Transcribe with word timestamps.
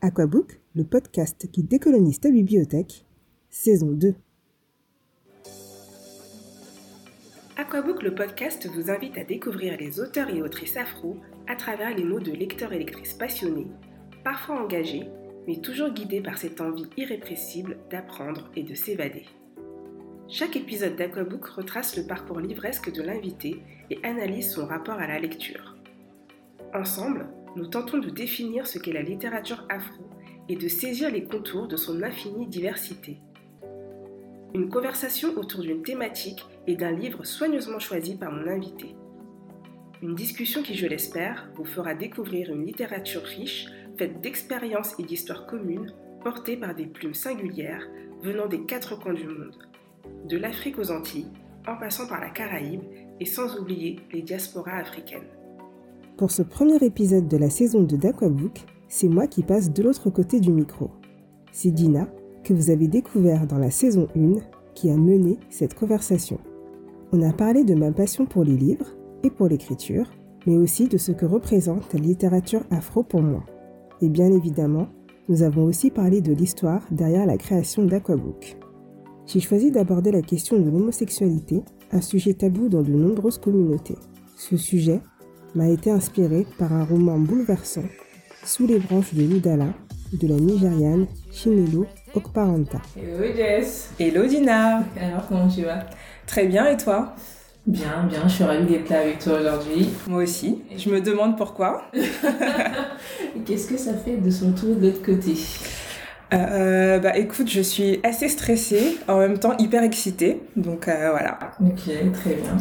Aquabook, 0.00 0.60
le 0.76 0.84
podcast 0.84 1.50
qui 1.50 1.64
décolonise 1.64 2.20
ta 2.20 2.30
bibliothèque, 2.30 3.04
saison 3.50 3.90
2. 3.90 4.14
Aquabook, 7.56 8.04
le 8.04 8.14
podcast, 8.14 8.68
vous 8.72 8.92
invite 8.92 9.18
à 9.18 9.24
découvrir 9.24 9.76
les 9.76 9.98
auteurs 9.98 10.30
et 10.30 10.40
autrices 10.40 10.76
afro 10.76 11.16
à 11.48 11.56
travers 11.56 11.96
les 11.96 12.04
mots 12.04 12.20
de 12.20 12.30
lecteurs 12.30 12.72
et 12.72 12.78
lectrices 12.78 13.14
passionnés, 13.14 13.66
parfois 14.22 14.62
engagés, 14.62 15.08
mais 15.48 15.56
toujours 15.56 15.90
guidés 15.90 16.20
par 16.20 16.38
cette 16.38 16.60
envie 16.60 16.86
irrépressible 16.96 17.76
d'apprendre 17.90 18.52
et 18.54 18.62
de 18.62 18.74
s'évader. 18.74 19.24
Chaque 20.28 20.54
épisode 20.54 20.94
d'Aquabook 20.94 21.44
retrace 21.44 21.96
le 21.96 22.04
parcours 22.04 22.38
livresque 22.38 22.92
de 22.92 23.02
l'invité 23.02 23.60
et 23.90 23.98
analyse 24.04 24.52
son 24.52 24.64
rapport 24.64 25.00
à 25.00 25.08
la 25.08 25.18
lecture. 25.18 25.74
Ensemble, 26.72 27.26
nous 27.56 27.66
tentons 27.66 27.98
de 27.98 28.10
définir 28.10 28.66
ce 28.66 28.78
qu'est 28.78 28.92
la 28.92 29.02
littérature 29.02 29.66
afro 29.68 30.04
et 30.48 30.56
de 30.56 30.68
saisir 30.68 31.10
les 31.10 31.24
contours 31.24 31.68
de 31.68 31.76
son 31.76 32.02
infinie 32.02 32.46
diversité. 32.46 33.18
Une 34.54 34.70
conversation 34.70 35.36
autour 35.36 35.60
d'une 35.60 35.82
thématique 35.82 36.44
et 36.66 36.76
d'un 36.76 36.92
livre 36.92 37.24
soigneusement 37.24 37.78
choisi 37.78 38.16
par 38.16 38.32
mon 38.32 38.46
invité. 38.46 38.96
Une 40.02 40.14
discussion 40.14 40.62
qui, 40.62 40.74
je 40.74 40.86
l'espère, 40.86 41.50
vous 41.54 41.64
fera 41.64 41.94
découvrir 41.94 42.52
une 42.52 42.64
littérature 42.64 43.22
riche, 43.22 43.66
faite 43.98 44.20
d'expériences 44.20 44.94
et 44.98 45.02
d'histoires 45.02 45.46
communes, 45.46 45.92
portées 46.22 46.56
par 46.56 46.74
des 46.74 46.86
plumes 46.86 47.14
singulières 47.14 47.86
venant 48.22 48.46
des 48.46 48.64
quatre 48.64 48.98
coins 48.98 49.14
du 49.14 49.26
monde, 49.26 49.68
de 50.24 50.36
l'Afrique 50.36 50.78
aux 50.78 50.90
Antilles, 50.90 51.32
en 51.66 51.76
passant 51.76 52.08
par 52.08 52.20
la 52.20 52.30
Caraïbe 52.30 52.82
et 53.20 53.26
sans 53.26 53.58
oublier 53.58 54.00
les 54.12 54.22
diasporas 54.22 54.78
africaines. 54.78 55.37
Pour 56.18 56.32
ce 56.32 56.42
premier 56.42 56.78
épisode 56.78 57.28
de 57.28 57.36
la 57.36 57.48
saison 57.48 57.84
2 57.84 57.96
d'Aquabook, 57.96 58.66
c'est 58.88 59.06
moi 59.06 59.28
qui 59.28 59.44
passe 59.44 59.72
de 59.72 59.84
l'autre 59.84 60.10
côté 60.10 60.40
du 60.40 60.50
micro. 60.50 60.90
C'est 61.52 61.70
Dina, 61.70 62.08
que 62.42 62.52
vous 62.52 62.70
avez 62.70 62.88
découvert 62.88 63.46
dans 63.46 63.58
la 63.58 63.70
saison 63.70 64.08
1, 64.16 64.32
qui 64.74 64.90
a 64.90 64.96
mené 64.96 65.38
cette 65.48 65.74
conversation. 65.74 66.40
On 67.12 67.22
a 67.22 67.32
parlé 67.32 67.62
de 67.62 67.76
ma 67.76 67.92
passion 67.92 68.26
pour 68.26 68.42
les 68.42 68.56
livres 68.56 68.96
et 69.22 69.30
pour 69.30 69.46
l'écriture, 69.46 70.10
mais 70.44 70.56
aussi 70.56 70.88
de 70.88 70.98
ce 70.98 71.12
que 71.12 71.24
représente 71.24 71.94
la 71.94 72.00
littérature 72.00 72.64
afro 72.72 73.04
pour 73.04 73.22
moi. 73.22 73.44
Et 74.02 74.08
bien 74.08 74.32
évidemment, 74.32 74.88
nous 75.28 75.44
avons 75.44 75.62
aussi 75.62 75.92
parlé 75.92 76.20
de 76.20 76.32
l'histoire 76.32 76.82
derrière 76.90 77.26
la 77.26 77.38
création 77.38 77.84
d'Aquabook. 77.84 78.56
J'ai 79.26 79.38
choisi 79.38 79.70
d'aborder 79.70 80.10
la 80.10 80.22
question 80.22 80.58
de 80.58 80.68
l'homosexualité, 80.68 81.62
un 81.92 82.00
sujet 82.00 82.34
tabou 82.34 82.68
dans 82.68 82.82
de 82.82 82.92
nombreuses 82.92 83.38
communautés. 83.38 83.98
Ce 84.36 84.56
sujet 84.56 85.00
m'a 85.54 85.68
été 85.68 85.90
inspiré 85.90 86.46
par 86.58 86.72
un 86.72 86.84
roman 86.84 87.18
bouleversant, 87.18 87.84
Sous 88.44 88.66
les 88.66 88.78
branches 88.78 89.14
de 89.14 89.22
l'Udala, 89.22 89.68
de 90.12 90.28
la 90.28 90.36
Nigériane 90.36 91.06
Chinelo 91.32 91.86
Okparanta. 92.14 92.80
Hello 92.96 93.24
Jess 93.36 93.90
Hello 93.98 94.26
Dina 94.26 94.84
Alors 95.00 95.26
comment 95.28 95.48
tu 95.48 95.62
vas? 95.62 95.80
Très 96.26 96.46
bien 96.46 96.66
et 96.66 96.76
toi? 96.76 97.14
Bien, 97.66 98.06
bien, 98.08 98.22
je 98.24 98.32
suis 98.32 98.44
ravie 98.44 98.64
d'être 98.64 98.88
là 98.88 99.00
avec 99.00 99.18
toi 99.18 99.38
aujourd'hui. 99.40 99.90
Moi 100.06 100.22
aussi. 100.22 100.62
Je 100.74 100.88
me 100.88 101.00
demande 101.02 101.36
pourquoi. 101.36 101.82
Qu'est-ce 103.44 103.68
que 103.68 103.76
ça 103.76 103.92
fait 103.92 104.16
de 104.16 104.30
son 104.30 104.52
tour 104.52 104.74
de 104.76 104.86
l'autre 104.86 105.02
côté? 105.02 105.34
Euh, 106.32 106.98
bah 106.98 107.16
écoute, 107.16 107.48
je 107.48 107.60
suis 107.60 108.00
assez 108.02 108.28
stressée, 108.28 108.98
en 109.08 109.18
même 109.18 109.38
temps 109.38 109.56
hyper 109.58 109.82
excitée, 109.82 110.40
donc 110.56 110.88
euh, 110.88 111.10
voilà. 111.10 111.38
Ok, 111.60 111.84
très 112.12 112.34
bien. 112.34 112.56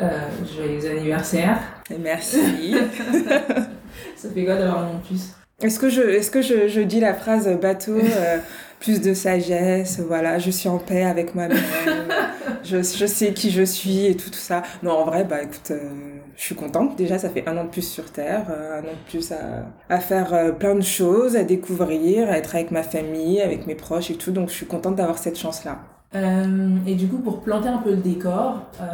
Euh, 0.00 0.28
joyeux 0.56 0.98
anniversaire. 0.98 1.58
Merci. 2.00 2.74
Ça 4.16 4.28
fait 4.32 4.44
quoi 4.44 4.56
d'avoir 4.56 4.92
de 4.92 5.06
plus 5.06 5.34
Est-ce 5.62 5.80
que, 5.80 5.88
je, 5.90 6.02
est-ce 6.02 6.30
que 6.30 6.42
je, 6.42 6.68
je 6.68 6.80
dis 6.80 7.00
la 7.00 7.14
phrase 7.14 7.48
bateau, 7.60 7.98
euh, 7.98 8.38
plus 8.82 9.00
de 9.00 9.14
sagesse, 9.14 10.00
voilà, 10.00 10.40
je 10.40 10.50
suis 10.50 10.68
en 10.68 10.78
paix 10.78 11.04
avec 11.04 11.36
moi-même, 11.36 11.56
je, 12.64 12.78
je 12.78 13.06
sais 13.06 13.32
qui 13.32 13.50
je 13.52 13.62
suis 13.62 14.06
et 14.06 14.16
tout, 14.16 14.28
tout 14.28 14.36
ça. 14.36 14.62
Non, 14.82 14.90
en 14.90 15.04
vrai, 15.04 15.22
bah 15.24 15.40
écoute, 15.40 15.70
euh, 15.70 15.88
je 16.36 16.42
suis 16.42 16.56
contente. 16.56 16.96
Déjà, 16.96 17.16
ça 17.16 17.30
fait 17.30 17.48
un 17.48 17.56
an 17.58 17.64
de 17.64 17.70
plus 17.70 17.88
sur 17.88 18.10
Terre, 18.10 18.46
euh, 18.50 18.80
un 18.80 18.82
an 18.82 18.92
de 18.92 19.08
plus 19.08 19.30
à, 19.30 19.72
à 19.88 20.00
faire 20.00 20.34
euh, 20.34 20.50
plein 20.50 20.74
de 20.74 20.82
choses, 20.82 21.36
à 21.36 21.44
découvrir, 21.44 22.28
à 22.28 22.38
être 22.38 22.56
avec 22.56 22.72
ma 22.72 22.82
famille, 22.82 23.40
avec 23.40 23.68
mes 23.68 23.76
proches 23.76 24.10
et 24.10 24.16
tout. 24.16 24.32
Donc, 24.32 24.48
je 24.48 24.54
suis 24.54 24.66
contente 24.66 24.96
d'avoir 24.96 25.18
cette 25.18 25.38
chance-là. 25.38 25.91
Euh, 26.14 26.76
et 26.86 26.94
du 26.94 27.08
coup, 27.08 27.18
pour 27.18 27.40
planter 27.40 27.68
un 27.68 27.78
peu 27.78 27.90
le 27.90 27.96
décor, 27.96 28.62
euh, 28.80 28.84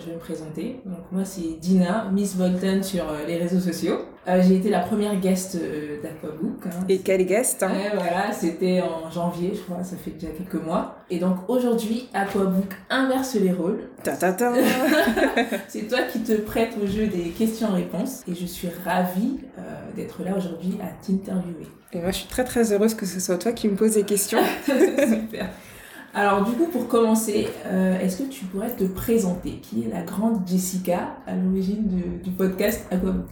je 0.00 0.06
vais 0.06 0.14
me 0.14 0.20
présenter. 0.20 0.80
Donc 0.84 0.98
moi, 1.12 1.24
c'est 1.24 1.58
Dina, 1.60 2.08
Miss 2.12 2.36
Bolton 2.36 2.82
sur 2.82 3.04
euh, 3.08 3.26
les 3.26 3.36
réseaux 3.36 3.60
sociaux. 3.60 3.98
Euh, 4.28 4.42
j'ai 4.42 4.56
été 4.56 4.70
la 4.70 4.80
première 4.80 5.14
guest 5.20 5.54
euh, 5.54 6.02
d'Aquabook. 6.02 6.66
Hein. 6.66 6.84
Et 6.88 6.98
quel 6.98 7.24
guest 7.26 7.62
hein 7.62 7.70
Ouais, 7.70 7.92
voilà, 7.94 8.32
c'était 8.32 8.82
en 8.82 9.08
janvier, 9.08 9.52
je 9.54 9.60
crois, 9.60 9.84
ça 9.84 9.96
fait 9.96 10.10
déjà 10.10 10.32
quelques 10.32 10.62
mois. 10.64 10.96
Et 11.10 11.20
donc 11.20 11.36
aujourd'hui, 11.48 12.08
Aquabook 12.12 12.74
inverse 12.90 13.34
les 13.34 13.52
rôles. 13.52 13.88
Ta 14.02 14.16
ta 14.16 14.32
ta. 14.32 14.52
C'est 15.68 15.86
toi 15.86 15.98
qui 16.10 16.20
te 16.20 16.32
prête 16.32 16.70
au 16.82 16.86
jeu 16.86 17.06
des 17.06 17.30
questions-réponses. 17.30 18.24
Et 18.26 18.34
je 18.34 18.46
suis 18.46 18.68
ravie 18.84 19.38
euh, 19.58 19.62
d'être 19.94 20.24
là 20.24 20.36
aujourd'hui 20.36 20.76
à 20.82 20.88
t'interviewer. 21.06 21.68
Et 21.92 22.00
moi, 22.00 22.10
je 22.10 22.16
suis 22.16 22.28
très 22.28 22.42
très 22.42 22.72
heureuse 22.72 22.94
que 22.94 23.06
ce 23.06 23.20
soit 23.20 23.38
toi 23.38 23.52
qui 23.52 23.68
me 23.68 23.76
poses 23.76 23.94
des 23.94 24.02
questions. 24.02 24.40
Super. 24.66 25.50
Alors 26.18 26.42
du 26.44 26.52
coup, 26.52 26.64
pour 26.72 26.88
commencer, 26.88 27.46
euh, 27.66 28.00
est-ce 28.00 28.22
que 28.22 28.28
tu 28.30 28.46
pourrais 28.46 28.70
te 28.70 28.84
présenter? 28.84 29.60
Qui 29.62 29.84
est 29.84 29.94
la 29.94 30.00
grande 30.00 30.48
Jessica 30.48 31.10
à 31.26 31.34
l'origine 31.34 31.86
du, 31.86 32.02
du 32.24 32.30
podcast 32.30 32.86
Aquabook? 32.90 33.26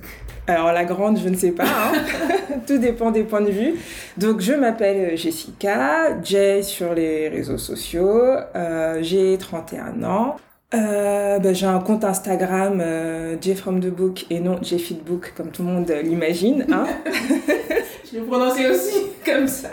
Alors 0.47 0.71
la 0.71 0.84
grande, 0.84 1.19
je 1.19 1.31
ne 1.31 1.34
sais 1.34 1.53
pas. 1.53 1.65
hein. 1.65 1.93
Tout 2.67 2.77
dépend 2.77 3.11
des 3.11 3.25
points 3.25 3.41
de 3.41 3.50
vue. 3.50 3.77
Donc 4.19 4.41
je 4.41 4.53
m'appelle 4.53 5.17
Jessica, 5.17 6.21
Jay 6.22 6.62
sur 6.62 6.93
les 6.93 7.31
réseaux 7.31 7.56
sociaux. 7.56 8.21
Euh, 8.55 8.99
j'ai 9.01 9.39
31 9.39 10.03
ans. 10.05 10.37
Euh, 10.75 11.39
bah, 11.39 11.55
j'ai 11.55 11.66
un 11.66 11.78
compte 11.78 12.05
Instagram 12.05 12.81
euh, 12.83 13.37
J 13.41 13.55
from 13.55 13.81
the 13.81 13.87
book 13.89 14.27
et 14.28 14.41
non 14.41 14.59
J 14.61 14.78
fit 14.78 15.01
book 15.06 15.33
comme 15.34 15.51
tout 15.53 15.62
le 15.62 15.69
monde 15.69 15.91
l'imagine. 16.03 16.66
Hein. 16.71 16.84
Je 18.15 18.21
l'ai 18.21 18.27
prononcé 18.27 18.69
aussi 18.69 19.07
comme 19.25 19.49
ça. 19.49 19.71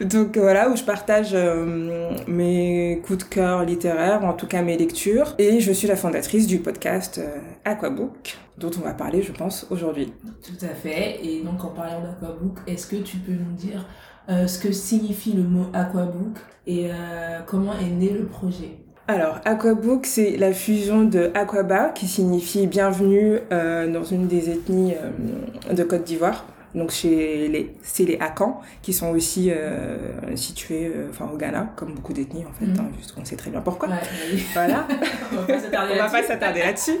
Donc 0.00 0.38
voilà, 0.38 0.70
où 0.70 0.76
je 0.76 0.82
partage 0.82 1.32
euh, 1.34 2.10
mes 2.26 3.02
coups 3.04 3.18
de 3.18 3.24
cœur 3.24 3.64
littéraires, 3.66 4.24
en 4.24 4.32
tout 4.32 4.46
cas 4.46 4.62
mes 4.62 4.78
lectures. 4.78 5.34
Et 5.36 5.60
je 5.60 5.72
suis 5.72 5.86
la 5.86 5.96
fondatrice 5.96 6.46
du 6.46 6.60
podcast 6.60 7.18
euh, 7.18 7.38
Aquabook, 7.66 8.38
dont 8.56 8.70
on 8.78 8.80
va 8.80 8.94
parler, 8.94 9.20
je 9.20 9.32
pense, 9.32 9.66
aujourd'hui. 9.70 10.14
Tout 10.42 10.64
à 10.64 10.74
fait. 10.74 11.22
Et 11.22 11.42
donc 11.42 11.62
en 11.62 11.68
parlant 11.68 12.00
d'Aquabook, 12.00 12.56
est-ce 12.66 12.86
que 12.86 12.96
tu 12.96 13.18
peux 13.18 13.32
nous 13.32 13.56
dire 13.56 13.86
euh, 14.30 14.46
ce 14.46 14.58
que 14.58 14.72
signifie 14.72 15.34
le 15.34 15.42
mot 15.42 15.66
Aquabook 15.74 16.38
et 16.66 16.88
comment 17.46 17.74
est 17.74 17.90
né 17.90 18.08
le 18.08 18.24
projet? 18.24 18.78
Alors, 19.06 19.38
Aquabook, 19.44 20.06
c'est 20.06 20.38
la 20.38 20.54
fusion 20.54 21.04
de 21.04 21.30
Aquaba, 21.34 21.90
qui 21.90 22.06
signifie 22.06 22.66
bienvenue 22.66 23.38
euh, 23.52 23.86
dans 23.92 24.02
une 24.02 24.28
des 24.28 24.48
ethnies 24.48 24.94
euh, 24.94 25.74
de 25.74 25.82
Côte 25.82 26.04
d'Ivoire. 26.04 26.46
Donc, 26.74 26.90
chez 26.90 27.48
les, 27.48 27.72
c'est 27.82 28.04
les 28.04 28.18
Akans, 28.20 28.60
qui 28.82 28.92
sont 28.92 29.10
aussi 29.10 29.50
euh, 29.50 29.96
situés 30.34 30.86
euh, 30.94 31.06
enfin, 31.10 31.28
au 31.32 31.36
Ghana, 31.36 31.72
comme 31.76 31.94
beaucoup 31.94 32.12
d'ethnies, 32.12 32.44
en 32.44 32.52
fait, 32.52 32.66
Mhm. 32.66 32.76
hein, 32.80 32.90
puisqu'on 32.96 33.24
sait 33.24 33.36
très 33.36 33.50
bien 33.50 33.60
pourquoi. 33.60 33.88
Ouais, 33.88 33.94
oui. 34.32 34.42
Voilà. 34.54 34.86
on 35.32 35.36
va 35.36 35.44
pas 36.10 36.22
s'attarder 36.22 36.60
On 36.62 36.66
là-dessus. 36.66 36.98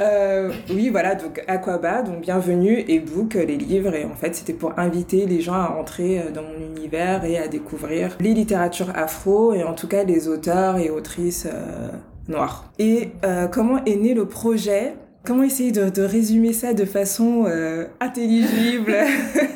Euh, 0.00 0.52
oui, 0.70 0.88
voilà, 0.90 1.14
donc 1.14 1.42
Aquaba, 1.46 2.02
donc 2.02 2.20
bienvenue, 2.20 2.84
et 2.88 2.98
Book, 3.00 3.34
les 3.34 3.56
livres. 3.56 3.94
Et 3.94 4.04
en 4.04 4.14
fait, 4.14 4.34
c'était 4.34 4.52
pour 4.52 4.78
inviter 4.78 5.26
les 5.26 5.40
gens 5.40 5.54
à 5.54 5.76
entrer 5.78 6.20
euh, 6.20 6.30
dans 6.30 6.42
mon 6.42 6.58
univers 6.76 7.24
et 7.24 7.38
à 7.38 7.48
découvrir 7.48 8.16
les 8.20 8.34
littératures 8.34 8.90
afro, 8.96 9.52
et 9.54 9.62
en 9.62 9.74
tout 9.74 9.88
cas 9.88 10.04
les 10.04 10.28
auteurs 10.28 10.76
et 10.78 10.90
autrices 10.90 11.46
euh, 11.46 11.88
noirs. 12.28 12.70
Et 12.78 13.10
euh, 13.24 13.46
comment 13.46 13.84
est 13.84 13.96
né 13.96 14.14
le 14.14 14.26
projet? 14.26 14.94
Comment 15.28 15.42
essayer 15.44 15.72
de, 15.72 15.90
de 15.90 16.02
résumer 16.02 16.52
ça 16.54 16.72
de 16.72 16.84
façon 16.86 17.44
euh, 17.46 17.84
intelligible 18.00 18.96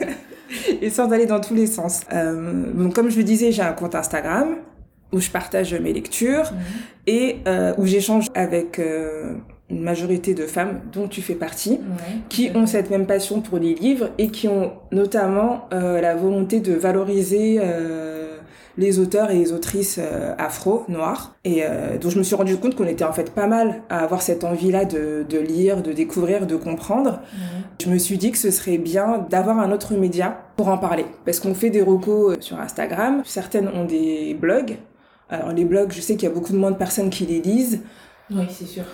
et 0.82 0.90
sans 0.90 1.10
aller 1.12 1.24
dans 1.26 1.40
tous 1.40 1.54
les 1.54 1.66
sens 1.66 2.02
Euh, 2.12 2.64
Donc, 2.74 2.94
comme 2.94 3.10
je 3.10 3.16
le 3.16 3.24
disais, 3.24 3.52
j'ai 3.52 3.62
un 3.62 3.72
compte 3.72 3.94
Instagram 3.94 4.48
où 5.12 5.18
je 5.20 5.30
partage 5.30 5.72
mes 5.74 5.92
lectures 5.94 6.52
Mhm. 6.52 6.58
et 7.06 7.36
euh, 7.46 7.72
où 7.78 7.86
j'échange 7.86 8.26
avec 8.34 8.78
une 9.70 9.82
majorité 9.82 10.34
de 10.34 10.44
femmes 10.46 10.80
dont 10.92 11.08
tu 11.08 11.22
fais 11.22 11.34
partie, 11.34 11.72
Ouais, 11.72 12.16
qui 12.28 12.50
ont 12.54 12.66
cette 12.66 12.90
même 12.90 13.06
passion 13.06 13.40
pour 13.40 13.58
les 13.58 13.74
livres 13.74 14.10
et 14.18 14.28
qui 14.28 14.48
ont 14.48 14.72
notamment 14.90 15.68
la 15.70 16.14
volonté 16.14 16.60
de 16.60 16.74
valoriser 16.74 17.58
les 18.78 18.98
auteurs 18.98 19.30
et 19.30 19.34
les 19.34 19.52
autrices 19.52 19.98
euh, 19.98 20.34
afro, 20.38 20.84
noirs, 20.88 21.34
et 21.44 21.62
euh, 21.62 21.98
dont 21.98 22.10
je 22.10 22.18
me 22.18 22.22
suis 22.22 22.34
rendu 22.34 22.56
compte 22.56 22.74
qu'on 22.74 22.86
était 22.86 23.04
en 23.04 23.12
fait 23.12 23.32
pas 23.32 23.46
mal 23.46 23.82
à 23.90 24.00
avoir 24.00 24.22
cette 24.22 24.44
envie-là 24.44 24.84
de, 24.84 25.24
de 25.28 25.38
lire, 25.38 25.82
de 25.82 25.92
découvrir, 25.92 26.46
de 26.46 26.56
comprendre. 26.56 27.10
Ouais. 27.10 27.62
Je 27.80 27.90
me 27.90 27.98
suis 27.98 28.16
dit 28.16 28.30
que 28.30 28.38
ce 28.38 28.50
serait 28.50 28.78
bien 28.78 29.26
d'avoir 29.28 29.58
un 29.58 29.72
autre 29.72 29.94
média 29.94 30.38
pour 30.56 30.68
en 30.68 30.78
parler. 30.78 31.06
Parce 31.24 31.40
qu'on 31.40 31.54
fait 31.54 31.70
des 31.70 31.82
recos 31.82 32.36
euh, 32.36 32.40
sur 32.40 32.58
Instagram, 32.60 33.22
certaines 33.24 33.68
ont 33.68 33.84
des 33.84 34.34
blogs. 34.34 34.78
Alors 35.28 35.52
les 35.52 35.64
blogs, 35.64 35.92
je 35.92 36.00
sais 36.00 36.16
qu'il 36.16 36.28
y 36.28 36.32
a 36.32 36.34
beaucoup 36.34 36.52
de 36.52 36.58
moins 36.58 36.70
de 36.70 36.76
personnes 36.76 37.10
qui 37.10 37.24
les 37.26 37.40
lisent. 37.40 37.80
Oui, 38.30 38.44
c'est 38.48 38.64
sûr. 38.66 38.84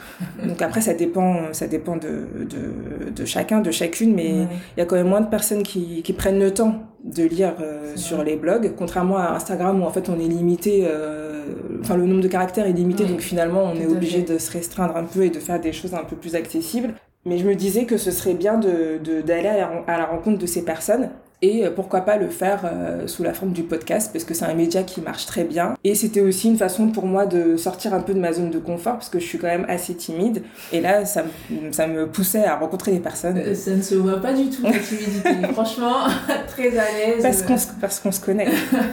Donc 0.44 0.60
après, 0.62 0.80
ça 0.80 0.94
dépend, 0.94 1.52
ça 1.52 1.68
dépend 1.68 1.96
de, 1.96 2.44
de, 2.44 3.10
de 3.10 3.24
chacun, 3.24 3.60
de 3.60 3.70
chacune, 3.70 4.14
mais 4.14 4.30
il 4.30 4.40
Ouais. 4.40 4.48
y 4.78 4.80
a 4.80 4.84
quand 4.84 4.96
même 4.96 5.08
moins 5.08 5.20
de 5.20 5.28
personnes 5.28 5.62
qui, 5.62 6.02
qui 6.02 6.12
prennent 6.12 6.40
le 6.40 6.52
temps 6.52 6.82
de 7.04 7.22
lire 7.22 7.54
euh, 7.60 7.94
sur 7.94 8.24
les 8.24 8.34
blogs, 8.36 8.72
contrairement 8.76 9.18
à 9.18 9.28
Instagram 9.34 9.80
où 9.80 9.84
en 9.84 9.90
fait 9.90 10.08
on 10.08 10.18
est 10.18 10.26
limité, 10.26 10.84
euh, 10.88 11.44
enfin 11.80 11.96
le 11.96 12.06
nombre 12.06 12.20
de 12.22 12.26
caractères 12.28 12.66
est 12.66 12.72
limité, 12.72 13.04
donc 13.04 13.20
finalement 13.20 13.62
on 13.64 13.74
tout 13.76 13.82
est 13.82 13.86
obligé 13.86 14.24
fait. 14.24 14.32
de 14.34 14.38
se 14.38 14.50
restreindre 14.50 14.96
un 14.96 15.04
peu 15.04 15.22
et 15.22 15.30
de 15.30 15.38
faire 15.38 15.60
des 15.60 15.72
choses 15.72 15.94
un 15.94 16.04
peu 16.04 16.16
plus 16.16 16.34
accessibles. 16.34 16.94
Mais 17.24 17.38
je 17.38 17.46
me 17.46 17.54
disais 17.54 17.84
que 17.84 17.96
ce 17.96 18.10
serait 18.10 18.34
bien 18.34 18.58
de 18.58 18.98
de- 19.04 19.20
d'aller 19.20 19.48
à 19.86 19.98
la 19.98 20.06
rencontre 20.06 20.38
de 20.38 20.46
ces 20.46 20.64
personnes 20.64 21.10
et 21.40 21.64
euh, 21.66 21.70
pourquoi 21.70 22.00
pas 22.00 22.16
le 22.16 22.28
faire 22.28 22.62
euh, 22.64 23.06
sous 23.06 23.22
la 23.22 23.32
forme 23.32 23.52
du 23.52 23.62
podcast 23.62 24.10
parce 24.12 24.24
que 24.24 24.34
c'est 24.34 24.44
un 24.44 24.54
média 24.54 24.82
qui 24.82 25.00
marche 25.00 25.26
très 25.26 25.44
bien 25.44 25.74
et 25.84 25.94
c'était 25.94 26.20
aussi 26.20 26.48
une 26.48 26.56
façon 26.56 26.88
pour 26.88 27.06
moi 27.06 27.26
de 27.26 27.56
sortir 27.56 27.94
un 27.94 28.00
peu 28.00 28.12
de 28.14 28.18
ma 28.18 28.32
zone 28.32 28.50
de 28.50 28.58
confort 28.58 28.94
parce 28.94 29.08
que 29.08 29.18
je 29.20 29.24
suis 29.24 29.38
quand 29.38 29.46
même 29.46 29.64
assez 29.68 29.94
timide 29.94 30.42
et 30.72 30.80
là 30.80 31.04
ça 31.04 31.22
me, 31.22 31.70
ça 31.72 31.86
me 31.86 32.06
poussait 32.08 32.44
à 32.44 32.56
rencontrer 32.56 32.92
des 32.92 33.00
personnes 33.00 33.38
Euh, 33.38 33.54
Ça 33.54 33.70
ne 33.72 33.82
se 33.82 33.94
voit 33.94 34.20
pas 34.20 34.32
du 34.32 34.50
tout, 34.50 34.62
la 34.64 34.78
timidité. 34.78 35.30
Franchement, 35.52 36.06
très 36.48 36.76
à 36.76 36.84
l'aise. 36.92 37.22
parce 37.22 37.42
qu'on 37.42 37.56
se, 37.56 37.66
parce 37.80 38.00
qu'on 38.00 38.12
se 38.12 38.20
connaît. 38.20 38.48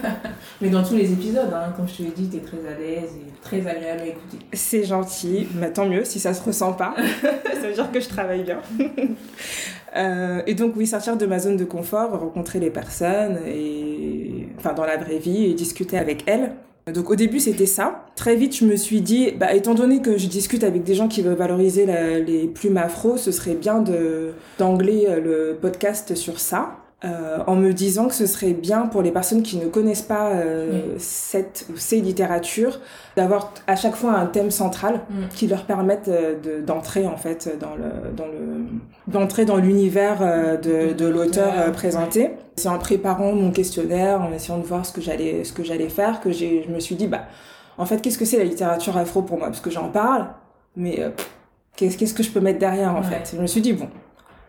Mais 0.62 0.69
dans 0.69 0.83
tous 0.83 0.95
les 0.95 1.12
épisodes, 1.12 1.51
hein, 1.53 1.74
comme 1.75 1.88
je 1.88 1.95
te 1.98 2.03
l'ai 2.03 2.09
dit, 2.15 2.30
t'es 2.30 2.39
très 2.45 2.57
à 2.57 2.77
l'aise 2.80 3.09
et 3.15 3.31
très 3.41 3.57
agréable 3.68 4.01
à 4.01 4.06
écouter. 4.07 4.38
C'est 4.53 4.83
gentil, 4.83 5.48
mais 5.56 5.71
tant 5.71 5.86
mieux 5.86 6.06
si 6.06 6.19
ça 6.19 6.33
se 6.33 6.41
ressent 6.44 6.74
pas. 6.74 6.94
ça 7.59 7.68
veut 7.68 7.74
dire 7.74 7.91
que 7.91 8.00
je 8.00 8.07
travaille 8.07 8.44
bien. 8.44 8.59
Euh, 9.95 10.42
et 10.45 10.56
donc 10.56 10.74
oui, 10.75 10.88
sortir 10.88 11.18
de 11.18 11.25
ma 11.25 11.39
zone 11.39 11.57
de 11.57 11.65
confort, 11.65 12.19
rencontrer 12.19 12.59
les 12.59 12.69
personnes 12.69 13.39
et 13.47 14.47
enfin 14.57 14.74
dans 14.74 14.86
la 14.86 14.97
vraie 14.97 15.19
vie 15.19 15.45
et 15.45 15.53
discuter 15.53 15.97
avec 15.97 16.24
elles. 16.27 16.51
Donc 16.94 17.09
au 17.09 17.15
début 17.15 17.39
c'était 17.39 17.65
ça. 17.65 18.06
Très 18.15 18.36
vite 18.36 18.56
je 18.57 18.65
me 18.65 18.75
suis 18.75 19.01
dit, 19.01 19.31
bah, 19.31 19.53
étant 19.53 19.74
donné 19.74 20.01
que 20.01 20.18
je 20.18 20.27
discute 20.27 20.63
avec 20.63 20.83
des 20.83 20.94
gens 20.94 21.07
qui 21.07 21.21
veulent 21.21 21.33
valoriser 21.33 21.86
les 21.86 22.47
plumes 22.47 22.77
afro, 22.77 23.18
ce 23.18 23.31
serait 23.31 23.56
bien 23.56 23.81
de 23.81 24.33
d'angler 24.59 25.06
euh, 25.07 25.19
le 25.19 25.57
podcast 25.59 26.15
sur 26.15 26.39
ça. 26.39 26.84
Euh, 27.03 27.39
en 27.45 27.56
me 27.57 27.74
disant 27.74 28.07
que 28.07 28.13
ce 28.15 28.25
serait 28.25 28.53
bien 28.53 28.88
pour 28.88 29.01
les 29.01 29.12
personnes 29.12 29.44
qui 29.44 29.57
ne 29.57 29.65
connaissent 29.68 30.01
pas 30.01 30.30
euh, 30.31 30.95
cette 30.97 31.65
ou 31.71 31.77
ces 31.77 32.00
littératures 32.00 32.80
d'avoir 33.18 33.53
à 33.68 33.75
chaque 33.75 33.95
fois 33.95 34.13
un 34.13 34.25
thème 34.25 34.50
central 34.50 35.01
Mm. 35.09 35.27
qui 35.36 35.47
leur 35.47 35.65
permette 35.65 36.07
euh, 36.07 36.36
de- 36.39 36.62
d'entrer 36.65 37.06
en 37.06 37.18
fait 37.18 37.57
dans 37.59 37.75
le 37.75 38.12
dans 38.15 38.25
le 38.27 39.12
d'entrer 39.12 39.44
dans 39.45 39.57
l'univers 39.57 40.19
euh, 40.21 40.56
de, 40.57 40.94
de 40.94 41.06
l'auteur 41.06 41.53
euh, 41.57 41.71
présenté. 41.71 42.31
C'est 42.56 42.69
en 42.69 42.80
préparant 42.80 43.33
mon 43.33 43.51
questionnaire, 43.51 44.21
en 44.21 44.31
essayant 44.31 44.57
de 44.57 44.63
voir 44.65 44.86
ce 44.86 44.94
que 44.94 45.01
j'allais 45.01 45.44
ce 45.44 45.51
que 45.53 45.63
j'allais 45.63 45.89
faire 45.89 46.21
que 46.21 46.31
j'ai 46.31 46.63
je 46.68 46.74
me 46.74 46.80
suis 46.80 46.95
dit 46.95 47.07
bah 47.07 47.24
en 47.77 47.86
fait 47.86 48.01
qu'est-ce 48.01 48.18
que 48.18 48.25
c'est 48.25 48.38
la 48.38 48.45
littérature 48.45 48.95
afro 48.98 49.21
pour 49.21 49.38
moi? 49.38 49.48
Parce 49.48 49.59
que 49.59 49.69
j'en 49.69 49.89
parle 49.89 50.27
mais 50.77 51.01
euh, 51.01 51.09
qu'est-ce 51.75 51.98
qu'est-ce 51.98 52.13
que 52.13 52.24
je 52.24 52.31
peux 52.31 52.39
mettre 52.39 52.59
derrière 52.59 52.94
en 52.95 53.01
Ouais. 53.01 53.03
fait? 53.19 53.36
Je 53.36 53.41
me 53.41 53.48
suis 53.48 53.62
dit 53.62 53.74
bon 53.74 53.89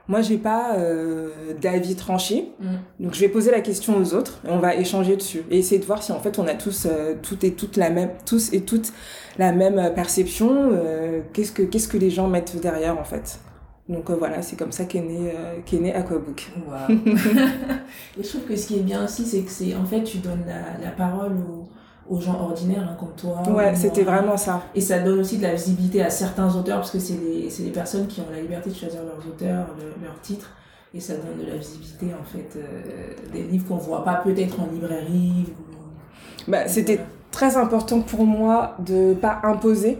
moi 0.08 0.20
j'ai 0.22 0.38
pas 0.38 0.76
euh, 0.76 1.30
d'avis 1.60 1.96
tranché 1.96 2.52
Mm. 2.60 3.04
donc 3.04 3.14
je 3.14 3.20
vais 3.20 3.28
poser 3.28 3.50
la 3.50 3.60
question 3.60 3.96
aux 3.98 4.14
autres 4.14 4.38
et 4.46 4.50
on 4.50 4.58
va 4.58 4.74
échanger 4.74 5.16
dessus 5.16 5.42
et 5.50 5.58
essayer 5.58 5.80
de 5.80 5.84
voir 5.86 6.02
si 6.02 6.12
en 6.12 6.20
fait 6.20 6.38
on 6.38 6.46
a 6.46 6.54
tous 6.54 6.86
euh, 6.86 7.14
toutes 7.22 7.44
et 7.44 7.52
toutes 7.52 7.76
la 7.76 7.90
même 7.90 8.10
tous 8.24 8.52
et 8.52 8.62
toutes 8.62 8.92
la 9.38 9.52
même 9.52 9.78
euh, 9.78 9.90
perception 9.90 10.70
euh, 10.72 11.20
qu'est-ce 11.32 11.52
que 11.52 11.62
qu'est-ce 11.62 11.88
que 11.88 11.98
les 11.98 12.10
gens 12.10 12.28
mettent 12.28 12.56
derrière 12.60 12.98
en 12.98 13.04
fait. 13.04 13.40
Donc 13.88 14.10
voilà, 14.10 14.42
c'est 14.42 14.56
comme 14.56 14.72
ça 14.72 14.84
qu'est 14.84 15.00
né 15.00 15.30
euh, 15.32 15.58
qu'est 15.64 15.78
né 15.78 15.94
Aquabook. 15.94 16.50
Et 18.18 18.22
je 18.22 18.28
trouve 18.28 18.42
que 18.42 18.56
ce 18.56 18.66
qui 18.66 18.76
est 18.78 18.82
bien 18.82 19.04
aussi, 19.04 19.24
c'est 19.24 19.42
que 19.42 19.50
c'est 19.50 19.76
en 19.76 19.84
fait, 19.84 20.02
tu 20.02 20.18
donnes 20.18 20.44
la, 20.46 20.84
la 20.84 20.90
parole 20.90 21.32
aux, 21.34 21.68
aux 22.08 22.20
gens 22.20 22.38
ordinaires 22.40 22.88
hein, 22.90 22.96
comme 22.98 23.12
toi. 23.16 23.42
Ouais, 23.54 23.72
ou 23.72 23.76
c'était 23.76 24.02
vraiment 24.04 24.36
ça. 24.36 24.62
Et 24.74 24.80
ça 24.80 24.98
donne 25.00 25.20
aussi 25.20 25.38
de 25.38 25.42
la 25.42 25.52
visibilité 25.54 26.02
à 26.02 26.10
certains 26.10 26.54
auteurs, 26.54 26.76
parce 26.78 26.90
que 26.90 26.98
c'est 26.98 27.48
c'est 27.50 27.62
les 27.64 27.70
personnes 27.70 28.06
qui 28.06 28.20
ont 28.20 28.26
la 28.30 28.40
liberté 28.40 28.70
de 28.70 28.74
choisir 28.74 29.00
leurs 29.02 29.26
auteurs, 29.26 29.66
le- 29.78 30.04
leurs 30.04 30.20
titres. 30.20 30.50
Et 30.94 31.00
ça 31.00 31.14
donne 31.14 31.44
de 31.44 31.50
la 31.50 31.56
visibilité, 31.58 32.06
en 32.18 32.24
fait, 32.24 32.56
euh, 32.56 33.12
des 33.32 33.42
livres 33.42 33.66
qu'on 33.68 33.76
voit 33.76 34.02
pas 34.04 34.14
peut-être 34.24 34.60
en 34.60 34.66
librairie. 34.72 35.44
Ou... 35.48 36.50
Bah, 36.50 36.68
c'était 36.68 36.94
Voilà. 36.96 37.10
très 37.32 37.56
important 37.56 38.00
pour 38.00 38.24
moi 38.24 38.76
de 38.78 39.12
pas 39.14 39.40
imposer 39.42 39.98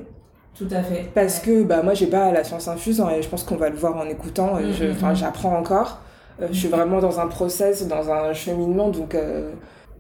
Tout 0.57 0.69
à 0.71 0.83
fait. 0.83 1.11
parce 1.15 1.41
que 1.41 1.65
bah 1.65 1.83
moi 1.83 1.93
j'ai 1.93 2.07
pas 2.07 2.31
la 2.33 2.45
science 2.45 2.67
infuse 2.69 3.01
hein, 3.01 3.11
et 3.11 3.21
je 3.21 3.29
pense 3.29 3.43
qu'on 3.43 3.57
va 3.57 3.69
le 3.69 3.77
voir 3.77 3.97
en 3.97 4.07
écoutant. 4.09 4.55
mhm. 4.55 5.15
j'apprends 5.15 5.57
encore. 5.59 5.99
Euh, 6.41 6.47
je 6.53 6.57
suis 6.59 6.69
vraiment 6.69 7.01
dans 7.01 7.19
un 7.21 7.27
process, 7.27 7.87
dans 7.89 8.11
un 8.11 8.33
cheminement, 8.33 8.89
donc 8.91 9.15
euh, 9.15 9.51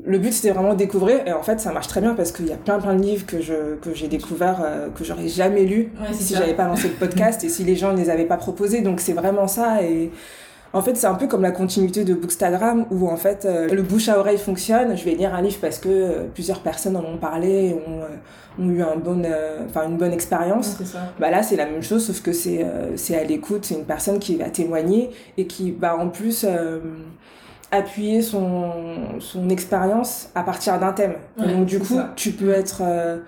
le 0.05 0.19
but 0.19 0.33
c'était 0.33 0.51
vraiment 0.53 0.73
de 0.73 0.79
découvrir. 0.79 1.27
Et 1.27 1.33
en 1.33 1.43
fait 1.43 1.59
ça 1.61 1.73
marche 1.73 1.89
très 1.89 2.01
bien 2.01 2.15
parce 2.15 2.33
qu'il 2.33 2.47
y 2.47 2.53
a 2.53 2.57
plein 2.57 2.79
plein 2.79 2.95
de 2.95 3.03
livres 3.03 3.27
que 3.27 3.41
je 3.41 3.77
que 3.81 3.95
j'ai 3.95 4.09
découvert 4.09 4.61
euh, 4.65 4.89
que 4.91 5.05
j'aurais 5.05 5.29
jamais 5.29 5.65
lu 5.65 5.91
Ouais, 6.01 6.13
si 6.13 6.35
j'avais 6.35 6.55
pas 6.55 6.67
lancé 6.67 6.89
le 6.89 6.95
podcast 6.95 7.43
et 7.45 7.49
si 7.49 7.65
les 7.65 7.77
gens 7.77 7.93
ne 7.93 7.99
les 7.99 8.11
avaient 8.11 8.25
pas 8.27 8.37
proposés. 8.37 8.83
Donc 8.83 9.01
c'est 9.01 9.15
vraiment 9.15 9.49
ça. 9.49 9.83
Et 9.83 10.11
en 10.73 10.83
fait 10.83 10.97
c'est 10.97 11.07
un 11.07 11.15
peu 11.15 11.27
comme 11.27 11.43
la 11.43 11.51
continuité 11.53 12.05
de 12.05 12.15
Bookstagram 12.15 12.87
où 12.91 13.09
en 13.09 13.17
fait 13.17 13.45
euh, 13.47 13.69
le 13.69 13.83
bouche 13.83 14.09
à 14.09 14.19
oreille 14.19 14.39
fonctionne. 14.39 14.97
Je 14.97 15.05
vais 15.05 15.13
lire 15.15 15.35
un 15.35 15.43
livre 15.43 15.59
parce 15.61 15.79
que 15.79 15.89
euh, 15.89 16.25
plusieurs 16.35 16.61
personnes 16.61 16.97
en 16.97 17.05
ont 17.05 17.17
parlé 17.19 17.75
ont, 17.75 18.03
euh, 18.03 18.63
ont 18.63 18.69
eu 18.71 18.83
un 18.83 18.97
bon 18.97 19.23
euh, 19.25 19.61
une 19.89 19.97
bonne 19.97 20.13
expérience. 20.13 20.77
Ouais, 20.79 20.87
bah 21.19 21.31
là 21.31 21.43
c'est 21.43 21.57
la 21.57 21.65
même 21.67 21.83
chose 21.83 22.07
sauf 22.07 22.21
que 22.21 22.33
c'est 22.33 22.63
euh, 22.63 22.97
c'est 22.97 23.17
à 23.17 23.25
l'écoute. 23.25 23.65
C'est 23.65 23.75
une 23.77 23.85
personne 23.87 24.19
qui 24.19 24.37
va 24.37 24.51
témoigner 24.51 25.11
et 25.39 25.47
qui 25.47 25.73
va 25.73 25.97
en 25.97 26.09
plus 26.09 26.45
euh, 26.47 26.81
appuyer 27.71 28.23
son 28.23 28.71
son 29.21 29.49
expérience 29.51 30.31
à 30.35 30.43
partir 30.43 30.79
d'un 30.79 30.93
thème 30.93 31.15
Ouais, 31.39 31.53
donc 31.53 31.67
du 31.67 31.79
coup 31.79 31.95
ça. 31.97 32.13
tu 32.17 32.31
peux 32.33 32.51
être 32.53 32.83
euh, 32.83 33.19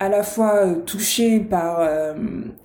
à 0.00 0.08
la 0.08 0.22
fois 0.22 0.54
euh, 0.64 0.74
touché 0.86 1.38
par 1.40 1.76
euh, 1.80 2.14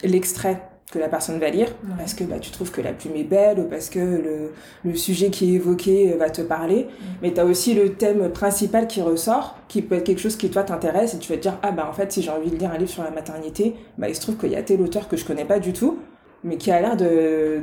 l'extrait 0.03 0.61
que 0.91 0.97
la 0.97 1.07
personne 1.07 1.37
va 1.39 1.49
lire 1.49 1.67
Ouais. 1.83 1.93
parce 1.99 2.13
que 2.15 2.23
bah, 2.23 2.39
tu 2.39 2.49
trouves 2.51 2.71
que 2.71 2.81
la 2.81 2.93
plume 2.93 3.15
est 3.15 3.23
belle 3.23 3.59
ou 3.59 3.63
parce 3.65 3.89
que 3.89 3.99
le, 3.99 4.53
le 4.83 4.95
sujet 4.95 5.29
qui 5.29 5.51
est 5.51 5.53
évoqué 5.55 6.15
va 6.17 6.29
te 6.31 6.41
parler 6.41 6.87
mais 7.21 7.31
tu 7.31 7.39
as 7.39 7.45
aussi 7.45 7.75
le 7.75 7.93
thème 7.93 8.29
principal 8.29 8.87
qui 8.87 9.01
ressort 9.01 9.57
qui 9.67 9.81
peut 9.83 9.95
être 9.95 10.05
quelque 10.05 10.21
chose 10.21 10.35
qui 10.37 10.49
toi 10.49 10.63
t'intéresse 10.63 11.13
et 11.13 11.19
tu 11.19 11.31
vas 11.31 11.37
te 11.37 11.43
dire 11.43 11.57
ah 11.61 11.71
bah 11.71 11.85
en 11.87 11.93
fait 11.93 12.11
si 12.11 12.21
j'ai 12.23 12.31
envie 12.31 12.49
de 12.49 12.55
lire 12.55 12.71
un 12.73 12.77
livre 12.79 12.89
sur 12.89 13.03
la 13.03 13.11
maternité 13.11 13.75
bah 13.99 14.09
il 14.09 14.15
se 14.15 14.21
trouve 14.21 14.37
qu'il 14.37 14.51
y 14.51 14.55
a 14.55 14.63
tel 14.63 14.81
auteur 14.81 15.07
que 15.07 15.15
je 15.17 15.25
connais 15.25 15.45
pas 15.45 15.59
du 15.59 15.73
tout 15.73 15.99
mais 16.43 16.55
qui 16.57 16.71
a 16.71 16.79
l'air 16.81 16.95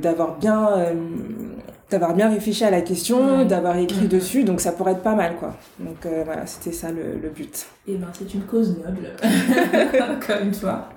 d'avoir 0.00 0.36
bien 0.36 0.68
euh, 0.76 0.92
d'avoir 1.90 2.14
bien 2.14 2.28
réfléchi 2.28 2.64
à 2.64 2.70
la 2.70 2.80
question 2.80 3.38
Ouais. 3.38 3.44
d'avoir 3.44 3.76
écrit 3.76 4.08
dessus 4.08 4.42
donc 4.44 4.60
ça 4.60 4.72
pourrait 4.72 4.92
être 4.92 5.02
pas 5.02 5.14
mal 5.14 5.36
quoi 5.36 5.54
donc 5.78 6.04
euh, 6.04 6.22
voilà 6.24 6.44
c'était 6.46 6.72
ça 6.72 6.90
le, 6.90 7.18
le 7.22 7.28
but 7.30 7.66
Eh 7.86 7.94
ben, 7.96 8.08
c'est 8.12 8.34
une 8.34 8.42
cause 8.42 8.76
noble, 8.78 9.10
une 10.42 10.54
fois. 10.54 10.88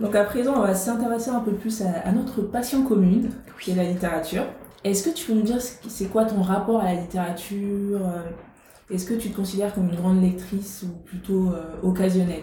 Donc 0.00 0.14
à 0.14 0.24
présent, 0.24 0.54
on 0.56 0.60
va 0.60 0.74
s'intéresser 0.74 1.30
un 1.30 1.40
peu 1.40 1.52
plus 1.52 1.82
à, 1.82 2.06
à 2.08 2.12
notre 2.12 2.42
passion 2.42 2.82
commune, 2.82 3.30
qui 3.60 3.70
est 3.70 3.74
la 3.74 3.84
littérature. 3.84 4.44
Est-ce 4.84 5.02
que 5.08 5.10
tu 5.14 5.26
peux 5.26 5.32
nous 5.34 5.42
dire 5.42 5.56
c'est 5.60 6.06
quoi 6.06 6.24
ton 6.26 6.42
rapport 6.42 6.80
à 6.82 6.84
la 6.92 6.94
littérature 7.00 8.00
euh, 8.02 8.94
Est-ce 8.94 9.06
que 9.06 9.14
tu 9.14 9.30
te 9.30 9.36
considères 9.36 9.74
comme 9.74 9.88
une 9.88 9.96
grande 9.96 10.22
lectrice 10.22 10.84
ou 10.86 10.92
plutôt 11.04 11.50
euh, 11.50 11.62
occasionnelle? 11.82 12.42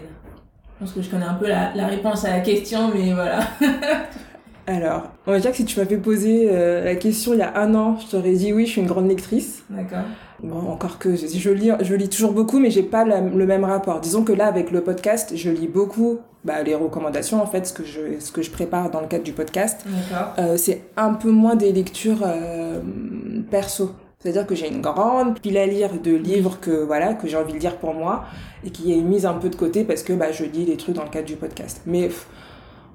Je 0.80 0.84
pense 0.84 0.92
que 0.94 1.02
je 1.02 1.08
connais 1.10 1.24
un 1.24 1.34
peu 1.34 1.46
la, 1.48 1.72
la 1.74 1.86
réponse 1.86 2.24
à 2.24 2.30
la 2.30 2.40
question, 2.40 2.90
mais 2.92 3.12
voilà. 3.14 3.40
alors 4.66 5.02
on 5.26 5.32
va 5.32 5.40
dire 5.40 5.50
que 5.50 5.56
si 5.58 5.64
tu 5.64 5.78
m'avais 5.78 5.96
posé 5.98 6.48
euh, 6.50 6.84
la 6.84 6.94
question 6.96 7.32
il 7.34 7.40
y 7.40 7.42
a 7.42 7.58
un 7.58 7.74
an 7.74 7.98
je 7.98 8.10
t'aurais 8.10 8.32
dit 8.32 8.52
oui 8.52 8.66
je 8.66 8.72
suis 8.72 8.80
une 8.80 8.86
grande 8.86 9.08
lectrice 9.08 9.62
D'accord. 9.70 10.04
Bon, 10.42 10.58
encore 10.70 10.98
que 10.98 11.14
je, 11.16 11.26
je 11.26 11.50
lis, 11.50 11.70
je 11.80 11.94
lis 11.94 12.08
toujours 12.10 12.32
beaucoup, 12.32 12.58
mais 12.58 12.70
j'ai 12.70 12.82
pas 12.82 13.04
la- 13.06 13.20
le 13.22 13.46
même 13.46 13.64
rapport. 13.64 14.00
Disons 14.00 14.24
que 14.24 14.32
là, 14.32 14.46
avec 14.46 14.72
le 14.72 14.82
podcast, 14.82 15.32
je 15.36 15.48
lis 15.48 15.68
beaucoup 15.68 16.18
bah, 16.44 16.62
les 16.62 16.74
recommandations, 16.74 17.40
en 17.40 17.46
fait, 17.46 17.66
ce 17.66 17.72
que, 17.72 17.84
je, 17.84 18.18
ce 18.18 18.30
que 18.30 18.42
je 18.42 18.50
prépare 18.50 18.90
dans 18.90 19.00
le 19.00 19.06
cadre 19.06 19.24
du 19.24 19.32
podcast. 19.32 19.86
D'accord. 19.86 20.34
Euh, 20.38 20.56
c'est 20.58 20.82
un 20.98 21.14
peu 21.14 21.30
moins 21.30 21.54
des 21.54 21.72
lectures 21.72 22.22
euh, 22.26 22.80
perso. 23.50 23.92
C'est-à-dire 24.18 24.46
que 24.46 24.54
j'ai 24.54 24.68
une 24.68 24.80
grande 24.82 25.38
pile 25.40 25.56
à 25.56 25.66
lire 25.66 25.90
de 26.02 26.14
livres 26.14 26.58
que 26.60 26.70
voilà 26.84 27.14
que 27.14 27.28
j'ai 27.28 27.36
envie 27.36 27.52
de 27.54 27.58
lire 27.58 27.76
pour 27.76 27.94
moi 27.94 28.24
et 28.66 28.70
qui 28.70 28.92
est 28.92 29.00
mise 29.02 29.24
un 29.26 29.34
peu 29.34 29.48
de 29.48 29.56
côté 29.56 29.84
parce 29.84 30.02
que 30.02 30.12
bah, 30.12 30.32
je 30.32 30.44
lis 30.44 30.64
les 30.66 30.76
trucs 30.76 30.96
dans 30.96 31.04
le 31.04 31.10
cadre 31.10 31.26
du 31.26 31.36
podcast. 31.36 31.80
Mais 31.86 32.06
pff, 32.08 32.26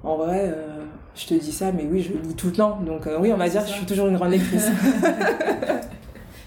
en 0.02 0.16
vrai, 0.16 0.52
euh, 0.54 0.84
je 1.14 1.26
te 1.26 1.34
dis 1.34 1.52
ça, 1.52 1.72
mais 1.72 1.86
oui, 1.90 2.02
je 2.02 2.12
lis 2.12 2.34
tout 2.34 2.48
le 2.48 2.52
temps. 2.52 2.78
Donc 2.84 3.06
euh, 3.06 3.18
oui, 3.20 3.32
on 3.32 3.36
va 3.36 3.48
dire 3.48 3.62
que 3.62 3.68
je 3.68 3.74
suis 3.74 3.86
toujours 3.86 4.06
une 4.08 4.16
grande 4.16 4.30
lectrice. 4.30 4.68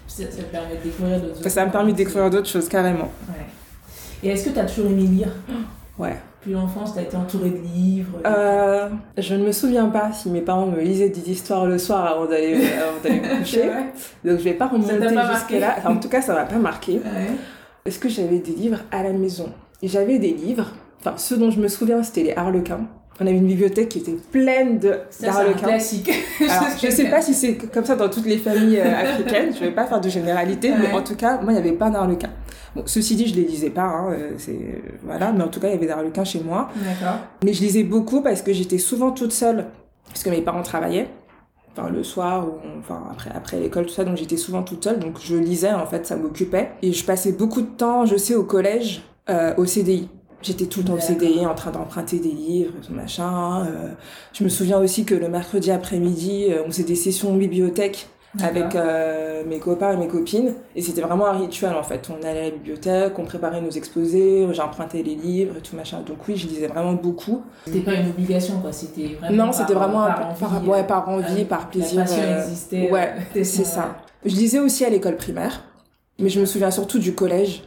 Ça, 0.06 0.22
ça 0.30 0.42
te 0.44 0.52
permet 0.52 0.76
de 0.76 0.82
découvrir 0.84 1.20
d'autres 1.20 1.48
ça 1.48 1.66
me 1.66 1.72
permet 1.72 1.90
de 1.90 1.96
découvrir 1.96 2.30
d'autres 2.30 2.48
choses, 2.48 2.68
carrément. 2.68 3.10
Ouais. 3.28 3.46
Et 4.22 4.28
est-ce 4.28 4.44
que 4.44 4.50
tu 4.50 4.60
as 4.60 4.64
toujours 4.64 4.86
aimé 4.90 5.02
lire? 5.02 5.28
Ouais. 5.96 6.16
Depuis 6.40 6.52
l'enfance, 6.54 6.92
tu 6.92 6.98
as 6.98 7.02
été 7.02 7.16
entourée 7.16 7.50
de 7.50 7.58
livres? 7.58 8.18
Euh, 8.26 8.88
je 9.16 9.36
ne 9.36 9.46
me 9.46 9.52
souviens 9.52 9.86
pas 9.86 10.10
si 10.12 10.28
mes 10.28 10.40
parents 10.40 10.66
me 10.66 10.80
lisaient 10.80 11.08
des 11.08 11.30
histoires 11.30 11.66
le 11.66 11.78
soir 11.78 12.04
avant 12.04 12.26
d'aller 12.26 12.54
avant 12.82 13.00
d'aller 13.00 13.20
me 13.20 13.38
coucher. 13.38 13.70
Donc 14.24 14.38
je 14.38 14.42
vais 14.42 14.54
pas 14.54 14.66
remonter 14.66 14.98
t'a 14.98 15.12
pas 15.12 15.32
jusque 15.32 15.50
là. 15.52 15.68
marqué 15.68 15.86
en 15.86 15.96
tout 15.98 16.08
cas, 16.08 16.20
ça 16.20 16.34
m'a 16.34 16.46
pas 16.46 16.56
marqué. 16.56 16.94
Ouais. 16.94 17.36
Est-ce 17.84 18.00
que 18.00 18.08
j'avais 18.08 18.40
des 18.40 18.50
livres 18.50 18.80
à 18.90 19.04
la 19.04 19.12
maison? 19.12 19.52
J'avais 19.84 20.18
des 20.18 20.32
livres. 20.32 20.72
Enfin, 20.98 21.14
ceux 21.16 21.36
dont 21.36 21.52
je 21.52 21.60
me 21.60 21.68
souviens, 21.68 22.02
c'était 22.02 22.24
les 22.24 22.34
Harlequins. 22.34 22.88
On 23.20 23.26
avait 23.26 23.36
une 23.36 23.46
bibliothèque 23.46 23.90
qui 23.90 23.98
était 23.98 24.16
pleine 24.32 24.78
de 24.78 24.98
d'arlequins. 25.20 25.68
classique. 25.68 26.10
Alors, 26.40 26.68
je 26.82 26.90
sais 26.90 27.08
pas 27.08 27.20
si 27.20 27.32
c'est 27.32 27.56
comme 27.56 27.84
ça 27.84 27.94
dans 27.94 28.08
toutes 28.08 28.26
les 28.26 28.38
familles 28.38 28.80
euh, 28.80 29.02
africaines, 29.02 29.54
je 29.54 29.60
vais 29.60 29.70
pas 29.70 29.86
faire 29.86 30.00
de 30.00 30.08
généralité, 30.08 30.72
mais 30.76 30.92
en 30.92 31.02
tout 31.02 31.14
cas, 31.14 31.40
moi, 31.40 31.52
il 31.52 31.54
n'y 31.54 31.60
avait 31.60 31.76
pas 31.76 31.90
d'arlequin. 31.90 32.30
Bon, 32.74 32.82
ceci 32.86 33.14
dit, 33.14 33.26
je 33.28 33.36
les 33.36 33.44
lisais 33.44 33.70
pas, 33.70 33.82
hein, 33.82 34.12
euh, 34.12 34.30
c'est, 34.36 34.82
voilà, 35.04 35.30
mais 35.32 35.44
en 35.44 35.48
tout 35.48 35.60
cas, 35.60 35.68
il 35.68 35.74
y 35.74 35.76
avait 35.76 35.86
des 35.86 35.92
arlequins 35.92 36.24
chez 36.24 36.40
moi. 36.40 36.70
D'accord. 36.74 37.20
Mais 37.44 37.52
je 37.52 37.62
lisais 37.62 37.84
beaucoup 37.84 38.20
parce 38.20 38.42
que 38.42 38.52
j'étais 38.52 38.78
souvent 38.78 39.12
toute 39.12 39.32
seule, 39.32 39.66
parce 40.08 40.24
que 40.24 40.30
mes 40.30 40.42
parents 40.42 40.62
travaillaient, 40.62 41.08
enfin 41.76 41.88
le 41.88 42.02
soir, 42.02 42.48
ou 42.48 42.58
enfin 42.80 43.00
après, 43.12 43.30
après 43.32 43.60
l'école, 43.60 43.86
tout 43.86 43.92
ça, 43.92 44.04
donc 44.04 44.16
j'étais 44.16 44.36
souvent 44.36 44.64
toute 44.64 44.82
seule, 44.82 44.98
donc 44.98 45.20
je 45.20 45.36
lisais, 45.36 45.72
en 45.72 45.86
fait, 45.86 46.04
ça 46.04 46.16
m'occupait. 46.16 46.72
Et 46.82 46.92
je 46.92 47.04
passais 47.04 47.30
beaucoup 47.30 47.62
de 47.62 47.70
temps, 47.76 48.06
je 48.06 48.16
sais, 48.16 48.34
au 48.34 48.42
collège, 48.42 49.02
euh, 49.30 49.54
au 49.56 49.66
CDI. 49.66 50.08
J'étais 50.44 50.66
tout 50.66 50.80
le 50.80 50.86
temps 50.86 50.92
au. 50.94 51.00
CDI 51.00 51.46
en 51.46 51.54
train 51.54 51.70
d'emprunter 51.72 52.18
des 52.20 52.30
livres, 52.30 52.74
tout 52.86 52.92
machin. 52.92 53.64
euh. 53.66 53.88
je 54.32 54.44
me 54.44 54.48
souviens 54.48 54.78
aussi 54.78 55.04
que 55.04 55.14
le 55.14 55.28
mercredi 55.28 55.70
après-midi, 55.70 56.46
euh, 56.50 56.62
on 56.64 56.70
faisait 56.70 56.84
des 56.84 56.94
sessions 56.94 57.32
de 57.34 57.38
bibliothèque 57.38 58.08
avec 58.42 58.74
euh, 58.74 59.44
mes 59.46 59.60
copains 59.60 59.92
et 59.92 59.96
mes 59.96 60.08
copines. 60.08 60.54
Et 60.74 60.82
c'était 60.82 61.00
vraiment 61.02 61.26
un 61.26 61.38
rituel 61.38 61.72
en 61.74 61.82
fait. 61.84 62.10
On 62.10 62.16
allait 62.26 62.40
à 62.40 62.44
la 62.44 62.50
bibliothèque, 62.50 63.16
on 63.18 63.24
préparait 63.24 63.60
nos 63.60 63.70
exposés, 63.70 64.46
j'empruntais 64.52 65.02
les 65.02 65.14
livres 65.14 65.54
et 65.56 65.60
tout 65.60 65.76
machin. 65.76 66.02
Donc 66.04 66.18
oui, 66.28 66.36
je 66.36 66.48
lisais 66.48 66.66
vraiment 66.66 66.94
beaucoup. 66.94 67.42
C'était 67.64 67.80
pas 67.80 67.94
une 67.94 68.08
obligation, 68.10 68.60
quoi. 68.60 68.72
C'était 68.72 69.14
vraiment. 69.20 69.46
non, 69.46 69.52
c'était 69.52 69.74
vraiment 69.74 70.02
un 70.02 70.10
par 70.10 70.34
peu- 70.34 70.44
envie, 70.46 70.66
par, 70.66 70.68
ouais, 70.68 70.84
par 70.86 71.08
envie, 71.08 71.42
euh, 71.42 71.44
par 71.44 71.70
plaisir. 71.70 71.98
La 72.00 72.02
passion 72.06 72.22
euh, 72.22 72.42
existait. 72.44 72.90
ouais, 72.90 73.12
c'est 73.34 73.44
ça. 73.64 73.96
Je 74.24 74.34
lisais 74.34 74.58
aussi 74.58 74.84
à 74.84 74.90
l'école 74.90 75.16
primaire. 75.16 75.62
Mais 76.18 76.28
je 76.28 76.38
me 76.40 76.44
souviens 76.46 76.70
surtout 76.70 76.98
du 76.98 77.14
collège. 77.14 77.62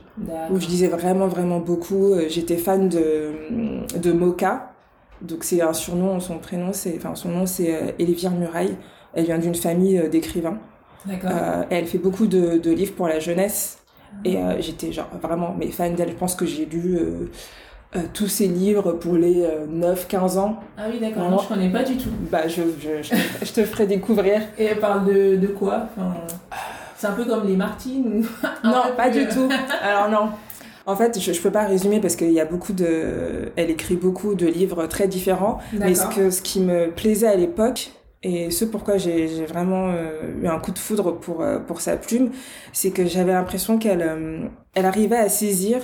Où 0.52 0.60
je 0.60 0.68
lisais 0.68 0.88
vraiment 0.88 1.28
vraiment 1.28 1.60
beaucoup. 1.60 2.14
Euh, 2.14 2.26
J'étais 2.30 2.58
fan 2.58 2.90
de 2.90 3.32
de 3.98 4.12
Moka. 4.12 4.74
Donc 5.22 5.44
c'est 5.44 5.62
un 5.62 5.74
surnom, 5.74 6.20
son 6.20 6.38
prénom 6.38 6.72
c'est 6.74 6.96
enfin 6.98 7.16
son 7.16 7.30
nom 7.30 7.46
c'est 7.46 7.74
euh, 7.74 7.92
Elvire 8.00 8.32
Muraille. 8.32 8.76
Elle 9.14 9.26
vient 9.26 9.40
d'une 9.40 9.56
famille 9.56 9.98
euh, 9.98 10.10
d'écrivains. 10.10 10.58
D'accord. 11.06 11.30
Euh, 11.34 11.64
elle 11.70 11.86
fait 11.88 11.98
beaucoup 11.98 12.28
de, 12.28 12.58
de 12.58 12.72
livres 12.72 12.94
pour 12.94 13.08
la 13.08 13.20
jeunesse. 13.20 13.80
Et 14.26 14.38
euh, 14.38 14.60
j'étais 14.60 14.92
genre 14.92 15.10
vraiment 15.22 15.56
mais 15.58 15.68
fan 15.68 15.94
d'elle. 15.96 16.10
Je 16.10 16.16
pense 16.16 16.36
que 16.36 16.46
j'ai 16.46 16.66
lu 16.66 16.98
euh, 16.98 17.26
tous 18.14 18.28
ses 18.28 18.48
livres 18.48 18.92
pour 18.94 19.16
les 19.16 19.44
9-15 19.72 20.38
ans. 20.38 20.60
Ah 20.78 20.84
oui, 20.92 21.00
d'accord. 21.00 21.22
vraiment. 21.24 21.38
Non, 21.38 21.42
je 21.42 21.48
connais 21.48 21.70
pas 21.72 21.84
du 21.84 21.96
tout. 21.98 22.10
Bah 22.32 22.48
je, 22.48 22.62
je, 22.80 23.02
je, 23.02 23.10
te- 23.10 23.46
je 23.46 23.54
te 23.54 23.64
ferai 23.64 23.88
découvrir. 23.88 24.42
Et 24.58 24.66
elle 24.66 24.80
parle 24.80 25.06
de, 25.06 25.36
de 25.38 25.48
quoi? 25.48 25.88
Enfin, 25.96 26.14
C'est 26.98 27.08
un 27.08 27.14
peu 27.14 27.26
comme 27.26 27.48
les 27.48 27.56
Martines 27.56 28.06
ou... 28.08 28.48
Non, 28.68 28.96
pas 28.96 29.10
plus, 29.10 29.26
du 29.26 29.28
euh, 29.28 29.32
tout. 29.32 29.50
Alors 29.82 30.10
non. 30.10 30.30
En 30.86 30.96
fait, 30.96 31.20
je, 31.20 31.34
je 31.34 31.42
peux 31.42 31.52
pas 31.52 31.66
résumer 31.66 32.00
parce 32.00 32.16
qu'il 32.16 32.32
y 32.32 32.40
a 32.40 32.46
beaucoup 32.46 32.74
de, 32.74 33.52
elle 33.56 33.70
écrit 33.70 33.96
beaucoup 33.96 34.36
de 34.36 34.48
livres 34.48 34.88
très 34.88 35.08
différents. 35.08 35.60
Mais 35.74 35.96
ce 35.96 36.08
que, 36.08 36.30
ce 36.30 36.42
qui 36.42 36.62
me 36.62 36.90
plaisait 36.92 37.28
à 37.28 37.36
l'époque 37.36 37.92
et 38.24 38.50
ce 38.50 38.66
pourquoi 38.66 38.98
j'ai 38.98 39.28
j'ai 39.28 39.46
vraiment 39.46 39.90
euh, 39.90 40.42
eu 40.42 40.48
un 40.48 40.58
coup 40.60 40.72
de 40.72 40.80
foudre 40.80 41.12
pour 41.20 41.42
euh, 41.42 41.60
pour 41.60 41.82
sa 41.82 41.98
plume, 41.98 42.32
c'est 42.74 42.90
que 42.92 43.06
j'avais 43.06 43.32
l'impression 43.34 43.78
qu'elle 43.78 44.02
euh, 44.02 44.48
elle 44.74 44.86
arrivait 44.86 45.18
à 45.18 45.30
saisir 45.30 45.80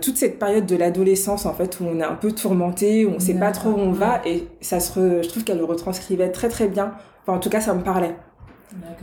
toute 0.00 0.16
cette 0.16 0.38
période 0.38 0.64
de 0.64 0.74
l'adolescence 0.74 1.44
en 1.44 1.52
fait 1.52 1.80
où 1.80 1.84
on 1.84 2.00
est 2.00 2.02
un 2.02 2.14
peu 2.14 2.32
tourmenté, 2.32 3.04
où 3.04 3.10
on 3.10 3.18
sait 3.20 3.34
pas 3.34 3.52
trop 3.52 3.68
où 3.68 3.78
on 3.78 3.92
va 3.92 4.22
et 4.24 4.48
ça 4.62 4.80
se 4.80 4.98
re- 4.98 5.22
je 5.22 5.28
trouve 5.28 5.44
qu'elle 5.44 5.58
le 5.58 5.64
retranscrivait 5.64 6.30
très 6.32 6.48
très 6.48 6.66
bien. 6.66 6.92
Enfin 7.22 7.36
en 7.36 7.40
tout 7.40 7.50
cas 7.50 7.60
ça 7.60 7.74
me 7.74 7.82
parlait. 7.82 8.16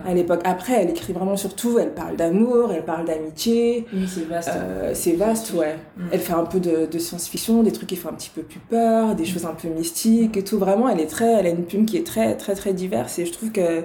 À 0.05 0.13
l'époque. 0.13 0.41
Après 0.43 0.73
elle 0.73 0.89
écrit 0.89 1.13
vraiment 1.13 1.37
sur 1.37 1.55
tout, 1.55 1.79
elle 1.79 1.93
parle 1.93 2.15
d'amour, 2.15 2.71
elle 2.73 2.83
parle 2.85 3.05
d'amitié, 3.05 3.85
Oui, 3.93 4.07
c'est 4.07 4.25
vaste. 4.27 4.49
euh, 4.53 4.91
c'est 4.93 5.13
vaste, 5.13 5.53
ouais. 5.53 5.75
Mm. 5.97 6.03
Elle 6.11 6.19
fait 6.19 6.33
un 6.33 6.45
peu 6.45 6.59
de, 6.59 6.85
de 6.85 6.99
science-fiction, 6.99 7.63
des 7.63 7.71
trucs 7.71 7.89
qui 7.89 7.95
font 7.95 8.09
un 8.09 8.13
petit 8.13 8.31
peu 8.33 8.41
plus 8.43 8.59
peur, 8.59 9.15
des 9.15 9.25
choses 9.25 9.45
un 9.45 9.53
peu 9.53 9.69
mystiques 9.69 10.35
et 10.37 10.43
tout. 10.43 10.57
Vraiment, 10.59 10.89
elle 10.89 10.99
est 10.99 11.07
très, 11.07 11.31
elle 11.39 11.45
a 11.47 11.49
une 11.49 11.65
plume 11.65 11.85
qui 11.85 11.97
est 11.97 12.05
très, 12.05 12.35
très, 12.37 12.55
très 12.55 12.73
diverse 12.73 13.17
et 13.19 13.25
je 13.25 13.31
trouve 13.31 13.51
que, 13.51 13.83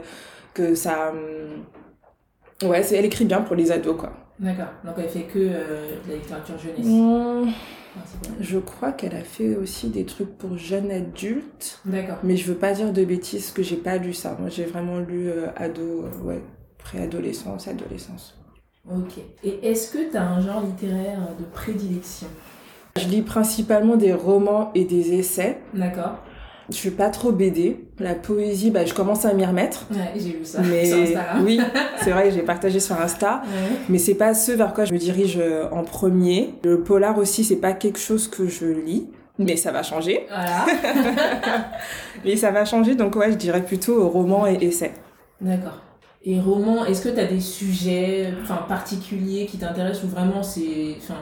que 0.54 0.74
ça, 0.74 1.12
hum, 2.62 2.68
ouais, 2.68 2.82
elle 2.92 3.04
écrit 3.04 3.24
bien 3.24 3.40
pour 3.42 3.56
les 3.56 3.70
ados, 3.72 3.96
quoi. 3.96 4.12
D'accord. 4.40 4.66
Donc 4.84 4.94
elle 4.98 5.08
fait 5.08 5.22
que 5.22 5.38
euh, 5.38 5.88
de 6.06 6.10
la 6.10 6.16
littérature 6.16 6.54
jeunesse. 6.58 6.86
Je 8.40 8.58
crois 8.58 8.92
qu'elle 8.92 9.14
a 9.14 9.22
fait 9.22 9.56
aussi 9.56 9.88
des 9.88 10.04
trucs 10.04 10.36
pour 10.38 10.56
jeunes 10.56 10.90
adultes, 10.90 11.80
D'accord. 11.84 12.18
mais 12.22 12.36
je 12.36 12.46
veux 12.50 12.58
pas 12.58 12.72
dire 12.72 12.92
de 12.92 13.04
bêtises 13.04 13.50
que 13.50 13.62
j'ai 13.62 13.76
pas 13.76 13.96
lu 13.96 14.12
ça. 14.12 14.36
Moi, 14.38 14.48
j'ai 14.48 14.64
vraiment 14.64 14.98
lu 14.98 15.28
euh, 15.28 15.48
ado, 15.56 16.04
euh, 16.04 16.24
ouais, 16.24 16.42
préadolescence, 16.78 17.68
adolescence. 17.68 18.34
Ok. 18.90 19.18
Et 19.44 19.68
est-ce 19.68 19.92
que 19.92 20.10
tu 20.10 20.16
as 20.16 20.26
un 20.26 20.40
genre 20.40 20.62
littéraire 20.62 21.20
de 21.38 21.44
prédilection? 21.44 22.28
Je 22.96 23.06
lis 23.06 23.22
principalement 23.22 23.96
des 23.96 24.12
romans 24.12 24.70
et 24.74 24.84
des 24.84 25.12
essais. 25.14 25.58
D'accord. 25.74 26.18
Je 26.70 26.74
suis 26.74 26.90
pas 26.90 27.08
trop 27.08 27.32
BD. 27.32 27.80
La 27.98 28.14
poésie, 28.14 28.70
bah, 28.70 28.84
je 28.84 28.92
commence 28.92 29.24
à 29.24 29.32
m'y 29.32 29.44
remettre. 29.44 29.86
Ouais, 29.90 30.12
j'ai 30.16 30.32
vu 30.32 30.44
ça 30.44 30.60
Mais 30.60 30.84
sur 30.84 30.98
Instagram. 30.98 31.44
oui, 31.44 31.60
c'est 32.02 32.10
vrai 32.10 32.24
que 32.28 32.34
j'ai 32.34 32.42
partagé 32.42 32.78
sur 32.78 33.00
Insta. 33.00 33.42
Ouais. 33.44 33.76
Mais 33.88 33.98
c'est 33.98 34.14
pas 34.14 34.34
ce 34.34 34.52
vers 34.52 34.74
quoi 34.74 34.84
je 34.84 34.92
me 34.92 34.98
dirige 34.98 35.38
euh, 35.40 35.64
en 35.72 35.82
premier. 35.82 36.54
Le 36.64 36.82
polar 36.82 37.16
aussi, 37.16 37.42
c'est 37.42 37.56
pas 37.56 37.72
quelque 37.72 37.98
chose 37.98 38.28
que 38.28 38.46
je 38.48 38.66
lis. 38.66 39.08
Mais 39.38 39.56
ça 39.56 39.70
va 39.72 39.82
changer. 39.82 40.26
Voilà. 40.28 40.66
Mais 42.24 42.36
ça 42.36 42.50
va 42.50 42.64
changer, 42.64 42.96
donc 42.96 43.14
ouais, 43.16 43.30
je 43.30 43.36
dirais 43.36 43.64
plutôt 43.64 44.08
roman 44.08 44.46
et 44.46 44.58
essai. 44.60 44.92
D'accord. 45.40 45.78
Et 46.24 46.40
roman, 46.40 46.84
est-ce 46.84 47.02
que 47.02 47.08
tu 47.08 47.20
as 47.20 47.26
des 47.26 47.40
sujets 47.40 48.32
particuliers 48.68 49.46
qui 49.46 49.56
t'intéressent 49.56 50.04
ou 50.04 50.08
vraiment 50.08 50.42
c'est 50.42 50.96
enfin, 50.98 51.14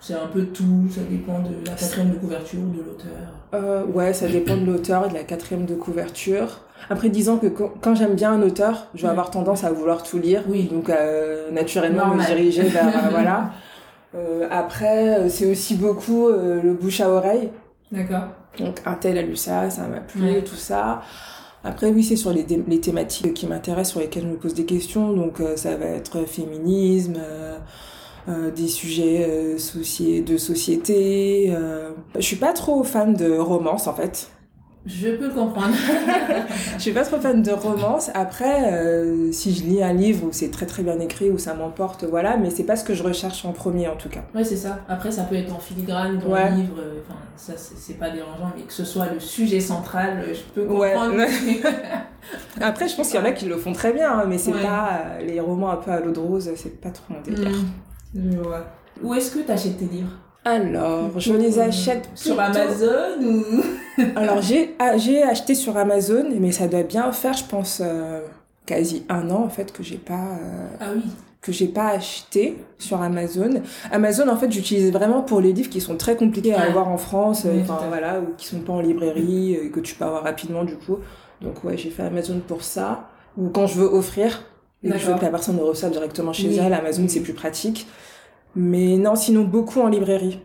c'est 0.00 0.14
un 0.14 0.26
peu 0.32 0.44
tout, 0.46 0.86
ça 0.90 1.00
dépend 1.10 1.40
de 1.40 1.66
la 1.66 1.72
quatrième 1.74 2.10
de 2.10 2.16
couverture 2.16 2.60
ou 2.60 2.70
de 2.76 2.82
l'auteur 2.84 3.08
Euh, 3.54 3.84
ouais, 3.86 4.12
ça 4.12 4.28
dépend 4.28 4.56
de 4.56 4.64
l'auteur 4.64 5.06
et 5.06 5.08
de 5.08 5.14
la 5.14 5.24
quatrième 5.24 5.66
de 5.66 5.74
couverture. 5.74 6.60
Après, 6.90 7.08
disons 7.08 7.38
que 7.38 7.46
quand, 7.48 7.94
j'aime 7.94 8.14
bien 8.14 8.32
un 8.32 8.42
auteur, 8.42 8.86
je 8.94 9.02
vais 9.02 9.08
avoir 9.08 9.30
tendance 9.30 9.64
à 9.64 9.72
vouloir 9.72 10.02
tout 10.04 10.18
lire. 10.18 10.42
Oui. 10.48 10.68
Donc, 10.72 10.88
euh, 10.90 11.50
naturellement, 11.50 12.14
me 12.14 12.24
diriger 12.24 12.62
vers. 12.62 12.86
euh, 12.86 13.08
voilà. 13.10 13.50
Euh, 14.14 14.46
après, 14.50 15.18
euh, 15.18 15.28
c'est 15.28 15.50
aussi 15.50 15.74
beaucoup 15.74 16.28
euh, 16.28 16.62
le 16.62 16.72
bouche 16.74 17.00
à 17.00 17.10
oreille. 17.10 17.50
D'accord. 17.90 18.28
Donc, 18.58 18.80
un 18.86 18.94
tel 18.94 19.18
a 19.18 19.22
lu 19.22 19.36
ça, 19.36 19.68
ça 19.70 19.82
m'a 19.88 19.98
plu, 20.00 20.22
Ouais. 20.22 20.42
tout 20.42 20.54
ça. 20.56 21.02
Après, 21.64 21.88
oui, 21.90 22.04
c'est 22.04 22.16
sur 22.16 22.32
les, 22.32 22.46
les 22.68 22.80
thématiques 22.80 23.34
qui 23.34 23.46
m'intéressent, 23.46 23.90
sur 23.92 24.00
lesquelles 24.00 24.22
je 24.22 24.28
me 24.28 24.36
pose 24.36 24.54
des 24.54 24.64
questions. 24.64 25.12
Donc, 25.12 25.40
euh, 25.40 25.56
ça 25.56 25.74
va 25.76 25.86
être 25.86 26.24
féminisme, 26.26 27.16
euh, 28.28 28.50
des 28.50 28.68
sujets 28.68 29.26
euh, 29.28 29.54
de 30.22 30.36
société. 30.36 31.52
euh. 31.54 31.90
Je 32.14 32.20
suis 32.22 32.36
pas 32.36 32.52
trop 32.52 32.82
fan 32.84 33.14
de 33.14 33.36
romance, 33.38 33.86
en 33.86 33.94
fait. 33.94 34.30
Je 34.86 35.08
peux 35.16 35.26
le 35.26 35.34
comprendre. 35.34 35.74
Je 36.76 36.80
suis 36.82 36.92
pas 36.92 37.02
trop 37.04 37.18
fan 37.20 37.42
de 37.42 37.50
romance. 37.50 38.10
Après, 38.14 38.72
si 39.32 39.54
je 39.54 39.64
lis 39.64 39.82
un 39.82 39.92
livre 39.92 40.24
où 40.26 40.28
c'est 40.32 40.50
très 40.50 40.64
très 40.64 40.82
bien 40.82 40.98
écrit, 41.00 41.28
où 41.30 41.36
ça 41.36 41.52
m'emporte, 41.52 42.04
voilà. 42.04 42.38
Mais 42.38 42.48
c'est 42.48 42.62
pas 42.64 42.76
ce 42.76 42.84
que 42.84 42.94
je 42.94 43.02
recherche 43.02 43.44
en 43.44 43.52
premier, 43.52 43.86
en 43.88 43.96
tout 43.96 44.08
cas. 44.08 44.22
ouais, 44.34 44.44
c'est 44.44 44.56
ça. 44.56 44.78
Après, 44.88 45.10
ça 45.10 45.24
peut 45.24 45.34
être 45.34 45.54
en 45.54 45.58
filigrane 45.58 46.18
dans 46.18 46.28
Ouais. 46.30 46.48
le 46.50 46.56
livre. 46.56 46.76
Enfin, 47.06 47.18
ça, 47.36 47.52
c'est 47.56 47.98
pas 47.98 48.08
dérangeant, 48.08 48.50
mais 48.56 48.62
que 48.62 48.72
ce 48.72 48.84
soit 48.84 49.08
le 49.12 49.20
sujet 49.20 49.60
central, 49.60 50.24
je 50.32 50.40
peux 50.54 50.66
Ouais. 50.66 50.92
comprendre. 50.94 51.22
Après, 52.60 52.88
je 52.88 52.96
pense 52.96 53.08
qu'il 53.10 53.20
y 53.20 53.22
en 53.22 53.26
a 53.26 53.32
qui 53.32 53.44
le 53.46 53.56
font 53.58 53.72
très 53.72 53.92
bien, 53.92 54.10
hein, 54.10 54.24
mais 54.26 54.38
c'est 54.38 54.52
Ouais. 54.54 54.62
pas 54.62 54.90
euh, 55.18 55.22
les 55.26 55.40
romans 55.40 55.70
un 55.70 55.76
peu 55.76 55.90
à 55.90 56.00
l'eau 56.00 56.12
de 56.12 56.18
rose, 56.20 56.50
c'est 56.56 56.80
pas 56.80 56.90
trop 56.90 57.12
mon 57.12 57.20
délire. 57.20 57.50
Je 58.14 58.38
vois. 58.38 58.64
Où 59.02 59.14
est-ce 59.14 59.30
que 59.32 59.40
tu 59.40 59.50
achètes 59.50 59.78
tes 59.78 59.86
livres? 59.86 60.12
Alors, 60.44 61.18
je 61.18 61.34
les 61.34 61.58
achète 61.58 62.08
sur 62.14 62.40
Amazon 62.40 63.20
ou 63.22 64.02
Alors, 64.16 64.40
j'ai 64.40 64.74
ah, 64.78 64.96
j'ai 64.96 65.22
acheté 65.22 65.54
sur 65.54 65.76
Amazon, 65.76 66.24
mais 66.40 66.52
ça 66.52 66.68
doit 66.68 66.84
bien 66.84 67.10
faire, 67.12 67.34
je 67.34 67.44
pense, 67.44 67.82
euh, 67.84 68.20
quasi 68.66 69.04
un 69.08 69.28
an 69.30 69.42
en 69.44 69.48
fait 69.48 69.72
que 69.72 69.82
j'ai 69.82 69.98
pas 69.98 70.14
euh, 70.14 70.66
Ah 70.80 70.86
oui. 70.94 71.02
que 71.42 71.52
j'ai 71.52 71.66
pas 71.68 71.88
acheté 71.88 72.56
sur 72.78 73.02
Amazon. 73.02 73.62
Amazon, 73.92 74.28
en 74.28 74.36
fait, 74.36 74.50
j'utilise 74.50 74.90
vraiment 74.92 75.22
pour 75.22 75.40
les 75.40 75.52
livres 75.52 75.68
qui 75.70 75.80
sont 75.80 75.96
très 75.96 76.16
compliqués 76.16 76.54
à 76.54 76.58
Ouais. 76.62 76.68
avoir 76.68 76.88
en 76.88 76.98
France, 76.98 77.44
euh, 77.44 77.50
Oui, 77.54 77.60
enfin 77.62 77.80
voilà, 77.88 78.20
ou 78.20 78.34
qui 78.38 78.46
sont 78.46 78.60
pas 78.60 78.72
en 78.72 78.80
librairie, 78.80 79.54
et 79.54 79.70
que 79.70 79.80
tu 79.80 79.94
peux 79.96 80.04
avoir 80.04 80.22
rapidement 80.24 80.64
du 80.64 80.76
coup. 80.76 80.98
Donc 81.42 81.62
ouais, 81.64 81.76
j'ai 81.76 81.90
fait 81.90 82.04
Amazon 82.04 82.40
pour 82.46 82.62
ça. 82.62 83.08
Ou 83.36 83.48
quand 83.50 83.66
je 83.66 83.80
veux 83.80 83.86
offrir, 83.86 84.44
veux 84.82 84.90
D'accord. 84.90 85.18
que 85.18 85.24
la 85.24 85.30
personne 85.30 85.56
le 85.56 85.64
reçoive 85.64 85.90
directement 85.92 86.32
chez 86.32 86.48
Oui. 86.48 86.58
elle, 86.62 86.72
Amazon 86.72 87.06
c'est 87.08 87.20
plus 87.20 87.32
pratique. 87.34 87.86
Mais 88.56 88.96
non, 88.96 89.14
sinon 89.14 89.44
beaucoup 89.44 89.80
en 89.80 89.88
librairie. 89.88 90.40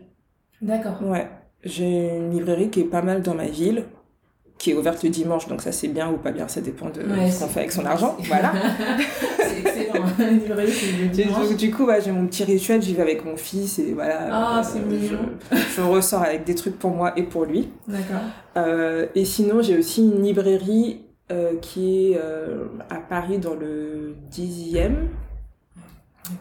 D'accord. 0.60 0.98
Ouais, 1.02 1.28
j'ai 1.62 2.16
une 2.16 2.30
librairie 2.32 2.70
qui 2.70 2.80
est 2.80 2.84
pas 2.84 3.02
mal 3.02 3.22
dans 3.22 3.34
ma 3.34 3.46
ville, 3.46 3.84
qui 4.58 4.70
est 4.70 4.74
ouverte 4.74 5.02
le 5.02 5.10
dimanche, 5.10 5.46
donc 5.48 5.62
ça 5.62 5.72
c'est 5.72 5.88
bien 5.88 6.10
ou 6.10 6.16
pas 6.16 6.30
bien, 6.30 6.46
ça 6.48 6.60
dépend 6.60 6.90
de 6.90 7.00
Ouais, 7.02 7.30
ce 7.30 7.40
qu'on 7.40 7.48
fait 7.48 7.60
avec 7.60 7.72
son 7.72 7.84
argent. 7.84 8.16
Voilà. 8.28 8.52
c'est 9.38 9.60
excellent. 9.60 10.04
Une 10.18 10.38
librairie, 10.40 10.70
c'est. 10.72 11.56
Du, 11.56 11.70
coup, 11.70 11.84
ouais, 11.86 12.00
j'ai 12.00 12.12
mon 12.12 12.26
petit 12.26 12.44
rituel, 12.44 12.80
j'y 12.82 12.94
vais 12.94 13.02
avec 13.02 13.24
mon 13.24 13.36
fils 13.36 13.78
et 13.78 13.92
voilà. 13.94 14.28
Ah, 14.30 14.58
euh, 14.60 14.62
c'est 14.62 14.80
mignon. 14.80 15.18
Je, 15.52 15.56
je 15.76 15.80
ressors 15.82 16.22
avec 16.22 16.44
des 16.44 16.54
trucs 16.54 16.78
pour 16.78 16.90
moi 16.90 17.12
et 17.16 17.22
pour 17.24 17.44
lui. 17.44 17.68
D'accord. 17.88 18.22
Euh, 18.56 19.06
et 19.14 19.24
sinon, 19.24 19.60
j'ai 19.62 19.76
aussi 19.78 20.02
une 20.02 20.22
librairie 20.22 21.00
euh, 21.30 21.56
qui 21.56 22.12
est 22.12 22.18
euh, 22.22 22.66
à 22.90 22.96
Paris 22.96 23.38
dans 23.38 23.54
le 23.54 24.14
10e. 24.30 24.92
où 24.92 25.80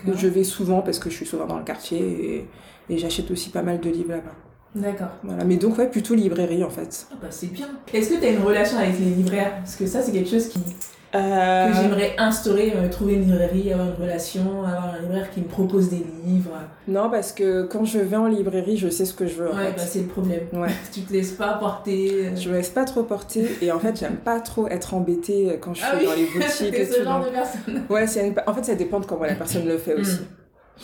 D'accord. 0.05 0.19
Je 0.19 0.27
vais 0.27 0.43
souvent 0.43 0.81
parce 0.81 0.99
que 0.99 1.09
je 1.09 1.15
suis 1.15 1.25
souvent 1.25 1.45
dans 1.45 1.57
le 1.57 1.63
quartier 1.63 1.99
et, 1.99 2.47
et 2.89 2.97
j'achète 2.97 3.29
aussi 3.31 3.49
pas 3.49 3.61
mal 3.61 3.79
de 3.79 3.89
livres 3.89 4.11
là-bas. 4.11 4.35
D'accord. 4.75 5.09
Voilà. 5.23 5.43
Mais 5.45 5.57
donc, 5.57 5.77
ouais, 5.77 5.89
plutôt 5.89 6.15
librairie 6.15 6.63
en 6.63 6.69
fait. 6.69 7.07
Ah 7.11 7.15
bah, 7.21 7.27
c'est 7.29 7.51
bien. 7.51 7.67
Est-ce 7.93 8.09
que 8.09 8.19
tu 8.19 8.25
as 8.25 8.29
une 8.31 8.41
relation 8.41 8.77
avec 8.77 8.99
les 8.99 9.11
libraires? 9.11 9.57
Parce 9.57 9.75
que 9.75 9.85
ça, 9.85 10.01
c'est 10.01 10.11
quelque 10.11 10.29
chose 10.29 10.47
qui, 10.47 10.59
Euh, 11.15 11.67
que 11.69 11.75
j'aimerais 11.75 12.15
instaurer, 12.17 12.73
euh, 12.75 12.89
trouver 12.89 13.13
une 13.13 13.21
librairie, 13.29 13.71
avoir 13.71 13.87
une 13.89 14.01
relation, 14.03 14.41
avoir 14.63 14.95
un 14.95 15.01
libraire 15.01 15.29
qui 15.29 15.41
me 15.41 15.45
propose 15.47 15.89
des 15.89 16.03
livres. 16.25 16.57
Non, 16.87 17.09
parce 17.11 17.31
que 17.31 17.63
quand 17.63 17.85
je 17.85 17.99
vais 17.99 18.15
en 18.15 18.27
librairie, 18.27 18.77
je 18.77 18.89
sais 18.89 19.05
ce 19.05 19.13
que 19.13 19.27
je 19.27 19.35
veux 19.35 19.47
en 19.51 19.55
Ouais, 19.55 19.71
bah, 19.77 19.83
c'est 19.85 19.99
le 19.99 20.07
problème. 20.07 20.41
Ouais. 20.53 20.69
Tu 20.91 21.01
te 21.01 21.13
laisses 21.13 21.33
pas 21.33 21.53
porter. 21.59 22.09
euh, 22.27 22.35
Je 22.35 22.49
me 22.49 22.55
laisse 22.55 22.69
pas 22.69 22.85
trop 22.85 23.03
porter 23.03 23.45
et 23.61 23.71
en 23.71 23.77
fait, 23.79 23.95
j'aime 23.99 24.15
pas 24.15 24.39
trop 24.39 24.67
être 24.67 24.95
embêtée 24.95 25.57
quand 25.61 25.73
je 25.75 25.81
suis 25.81 25.87
Ah 25.91 25.95
oui. 25.99 26.05
dans 26.05 26.13
les 26.15 26.25
boutiques 26.25 26.73
et 26.79 26.85
ce 26.85 26.97
tout. 26.97 27.03
genre 27.03 27.19
donc- 27.19 27.27
de 27.27 27.31
personne. 27.31 27.83
Ouais, 27.89 28.07
une- 28.27 28.33
en 28.47 28.53
fait, 28.55 28.63
ça 28.65 28.75
dépend 28.75 28.99
de 28.99 29.05
comment 29.05 29.25
la 29.25 29.35
personne 29.35 29.67
le 29.67 29.77
fait 29.77 29.93
aussi. 29.93 30.19
Mm. 30.19 30.25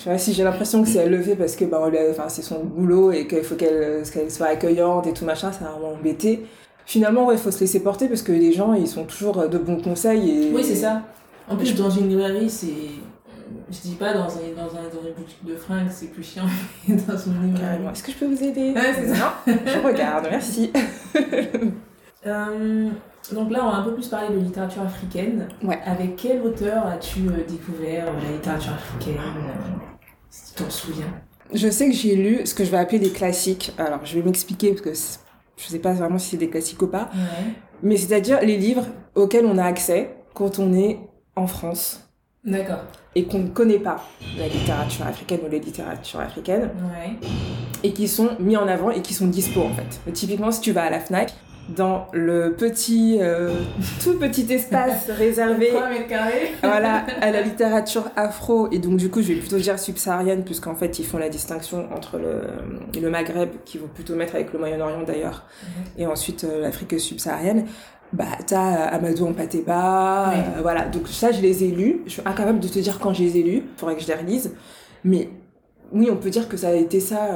Vois, 0.05 0.17
si 0.19 0.33
j'ai 0.33 0.43
l'impression 0.43 0.83
que 0.83 0.87
c'est 0.89 0.99
fait 1.23 1.35
parce 1.35 1.55
que 1.55 1.65
a- 1.97 2.11
enfin, 2.11 2.25
c'est 2.29 2.43
son 2.43 2.63
boulot 2.63 3.11
et 3.11 3.25
qu'il 3.25 3.41
faut 3.41 3.55
qu'elle 3.55 4.03
qu'elle 4.13 4.29
soit 4.29 4.45
accueillante 4.47 5.07
et 5.07 5.13
tout 5.13 5.25
machin, 5.25 5.51
ça 5.51 5.65
va 5.65 5.71
vraiment 5.71 5.93
embêter. 5.93 6.45
Finalement, 6.89 7.27
ouais, 7.27 7.35
il 7.35 7.39
faut 7.39 7.51
se 7.51 7.59
laisser 7.59 7.83
porter 7.83 8.07
parce 8.07 8.23
que 8.23 8.31
les 8.31 8.51
gens, 8.51 8.73
ils 8.73 8.87
sont 8.87 9.03
toujours 9.03 9.47
de 9.47 9.59
bons 9.59 9.79
conseils. 9.79 10.47
Et... 10.47 10.51
Oui, 10.51 10.63
c'est 10.63 10.73
ça. 10.73 11.03
En 11.47 11.55
plus, 11.55 11.75
dans 11.75 11.91
une 11.91 12.09
librairie, 12.09 12.49
c'est. 12.49 12.73
Je 13.69 13.79
dis 13.81 13.93
pas 13.93 14.11
dans, 14.11 14.23
un, 14.23 14.55
dans, 14.55 14.75
un, 14.75 14.89
dans 14.91 15.07
une 15.07 15.13
boutique 15.15 15.45
de 15.45 15.55
fringues, 15.55 15.89
c'est 15.91 16.07
plus 16.07 16.23
chiant, 16.23 16.45
mais 16.87 16.95
dans 16.95 17.15
une 17.15 17.45
librairie. 17.45 17.83
Est-ce 17.91 18.01
que 18.01 18.11
je 18.11 18.17
peux 18.17 18.25
vous 18.25 18.43
aider? 18.43 18.73
Ouais, 18.73 18.91
c'est 18.95 19.13
ça. 19.13 19.35
Non, 19.45 19.53
je 19.67 19.87
regarde, 19.87 20.27
merci. 20.31 20.71
Euh, 22.27 22.89
donc 23.31 23.49
là, 23.49 23.65
on 23.65 23.71
va 23.71 23.77
un 23.77 23.83
peu 23.83 23.93
plus 23.93 24.09
parler 24.09 24.35
de 24.35 24.41
littérature 24.41 24.81
africaine. 24.81 25.47
Ouais. 25.63 25.79
Avec 25.85 26.17
quel 26.17 26.41
auteur 26.41 26.85
as-tu 26.85 27.19
euh, 27.29 27.45
découvert 27.47 28.09
euh, 28.09 28.21
la 28.21 28.31
littérature 28.33 28.73
africaine 28.73 29.15
euh, 29.15 29.85
Si 30.29 30.53
tu 30.53 30.61
t'en 30.61 30.69
souviens? 30.69 31.13
Je 31.53 31.69
sais 31.69 31.87
que 31.87 31.95
j'ai 31.95 32.17
lu 32.17 32.45
ce 32.45 32.53
que 32.53 32.65
je 32.65 32.71
vais 32.71 32.77
appeler 32.77 32.99
des 32.99 33.11
classiques. 33.11 33.71
Alors, 33.77 34.05
je 34.05 34.15
vais 34.15 34.21
m'expliquer 34.21 34.73
parce 34.73 34.81
que 34.81 34.93
je 35.61 35.67
sais 35.67 35.79
pas 35.79 35.93
vraiment 35.93 36.17
si 36.17 36.29
c'est 36.31 36.37
des 36.37 36.49
classiques 36.49 36.81
ou 36.81 36.87
pas. 36.87 37.09
Ouais. 37.13 37.53
Mais 37.83 37.97
c'est-à-dire 37.97 38.39
les 38.41 38.57
livres 38.57 38.85
auxquels 39.15 39.45
on 39.45 39.57
a 39.57 39.63
accès 39.65 40.15
quand 40.33 40.59
on 40.59 40.73
est 40.73 40.99
en 41.35 41.47
France 41.47 42.09
D'accord. 42.45 42.79
et 43.15 43.25
qu'on 43.25 43.39
ne 43.39 43.47
connaît 43.49 43.79
pas 43.79 44.03
la 44.37 44.47
littérature 44.47 45.05
africaine 45.05 45.39
ou 45.45 45.49
les 45.49 45.59
littératures 45.59 46.19
africaines 46.21 46.69
Ouais. 46.91 47.15
et 47.83 47.91
qui 47.93 48.07
sont 48.07 48.29
mis 48.39 48.55
en 48.57 48.67
avant 48.67 48.91
et 48.91 49.01
qui 49.01 49.13
sont 49.13 49.27
dispo 49.27 49.61
en 49.61 49.73
fait. 49.73 50.11
Typiquement, 50.13 50.51
si 50.51 50.61
tu 50.61 50.71
vas 50.71 50.83
à 50.83 50.89
la 50.89 50.99
Fnac, 50.99 51.33
dans 51.75 52.07
le 52.13 52.53
petit, 52.53 53.17
euh, 53.21 53.51
tout 54.03 54.17
petit 54.17 54.51
espace 54.51 55.09
réservé 55.09 55.69
3 55.69 55.89
mètres 55.89 56.07
carrés. 56.07 56.51
voilà, 56.63 57.05
à 57.21 57.31
la 57.31 57.41
littérature 57.41 58.09
afro, 58.15 58.69
et 58.71 58.79
donc 58.79 58.97
du 58.97 59.09
coup 59.09 59.21
je 59.21 59.29
vais 59.29 59.39
plutôt 59.39 59.57
dire 59.57 59.79
subsaharienne, 59.79 60.43
puisqu'en 60.43 60.75
fait 60.75 60.99
ils 60.99 61.05
font 61.05 61.17
la 61.17 61.29
distinction 61.29 61.87
entre 61.95 62.17
le, 62.17 62.99
le 62.99 63.09
Maghreb, 63.09 63.49
qui 63.65 63.77
vont 63.77 63.87
plutôt 63.87 64.15
mettre 64.15 64.35
avec 64.35 64.51
le 64.53 64.59
Moyen-Orient 64.59 65.03
d'ailleurs, 65.03 65.45
et 65.97 66.05
ensuite 66.05 66.43
euh, 66.43 66.61
l'Afrique 66.61 66.99
subsaharienne. 66.99 67.65
Bah, 68.11 68.25
t'as 68.47 68.87
euh, 68.87 68.95
Amadou 68.95 69.27
euh, 69.27 70.61
voilà. 70.61 70.85
Donc 70.85 71.07
ça, 71.07 71.31
je 71.31 71.41
les 71.41 71.63
ai 71.63 71.67
lus. 71.67 72.01
Je 72.05 72.13
suis 72.13 72.21
incapable 72.25 72.59
de 72.59 72.67
te 72.67 72.79
dire 72.79 72.99
quand 72.99 73.13
je 73.13 73.23
les 73.23 73.37
ai 73.37 73.43
lus. 73.43 73.63
Faudrait 73.77 73.95
que 73.95 74.01
je 74.01 74.07
les 74.07 74.15
relise. 74.15 74.55
Mais 75.03 75.29
oui, 75.91 76.09
on 76.11 76.15
peut 76.15 76.31
dire 76.31 76.49
que 76.49 76.57
ça 76.57 76.69
a 76.69 76.73
été 76.73 76.99
ça, 76.99 77.29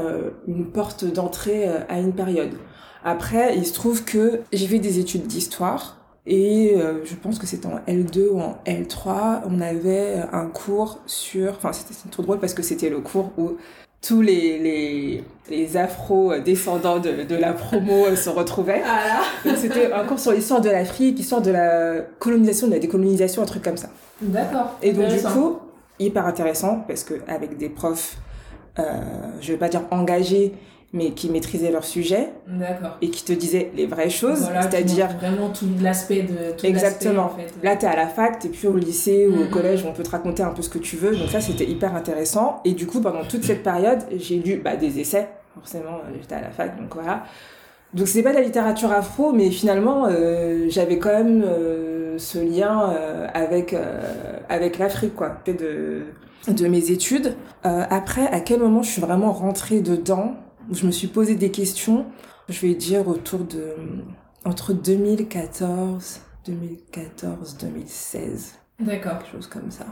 une 0.48 0.66
porte 0.72 1.06
d'entrée 1.06 1.68
à 1.90 2.00
une 2.00 2.13
période. 2.13 2.54
Après, 3.03 3.55
il 3.55 3.65
se 3.65 3.74
trouve 3.74 4.03
que 4.03 4.41
j'ai 4.51 4.67
fait 4.67 4.79
des 4.79 5.00
études 5.00 5.27
d'histoire. 5.27 5.98
Et 6.25 6.75
euh, 6.77 7.03
je 7.03 7.15
pense 7.15 7.38
que 7.38 7.45
c'était 7.45 7.67
en 7.67 7.79
L2 7.86 8.29
ou 8.31 8.39
en 8.39 8.57
L3, 8.65 9.41
on 9.45 9.60
avait 9.60 10.22
un 10.31 10.45
cours 10.45 11.00
sur... 11.05 11.51
Enfin, 11.51 11.74
c'était 11.74 11.93
trop 12.10 12.24
drôle 12.24 12.39
parce 12.39 12.53
que 12.53 12.63
c'était 12.63 12.89
le 12.89 13.01
cours 13.01 13.33
où 13.38 13.57
tous 14.01 14.22
les, 14.22 14.60
les, 14.60 15.24
les 15.50 15.77
afro-descendants 15.77 17.00
de, 17.00 17.24
de 17.24 17.36
la 17.36 17.53
promo 17.53 18.15
se 18.15 18.29
retrouvaient. 18.29 18.83
Ah 18.86 19.22
c'était 19.55 19.91
un 19.91 20.03
cours 20.03 20.19
sur 20.19 20.33
l'histoire 20.33 20.62
de 20.62 20.69
l'Afrique, 20.69 21.19
histoire 21.19 21.41
de 21.41 21.51
la 21.51 22.01
colonisation, 22.19 22.67
de 22.67 22.74
la 22.74 22.79
décolonisation, 22.79 23.41
un 23.41 23.45
truc 23.45 23.63
comme 23.63 23.77
ça. 23.77 23.89
D'accord. 24.22 24.77
Et 24.81 24.91
donc 24.91 25.07
du 25.07 25.22
coup, 25.22 25.57
hyper 26.00 26.25
intéressant 26.25 26.83
parce 26.88 27.03
que 27.03 27.15
avec 27.27 27.57
des 27.57 27.69
profs, 27.69 28.17
euh, 28.77 28.83
je 29.39 29.53
vais 29.53 29.57
pas 29.57 29.69
dire 29.69 29.83
engagés, 29.89 30.53
mais 30.93 31.12
qui 31.12 31.29
maîtrisaient 31.29 31.71
leur 31.71 31.83
sujet 31.83 32.29
et 33.01 33.09
qui 33.09 33.23
te 33.25 33.33
disaient 33.33 33.71
les 33.75 33.88
vraies 33.88 34.12
choses, 34.12 34.41
Voilà, 34.43 34.62
c'est-à-dire 34.62 35.09
vraiment 35.17 35.50
tout 35.50 35.65
l'aspect 35.81 36.21
de 36.21 36.51
tout 36.55 36.65
Exactement. 36.67 37.23
en 37.23 37.29
fait. 37.29 37.51
Là, 37.63 37.75
t'es 37.75 37.88
à 37.88 37.95
la 37.95 38.07
fac, 38.07 38.38
t'es 38.39 38.50
plus 38.50 38.67
au 38.67 38.77
lycée 38.77 39.27
ou 39.27 39.41
au 39.43 39.47
collège 39.47 39.83
où 39.83 39.88
on 39.88 39.93
peut 39.93 40.03
te 40.03 40.12
raconter 40.12 40.43
un 40.43 40.51
peu 40.51 40.62
ce 40.62 40.69
que 40.69 40.77
tu 40.77 40.95
veux. 40.95 41.15
Donc 41.15 41.29
ça, 41.29 41.41
c'était 41.41 41.65
hyper 41.65 41.95
intéressant. 41.95 42.62
Et 42.63 42.73
du 42.73 42.85
coup, 42.85 43.01
pendant 43.01 43.23
toute 43.23 43.43
cette 43.43 43.63
période, 43.63 44.00
j'ai 44.15 44.35
lu 44.38 44.62
bah, 44.63 44.75
des 44.75 45.00
essais. 45.00 45.27
Forcément, 45.56 45.97
euh, 46.06 46.13
j'étais 46.21 46.36
à 46.36 46.41
la 46.41 46.51
fac, 46.51 46.79
donc 46.79 46.93
voilà. 46.93 47.23
Donc 47.93 48.08
c'était 48.08 48.23
pas 48.23 48.32
de 48.32 48.38
la 48.38 48.43
littérature 48.43 48.91
afro, 48.91 49.34
mais 49.34 49.49
finalement, 49.51 50.08
euh, 50.08 50.65
j'avais 50.69 50.97
quand 50.97 51.13
même 51.13 51.43
euh, 51.43 52.17
ce 52.17 52.39
lien 52.39 52.89
euh, 52.91 53.27
avec 53.34 53.73
euh, 53.73 53.99
avec 54.49 54.77
l'Afrique, 54.79 55.15
quoi, 55.15 55.38
de 55.47 56.03
de 56.47 56.67
mes 56.67 56.91
études. 56.91 57.36
Euh, 57.65 57.84
après, 57.89 58.27
à 58.27 58.39
quel 58.39 58.60
moment 58.60 58.82
je 58.84 58.89
suis 58.89 59.01
vraiment 59.01 59.32
rentrée 59.32 59.82
dedans? 59.82 60.34
Je 60.71 60.86
me 60.86 60.91
suis 60.91 61.08
posé 61.08 61.36
des 61.36 61.52
questions. 61.52 62.06
Je 62.49 62.60
vais 62.65 62.73
dire 62.76 63.08
autour 63.08 63.39
de 63.39 63.73
entre 64.45 64.73
2014 64.73 66.19
2014, 66.45 67.56
2016, 67.62 68.56
D'accord. 68.82 69.19
quelque 69.19 69.32
chose 69.32 69.47
comme 69.47 69.71
ça. 69.71 69.86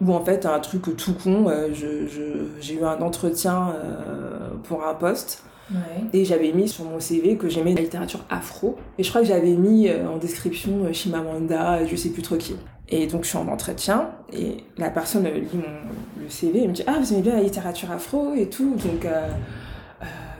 Ou 0.00 0.14
en 0.14 0.24
fait, 0.24 0.46
un 0.46 0.58
truc 0.60 0.96
tout 0.96 1.12
con, 1.12 1.46
euh, 1.48 1.68
je, 1.74 2.06
je- 2.06 2.46
j'ai 2.60 2.74
eu 2.76 2.84
un 2.84 3.02
entretien 3.02 3.74
euh, 3.74 4.50
pour 4.64 4.86
un 4.86 4.94
poste 4.94 5.42
Ouais. 5.70 6.04
et 6.14 6.24
j'avais 6.24 6.52
mis 6.52 6.66
sur 6.66 6.84
mon 6.86 6.98
CV 6.98 7.36
que 7.36 7.50
j'aimais 7.50 7.74
la 7.74 7.82
littérature 7.82 8.24
afro. 8.30 8.76
Et 8.96 9.02
je 9.02 9.10
crois 9.10 9.20
que 9.20 9.26
j'avais 9.26 9.52
mis 9.54 9.88
euh, 9.88 10.08
en 10.08 10.16
description 10.16 10.90
Chimamanda, 10.94 11.84
je 11.84 11.94
sais 11.94 12.08
plus 12.08 12.22
trop 12.22 12.36
qui. 12.38 12.56
Et 12.88 13.06
donc 13.06 13.24
je 13.24 13.28
suis 13.28 13.36
en 13.36 13.48
entretien 13.48 14.12
et 14.32 14.56
la 14.78 14.88
personne 14.88 15.24
lit 15.24 15.46
mon, 15.52 16.22
le 16.22 16.30
CV 16.30 16.62
et 16.62 16.68
me 16.68 16.72
dit 16.72 16.84
Ah, 16.86 16.94
vous 16.98 17.12
aimez 17.12 17.20
bien 17.20 17.34
la 17.36 17.42
littérature 17.42 17.90
afro 17.90 18.32
et 18.34 18.48
tout. 18.48 18.76
Donc, 18.76 19.04
euh, 19.04 19.28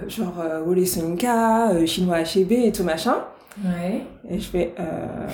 genre 0.07 0.35
euh, 0.41 0.63
Wole 0.63 0.87
Soyinka, 0.87 1.71
euh, 1.73 1.87
Chinois 1.87 2.23
HB 2.23 2.53
et 2.53 2.73
tout 2.73 2.85
machin. 2.85 3.17
Ouais. 3.65 4.03
Et 4.31 4.39
je 4.39 4.49
fais. 4.49 4.75
Euh... 4.79 5.27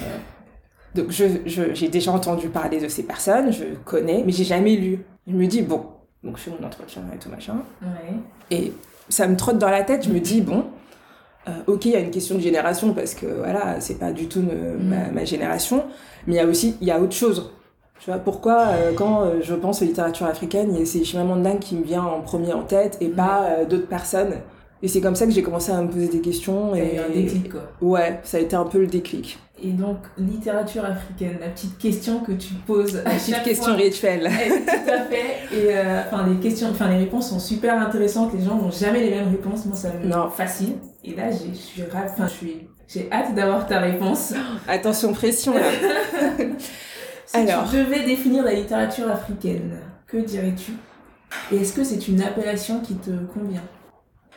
Donc, 0.95 1.11
je, 1.11 1.25
je- 1.47 1.75
j'ai 1.75 1.89
déjà 1.89 2.13
entendu 2.13 2.49
parler 2.49 2.81
de 2.81 2.89
ces 2.89 3.03
personnes, 3.03 3.53
je 3.53 3.65
connais, 3.85 4.23
mais 4.25 4.33
j'ai 4.33 4.45
jamais 4.45 4.77
lu. 4.77 5.05
Je 5.27 5.33
me 5.35 5.47
dis, 5.47 5.63
bon, 5.63 5.87
donc 6.23 6.37
je 6.39 6.43
fais 6.43 6.51
mon 6.59 6.65
entretien 6.67 7.03
et 7.15 7.19
tout 7.19 7.29
machin. 7.29 7.57
Ouais. 7.83 8.15
Et 8.51 8.73
ça 9.09 9.27
me 9.27 9.37
trotte 9.37 9.59
dans 9.59 9.71
la 9.71 9.83
tête, 9.83 10.05
je 10.07 10.11
me 10.11 10.21
dis, 10.21 10.41
bon, 10.41 10.67
euh, 11.49 11.51
ok, 11.67 11.85
il 11.87 11.91
y 11.91 11.97
a 11.97 12.01
une 12.01 12.11
question 12.13 12.37
de 12.37 12.41
génération 12.41 12.95
parce 12.95 13.15
que 13.15 13.27
voilà, 13.27 13.81
c'est 13.81 13.99
pas 13.99 14.13
du 14.13 14.29
tout 14.29 14.41
me- 14.41 14.79
ma, 14.79 15.11
ma 15.11 15.25
génération, 15.25 15.85
mais 16.27 16.35
il 16.35 16.37
y 16.37 16.41
a 16.41 16.47
aussi, 16.47 16.77
il 16.81 16.87
y 16.87 16.91
a 16.93 17.01
autre 17.01 17.13
chose. 17.15 17.51
Tu 17.99 18.11
vois, 18.11 18.19
pourquoi 18.21 18.67
euh, 18.69 18.93
quand 18.95 19.23
euh, 19.23 19.41
je 19.43 19.55
pense 19.55 19.83
aux 19.83 19.85
littératures 19.85 20.27
africaines, 20.27 20.85
c'est 20.87 21.03
Chimamanda 21.05 21.57
qui 21.57 21.75
me 21.75 21.83
vient 21.85 22.03
en 22.05 22.21
premier 22.21 22.53
en 22.53 22.63
tête 22.63 22.99
et 23.01 23.09
pas 23.09 23.47
euh, 23.51 23.65
d'autres 23.65 23.89
personnes. 23.89 24.35
Et 24.85 24.89
c'est 24.89 25.01
comme 25.01 25.17
ça 25.17 25.25
que 25.25 25.33
j'ai 25.33 25.43
commencé 25.43 25.73
à 25.73 25.81
me 25.81 25.89
poser 25.89 26.09
des 26.09 26.21
questions. 26.21 26.75
Et 26.75 26.99
un 26.99 27.09
déclic, 27.09 27.51
quoi. 27.51 27.63
Ouais, 27.81 28.21
ça 28.23 28.37
a 28.37 28.41
été 28.41 28.55
un 28.55 28.67
peu 28.67 28.79
le 28.81 28.87
déclic. 28.87 29.39
Et 29.63 29.71
donc, 29.71 29.97
littérature 30.19 30.85
africaine, 30.85 31.39
la 31.41 31.49
petite 31.49 31.79
question 31.79 32.19
que 32.21 32.33
tu 32.33 32.53
poses 32.67 32.97
à 32.99 33.11
Petite 33.13 33.35
chaque 33.37 33.45
question 33.45 33.65
fois. 33.73 33.75
rituelle. 33.77 34.29
Eh, 34.47 34.51
Tout 34.51 34.91
à 34.93 35.01
fait. 35.05 35.57
Et 35.57 35.75
euh, 35.75 36.03
enfin, 36.07 36.27
les 36.29 36.37
questions, 36.37 36.69
enfin 36.71 36.89
les 36.91 36.99
réponses 36.99 37.31
sont 37.31 37.39
super 37.39 37.81
intéressantes. 37.81 38.33
Les 38.37 38.45
gens 38.45 38.57
n'ont 38.57 38.71
jamais 38.71 39.01
les 39.01 39.11
mêmes 39.11 39.31
réponses. 39.31 39.65
Moi, 39.65 39.75
ça 39.75 39.91
me 39.95 40.07
Non. 40.07 40.29
fascine. 40.29 40.75
Et 41.03 41.15
là, 41.15 41.31
j'ai- 41.31 41.55
je 41.55 41.59
suis 41.59 41.83
enfin, 41.83 42.27
je 42.27 42.33
suis, 42.33 42.69
j'ai 42.87 43.09
hâte 43.11 43.35
d'avoir 43.35 43.67
ta 43.67 43.79
réponse. 43.81 44.35
Attention, 44.69 45.15
pression 45.15 45.55
là. 45.55 45.63
Si 47.27 47.37
Alors. 47.39 47.69
tu 47.71 47.77
devais 47.79 48.05
définir 48.05 48.45
la 48.45 48.53
littérature 48.53 49.11
africaine, 49.11 49.79
que 50.07 50.19
dirais-tu? 50.19 50.73
Et 51.53 51.57
est-ce 51.63 51.73
que 51.73 51.83
c'est 51.83 52.07
une 52.07 52.21
appellation 52.21 52.81
qui 52.81 52.95
te 52.97 53.11
convient? 53.33 53.63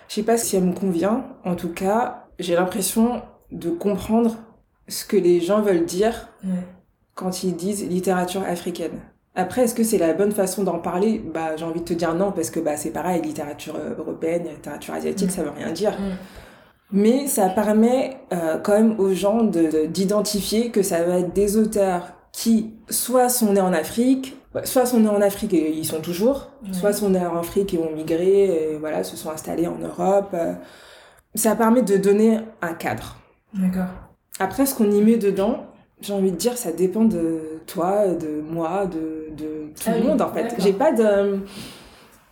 Je 0.08 0.16
sais 0.16 0.24
pas 0.24 0.38
si 0.38 0.56
elle 0.56 0.64
me 0.66 0.74
convient. 0.74 1.26
En 1.46 1.56
tout 1.56 1.70
cas, 1.74 2.26
j'ai 2.40 2.56
l'impression 2.56 3.22
de 3.52 3.70
comprendre 3.70 4.36
ce 4.88 5.06
que 5.06 5.18
les 5.18 5.40
gens 5.42 5.62
veulent 5.62 5.86
dire 5.86 6.30
Ouais. 6.44 6.52
quand 7.16 7.44
ils 7.44 7.56
disent 7.56 7.86
littérature 7.88 8.44
africaine. 8.44 9.00
Après, 9.36 9.64
est-ce 9.64 9.76
que 9.76 9.84
c'est 9.84 9.98
la 10.00 10.14
bonne 10.14 10.32
façon 10.32 10.64
d'en 10.64 10.80
parler? 10.80 11.20
Bah, 11.20 11.56
j'ai 11.58 11.66
envie 11.66 11.82
de 11.82 11.86
te 11.86 11.94
dire 11.94 12.14
non, 12.16 12.32
parce 12.32 12.50
que 12.50 12.60
bah, 12.60 12.76
c'est 12.78 12.90
pareil, 12.92 13.22
littérature 13.22 13.76
euh, 13.76 13.96
européenne, 13.98 14.44
littérature 14.50 14.94
asiatique, 14.96 15.28
Mm. 15.28 15.32
ça 15.32 15.44
veut 15.44 15.52
rien 15.52 15.72
dire. 15.72 15.92
Mm. 15.92 16.16
Mais 16.92 17.28
ça 17.28 17.50
permet 17.50 18.18
euh, 18.34 18.58
quand 18.60 18.74
même 18.74 19.00
aux 19.00 19.14
gens 19.14 19.44
de- 19.44 19.70
de- 19.70 19.86
d'identifier 19.88 20.72
que 20.72 20.82
ça 20.82 21.04
va 21.04 21.20
être 21.20 21.34
des 21.34 21.58
auteurs 21.58 22.14
qui 22.40 22.72
soit 22.88 23.30
sont 23.30 23.54
nés 23.54 23.62
en 23.62 23.74
Afrique, 23.74 24.38
soit 24.64 24.86
sont 24.86 25.00
nés 25.00 25.10
en 25.10 25.22
Afrique 25.22 25.56
et 25.56 25.72
ils 25.72 25.86
sont 25.86 26.02
toujours, 26.02 26.52
Ouais. 26.64 26.72
soit 26.72 26.94
sont 26.94 27.10
nés 27.10 27.26
en 27.26 27.36
Afrique 27.36 27.74
et 27.74 27.80
ont 27.80 27.92
migré, 27.96 28.74
et 28.74 28.78
voilà, 28.78 29.04
se 29.04 29.18
sont 29.18 29.32
installés 29.32 29.66
en 29.66 29.80
Europe. 29.80 30.30
euh. 30.36 30.54
Ça 31.34 31.56
permet 31.56 31.82
de 31.82 31.98
donner 31.98 32.40
un 32.62 32.74
cadre. 32.76 33.16
D'accord. 33.56 33.90
Après, 34.40 34.68
ce 34.68 34.76
qu'on 34.76 34.92
y 34.92 35.02
met 35.02 35.18
dedans, 35.18 35.66
j'ai 36.00 36.14
envie 36.14 36.30
de 36.32 36.36
dire, 36.36 36.56
ça 36.60 36.72
dépend 36.72 37.06
de 37.06 37.40
toi, 37.66 38.08
de 38.10 38.42
moi, 38.48 38.86
de, 38.86 39.30
de 39.36 39.72
tout 39.76 39.84
Ah 39.88 39.92
le 39.96 40.02
oui, 40.02 40.08
monde 40.08 40.22
en 40.22 40.32
fait. 40.32 40.54
J'ai 40.60 40.74
pas 40.74 40.92
de. 40.92 41.40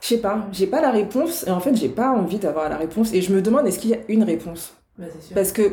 Je 0.01 0.07
sais 0.07 0.17
pas, 0.19 0.45
j'ai 0.51 0.67
pas 0.67 0.81
la 0.81 0.91
réponse 0.91 1.47
et 1.47 1.51
en 1.51 1.59
fait 1.59 1.75
j'ai 1.75 1.89
pas 1.89 2.11
envie 2.11 2.37
d'avoir 2.37 2.69
la 2.69 2.77
réponse 2.77 3.11
et 3.11 3.21
je 3.23 3.33
me 3.33 3.41
demande 3.41 3.65
est-ce 3.65 3.79
qu'il 3.79 3.89
y 3.89 3.95
a 3.95 4.01
une 4.07 4.23
réponse? 4.23 4.75
Bah, 4.99 5.05
sûr. 5.19 5.33
Parce 5.33 5.51
que 5.51 5.63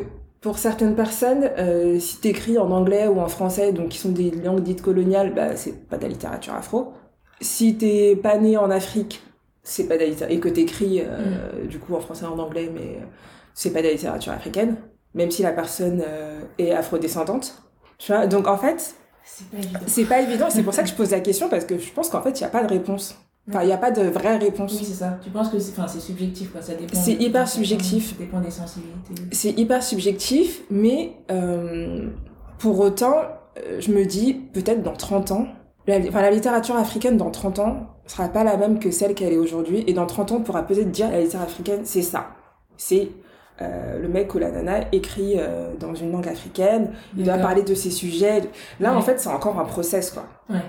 pour 0.43 0.59
certaines 0.59 0.95
personnes, 0.95 1.49
euh, 1.57 1.99
si 1.99 2.17
t'écris 2.17 2.57
en 2.57 2.69
anglais 2.69 3.07
ou 3.07 3.19
en 3.21 3.29
français, 3.29 3.71
donc 3.71 3.89
qui 3.89 3.97
sont 3.97 4.11
des 4.11 4.29
langues 4.29 4.61
dites 4.61 4.81
coloniales, 4.81 5.33
bah 5.33 5.55
c'est 5.55 5.87
pas 5.87 5.97
de 5.97 6.03
la 6.03 6.09
littérature 6.09 6.53
afro. 6.53 6.93
Si 7.39 7.77
t'es 7.77 8.17
pas 8.21 8.37
né 8.37 8.57
en 8.57 8.69
Afrique, 8.69 9.23
c'est 9.63 9.87
pas 9.87 9.95
de 9.95 10.01
la 10.01 10.07
littérature 10.07 10.35
et 10.35 10.39
que 10.41 10.49
t'écris 10.49 11.01
euh, 11.01 11.65
du 11.65 11.79
coup 11.79 11.95
en 11.95 12.01
français 12.01 12.25
en 12.25 12.37
anglais, 12.37 12.69
mais 12.73 12.97
euh, 13.01 13.05
c'est 13.53 13.71
pas 13.71 13.81
de 13.81 13.87
la 13.87 13.93
littérature 13.93 14.33
africaine, 14.33 14.75
même 15.13 15.31
si 15.31 15.43
la 15.43 15.53
personne 15.53 16.03
euh, 16.05 16.41
est 16.57 16.71
afrodescendante. 16.73 17.63
Tu 17.97 18.11
vois 18.11 18.27
Donc 18.27 18.47
en 18.47 18.57
fait, 18.57 18.95
C'est 19.23 19.49
pas 19.49 19.57
évident. 19.57 19.79
c'est 19.87 20.05
pas 20.05 20.21
évident. 20.21 20.49
C'est 20.49 20.63
pour 20.63 20.73
ça 20.73 20.83
que 20.83 20.89
je 20.89 20.93
pose 20.93 21.11
la 21.11 21.21
question 21.21 21.47
parce 21.47 21.63
que 21.63 21.77
je 21.77 21.91
pense 21.93 22.09
qu'en 22.09 22.21
fait 22.21 22.37
il 22.37 22.41
y 22.41 22.45
a 22.45 22.49
pas 22.49 22.63
de 22.63 22.69
réponse. 22.69 23.17
Enfin 23.49 23.63
il 23.63 23.69
y 23.69 23.73
a 23.73 23.77
pas 23.77 23.91
de 23.91 24.03
vraie 24.03 24.37
réponse. 24.37 24.73
Oui, 24.79 24.85
c'est 24.85 24.93
ça. 24.93 25.19
Tu 25.21 25.29
penses 25.29 25.49
que 25.49 25.59
c'est 25.59 25.77
enfin, 25.77 25.87
subjectif, 25.87 26.51
quoi. 26.51 26.61
Ça 26.61 26.75
dépend. 26.75 26.97
C'est 26.97 27.13
hyper 27.13 27.47
subjectif. 27.47 28.11
Ça 28.11 28.15
dépend 28.19 28.39
des 28.39 28.51
sensibilités. 28.51 29.13
c'est 29.31 29.51
hyper 29.59 29.83
subjectif, 29.83 30.61
mais 30.69 31.17
euh, 31.29 32.09
pour 32.57 32.79
autant, 32.79 33.15
euh, 33.57 33.81
je 33.81 33.91
me 33.91 34.05
dis, 34.05 34.33
peut-être 34.33 34.81
dans 34.81 34.93
30 34.93 35.31
ans, 35.31 35.47
la, 35.87 35.97
enfin, 35.97 36.21
la 36.21 36.31
littérature 36.31 36.77
africaine 36.77 37.17
dans 37.17 37.31
30 37.31 37.59
ans 37.59 37.87
sera 38.05 38.29
pas 38.29 38.43
la 38.45 38.55
même 38.55 38.79
que 38.79 38.91
celle 38.91 39.13
qu'elle 39.13 39.33
est 39.33 39.37
aujourd'hui, 39.37 39.83
et 39.87 39.93
dans 39.93 40.05
30 40.05 40.31
ans, 40.31 40.35
on 40.37 40.41
pourra 40.41 40.63
peut-être 40.65 40.91
dire 40.91 41.09
la 41.09 41.19
littérature 41.19 41.51
africaine, 41.51 41.81
c'est 41.83 42.01
ça. 42.01 42.27
C'est 42.77 43.09
euh, 43.61 43.99
le 43.99 44.07
mec 44.07 44.33
ou 44.33 44.39
la 44.39 44.49
nana 44.49 44.85
écrit 44.91 45.35
euh, 45.37 45.73
dans 45.79 45.93
une 45.93 46.11
langue 46.11 46.27
africaine, 46.27 46.91
il 47.17 47.23
doit 47.23 47.37
parler 47.37 47.61
de 47.63 47.75
ses 47.75 47.91
sujets. 47.91 48.41
Là, 48.79 48.95
en 48.95 49.01
fait, 49.01 49.19
c'est 49.19 49.29
encore 49.29 49.59
un 49.59 49.65
process, 49.65 50.11
quoi. 50.11 50.25
Ouais. 50.49 50.61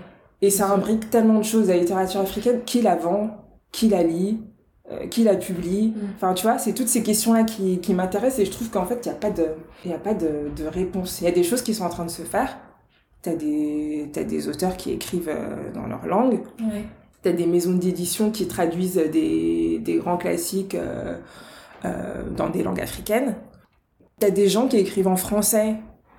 Et 0.45 0.51
ça 0.51 0.71
imbrique 0.71 1.09
tellement 1.09 1.39
de 1.39 1.45
choses, 1.45 1.69
la 1.69 1.79
littérature 1.79 2.21
africaine, 2.21 2.61
qui 2.67 2.83
la 2.83 2.97
vend, 2.97 3.31
qui 3.73 3.89
la 3.89 4.03
lit, 4.03 4.43
euh, 4.91 5.07
qui 5.07 5.25
la 5.25 5.37
publie. 5.37 5.95
Mm. 5.97 6.01
Enfin, 6.17 6.35
tu 6.35 6.43
vois, 6.43 6.59
c'est 6.59 6.75
toutes 6.75 6.89
ces 6.89 7.03
questions-là 7.03 7.45
qui, 7.45 7.79
qui 7.79 7.95
m'intéressent 7.95 8.41
et 8.41 8.45
je 8.45 8.51
trouve 8.51 8.69
qu'en 8.69 8.85
fait, 8.85 9.07
il 9.07 9.09
n'y 9.09 9.15
a 9.15 9.19
pas, 9.19 9.31
de, 9.31 9.47
y 9.87 9.93
a 9.95 9.99
pas 9.99 10.13
de, 10.13 10.51
de 10.55 10.67
réponse. 10.67 11.23
Il 11.23 11.25
y 11.25 11.29
a 11.29 11.31
des 11.31 11.45
choses 11.45 11.63
qui 11.63 11.73
sont 11.73 11.85
en 11.85 11.89
train 11.89 12.05
de 12.05 12.11
se 12.11 12.21
faire. 12.21 12.59
T'as 13.23 13.35
des, 13.35 14.11
t'as 14.13 14.25
des 14.25 14.51
auteurs 14.51 14.77
qui 14.77 14.93
écrivent 14.93 15.31
euh, 15.31 15.73
dans 15.73 15.87
leur 15.87 16.07
langue. 16.07 16.41
Ouais. 16.61 16.85
T'as 17.23 17.33
des 17.33 17.47
maisons 17.47 17.73
d'édition 17.73 18.31
qui 18.31 18.47
traduisent 18.47 19.03
des, 19.11 19.79
des 19.79 19.97
grands 19.97 20.19
classiques 20.19 20.75
euh, 20.75 21.17
euh, 21.87 22.23
dans 22.37 22.51
des 22.51 22.63
langues 22.63 22.83
africaines. 22.83 23.37
T'as 24.21 24.29
des 24.29 24.51
gens 24.51 24.69
qui 24.69 24.77
écrivent 24.77 25.09
en 25.09 25.17
français, 25.17 25.77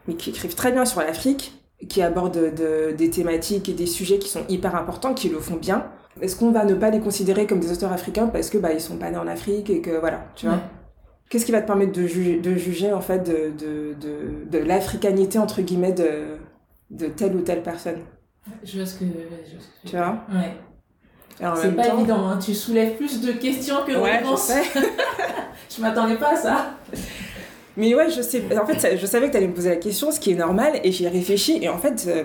mais 0.08 0.16
qui 0.16 0.32
écrivent 0.32 0.56
très 0.56 0.72
bien 0.72 0.84
sur 0.84 1.02
l'Afrique, 1.02 1.54
qui 1.90 2.02
abordent 2.02 2.54
de- 2.56 2.92
des 2.94 3.10
thématiques 3.10 3.70
et 3.70 3.74
des 3.74 3.86
sujets 3.86 4.20
qui 4.20 4.30
sont 4.30 4.44
hyper 4.50 4.76
importants, 4.76 5.14
qui 5.14 5.30
le 5.30 5.40
font 5.40 5.56
bien. 5.58 5.86
Est-ce 6.22 6.36
qu'on 6.38 6.52
va 6.52 6.64
ne 6.66 6.74
pas 6.76 6.90
les 6.92 7.00
considérer 7.02 7.46
comme 7.46 7.60
des 7.60 7.72
auteurs 7.72 7.92
africains 7.92 8.28
parce 8.28 8.50
que 8.50 8.58
bah 8.58 8.72
ils 8.74 8.80
sont 8.82 8.98
pas 8.98 9.12
nés 9.12 9.18
en 9.18 9.28
Afrique 9.28 9.70
et 9.70 9.82
que 9.82 9.92
voilà, 10.00 10.26
tu 10.36 10.46
vois? 10.46 10.56
Ouais. 10.56 10.62
Qu'est-ce 11.30 11.46
qui 11.46 11.52
va 11.52 11.62
te 11.62 11.68
permettre 11.68 11.92
de 11.92 12.06
juger, 12.08 12.40
de 12.40 12.56
juger 12.56 12.94
en 12.94 13.02
fait 13.02 13.20
de, 13.28 13.52
de, 13.58 13.96
de, 14.50 14.58
l'africanité 14.60 15.40
entre 15.40 15.62
guillemets 15.62 15.92
de, 15.92 16.38
de 16.92 17.08
telle 17.08 17.36
ou 17.36 17.42
telle 17.42 17.64
personne, 17.64 17.98
Je 18.64 18.78
vois 18.78 18.86
ce 18.86 19.00
que. 19.00 19.06
je 19.06 19.12
vois 19.12 19.60
ce 19.60 19.82
que 19.84 19.88
tu 19.90 19.96
vois? 19.98 20.20
Ouais. 20.32 20.54
C'est 21.58 21.76
pas 21.76 21.88
temps- 21.88 21.98
évident, 21.98 22.28
hein. 22.30 22.38
tu 22.40 22.54
soulèves 22.54 22.96
plus 22.96 23.20
de 23.22 23.34
questions 23.34 23.78
que 23.86 23.92
de 23.92 23.98
Ouais, 23.98 24.12
je 24.14 24.24
réponses. 24.24 24.42
sais. 24.44 24.64
Je 25.76 25.82
m'attendais 25.82 26.16
pas 26.16 26.34
à 26.34 26.36
ça. 26.38 26.66
Mais 27.78 27.94
ouais, 27.94 28.10
je 28.10 28.22
sais. 28.22 28.42
En 28.58 28.66
fait, 28.66 28.98
je 28.98 29.06
savais 29.06 29.28
que 29.28 29.32
tu 29.32 29.38
allais 29.38 29.48
me 29.48 29.54
poser 29.54 29.70
la 29.70 29.76
question, 29.76 30.10
ce 30.12 30.20
qui 30.20 30.32
est 30.32 30.36
normal, 30.36 30.80
et 30.84 30.92
j'y 30.92 31.04
ai 31.06 31.10
réfléchi. 31.10 31.60
Et 31.62 31.68
en 31.68 31.78
fait, 31.78 32.06
euh, 32.08 32.24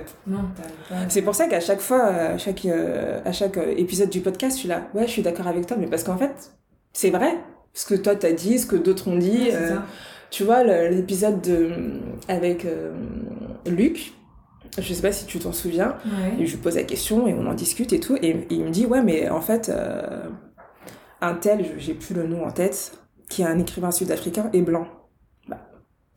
c'est 1.08 1.22
pour 1.22 1.34
ça 1.34 1.48
qu'à 1.48 1.60
chaque 1.60 1.80
fois, 1.80 2.06
euh, 2.06 2.34
à 2.34 2.38
chaque, 2.38 2.64
euh, 2.66 3.20
à 3.24 3.32
chaque 3.32 3.56
euh, 3.56 3.74
épisode 3.76 4.10
du 4.10 4.20
podcast, 4.20 4.56
je 4.56 4.60
suis 4.60 4.68
là. 4.68 4.88
Ouais, 4.94 5.06
je 5.06 5.10
suis 5.10 5.22
d'accord 5.22 5.48
avec 5.48 5.66
toi, 5.66 5.76
mais 5.78 5.86
parce 5.88 6.04
qu'en 6.04 6.16
fait, 6.16 6.52
c'est 6.92 7.10
vrai. 7.10 7.36
Ce 7.72 7.84
que 7.86 7.94
toi 7.94 8.14
t'as 8.16 8.32
dit, 8.32 8.58
ce 8.58 8.66
que 8.66 8.76
d'autres 8.76 9.08
ont 9.08 9.16
dit. 9.16 9.48
Ouais, 9.48 9.54
euh, 9.54 9.76
tu 10.30 10.44
vois, 10.44 10.62
l'épisode 10.62 11.40
de 11.40 11.72
avec 12.28 12.64
Luc. 13.66 14.12
Je 14.78 14.94
sais 14.94 15.02
pas 15.02 15.10
si 15.10 15.26
tu 15.26 15.40
t'en 15.40 15.52
souviens. 15.52 15.96
Ouais. 16.04 16.42
Et 16.42 16.46
je 16.46 16.52
lui 16.52 16.58
pose 16.62 16.76
la 16.76 16.84
question 16.84 17.26
et 17.26 17.34
on 17.34 17.46
en 17.48 17.54
discute 17.54 17.92
et 17.92 17.98
tout. 17.98 18.16
Et 18.22 18.46
il 18.50 18.64
me 18.64 18.70
dit, 18.70 18.86
ouais, 18.86 19.02
mais 19.02 19.28
en 19.28 19.40
fait, 19.40 19.72
un 21.20 21.34
tel, 21.34 21.66
j'ai 21.78 21.94
plus 21.94 22.14
le 22.14 22.28
nom 22.28 22.44
en 22.44 22.52
tête, 22.52 22.92
qui 23.28 23.42
est 23.42 23.46
un 23.46 23.58
écrivain 23.58 23.90
sud-africain, 23.90 24.50
est 24.52 24.62
blanc. 24.62 24.86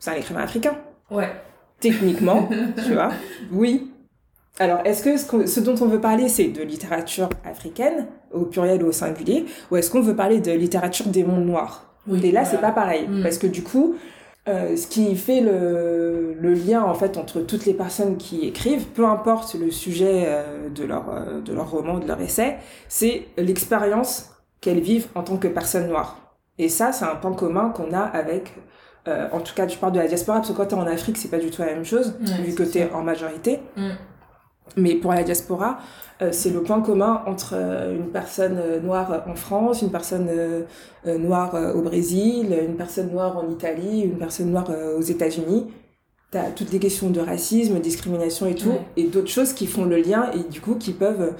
C'est 0.03 0.11
un 0.11 0.15
écrivain 0.15 0.41
africain. 0.41 0.75
Ouais. 1.09 1.31
Techniquement, 1.79 2.49
tu 2.85 2.91
vois. 2.91 3.11
Oui. 3.53 3.89
Alors, 4.59 4.79
est-ce 4.83 5.01
que 5.01 5.47
ce, 5.47 5.59
dont 5.61 5.75
on 5.79 5.87
veut 5.87 6.01
parler, 6.01 6.27
c'est 6.27 6.49
de 6.49 6.61
littérature 6.61 7.29
africaine, 7.45 8.07
au 8.33 8.41
pluriel 8.41 8.83
ou 8.83 8.87
au 8.87 8.91
singulier, 8.91 9.45
ou 9.71 9.77
est-ce 9.77 9.89
qu'on 9.89 10.01
veut 10.01 10.17
parler 10.17 10.41
de 10.41 10.51
littérature 10.51 11.05
des 11.05 11.23
mondes 11.23 11.45
noirs? 11.45 11.93
Oui, 12.05 12.19
et 12.21 12.33
là, 12.33 12.41
voilà. 12.41 12.45
c'est 12.45 12.57
pas 12.59 12.73
pareil. 12.73 13.07
Mm. 13.07 13.23
Parce 13.23 13.37
que 13.37 13.47
du 13.47 13.63
coup, 13.63 13.95
euh, 14.49 14.75
ce 14.75 14.87
qui 14.87 15.15
fait 15.15 15.39
le, 15.39 16.35
le 16.37 16.53
lien, 16.53 16.83
en 16.83 16.95
fait, 16.95 17.17
entre 17.17 17.39
toutes 17.39 17.65
les 17.65 17.73
personnes 17.73 18.17
qui 18.17 18.45
écrivent, 18.45 18.87
peu 18.87 19.05
importe 19.05 19.55
le 19.55 19.71
sujet 19.71 20.25
euh, 20.25 20.67
de, 20.67 20.83
leur, 20.83 21.05
euh, 21.09 21.39
de 21.39 21.53
leur 21.53 21.71
roman, 21.71 21.99
de 21.99 22.07
leur 22.09 22.19
essai, 22.19 22.57
c'est 22.89 23.27
l'expérience 23.37 24.31
qu'elles 24.59 24.81
vivent 24.81 25.07
en 25.15 25.23
tant 25.23 25.37
que 25.37 25.47
personnes 25.47 25.87
noires. 25.87 26.35
Et 26.57 26.67
ça, 26.67 26.91
c'est 26.91 27.05
un 27.05 27.15
point 27.15 27.33
commun 27.33 27.69
qu'on 27.69 27.93
a 27.93 28.01
avec, 28.01 28.53
euh, 29.07 29.27
en 29.31 29.39
tout 29.41 29.53
cas, 29.53 29.65
tu 29.65 29.77
parles 29.77 29.93
de 29.93 29.99
la 29.99 30.07
diaspora, 30.07 30.37
parce 30.39 30.49
que 30.51 30.55
quand 30.57 30.65
t'es 30.67 30.75
en 30.75 30.87
Afrique, 30.87 31.17
c'est 31.17 31.29
pas 31.29 31.37
du 31.39 31.49
tout 31.49 31.61
la 31.61 31.73
même 31.73 31.85
chose, 31.85 32.15
Ouais, 32.21 32.43
vu 32.43 32.55
que 32.55 32.63
t'es 32.63 32.87
sûr. 32.87 32.95
en 32.95 33.03
majorité. 33.03 33.59
Mm. 33.75 33.89
Mais 34.77 34.95
pour 34.95 35.11
la 35.13 35.23
diaspora, 35.23 35.77
euh, 36.21 36.29
c'est 36.31 36.49
le 36.49 36.63
point 36.63 36.81
commun 36.81 37.21
entre 37.27 37.53
euh, 37.53 37.95
une 37.95 38.07
personne 38.11 38.57
euh, 38.57 38.79
noire 38.79 39.23
en 39.27 39.35
France, 39.35 39.81
une 39.81 39.91
personne 39.91 40.27
euh, 40.29 40.61
euh, 41.05 41.17
noire 41.17 41.53
euh, 41.53 41.73
au 41.73 41.81
Brésil, 41.81 42.57
une 42.67 42.75
personne 42.75 43.11
noire 43.11 43.37
en 43.37 43.49
Italie, 43.49 44.01
une 44.01 44.17
personne 44.17 44.49
noire 44.51 44.67
euh, 44.69 44.97
aux 44.97 45.01
États-Unis. 45.01 45.67
T'as 46.31 46.49
toutes 46.51 46.71
les 46.71 46.79
questions 46.79 47.09
de 47.11 47.19
racisme, 47.19 47.79
discrimination 47.79 48.47
et 48.47 48.55
tout, 48.55 48.69
Ouais. 48.69 48.81
et 48.97 49.03
d'autres 49.03 49.27
choses 49.27 49.53
qui 49.53 49.67
font 49.67 49.85
le 49.85 49.97
lien 49.97 50.31
et 50.33 50.49
du 50.49 50.61
coup 50.61 50.75
qui 50.75 50.93
peuvent 50.93 51.35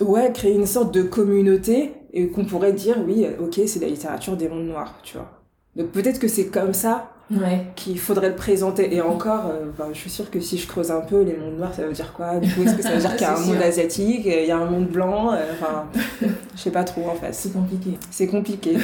euh, 0.00 0.04
ouais, 0.04 0.30
créer 0.32 0.54
une 0.54 0.66
sorte 0.66 0.92
de 0.92 1.02
communauté 1.02 1.94
et 2.12 2.28
qu'on 2.28 2.44
pourrait 2.44 2.72
dire 2.74 2.96
oui, 3.06 3.24
euh, 3.24 3.44
ok, 3.46 3.60
c'est 3.66 3.80
la 3.80 3.88
littérature 3.88 4.36
des 4.36 4.48
mondes 4.48 4.66
noirs, 4.66 4.94
tu 5.02 5.16
vois. 5.16 5.33
Donc 5.76 5.88
peut-être 5.88 6.18
que 6.20 6.28
c'est 6.28 6.46
comme 6.46 6.72
ça 6.74 7.10
Ouais. 7.30 7.64
qu'il 7.74 7.98
faudrait 7.98 8.28
le 8.28 8.34
présenter. 8.36 8.94
Et 8.94 9.00
encore, 9.00 9.46
euh, 9.46 9.64
ben, 9.78 9.86
je 9.94 9.98
suis 9.98 10.10
sûre 10.10 10.30
que 10.30 10.40
si 10.40 10.58
je 10.58 10.68
creuse 10.68 10.90
un 10.90 11.00
peu, 11.00 11.22
les 11.22 11.34
mondes 11.34 11.56
noirs, 11.56 11.72
ça 11.74 11.82
veut 11.82 11.92
dire 11.92 12.12
quoi? 12.12 12.36
Du 12.38 12.52
coup, 12.52 12.62
est-ce 12.64 12.74
que 12.74 12.82
ça 12.82 12.90
veut 12.90 12.98
dire 13.00 13.12
qu'il 13.16 13.22
y 13.22 13.24
a 13.24 13.34
un 13.34 13.40
monde 13.40 13.62
asiatique, 13.62 14.26
euh, 14.26 14.40
il 14.42 14.46
y 14.46 14.50
a 14.50 14.58
un 14.58 14.66
monde 14.66 14.88
blanc? 14.88 15.32
Euh, 15.32 15.38
Enfin, 15.52 15.86
je 16.54 16.60
sais 16.60 16.70
pas 16.70 16.84
trop 16.84 17.08
en 17.08 17.14
fait. 17.14 17.32
C'est 17.32 17.50
compliqué. 17.54 17.92
C'est 18.10 18.26
compliqué. 18.26 18.76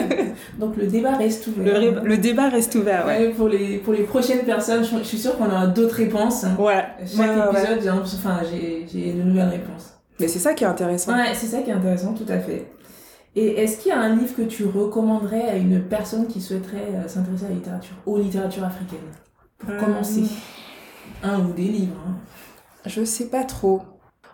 Donc 0.58 0.76
le 0.78 0.86
débat 0.86 1.16
reste 1.16 1.46
ouvert. 1.48 1.80
le 2.02 2.16
débat 2.16 2.48
reste 2.48 2.74
ouvert, 2.76 3.06
ouais. 3.06 3.26
Ouais, 3.26 3.28
pour, 3.34 3.48
les, 3.48 3.76
pour 3.76 3.92
les 3.92 4.04
prochaines 4.04 4.44
personnes, 4.46 4.82
je, 4.84 4.96
je 4.96 5.02
suis 5.02 5.18
sûre 5.18 5.36
qu'on 5.36 5.46
aura 5.50 5.66
d'autres 5.66 5.96
réponses. 5.96 6.44
Ouais. 6.58 6.84
Chaque 7.06 7.18
Ouais, 7.52 7.60
épisode, 7.60 7.80
j'ai 7.82 7.90
enfin, 7.90 8.40
de 8.42 9.22
nouvelles 9.22 9.48
réponses. 9.50 9.92
Mais 10.18 10.28
c'est 10.28 10.38
ça 10.38 10.54
qui 10.54 10.64
est 10.64 10.68
intéressant. 10.68 11.12
Ouais, 11.12 11.34
c'est 11.34 11.46
ça 11.46 11.58
qui 11.60 11.68
est 11.70 11.74
intéressant, 11.74 12.14
tout 12.14 12.26
à 12.30 12.38
fait. 12.38 12.66
Et 13.34 13.46
est-ce 13.62 13.78
qu'il 13.78 13.88
y 13.90 13.92
a 13.92 14.00
un 14.00 14.14
livre 14.16 14.34
que 14.36 14.42
tu 14.42 14.64
recommanderais 14.66 15.48
à 15.48 15.56
une 15.56 15.82
personne 15.82 16.26
qui 16.26 16.40
souhaiterait 16.40 16.88
euh, 16.94 17.08
s'intéresser 17.08 17.46
à 17.46 17.48
la 17.48 17.54
littérature, 17.54 17.94
aux 18.06 18.18
littératures 18.18 18.64
africaines? 18.64 18.98
Pour 19.58 19.70
Euh, 19.70 19.80
commencer. 19.80 20.24
Un 21.22 21.40
ou 21.40 21.52
des 21.52 21.62
livres. 21.64 21.96
hein. 22.06 22.14
Je 22.86 23.04
sais 23.04 23.28
pas 23.28 23.44
trop. 23.44 23.82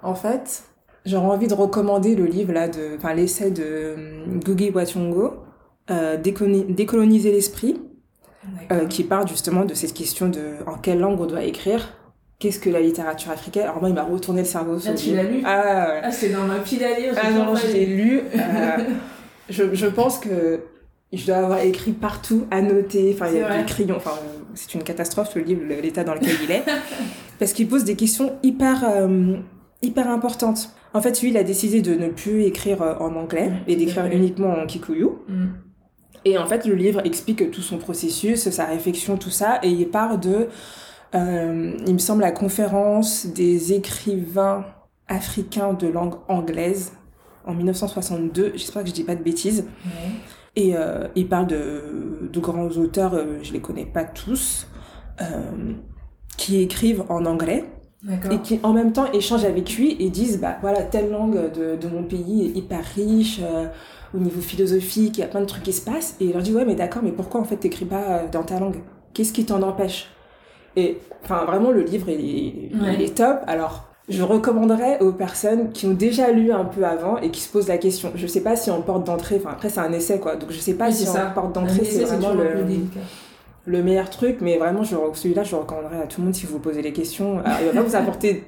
En 0.02 0.14
fait, 0.14 0.64
j'aurais 1.04 1.26
envie 1.28 1.48
de 1.48 1.54
recommander 1.54 2.16
le 2.16 2.24
livre 2.24 2.52
là, 2.52 2.68
de, 2.68 2.96
enfin 2.96 3.14
l'essai 3.14 3.50
de 3.50 3.62
euh, 5.90 6.16
Déconi- 6.16 6.74
Décoloniser 6.74 7.32
l'esprit. 7.32 7.80
euh, 8.72 8.86
qui 8.86 9.04
parle 9.04 9.28
justement 9.28 9.64
de 9.64 9.74
cette 9.74 9.92
question 9.92 10.28
de 10.28 10.54
en 10.66 10.78
quelle 10.78 11.00
langue 11.00 11.20
on 11.20 11.26
doit 11.26 11.42
écrire, 11.42 11.92
qu'est-ce 12.38 12.58
que 12.58 12.70
la 12.70 12.80
littérature 12.80 13.30
africaine? 13.30 13.64
Alors 13.64 13.80
moi, 13.80 13.88
il 13.88 13.94
m'a 13.94 14.04
retourné 14.04 14.42
le 14.42 14.46
cerveau. 14.46 14.78
ce 14.78 14.90
Ah, 14.90 14.94
tu 14.94 15.14
l'as 15.14 15.24
lu? 15.24 15.42
Ah 15.44 15.88
ouais. 15.88 16.00
Ah, 16.04 16.12
c'est 16.12 16.30
dans 16.30 16.44
ma 16.44 16.58
pile 16.58 16.84
à 16.84 16.98
lire. 16.98 17.14
Ah 17.20 17.30
non, 17.30 17.54
je 17.54 17.66
l'ai 17.66 17.86
lu. 17.86 18.20
euh, 18.34 18.84
je, 19.48 19.74
je 19.74 19.86
pense 19.86 20.18
que 20.18 20.60
je 21.12 21.26
dois 21.26 21.36
avoir 21.36 21.60
écrit 21.60 21.92
partout, 21.92 22.46
annoté. 22.50 23.12
Enfin, 23.14 23.30
il 23.32 23.38
y 23.38 23.42
a 23.42 23.58
des 23.58 23.64
crayons. 23.64 23.96
Enfin, 23.96 24.12
c'est 24.54 24.74
une 24.74 24.82
catastrophe 24.82 25.34
le 25.34 25.42
livre, 25.42 25.62
l'état 25.82 26.04
dans 26.04 26.14
lequel 26.14 26.36
il 26.44 26.50
est, 26.50 26.64
parce 27.38 27.52
qu'il 27.52 27.68
pose 27.68 27.84
des 27.84 27.96
questions 27.96 28.36
hyper 28.42 28.84
euh, 28.84 29.36
hyper 29.82 30.08
importantes. 30.08 30.70
En 30.94 31.00
fait, 31.00 31.20
lui, 31.20 31.30
il 31.30 31.36
a 31.36 31.44
décidé 31.44 31.82
de 31.82 31.94
ne 31.94 32.08
plus 32.08 32.44
écrire 32.44 32.82
euh, 32.82 32.94
en 32.98 33.14
anglais 33.14 33.48
Ouais, 33.48 33.72
et 33.72 33.76
d'écrire 33.76 34.06
uniquement 34.06 34.54
en 34.54 34.66
kikuyu. 34.66 35.08
Mm. 35.28 35.46
Et 36.24 36.36
en 36.36 36.46
fait, 36.46 36.66
le 36.66 36.74
livre 36.74 37.00
explique 37.04 37.50
tout 37.50 37.62
son 37.62 37.78
processus, 37.78 38.50
sa 38.50 38.64
réflexion, 38.64 39.16
tout 39.16 39.30
ça, 39.30 39.60
et 39.62 39.68
il 39.68 39.88
part 39.88 40.18
de, 40.18 40.48
euh, 41.14 41.72
il 41.86 41.94
me 41.94 41.98
semble, 41.98 42.22
la 42.22 42.32
conférence 42.32 43.26
des 43.26 43.72
écrivains 43.72 44.64
africains 45.08 45.72
de 45.72 45.86
langue 45.88 46.14
anglaise 46.28 46.92
en 47.46 47.54
1962. 47.54 48.52
J'espère 48.54 48.82
que 48.82 48.88
je 48.88 48.94
dis 48.94 49.04
pas 49.04 49.14
de 49.14 49.22
bêtises. 49.22 49.64
Et 50.56 50.76
euh, 50.76 51.08
il 51.14 51.28
parle 51.28 51.46
de, 51.46 52.28
de 52.32 52.40
grands 52.40 52.68
auteurs, 52.68 53.14
euh, 53.14 53.38
je 53.42 53.52
les 53.52 53.60
connais 53.60 53.86
pas 53.86 54.04
tous, 54.04 54.66
qui 56.36 56.60
écrivent 56.62 57.04
en 57.08 57.24
anglais. 57.26 57.64
et 58.30 58.38
qui 58.38 58.60
en 58.62 58.72
même 58.72 58.92
temps 58.92 59.10
échangent 59.12 59.44
avec 59.44 59.74
lui 59.76 59.96
et 59.98 60.08
disent 60.10 60.40
bah 60.40 60.56
voilà 60.60 60.82
telle 60.82 61.10
langue 61.10 61.50
de, 61.52 61.74
de 61.74 61.88
mon 61.88 62.04
pays 62.04 62.46
est 62.46 62.56
hyper 62.56 62.84
riche 62.94 63.40
euh, 63.42 63.66
au 64.14 64.18
niveau 64.18 64.40
philosophique 64.40 65.18
il 65.18 65.20
y 65.20 65.24
a 65.24 65.26
plein 65.26 65.40
de 65.40 65.46
trucs 65.46 65.64
qui 65.64 65.72
se 65.72 65.82
passent 65.84 66.14
et 66.20 66.26
il 66.26 66.32
leur 66.32 66.42
dit 66.42 66.52
ouais 66.54 66.64
mais 66.64 66.76
d'accord 66.76 67.02
mais 67.02 67.10
pourquoi 67.10 67.40
en 67.40 67.44
fait 67.44 67.56
t'écris 67.56 67.86
pas 67.86 68.26
dans 68.30 68.44
ta 68.44 68.60
langue? 68.60 68.76
Qu'est-ce 69.14 69.32
qui 69.32 69.44
t'en 69.44 69.62
empêche? 69.62 70.08
Et 70.78 70.98
enfin 71.24 71.44
vraiment 71.44 71.70
le 71.70 71.82
livre 71.82 72.08
il 72.08 72.20
est, 72.20 72.70
il 72.94 73.02
est 73.02 73.16
top 73.16 73.40
alors 73.46 73.88
je 74.08 74.22
recommanderais 74.22 75.00
aux 75.00 75.12
personnes 75.12 75.70
qui 75.70 75.86
ont 75.86 75.92
déjà 75.92 76.30
lu 76.30 76.50
un 76.50 76.64
peu 76.64 76.84
avant 76.84 77.18
et 77.18 77.30
qui 77.30 77.40
se 77.40 77.50
posent 77.50 77.68
la 77.68 77.76
question. 77.76 78.10
Je 78.14 78.26
sais 78.26 78.40
pas 78.40 78.56
si 78.56 78.70
en 78.70 78.80
porte 78.80 79.04
d'entrée, 79.04 79.36
enfin 79.38 79.50
après 79.52 79.68
c'est 79.68 79.80
un 79.80 79.92
essai 79.92 80.18
quoi, 80.18 80.36
donc 80.36 80.50
je 80.50 80.58
sais 80.58 80.74
pas 80.74 80.86
Oui, 80.86 80.94
si 80.94 81.04
ça. 81.04 81.28
en 81.28 81.34
porte 81.34 81.54
d'entrée 81.54 81.84
c'est 81.84 82.04
vraiment 82.04 82.32
le, 83.66 83.82
meilleur 83.82 84.08
truc, 84.08 84.38
mais 84.40 84.56
vraiment 84.56 84.82
celui-là 84.82 85.42
je 85.42 85.50
le 85.50 85.58
recommanderais 85.58 86.02
à 86.02 86.06
tout 86.06 86.22
le 86.22 86.26
monde 86.26 86.34
si 86.34 86.46
vous 86.46 86.52
vous 86.54 86.58
posez 86.58 86.80
les 86.80 86.94
questions. 86.94 87.40
Alors, 87.44 87.58
il 87.60 87.66
va 87.66 87.72
pas 87.82 87.82
vous 87.82 87.96
apporter, 87.96 88.44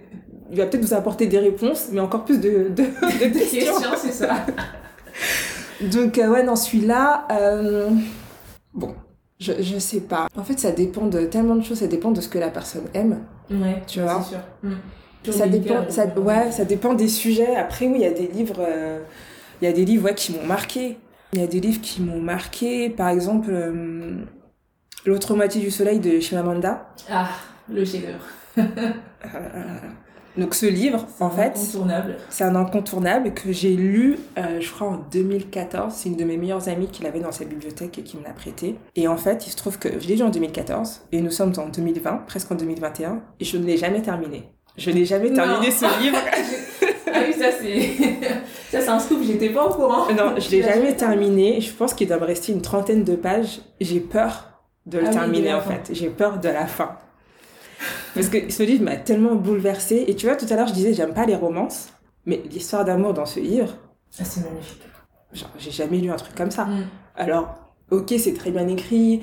il 0.50 0.56
va 0.56 0.64
peut-être 0.64 0.84
vous 0.84 0.94
apporter 0.94 1.26
des 1.26 1.38
réponses, 1.38 1.88
mais 1.92 2.00
encore 2.00 2.24
plus 2.24 2.40
de, 2.40 2.70
de, 2.70 2.82
de 2.82 3.18
Des 3.18 3.30
questions. 3.30 3.74
questions, 3.74 3.90
c'est 3.98 4.12
ça. 4.12 4.46
Donc 5.92 6.18
euh, 6.18 6.30
ouais 6.30 6.42
non 6.42 6.56
celui-là, 6.56 7.26
euh, 7.32 7.90
bon 8.72 8.94
je, 9.40 9.52
je 9.60 9.78
sais 9.78 10.00
pas. 10.00 10.28
En 10.36 10.44
fait 10.44 10.58
ça 10.58 10.70
dépend 10.70 11.06
de 11.06 11.24
tellement 11.26 11.56
de 11.56 11.62
choses, 11.62 11.78
ça 11.78 11.86
dépend 11.86 12.10
de 12.10 12.20
ce 12.20 12.28
que 12.28 12.38
la 12.38 12.50
personne 12.50 12.84
aime. 12.94 13.20
Ouais, 13.50 13.82
Tu 13.86 14.00
vois. 14.00 14.22
C'est 14.22 14.30
sûr. 14.30 14.40
Mm. 14.62 14.74
Ça 15.30 15.46
dépend, 15.46 15.90
ça, 15.90 16.04
euh, 16.04 16.20
ouais, 16.20 16.50
ça 16.50 16.64
dépend 16.64 16.94
des 16.94 17.08
sujets. 17.08 17.54
Après, 17.54 17.86
oui, 17.86 17.96
il 17.96 18.00
y 18.02 18.06
a 18.06 18.10
des 18.10 18.26
livres, 18.28 18.60
euh, 18.60 19.00
il 19.60 19.66
y 19.66 19.68
a 19.68 19.72
des 19.72 19.84
livres 19.84 20.06
ouais, 20.06 20.14
qui 20.14 20.32
m'ont 20.32 20.46
marqué. 20.46 20.96
Il 21.34 21.40
y 21.40 21.44
a 21.44 21.46
des 21.46 21.60
livres 21.60 21.82
qui 21.82 22.00
m'ont 22.00 22.20
marqué. 22.20 22.88
Par 22.88 23.10
exemple, 23.10 23.50
euh, 23.50 24.24
L'autre 25.06 25.34
moitié 25.34 25.62
du 25.62 25.70
soleil 25.70 25.98
de 25.98 26.20
Chimamanda. 26.20 26.86
Ah, 27.10 27.30
le 27.68 27.84
chef-d'œuvre. 27.84 28.26
Donc 30.40 30.54
ce 30.54 30.64
livre, 30.66 31.06
en 31.20 31.28
fait, 31.30 31.52
Incontournable. 31.56 32.16
c'est 32.30 32.44
un 32.44 32.56
incontournable 32.56 33.34
que 33.34 33.52
j'ai 33.52 33.74
lu, 33.76 34.18
euh, 34.38 34.60
je 34.60 34.70
crois, 34.72 34.88
en 34.88 34.96
2014. 35.12 35.92
C'est 35.94 36.08
une 36.08 36.16
de 36.16 36.24
mes 36.24 36.36
meilleures 36.38 36.68
amies 36.68 36.88
qui 36.88 37.02
l'avait 37.02 37.20
dans 37.20 37.30
sa 37.32 37.44
bibliothèque 37.44 37.98
et 37.98 38.02
qui 38.02 38.16
me 38.16 38.22
l'a 38.24 38.30
prêté. 38.30 38.76
Et 38.96 39.06
en 39.06 39.16
fait, 39.18 39.46
il 39.46 39.50
se 39.50 39.56
trouve 39.56 39.78
que 39.78 39.88
je 40.00 40.08
l'ai 40.08 40.16
lu 40.16 40.22
en 40.22 40.30
2014 40.30 41.02
et 41.12 41.20
nous 41.20 41.30
sommes 41.30 41.52
en 41.58 41.66
2020, 41.68 42.22
presque 42.26 42.50
en 42.50 42.54
2021, 42.54 43.20
et 43.38 43.44
je 43.44 43.56
ne 43.58 43.64
l'ai 43.66 43.76
jamais 43.76 44.00
terminé. 44.02 44.44
Je 44.76 44.90
n'ai 44.90 45.04
jamais 45.04 45.28
Non. 45.28 45.36
terminé 45.44 45.70
ce 45.70 45.84
livre. 46.02 46.16
Ah 47.12 47.18
oui, 47.26 47.34
ça 47.38 47.46
c'est. 47.60 47.90
ça 48.70 48.80
c'est 48.80 48.88
un 48.88 48.98
scoop, 48.98 49.18
j'étais 49.26 49.50
pas 49.50 49.66
au 49.66 49.74
courant. 49.74 50.06
Non, 50.16 50.34
je 50.38 50.50
l'ai 50.50 50.62
jamais 50.64 50.94
terminé. 50.94 51.60
Je 51.60 51.70
pense 51.72 51.92
qu'il 51.92 52.08
doit 52.08 52.18
me 52.18 52.24
rester 52.24 52.52
une 52.52 52.62
trentaine 52.62 53.04
de 53.04 53.14
pages. 53.14 53.60
J'ai 53.80 54.00
peur 54.00 54.46
de 54.86 54.98
le 54.98 55.04
Ah 55.04 55.08
oui, 55.10 55.14
de 55.16 55.20
terminer 55.20 55.52
en 55.54 55.60
fin. 55.60 55.70
fait. 55.72 55.90
J'ai 55.94 56.08
peur 56.08 56.38
de 56.38 56.48
la 56.48 56.66
fin. 56.66 56.96
Parce 58.14 58.28
que 58.28 58.50
ce 58.50 58.62
livre 58.62 58.84
m'a 58.84 58.96
tellement 58.96 59.34
bouleversée. 59.34 60.04
Et 60.08 60.14
tu 60.16 60.26
vois, 60.26 60.36
tout 60.36 60.46
à 60.50 60.56
l'heure, 60.56 60.66
je 60.68 60.72
disais, 60.74 60.94
j'aime 60.94 61.14
pas 61.14 61.26
les 61.26 61.36
romances. 61.36 61.88
Mais 62.26 62.42
l'histoire 62.50 62.84
d'amour 62.84 63.14
dans 63.14 63.26
ce 63.26 63.40
livre, 63.40 63.76
Ah, 64.20 64.24
c'est 64.24 64.40
magnifique. 64.44 64.82
genre, 65.32 65.50
j'ai 65.58 65.70
jamais 65.70 65.98
lu 65.98 66.10
un 66.10 66.16
truc 66.16 66.34
comme 66.34 66.50
ça. 66.50 66.64
Mm. 66.66 66.84
Alors, 67.16 67.54
ok, 67.90 68.12
c'est 68.18 68.34
très 68.34 68.50
bien 68.50 68.66
écrit. 68.68 69.20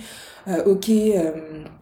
euh, 0.48 0.64
ok, 0.66 0.90
euh, 0.90 1.32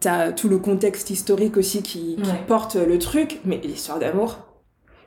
t'as 0.00 0.32
tout 0.32 0.48
le 0.48 0.58
contexte 0.58 1.10
historique 1.10 1.56
aussi 1.56 1.82
qui, 1.82 2.16
qui 2.16 2.30
Ouais. 2.30 2.42
porte 2.48 2.74
le 2.76 2.98
truc. 2.98 3.40
Mais 3.44 3.60
l'histoire 3.62 3.98
d'amour, 4.00 4.38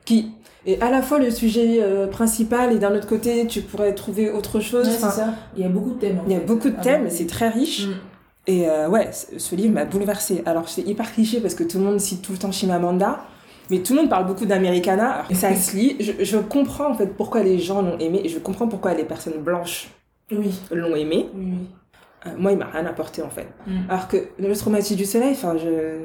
qui 0.06 0.32
est 0.66 0.80
à 0.82 0.90
la 0.90 1.02
fois 1.02 1.18
le 1.18 1.30
sujet 1.30 1.78
euh, 1.82 2.06
principal 2.06 2.72
et 2.72 2.78
d'un 2.78 2.94
autre 2.96 3.06
côté, 3.06 3.46
tu 3.46 3.60
pourrais 3.60 3.94
trouver 3.94 4.30
autre 4.30 4.60
chose. 4.60 4.88
Ouais, 4.88 4.94
Enfin, 4.96 5.10
ça. 5.10 5.34
Il 5.56 5.62
y 5.62 5.66
a 5.66 5.68
beaucoup 5.68 5.90
de 5.90 5.98
thèmes. 6.00 6.20
en 6.20 6.24
Il 6.26 6.32
y 6.32 6.36
a 6.36 6.40
fait. 6.40 6.46
beaucoup 6.46 6.70
de 6.70 6.80
thèmes, 6.82 7.08
c'est 7.10 7.26
très 7.26 7.48
riche. 7.50 7.86
Mm. 7.86 7.92
Et 8.46 8.68
euh, 8.68 8.88
ouais, 8.88 9.10
ce 9.12 9.54
livre 9.54 9.74
m'a 9.74 9.84
bouleversée. 9.84 10.42
Alors 10.46 10.68
c'est 10.68 10.82
hyper 10.82 11.12
cliché 11.12 11.40
parce 11.40 11.54
que 11.54 11.62
tout 11.64 11.78
le 11.78 11.84
monde 11.84 12.00
cite 12.00 12.22
tout 12.22 12.32
le 12.32 12.38
temps 12.38 12.50
Chimamanda, 12.50 13.20
mais 13.70 13.78
tout 13.80 13.92
le 13.94 14.00
monde 14.00 14.10
parle 14.10 14.26
beaucoup 14.26 14.46
d'Americana. 14.46 15.10
Alors, 15.12 15.26
ça 15.34 15.54
se 15.54 15.76
lit. 15.76 15.96
Je, 16.00 16.24
je 16.24 16.38
comprends 16.38 16.90
en 16.90 16.94
fait 16.94 17.06
pourquoi 17.16 17.42
les 17.42 17.58
gens 17.58 17.82
l'ont 17.82 17.98
aimé 17.98 18.22
et 18.24 18.28
je 18.28 18.38
comprends 18.38 18.66
pourquoi 18.66 18.94
les 18.94 19.04
personnes 19.04 19.38
blanches 19.40 19.90
Oui, 20.32 20.52
l'ont 20.70 20.96
aimé. 20.96 21.28
oui. 21.34 21.52
Euh, 22.26 22.30
moi, 22.36 22.52
il 22.52 22.58
m'a 22.58 22.66
rien 22.66 22.84
apporté 22.84 23.22
en 23.22 23.30
fait. 23.30 23.46
Mm. 23.66 23.78
Alors 23.88 24.06
que 24.06 24.18
le 24.38 24.54
traumatisme 24.54 24.96
du 24.96 25.06
soleil, 25.06 25.30
enfin 25.32 25.56
je... 25.56 26.00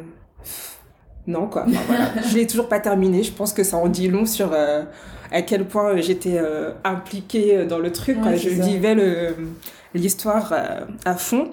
Non 1.27 1.47
quoi, 1.47 1.65
Enfin, 1.67 1.79
voilà. 1.87 2.05
je 2.29 2.35
l'ai 2.35 2.47
toujours 2.47 2.69
pas 2.69 2.79
terminé. 2.79 3.23
Je 3.23 3.31
pense 3.33 3.51
que 3.51 3.63
ça 3.63 3.75
en 3.77 3.87
dit 3.87 4.07
long 4.07 4.25
sur 4.25 4.51
euh, 4.53 4.83
à 5.31 5.41
quel 5.41 5.65
point 5.65 5.97
j'étais 5.97 6.39
impliquée 6.83 7.65
dans 7.65 7.79
le 7.79 7.91
truc. 7.91 8.21
quoi. 8.21 8.35
Je 8.35 8.49
ça. 8.49 8.63
vivais 8.63 8.95
l'histoire 9.93 10.53
à 11.03 11.15
fond. 11.15 11.49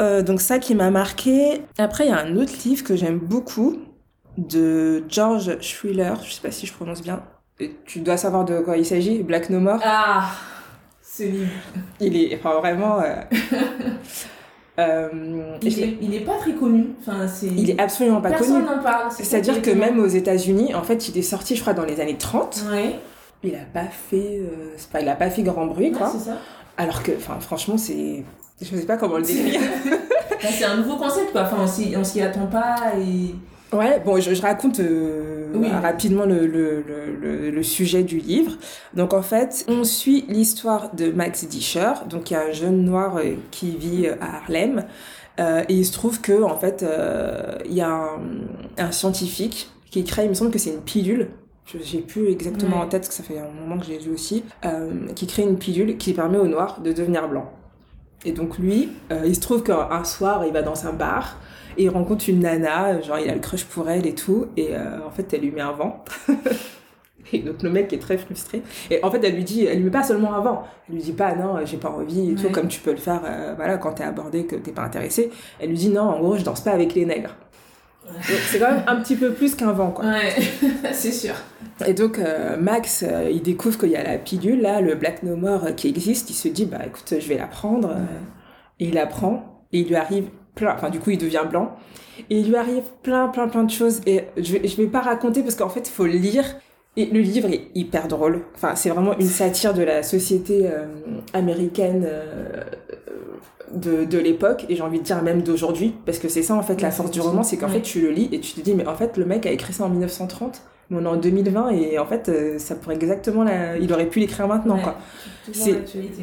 Euh, 0.00 0.22
donc 0.22 0.40
ça 0.40 0.58
qui 0.58 0.74
m'a 0.74 0.90
marqué. 0.90 1.62
Après, 1.78 2.06
il 2.06 2.10
y 2.10 2.12
a 2.12 2.18
un 2.20 2.36
autre 2.36 2.52
livre 2.64 2.84
que 2.84 2.96
j'aime 2.96 3.18
beaucoup 3.18 3.78
de 4.36 5.04
George 5.08 5.58
Schwiller. 5.60 6.14
Je 6.24 6.32
sais 6.32 6.42
pas 6.42 6.50
si 6.50 6.66
je 6.66 6.72
prononce 6.72 7.02
bien. 7.02 7.22
Et 7.58 7.74
tu 7.86 8.00
dois 8.00 8.16
savoir 8.18 8.44
de 8.44 8.60
quoi 8.60 8.76
il 8.76 8.84
s'agit. 8.84 9.22
Black 9.22 9.48
No 9.48 9.60
More. 9.60 9.80
Ah, 9.82 10.26
ce 11.02 11.22
livre. 11.22 11.48
Il 12.00 12.16
est 12.16 12.36
enfin, 12.38 12.58
vraiment. 12.60 13.00
euh, 13.00 13.14
euh, 14.78 15.56
Il 15.62 15.80
est, 15.82 15.96
il 16.02 16.14
est 16.14 16.20
pas 16.20 16.36
très 16.38 16.52
connu. 16.52 16.88
Enfin, 17.00 17.26
c'est. 17.26 17.46
il 17.46 17.70
est 17.70 17.80
absolument 17.80 18.20
pas 18.20 18.28
Personne 18.30 18.64
connu. 18.64 18.76
n'en 18.76 18.82
parle. 18.82 19.10
C'est-à-dire 19.10 19.56
est 19.58 19.62
que 19.62 19.70
même 19.70 19.98
aux 19.98 20.06
États-Unis, 20.06 20.74
en 20.74 20.82
fait, 20.82 21.08
il 21.08 21.16
est 21.16 21.22
sorti, 21.22 21.56
je 21.56 21.62
crois, 21.62 21.72
dans 21.72 21.84
les 21.86 22.00
années 22.00 22.18
30. 22.18 22.64
Ouais, 22.70 22.96
Il 23.42 23.54
a 23.54 23.58
pas 23.72 23.86
fait, 23.86 24.40
euh, 24.42 24.76
pas, 24.92 25.00
il 25.00 25.08
a 25.08 25.16
pas 25.16 25.30
fait 25.30 25.42
grand 25.42 25.66
bruit, 25.66 25.86
ouais, 25.90 25.92
quoi. 25.92 26.10
c'est 26.12 26.24
ça. 26.30 26.36
Alors 26.76 27.02
que, 27.02 27.12
enfin, 27.16 27.40
franchement, 27.40 27.78
c'est, 27.78 28.22
je 28.60 28.64
sais 28.76 28.86
pas 28.86 28.96
comment 28.96 29.18
le 29.18 29.22
décrire. 29.24 29.60
C'est 30.40 30.64
un 30.64 30.76
nouveau 30.76 30.96
concept, 30.96 31.32
quoi. 31.32 31.42
Enfin, 31.42 31.56
on 31.60 32.04
s'y, 32.04 32.20
attend 32.20 32.46
pas 32.46 32.76
et. 32.98 33.34
ouais, 33.76 34.00
bon, 34.04 34.20
je, 34.20 34.34
je 34.34 34.42
raconte 34.42 34.80
euh, 34.80 35.46
Oui. 35.54 35.68
rapidement 35.70 36.24
le, 36.24 36.46
le, 36.46 36.82
le, 36.82 37.50
le, 37.50 37.62
sujet 37.62 38.02
du 38.02 38.18
livre. 38.18 38.52
Donc, 38.94 39.12
en 39.14 39.22
fait, 39.22 39.64
on 39.68 39.82
suit 39.84 40.24
l'histoire 40.28 40.94
de 40.94 41.10
Max 41.10 41.44
Disher, 41.46 41.92
donc 42.08 42.30
il 42.30 42.34
y 42.34 42.36
a 42.36 42.44
un 42.46 42.52
jeune 42.52 42.84
noir 42.84 43.16
euh, 43.16 43.34
qui 43.50 43.70
vit 43.76 44.06
euh, 44.06 44.14
à 44.20 44.36
Harlem. 44.36 44.84
Euh, 45.40 45.64
et 45.68 45.74
il 45.74 45.84
se 45.84 45.92
trouve 45.92 46.20
que, 46.20 46.42
en 46.42 46.56
fait, 46.56 46.84
il 47.66 47.74
y 47.74 47.80
a 47.82 47.88
un, 47.90 48.20
un 48.78 48.92
scientifique 48.92 49.70
qui 49.90 50.04
crée, 50.04 50.24
il 50.24 50.28
me 50.30 50.34
semble 50.34 50.50
que 50.50 50.58
c'est 50.58 50.70
une 50.70 50.80
pilule. 50.82 51.28
Je 51.66 51.78
j'ai 51.82 51.98
plus 51.98 52.28
exactement 52.30 52.76
Ouais. 52.78 52.82
en 52.84 52.88
tête, 52.88 53.02
parce 53.02 53.08
que 53.08 53.14
ça 53.14 53.22
fait 53.22 53.38
un 53.40 53.50
moment 53.50 53.78
que 53.78 53.86
je 53.86 53.90
l'ai 53.90 53.98
lu 53.98 54.12
aussi, 54.12 54.44
qui 55.14 55.26
crée 55.26 55.42
une 55.42 55.58
pilule 55.58 55.96
qui 55.98 56.12
permet 56.12 56.38
aux 56.38 56.46
noirs 56.46 56.80
de 56.80 56.92
devenir 56.92 57.28
blancs. 57.28 57.48
Et 58.24 58.32
donc 58.32 58.58
lui, 58.58 58.90
euh, 59.12 59.22
il 59.26 59.34
se 59.34 59.40
trouve 59.40 59.62
qu'un 59.62 60.04
soir, 60.04 60.44
il 60.46 60.52
va 60.52 60.62
dans 60.62 60.86
un 60.86 60.92
bar 60.92 61.38
et 61.76 61.84
il 61.84 61.90
rencontre 61.90 62.28
une 62.28 62.40
nana, 62.40 63.00
genre 63.02 63.18
il 63.18 63.28
a 63.28 63.34
le 63.34 63.40
crush 63.40 63.64
pour 63.64 63.88
elle 63.90 64.06
et 64.06 64.14
tout, 64.14 64.46
et 64.56 64.68
euh, 64.70 65.06
en 65.06 65.10
fait, 65.10 65.32
elle 65.34 65.42
lui 65.42 65.50
met 65.50 65.60
un 65.60 65.72
vent. 65.72 66.04
Et 67.32 67.40
donc 67.40 67.62
le 67.62 67.70
mec 67.70 67.92
est 67.92 67.98
très 67.98 68.18
frustré. 68.18 68.62
Et 68.88 69.02
en 69.02 69.10
fait, 69.10 69.22
elle 69.24 69.34
lui 69.34 69.44
dit, 69.44 69.64
elle 69.64 69.78
lui 69.78 69.86
met 69.86 69.90
pas 69.90 70.04
seulement 70.04 70.34
un 70.34 70.40
vent. 70.40 70.64
Elle 70.88 70.94
lui 70.94 71.02
dit 71.02 71.12
pas 71.12 71.34
non, 71.34 71.56
j'ai 71.64 71.76
pas 71.76 71.90
envie 71.90 72.30
et 72.30 72.34
tout, 72.36 72.50
comme 72.50 72.68
tu 72.68 72.80
peux 72.80 72.92
le 72.92 72.98
faire, 72.98 73.20
euh, 73.24 73.54
voilà, 73.56 73.78
quand 73.78 73.94
t'es 73.94 74.04
abordé, 74.04 74.46
que 74.46 74.54
t'es 74.54 74.72
pas 74.72 74.82
intéressé. 74.82 75.30
Elle 75.58 75.70
lui 75.70 75.76
dit 75.76 75.88
non, 75.88 76.02
en 76.02 76.20
gros, 76.20 76.36
je 76.36 76.44
danse 76.44 76.60
pas 76.60 76.70
avec 76.70 76.94
les 76.94 77.04
nègres. 77.04 77.34
Donc 78.06 78.38
c'est 78.50 78.58
quand 78.58 78.70
même 78.70 78.84
un 78.86 78.96
petit 78.96 79.16
peu 79.16 79.32
plus 79.32 79.54
qu'un 79.54 79.72
vent, 79.72 79.90
quoi. 79.90 80.06
Ouais, 80.06 80.34
c'est 80.92 81.12
sûr. 81.12 81.34
Et 81.86 81.92
donc 81.92 82.18
euh, 82.18 82.56
Max, 82.56 83.04
euh, 83.06 83.30
il 83.30 83.42
découvre 83.42 83.78
qu'il 83.78 83.90
y 83.90 83.96
a 83.96 84.02
la 84.02 84.18
pilule, 84.18 84.62
là, 84.62 84.80
le 84.80 84.94
Black 84.94 85.22
No 85.22 85.36
More 85.36 85.64
euh, 85.64 85.72
qui 85.72 85.88
existe. 85.88 86.30
Il 86.30 86.34
se 86.34 86.48
dit, 86.48 86.64
bah 86.64 86.78
écoute, 86.86 87.14
je 87.18 87.28
vais 87.28 87.36
la 87.36 87.46
prendre. 87.46 87.96
Et 88.78 88.86
il 88.86 88.94
la 88.94 89.06
prend. 89.06 89.64
Et 89.72 89.80
il 89.80 89.88
lui 89.88 89.96
arrive 89.96 90.26
plein, 90.54 90.74
enfin 90.74 90.90
du 90.90 91.00
coup, 91.00 91.10
il 91.10 91.18
devient 91.18 91.44
blanc. 91.48 91.76
Et 92.30 92.38
il 92.38 92.48
lui 92.48 92.56
arrive 92.56 92.84
plein, 93.02 93.28
plein, 93.28 93.48
plein 93.48 93.64
de 93.64 93.70
choses. 93.70 94.00
Et 94.06 94.24
je 94.36 94.52
vais, 94.52 94.66
je 94.66 94.76
vais 94.76 94.86
pas 94.86 95.00
raconter 95.00 95.42
parce 95.42 95.54
qu'en 95.54 95.68
fait, 95.68 95.88
il 95.88 95.92
faut 95.92 96.06
le 96.06 96.12
lire. 96.12 96.44
Et 96.96 97.06
le 97.06 97.20
livre 97.20 97.48
est 97.50 97.68
hyper 97.74 98.08
drôle. 98.08 98.42
Enfin, 98.54 98.74
c'est 98.74 98.88
vraiment 98.88 99.18
une 99.18 99.26
satire 99.26 99.74
de 99.74 99.82
la 99.82 100.02
société 100.02 100.66
euh, 100.66 100.86
américaine 101.34 102.04
euh, 102.06 102.62
de, 103.72 104.04
de 104.04 104.18
l'époque. 104.18 104.64
Et 104.70 104.76
j'ai 104.76 104.82
envie 104.82 105.00
de 105.00 105.04
dire 105.04 105.22
même 105.22 105.42
d'aujourd'hui. 105.42 105.94
Parce 106.06 106.18
que 106.18 106.28
c'est 106.28 106.42
ça, 106.42 106.54
en 106.54 106.62
fait, 106.62 106.80
la 106.80 106.90
force 106.90 107.10
du 107.10 107.20
roman. 107.20 107.42
C'est 107.42 107.58
qu'en 107.58 107.68
fait, 107.68 107.82
tu 107.82 108.00
le 108.00 108.10
lis 108.10 108.28
et 108.32 108.40
tu 108.40 108.54
te 108.54 108.60
dis, 108.60 108.74
mais 108.74 108.86
en 108.86 108.94
fait, 108.94 109.16
le 109.18 109.26
mec 109.26 109.44
a 109.44 109.50
écrit 109.50 109.74
ça 109.74 109.84
en 109.84 109.90
1930. 109.90 110.62
Mais 110.90 110.98
on 111.00 111.04
est 111.04 111.08
en 111.08 111.16
2020 111.16 111.70
et 111.70 111.98
en 111.98 112.06
fait, 112.06 112.28
euh, 112.28 112.58
ça 112.58 112.76
pourrait 112.76 112.94
exactement 112.94 113.42
la... 113.42 113.76
Il 113.76 113.92
aurait 113.92 114.06
pu 114.06 114.20
l'écrire 114.20 114.46
maintenant, 114.46 114.76
Ouais. 114.76 114.82
quoi. 114.82 114.96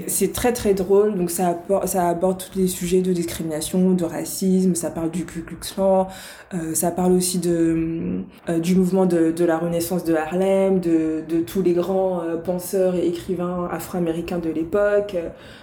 C'est- 0.08 0.34
très 0.34 0.52
très 0.54 0.74
drôle, 0.74 1.16
donc 1.16 1.32
ça, 1.32 1.50
appor- 1.52 1.88
ça 1.88 2.08
aborde 2.10 2.38
tous 2.40 2.58
les 2.60 2.68
sujets 2.68 3.02
de 3.02 3.12
discrimination, 3.14 3.92
de 3.92 4.04
racisme, 4.06 4.76
ça 4.76 4.90
parle 4.90 5.12
du 5.12 5.26
Ku 5.26 5.42
Klux 5.44 5.58
Klan, 5.58 6.08
euh, 6.54 6.74
ça 6.74 6.92
parle 6.92 7.14
aussi 7.14 7.40
de, 7.40 8.22
euh, 8.50 8.60
du 8.60 8.76
mouvement 8.76 9.06
de, 9.06 9.32
de 9.32 9.46
la 9.46 9.58
renaissance 9.58 10.04
de 10.04 10.14
Harlem, 10.14 10.80
de, 10.80 11.24
de 11.28 11.40
tous 11.42 11.62
les 11.62 11.74
grands 11.74 12.22
euh, 12.22 12.36
penseurs 12.38 12.96
et 12.96 13.08
écrivains 13.08 13.68
afro-américains 13.72 14.40
de 14.40 14.50
l'époque. 14.50 15.16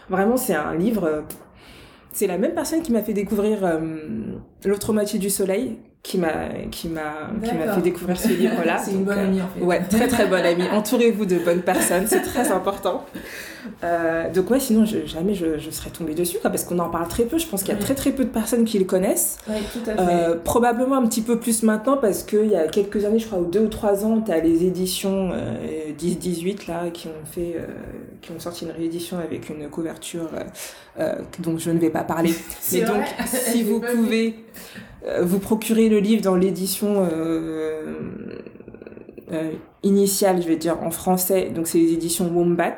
Vraiment, 0.09 0.37
c'est 0.39 0.55
un 0.55 0.75
livre... 0.75 1.05
euh, 1.05 1.21
c'est 2.13 2.27
la 2.27 2.39
même 2.39 2.55
personne 2.55 2.83
qui 2.83 2.93
m'a 2.93 3.03
fait 3.03 3.13
découvrir 3.13 3.65
euh, 3.65 3.79
L'autre 4.65 4.93
moitié 4.93 5.19
du 5.19 5.31
soleil, 5.31 5.79
qui 6.03 6.17
m'a 6.19 6.49
qui 6.71 6.89
m'a 6.89 7.31
qui 7.47 7.55
m'a 7.55 7.75
fait 7.75 7.83
découvrir 7.83 8.19
ce 8.19 8.29
livre 8.29 8.65
là. 8.65 8.79
C'est 8.85 8.93
une 8.93 9.05
bonne 9.05 9.19
amie 9.19 9.43
en 9.43 9.49
fait. 9.49 9.61
Ouais, 9.63 9.81
très 9.83 10.09
très 10.09 10.27
bonne 10.27 10.45
amie. 10.47 10.65
Entourez-vous 10.73 11.27
de 11.27 11.39
bonnes 11.39 11.63
personnes, 11.63 12.07
c'est 12.07 12.23
très 12.23 12.51
important. 12.59 13.05
Euh, 13.85 14.31
donc 14.33 14.51
ouais, 14.51 14.59
sinon 14.59 14.87
je- 14.87 15.05
jamais 15.05 15.35
je, 15.35 15.59
je 15.59 15.71
serais 15.71 15.91
tombée 15.91 16.15
dessus, 16.15 16.39
quoi, 16.41 16.49
parce 16.49 16.65
qu'on 16.65 16.79
en 16.79 16.89
parle 16.89 17.07
très 17.09 17.25
peu. 17.25 17.37
Je 17.37 17.47
pense 17.47 17.63
qu'il 17.63 17.75
y 17.75 17.77
a 17.77 17.81
très 17.81 17.95
très 17.95 18.13
peu 18.13 18.25
de 18.25 18.31
personnes 18.31 18.65
qui 18.65 18.79
le 18.79 18.87
connaissent. 18.87 19.37
Ouais, 19.47 19.57
tout 19.71 19.91
à 19.91 19.95
fait. 19.95 20.01
Euh, 20.01 20.37
probablement 20.43 20.97
un 20.97 21.07
petit 21.07 21.21
peu 21.21 21.39
plus 21.39 21.63
maintenant, 21.63 21.99
parce 21.99 22.23
qu'il 22.23 22.47
y 22.47 22.57
a 22.57 22.67
quelques 22.69 23.05
années, 23.05 23.19
je 23.19 23.27
crois, 23.27 23.39
ou 23.39 23.45
deux 23.45 23.61
ou 23.61 23.69
trois 23.69 24.07
ans, 24.07 24.23
tu 24.23 24.33
as 24.33 24.41
les 24.41 24.65
éditions 24.65 25.31
euh, 25.35 25.93
10-18 25.99 26.69
là, 26.69 26.89
qui 26.91 27.09
ont 27.09 27.27
fait, 27.31 27.57
euh, 27.59 27.67
qui 28.23 28.33
ont 28.33 28.41
sorti 28.41 28.65
une 28.65 28.71
réédition 28.73 29.19
avec 29.19 29.51
une 29.51 29.69
couverture 29.69 30.31
euh, 30.35 30.41
euh, 30.99 31.15
dont 31.41 31.59
je 31.59 31.71
ne 31.71 31.79
vais 31.79 31.91
pas 31.91 32.05
parler. 32.05 32.33
Mais 32.73 32.81
donc, 32.81 33.05
si 33.27 33.63
vous 33.63 33.81
pouvez 33.81 34.29
euh, 34.29 34.81
vous 35.23 35.39
procurer 35.39 35.89
le 35.89 35.99
livre 35.99 36.23
dans 36.23 36.37
l'édition 36.37 37.09
euh, 37.11 37.95
euh, 39.33 39.53
initiale, 39.83 40.43
je 40.43 40.49
vais 40.49 40.57
dire 40.57 40.83
en 40.83 40.91
français, 40.91 41.51
donc 41.51 41.67
c'est 41.67 41.79
les 41.79 41.93
éditions 41.93 42.29
Wombat. 42.29 42.77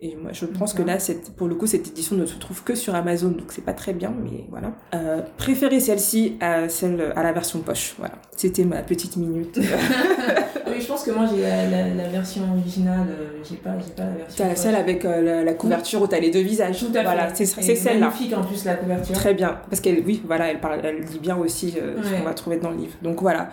Et 0.00 0.16
moi, 0.16 0.32
je 0.32 0.44
pense 0.44 0.74
que 0.74 0.82
là, 0.82 0.98
pour 1.36 1.46
le 1.46 1.54
coup, 1.54 1.66
cette 1.66 1.88
édition 1.88 2.16
ne 2.16 2.26
se 2.26 2.36
trouve 2.36 2.62
que 2.62 2.74
sur 2.74 2.94
Amazon, 2.94 3.30
donc 3.30 3.52
c'est 3.52 3.64
pas 3.64 3.72
très 3.72 3.92
bien, 3.92 4.12
mais 4.22 4.44
voilà. 4.50 4.72
Euh, 4.94 5.22
préférez 5.38 5.80
celle-ci 5.80 6.36
à 6.40 6.68
celle 6.68 7.12
à 7.16 7.22
la 7.22 7.32
version 7.32 7.60
poche. 7.60 7.94
Voilà, 7.98 8.14
c'était 8.36 8.64
ma 8.64 8.82
petite 8.82 9.16
minute. 9.16 9.58
Oui, 10.74 10.80
je 10.80 10.86
pense 10.88 11.02
que 11.04 11.10
moi 11.12 11.26
j'ai 11.32 11.42
la, 11.42 11.68
la, 11.68 11.94
la 11.94 12.08
version 12.08 12.42
originale, 12.52 13.06
euh, 13.08 13.38
j'ai 13.48 13.56
pas, 13.56 13.70
j'ai 13.78 13.92
pas 13.92 14.04
la 14.04 14.16
version. 14.16 14.36
T'as 14.44 14.48
la 14.48 14.56
celle 14.56 14.74
avec 14.74 15.04
euh, 15.04 15.20
la, 15.22 15.44
la 15.44 15.54
couverture 15.54 16.02
où 16.02 16.06
t'as 16.06 16.20
les 16.20 16.30
deux 16.30 16.40
visages. 16.42 16.78
Tout 16.80 16.86
à 16.90 16.92
fait. 16.98 17.02
Voilà, 17.04 17.34
c'est 17.34 17.44
Et 17.44 17.46
c'est 17.46 17.76
celle-là. 17.76 18.06
magnifique 18.06 18.34
en 18.36 18.42
plus 18.42 18.64
la 18.64 18.74
couverture. 18.74 19.14
Très 19.14 19.34
bien, 19.34 19.60
parce 19.70 19.80
qu'elle, 19.80 20.02
oui, 20.06 20.22
voilà, 20.26 20.50
elle 20.50 20.60
parle, 20.60 20.80
elle 20.84 21.04
dit 21.04 21.18
bien 21.18 21.36
aussi 21.36 21.74
euh, 21.80 22.02
ce 22.02 22.10
qu'on 22.14 22.24
va 22.24 22.34
trouver 22.34 22.56
dans 22.58 22.70
le 22.70 22.76
livre. 22.78 22.94
Donc 23.02 23.20
voilà, 23.20 23.50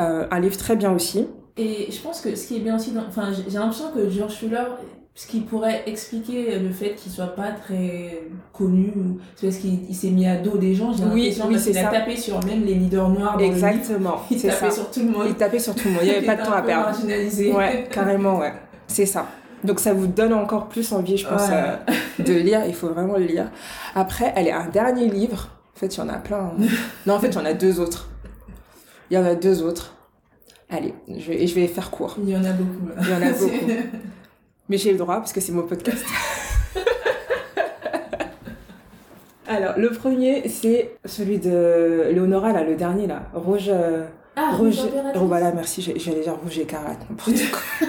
Euh, 0.00 0.26
un 0.30 0.40
livre 0.40 0.56
très 0.56 0.74
bien 0.74 0.90
aussi. 0.92 1.28
Et 1.56 1.86
je 1.92 2.00
pense 2.00 2.20
que 2.20 2.34
ce 2.34 2.48
qui 2.48 2.56
est 2.56 2.60
bien 2.60 2.74
aussi, 2.74 2.90
dans... 2.90 3.06
enfin, 3.06 3.30
j'ai 3.32 3.44
j'ai 3.48 3.58
l'impression 3.58 3.92
que 3.94 4.10
George 4.10 4.34
Fuller, 4.34 4.64
ce 5.16 5.26
qui 5.28 5.40
pourrait 5.40 5.84
expliquer 5.86 6.58
le 6.58 6.70
fait 6.70 6.94
qu'il 6.96 7.12
soit 7.12 7.36
pas 7.36 7.52
très 7.52 8.22
connu, 8.52 8.92
c'est 9.36 9.46
parce 9.46 9.58
qu'il 9.58 9.88
il 9.88 9.94
s'est 9.94 10.10
mis 10.10 10.26
à 10.26 10.36
dos 10.36 10.56
des 10.58 10.74
gens, 10.74 10.92
j'ai 10.92 11.04
Oui, 11.04 11.30
l'impression, 11.30 11.46
oui, 11.48 11.58
c'est 11.60 11.70
qu'il 11.70 11.78
a 11.78 11.84
tapé 11.90 12.16
sur 12.16 12.44
même 12.44 12.64
les 12.64 12.74
leaders 12.74 13.08
noirs 13.10 13.34
dans 13.34 13.38
le 13.38 13.44
livre. 13.52 13.66
Exactement, 13.68 14.16
Il 14.30 14.38
c'est 14.40 14.48
tapait 14.48 14.70
ça. 14.70 14.70
sur 14.72 14.90
tout 14.90 15.00
le 15.00 15.10
monde. 15.10 15.26
Il 15.28 15.34
tapait 15.36 15.58
sur 15.60 15.74
tout 15.76 15.86
le 15.86 15.94
monde, 15.94 16.02
il 16.02 16.08
n'y 16.10 16.16
avait 16.16 16.26
pas 16.34 16.34
de 16.34 16.42
temps 16.42 16.52
à 16.52 16.62
perdre. 16.62 16.86
Marginalisé. 16.86 17.52
Ouais, 17.52 17.86
carrément, 17.90 18.38
ouais. 18.40 18.52
C'est 18.88 19.06
ça. 19.06 19.26
Donc 19.62 19.78
ça 19.80 19.94
vous 19.94 20.08
donne 20.08 20.32
encore 20.34 20.68
plus 20.68 20.92
envie, 20.92 21.16
je 21.16 21.26
pense, 21.28 21.48
Ouais. 21.48 21.54
euh, 21.54 22.22
de 22.24 22.32
lire. 22.34 22.62
Il 22.66 22.74
faut 22.74 22.88
vraiment 22.88 23.16
le 23.16 23.24
lire. 23.26 23.50
Après, 23.94 24.32
elle 24.36 24.48
est 24.48 24.52
un 24.52 24.66
dernier 24.68 25.08
livre. 25.08 25.48
En 25.76 25.78
fait, 25.78 25.94
il 25.94 25.98
y 25.98 26.02
en 26.02 26.08
a 26.08 26.18
plein. 26.18 26.38
hein. 26.58 26.66
Non, 27.06 27.14
en 27.14 27.20
fait, 27.20 27.28
il 27.28 27.34
y 27.34 27.38
en 27.38 27.44
a 27.44 27.54
deux 27.54 27.78
autres. 27.80 28.08
Il 29.10 29.14
y 29.14 29.18
en 29.20 29.24
a 29.24 29.34
deux 29.36 29.62
autres. 29.62 29.94
Allez, 30.68 30.92
je 31.08 31.28
vais, 31.30 31.46
je 31.46 31.54
vais 31.54 31.66
faire 31.68 31.90
court. 31.90 32.16
Il 32.22 32.28
y 32.30 32.36
en 32.36 32.44
a 32.44 32.50
beaucoup. 32.52 32.88
là. 32.88 32.94
Il 33.00 33.08
y 33.08 33.12
en 33.12 33.22
a 33.28 33.32
beaucoup. 33.38 33.72
Mais 34.68 34.78
j'ai 34.78 34.92
le 34.92 34.98
droit 34.98 35.16
parce 35.16 35.32
que 35.32 35.40
c'est 35.40 35.52
mon 35.52 35.62
podcast. 35.62 36.04
Alors, 39.46 39.74
le 39.76 39.90
premier, 39.90 40.48
c'est 40.48 40.96
celui 41.04 41.38
de 41.38 42.08
Léonora, 42.10 42.52
là, 42.52 42.64
le 42.64 42.76
dernier, 42.76 43.06
là. 43.06 43.22
Rouge. 43.34 43.66
euh, 43.68 44.04
Ah, 44.36 44.52
rouge. 44.56 44.78
Oh, 45.14 45.26
voilà, 45.26 45.52
merci, 45.52 45.82
j'ai- 45.82 45.98
j'allais 45.98 46.22
dire 46.22 46.34
rouge 46.42 46.58
n'importe 46.58 47.50
quoi. 47.50 47.88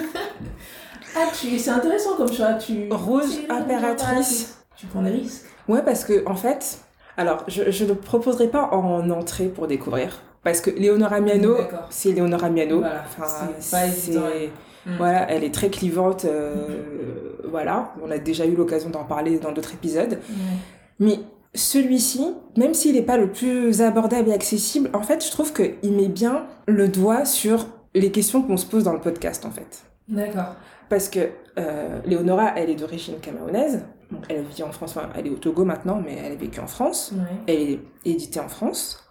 Ah, 1.18 1.28
tu... 1.32 1.58
c'est 1.58 1.70
intéressant 1.70 2.14
comme 2.16 2.30
choix. 2.30 2.52
Tu... 2.54 2.88
Rouge 2.90 3.24
Impératrice. 3.48 4.58
Tu 4.76 4.84
prends 4.86 5.00
des 5.00 5.10
risques. 5.12 5.46
Ouais, 5.66 5.80
parce 5.82 6.04
que, 6.04 6.22
en 6.28 6.34
fait, 6.36 6.78
alors, 7.16 7.42
je, 7.48 7.62
ne 7.62 7.88
le 7.88 7.94
proposerai 7.94 8.48
pas 8.48 8.68
en 8.72 9.08
entrée 9.08 9.46
pour 9.46 9.66
découvrir. 9.66 10.20
Parce 10.44 10.60
que 10.60 10.68
Léonora 10.68 11.20
Miano, 11.20 11.56
c'est 11.88 12.12
Léonora 12.12 12.50
Miano. 12.50 12.80
Voilà, 12.80 13.02
Enfin, 13.18 13.48
c'est 13.58 14.50
pas 14.86 14.90
évident, 14.90 14.94
ouais. 14.94 14.94
Mm. 14.94 14.98
Voilà, 14.98 15.30
elle 15.30 15.44
est 15.44 15.54
très 15.54 15.70
clivante. 15.70 16.24
euh, 16.24 17.36
Voilà, 17.44 17.94
on 18.02 18.10
a 18.10 18.18
déjà 18.18 18.46
eu 18.46 18.54
l'occasion 18.54 18.90
d'en 18.90 19.04
parler 19.04 19.38
dans 19.38 19.52
d'autres 19.52 19.74
épisodes. 19.74 20.12
Ouais. 20.28 20.56
Mais 20.98 21.18
celui-ci, 21.54 22.34
même 22.56 22.74
s'il 22.74 22.94
n'est 22.94 23.02
pas 23.02 23.16
le 23.16 23.30
plus 23.30 23.80
abordable 23.82 24.28
et 24.28 24.32
accessible, 24.32 24.90
en 24.92 25.02
fait, 25.02 25.24
je 25.24 25.30
trouve 25.30 25.52
qu'il 25.52 25.92
met 25.92 26.08
bien 26.08 26.46
le 26.66 26.88
doigt 26.88 27.24
sur 27.24 27.66
les 27.94 28.10
questions 28.10 28.42
qu'on 28.42 28.56
se 28.56 28.66
pose 28.66 28.84
dans 28.84 28.92
le 28.92 29.00
podcast, 29.00 29.44
en 29.46 29.50
fait. 29.50 29.84
D'accord. 30.08 30.54
Parce 30.88 31.08
que 31.08 31.20
euh, 31.58 31.98
Léonora, 32.04 32.52
elle 32.56 32.70
est 32.70 32.74
d'origine 32.76 33.18
camerounaise. 33.20 33.84
Donc, 34.12 34.24
elle 34.28 34.44
vit 34.44 34.62
en 34.62 34.70
France, 34.70 34.96
enfin, 34.96 35.08
elle 35.16 35.26
est 35.26 35.30
au 35.30 35.36
Togo 35.36 35.64
maintenant, 35.64 36.00
mais 36.04 36.16
elle 36.22 36.32
a 36.32 36.36
vécu 36.36 36.60
en 36.60 36.66
France. 36.68 37.12
Ouais. 37.14 37.36
Elle 37.46 37.70
est 37.70 37.80
éditée 38.04 38.38
en 38.38 38.48
France. 38.48 39.02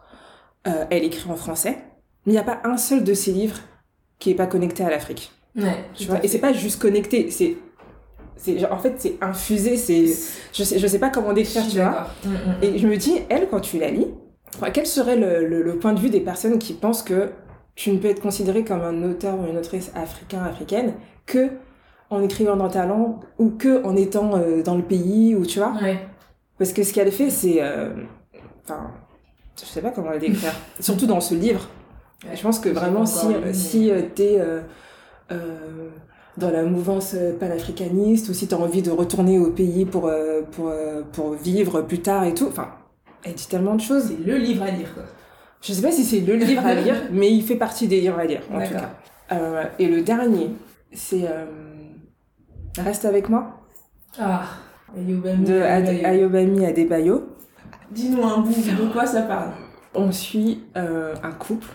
Euh, 0.68 0.86
elle 0.90 1.04
écrit 1.04 1.30
en 1.30 1.36
français. 1.36 1.78
Mais 2.26 2.32
il 2.34 2.36
n'y 2.36 2.40
a 2.40 2.44
pas 2.44 2.60
un 2.64 2.78
seul 2.78 3.04
de 3.04 3.14
ses 3.14 3.32
livres 3.32 3.58
qui 4.20 4.32
est 4.32 4.36
pas 4.36 4.48
connecté 4.48 4.84
à 4.84 4.90
l'Afrique. 4.90 5.32
Ouais. 5.56 5.86
Tu 5.94 6.06
vois 6.08 6.24
Et 6.24 6.28
c'est 6.28 6.40
pas 6.40 6.54
juste 6.54 6.82
connecté, 6.82 7.30
c'est. 7.32 7.56
en 8.70 8.78
fait, 8.78 8.96
c'est 8.98 9.16
infusé, 9.22 9.78
c'est. 9.78 10.06
Je 10.54 10.64
sais, 10.64 10.80
je 10.80 10.88
sais 10.88 11.00
pas 11.00 11.10
comment 11.10 11.34
décrire, 11.34 11.64
tu 11.68 11.78
vois. 11.78 12.08
Mm, 12.26 12.30
mm. 12.30 12.36
Et 12.64 12.78
je 12.78 12.88
me 12.88 12.98
dis, 12.98 13.20
elle, 13.30 13.48
quand 13.50 13.62
tu 13.62 13.80
la 13.80 13.90
lis, 13.90 14.08
quel 14.74 14.86
serait 14.86 15.16
le, 15.18 15.48
le- 15.48 15.62
le 15.64 15.78
point 15.80 15.94
de 15.94 16.00
vue 16.00 16.10
des 16.10 16.20
personnes 16.22 16.60
qui 16.60 16.74
pensent 16.74 17.04
que 17.04 17.30
tu 17.76 17.92
ne 17.92 17.98
peux 17.98 18.08
être 18.10 18.22
considéré 18.22 18.64
comme 18.64 18.82
un 18.82 19.04
auteur 19.04 19.38
ou 19.40 19.46
une 19.50 19.58
autrice 19.58 19.92
africain, 19.96 20.44
africaine, 20.44 20.94
que 21.26 21.50
en 22.10 22.22
écrivant 22.22 22.56
dans 22.56 22.70
ta 22.70 22.86
langue 22.86 23.16
ou 23.40 23.50
que 23.50 23.84
en 23.84 23.96
étant 23.96 24.38
euh, 24.38 24.62
dans 24.62 24.76
le 24.76 24.84
pays, 24.84 25.36
ou 25.36 25.46
tu 25.46 25.60
vois? 25.60 25.74
Ouais. 25.82 26.00
Parce 26.58 26.72
que 26.74 26.84
ce 26.84 26.94
qu'elle 26.94 27.12
fait, 27.12 27.30
c'est. 27.30 27.58
euh, 27.62 27.90
Enfin, 28.64 28.92
je 29.60 29.66
sais 29.66 29.82
pas 29.82 29.92
comment 29.92 30.12
le 30.12 30.20
décrire. 30.20 30.54
Surtout 30.80 31.06
dans 31.06 31.22
ce 31.22 31.36
livre. 31.36 31.68
Ouais. 32.28 32.36
Je 32.36 32.42
pense 32.42 32.60
que 32.60 32.70
vraiment, 32.70 33.06
si, 33.06 33.28
si 33.54 33.92
euh, 33.92 34.02
t'es 34.16 34.38
euh, 35.32 35.90
dans 36.38 36.52
la 36.52 36.64
mouvance 36.64 37.16
panafricaniste 37.40 38.30
ou 38.30 38.34
si 38.34 38.48
t'as 38.48 38.58
envie 38.58 38.82
de 38.82 38.92
retourner 38.92 39.40
au 39.40 39.52
pays 39.52 39.86
pour, 39.86 40.08
euh, 40.08 40.42
pour, 40.52 40.70
euh, 40.70 41.02
pour 41.14 41.34
vivre 41.34 41.82
plus 41.82 42.00
tard 42.02 42.24
et 42.26 42.34
tout, 42.34 42.48
enfin, 42.48 42.70
elle 43.24 43.34
dit 43.34 43.48
tellement 43.48 43.76
de 43.76 43.82
choses. 43.82 44.08
C'est 44.18 44.26
le 44.26 44.38
livre 44.38 44.64
à 44.64 44.72
lire, 44.72 44.94
quoi. 44.94 45.04
Je 45.62 45.74
sais 45.74 45.82
pas 45.82 45.92
si 45.92 46.04
c'est 46.04 46.20
le 46.20 46.36
livre 46.36 46.66
à 46.66 46.76
lire, 46.82 46.96
mais 47.12 47.32
il 47.32 47.42
fait 47.42 47.56
partie 47.56 47.88
des 47.88 48.02
livres 48.02 48.20
à 48.20 48.26
lire, 48.26 48.42
en 48.54 48.60
tout 48.62 48.74
cas. 48.74 49.70
Et 49.80 49.88
le 49.88 50.02
dernier, 50.02 50.52
c'est 50.94 51.26
Reste 52.78 53.06
avec 53.06 53.30
moi, 53.30 53.62
Ah, 54.20 54.44
Ayobami. 54.96 55.46
de 55.46 55.62
Ad-. 55.62 55.88
Ayobami 55.88 56.66
Adebayo. 56.66 57.30
Dis-nous 57.90 58.24
un 58.24 58.40
bout, 58.40 58.52
de 58.52 58.92
quoi 58.92 59.06
ça 59.06 59.22
parle? 59.24 59.52
On 59.96 60.12
suit 60.12 60.64
un 60.76 61.32
couple 61.32 61.68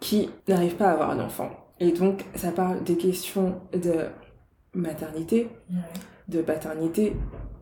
qui 0.00 0.30
n'arrive 0.48 0.74
pas 0.76 0.88
à 0.88 0.92
avoir 0.92 1.10
un 1.10 1.20
enfant. 1.20 1.50
Et 1.80 1.92
donc, 1.92 2.24
ça 2.34 2.50
parle 2.52 2.82
des 2.84 2.96
questions 2.96 3.60
de 3.72 4.06
maternité, 4.74 5.48
Ouais. 5.70 5.76
de 6.28 6.42
paternité, 6.42 7.16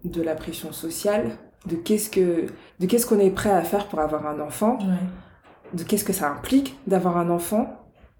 de 0.04 0.22
la 0.22 0.34
pression 0.34 0.72
sociale, 0.72 1.30
de 1.66 1.76
qu'est-ce 1.76 2.10
que 2.10 2.46
de 2.80 2.86
qu'est-ce 2.86 3.06
qu'on 3.06 3.18
est 3.20 3.30
prêt 3.30 3.50
à 3.50 3.62
faire 3.62 3.86
pour 3.88 4.00
avoir 4.00 4.26
un 4.26 4.40
enfant, 4.40 4.78
Ouais. 4.80 5.76
de 5.78 5.82
qu'est-ce 5.84 6.04
que 6.04 6.12
ça 6.12 6.30
implique 6.30 6.76
d'avoir 6.86 7.16
un 7.16 7.30
enfant, 7.30 7.76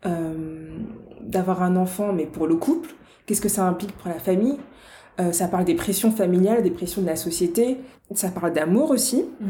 euh, 0.07 0.79
d'avoir 1.21 1.63
un 1.63 1.77
enfant 1.77 2.13
mais 2.13 2.27
pour 2.27 2.47
le 2.47 2.57
couple, 2.57 2.91
qu'est-ce 3.27 3.41
que 3.41 3.49
ça 3.49 3.65
implique 3.67 3.93
pour 3.97 4.09
la 4.09 4.19
famille. 4.19 4.59
Euh, 5.21 5.33
ça 5.33 5.47
parle 5.49 5.65
des 5.65 5.75
pressions 5.75 6.11
familiales, 6.11 6.63
des 6.63 6.71
pressions 6.71 7.03
de 7.03 7.07
la 7.07 7.17
société. 7.17 7.79
Ça 8.15 8.31
parle 8.31 8.53
d'amour 8.53 8.91
aussi. 8.91 9.25
Ouais. 9.41 9.47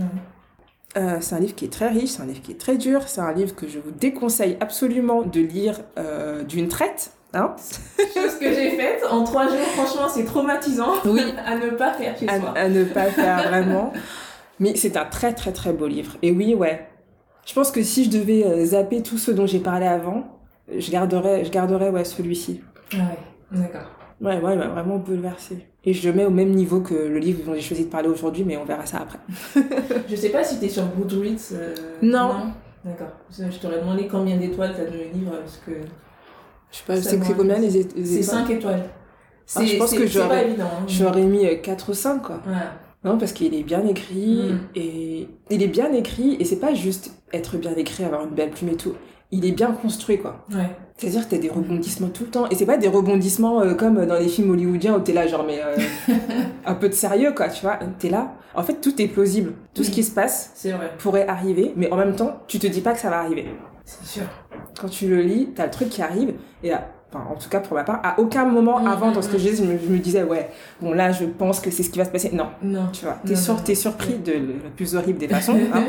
Euh, 0.97 1.17
c'est 1.21 1.35
un 1.35 1.41
livre 1.41 1.55
qui 1.55 1.65
est 1.65 1.73
très 1.73 1.89
riche, 1.89 2.11
c'est 2.11 2.23
un 2.23 2.27
livre 2.27 2.43
qui 2.43 2.53
est 2.53 2.61
très 2.61 2.77
dur, 2.77 3.03
c'est 3.07 3.21
un 3.21 3.33
livre 3.33 3.55
que 3.55 3.67
je 3.67 3.79
vous 3.79 3.91
déconseille 3.93 4.59
absolument 4.61 5.23
de 5.23 5.41
lire 5.41 5.81
euh, 5.99 6.43
d'une 6.43 6.69
traite. 6.69 7.13
Hein 7.35 7.57
Chose 7.99 8.39
que 8.39 8.53
j'ai 8.53 8.73
faite 8.73 9.03
en 9.11 9.25
trois 9.25 9.49
jours, 9.49 9.59
franchement, 9.75 10.09
c'est 10.09 10.25
traumatisant. 10.25 10.93
Oui. 11.07 11.23
à 11.47 11.57
ne 11.57 11.71
pas 11.71 11.95
faire 11.95 12.19
chez 12.19 12.29
à, 12.29 12.39
soi. 12.39 12.53
à 12.55 12.69
ne 12.69 12.85
pas 12.85 13.05
faire 13.11 13.49
vraiment. 13.49 13.93
Mais 14.61 14.77
c'est 14.77 14.97
un 14.99 15.07
très 15.07 15.33
très 15.33 15.53
très 15.53 15.73
beau 15.73 15.87
livre. 15.87 16.17
Et 16.21 16.31
oui, 16.31 16.55
ouais. 16.55 16.87
Je 17.47 17.55
pense 17.55 17.71
que 17.71 17.83
si 17.83 18.05
je 18.05 18.11
devais 18.11 18.45
euh, 18.45 18.65
zapper 18.67 19.03
tous 19.03 19.17
ceux 19.19 19.33
dont 19.35 19.47
j'ai 19.47 19.61
parlé 19.61 19.87
avant, 19.87 20.41
je 20.77 20.91
garderais, 20.91 21.45
je 21.45 21.51
garderais 21.51 21.89
ouais, 21.89 22.05
celui-ci. 22.05 22.61
Ah 22.93 22.97
ouais, 22.97 23.61
d'accord. 23.61 23.91
Ouais, 24.21 24.39
ouais, 24.39 24.53
il 24.53 24.59
m'a 24.59 24.69
vraiment 24.69 24.99
bouleversé. 24.99 25.67
Et 25.85 25.93
je 25.93 26.09
le 26.09 26.15
mets 26.15 26.25
au 26.25 26.31
même 26.31 26.51
niveau 26.51 26.81
que 26.81 26.95
le 26.95 27.19
livre 27.19 27.43
dont 27.45 27.55
j'ai 27.55 27.61
choisi 27.61 27.85
de 27.87 27.91
parler 27.91 28.09
aujourd'hui, 28.09 28.45
mais 28.45 28.57
on 28.57 28.65
verra 28.65 28.87
ça 28.87 28.99
après. 28.99 29.19
Je 30.09 30.15
sais 30.15 30.29
pas 30.29 30.45
si 30.45 30.61
t'es 30.61 30.69
sur 30.69 30.85
Goodreads. 30.87 31.53
euh, 31.55 31.75
Non. 32.03 32.53
D'accord. 32.85 33.09
Je 33.37 33.59
t'aurais 33.59 33.81
demandé 33.81 34.07
combien 34.09 34.37
d'étoiles 34.37 34.75
t'as 34.77 34.85
donné 34.85 35.11
le 35.13 35.19
livre 35.19 35.33
parce 35.41 35.61
que 35.67 35.73
Je 36.71 36.77
sais 36.77 36.85
pas, 36.87 36.97
c'est 36.97 37.19
combien 37.37 37.59
les, 37.59 37.79
é- 37.79 37.87
les 37.97 38.05
c'est 38.05 38.21
étoiles 38.21 38.47
5 38.47 38.51
étoiles. 38.51 38.85
Ah, 39.57 39.65
je 39.65 39.77
pense 39.77 39.91
c'est- 39.91 39.97
que 39.97 40.07
j'aurais- 40.07 40.51
hein. 40.59 40.67
J'aurais 40.87 41.23
mis 41.25 41.47
euh, 41.47 41.57
4 41.57 41.91
ou 41.91 41.95
5, 41.95 42.23
quoi. 42.23 42.37
Ouais. 42.47 42.53
Non, 43.05 43.19
parce 43.19 43.33
qu'il 43.33 43.53
est 43.55 43.65
bien 43.65 43.85
écrit 43.87 44.53
Mm. 44.53 44.61
et 44.77 45.29
il 45.51 45.63
est 45.63 45.69
bien 45.69 45.93
écrit 45.93 46.37
et 46.39 46.45
c'est 46.45 46.61
pas 46.61 46.75
juste 46.75 47.11
être 47.33 47.57
bien 47.57 47.75
écrit, 47.75 48.05
avoir 48.05 48.23
une 48.23 48.31
belle 48.35 48.51
plume 48.51 48.69
et 48.71 48.77
tout. 48.77 48.95
Il 49.33 49.47
est 49.47 49.53
bien 49.53 49.73
construit, 49.73 50.19
quoi. 50.19 50.45
Ouais. 50.53 50.69
C'est-à-dire 50.97 51.25
que 51.27 51.35
t'as 51.35 51.41
des 51.41 51.49
rebondissements 51.49 52.11
tout 52.11 52.25
le 52.25 52.31
temps. 52.31 52.49
Et 52.51 52.55
c'est 52.55 52.67
pas 52.67 52.77
des 52.77 52.87
rebondissements 52.87 53.63
euh, 53.63 53.75
comme 53.75 54.05
dans 54.07 54.19
les 54.19 54.29
films 54.29 54.51
hollywoodiens 54.51 54.95
où 54.95 55.01
t'es 55.01 55.13
là, 55.15 55.27
genre, 55.27 55.45
mais 55.45 55.61
euh, 55.65 56.15
un 56.67 56.75
peu 56.75 56.89
de 56.89 56.95
sérieux, 56.95 57.33
quoi, 57.35 57.49
tu 57.49 57.63
vois. 57.63 57.79
T'es 57.99 58.11
là. 58.11 58.35
En 58.55 58.63
fait, 58.63 58.75
tout 58.75 59.01
est 59.01 59.09
plausible. 59.09 59.55
Tout 59.75 59.83
ce 59.83 59.91
qui 59.91 60.05
se 60.05 60.11
passe 60.13 60.53
vrai. 60.65 60.93
pourrait 60.99 61.27
arriver, 61.27 61.73
mais 61.77 61.91
en 61.91 61.97
même 61.97 62.15
temps, 62.15 62.43
tu 62.47 62.59
te 62.59 62.67
dis 62.67 62.83
pas 62.83 62.93
que 62.93 63.01
ça 63.01 63.09
va 63.11 63.19
arriver. 63.19 63.47
C'est 63.85 64.07
sûr. 64.07 64.23
Quand 64.79 64.89
tu 64.89 65.09
le 65.09 65.23
lis, 65.23 65.49
t'as 65.55 65.65
le 65.65 65.71
truc 65.71 65.89
qui 65.89 66.03
arrive, 66.03 66.35
et 66.63 66.71
là, 66.71 66.89
enfin, 67.13 67.25
en 67.31 67.35
tout 67.35 67.49
cas 67.49 67.61
pour 67.61 67.75
ma 67.75 67.85
part, 67.85 68.01
à 68.05 68.21
aucun 68.21 68.45
moment 68.45 68.77
avant 68.87 69.11
dans 69.11 69.23
ce 69.23 69.29
que 69.29 69.39
je 69.39 69.49
disais, 69.49 69.65
je 69.65 69.71
me, 69.71 69.79
je 69.79 69.89
me 69.89 69.99
disais, 69.99 70.23
ouais, 70.23 70.51
bon 70.81 70.93
là, 70.93 71.11
je 71.11 71.25
pense 71.25 71.61
que 71.61 71.71
c'est 71.71 71.83
ce 71.83 71.91
qui 71.91 71.99
va 71.99 72.05
se 72.05 72.11
passer. 72.11 72.31
Non, 72.33 72.47
Non. 72.63 72.89
tu 72.93 73.05
vois, 73.05 73.19
t'es 73.25 73.35
sur, 73.35 73.59
surpris 73.75 74.19
de 74.19 74.33
la 74.33 74.71
plus 74.77 74.95
horrible 74.95 75.19
des 75.19 75.29
façons. 75.29 75.59
hein. 75.75 75.85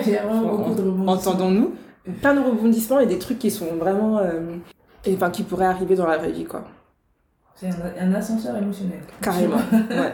Entendons-nous. 1.07 1.73
Plein 2.21 2.35
de 2.35 2.39
rebondissements 2.41 2.99
et 2.99 3.05
des 3.05 3.19
trucs 3.19 3.39
qui 3.39 3.51
sont 3.51 3.75
vraiment. 3.75 4.17
euh, 4.19 4.41
et, 5.05 5.13
enfin, 5.15 5.29
qui 5.29 5.43
pourraient 5.43 5.65
arriver 5.65 5.95
dans 5.95 6.07
la 6.07 6.17
vraie 6.17 6.31
vie, 6.31 6.45
quoi. 6.45 6.63
C'est 7.55 7.67
un, 7.67 7.73
un 8.09 8.13
ascenseur 8.13 8.57
émotionnel. 8.57 8.99
Carrément. 9.21 9.57
ouais. 9.71 10.13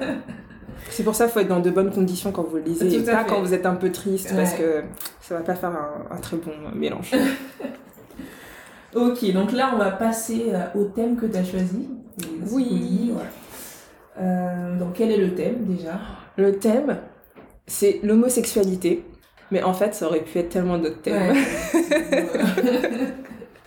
C'est 0.90 1.04
pour 1.04 1.14
ça 1.16 1.26
qu'il 1.26 1.34
faut 1.34 1.40
être 1.42 1.48
dans 1.48 1.60
de 1.60 1.70
bonnes 1.70 1.92
conditions 1.92 2.32
quand 2.32 2.44
vous 2.44 2.58
le 2.58 2.64
lisez, 2.64 2.94
et 2.94 3.04
pas 3.04 3.24
fait. 3.24 3.30
quand 3.30 3.42
vous 3.42 3.54
êtes 3.54 3.66
un 3.66 3.76
peu 3.76 3.92
triste, 3.92 4.34
parce 4.36 4.54
que 4.54 4.84
ça 5.20 5.36
va 5.36 5.42
pas 5.42 5.56
faire 5.56 5.72
un, 5.72 6.16
un 6.16 6.18
très 6.18 6.38
bon 6.38 6.52
mélange. 6.76 7.12
Ok, 8.96 9.32
donc 9.34 9.52
là, 9.52 9.70
on 9.76 9.78
va 9.78 9.92
passer 9.92 10.48
euh, 10.52 10.66
au 10.80 10.86
thème 10.86 11.16
que 11.16 11.28
tu 11.28 11.38
as 11.38 11.44
choisi. 11.44 11.88
Oui. 12.50 13.12
ouais. 13.16 13.24
Euh, 14.20 14.78
donc, 14.80 14.94
quel 14.96 15.12
est 15.12 15.18
le 15.18 15.36
thème 15.36 15.64
déjà? 15.66 16.00
Le 16.38 16.58
thème, 16.58 16.98
c'est 17.68 18.00
l'homosexualité. 18.02 19.06
Mais 19.52 19.64
en 19.64 19.74
fait, 19.74 19.94
ça 19.96 20.06
aurait 20.08 20.22
pu 20.24 20.38
être 20.40 20.50
tellement 20.50 20.78
d'autres 20.78 21.02
thèmes. 21.02 21.34
Ouais. 21.34 23.04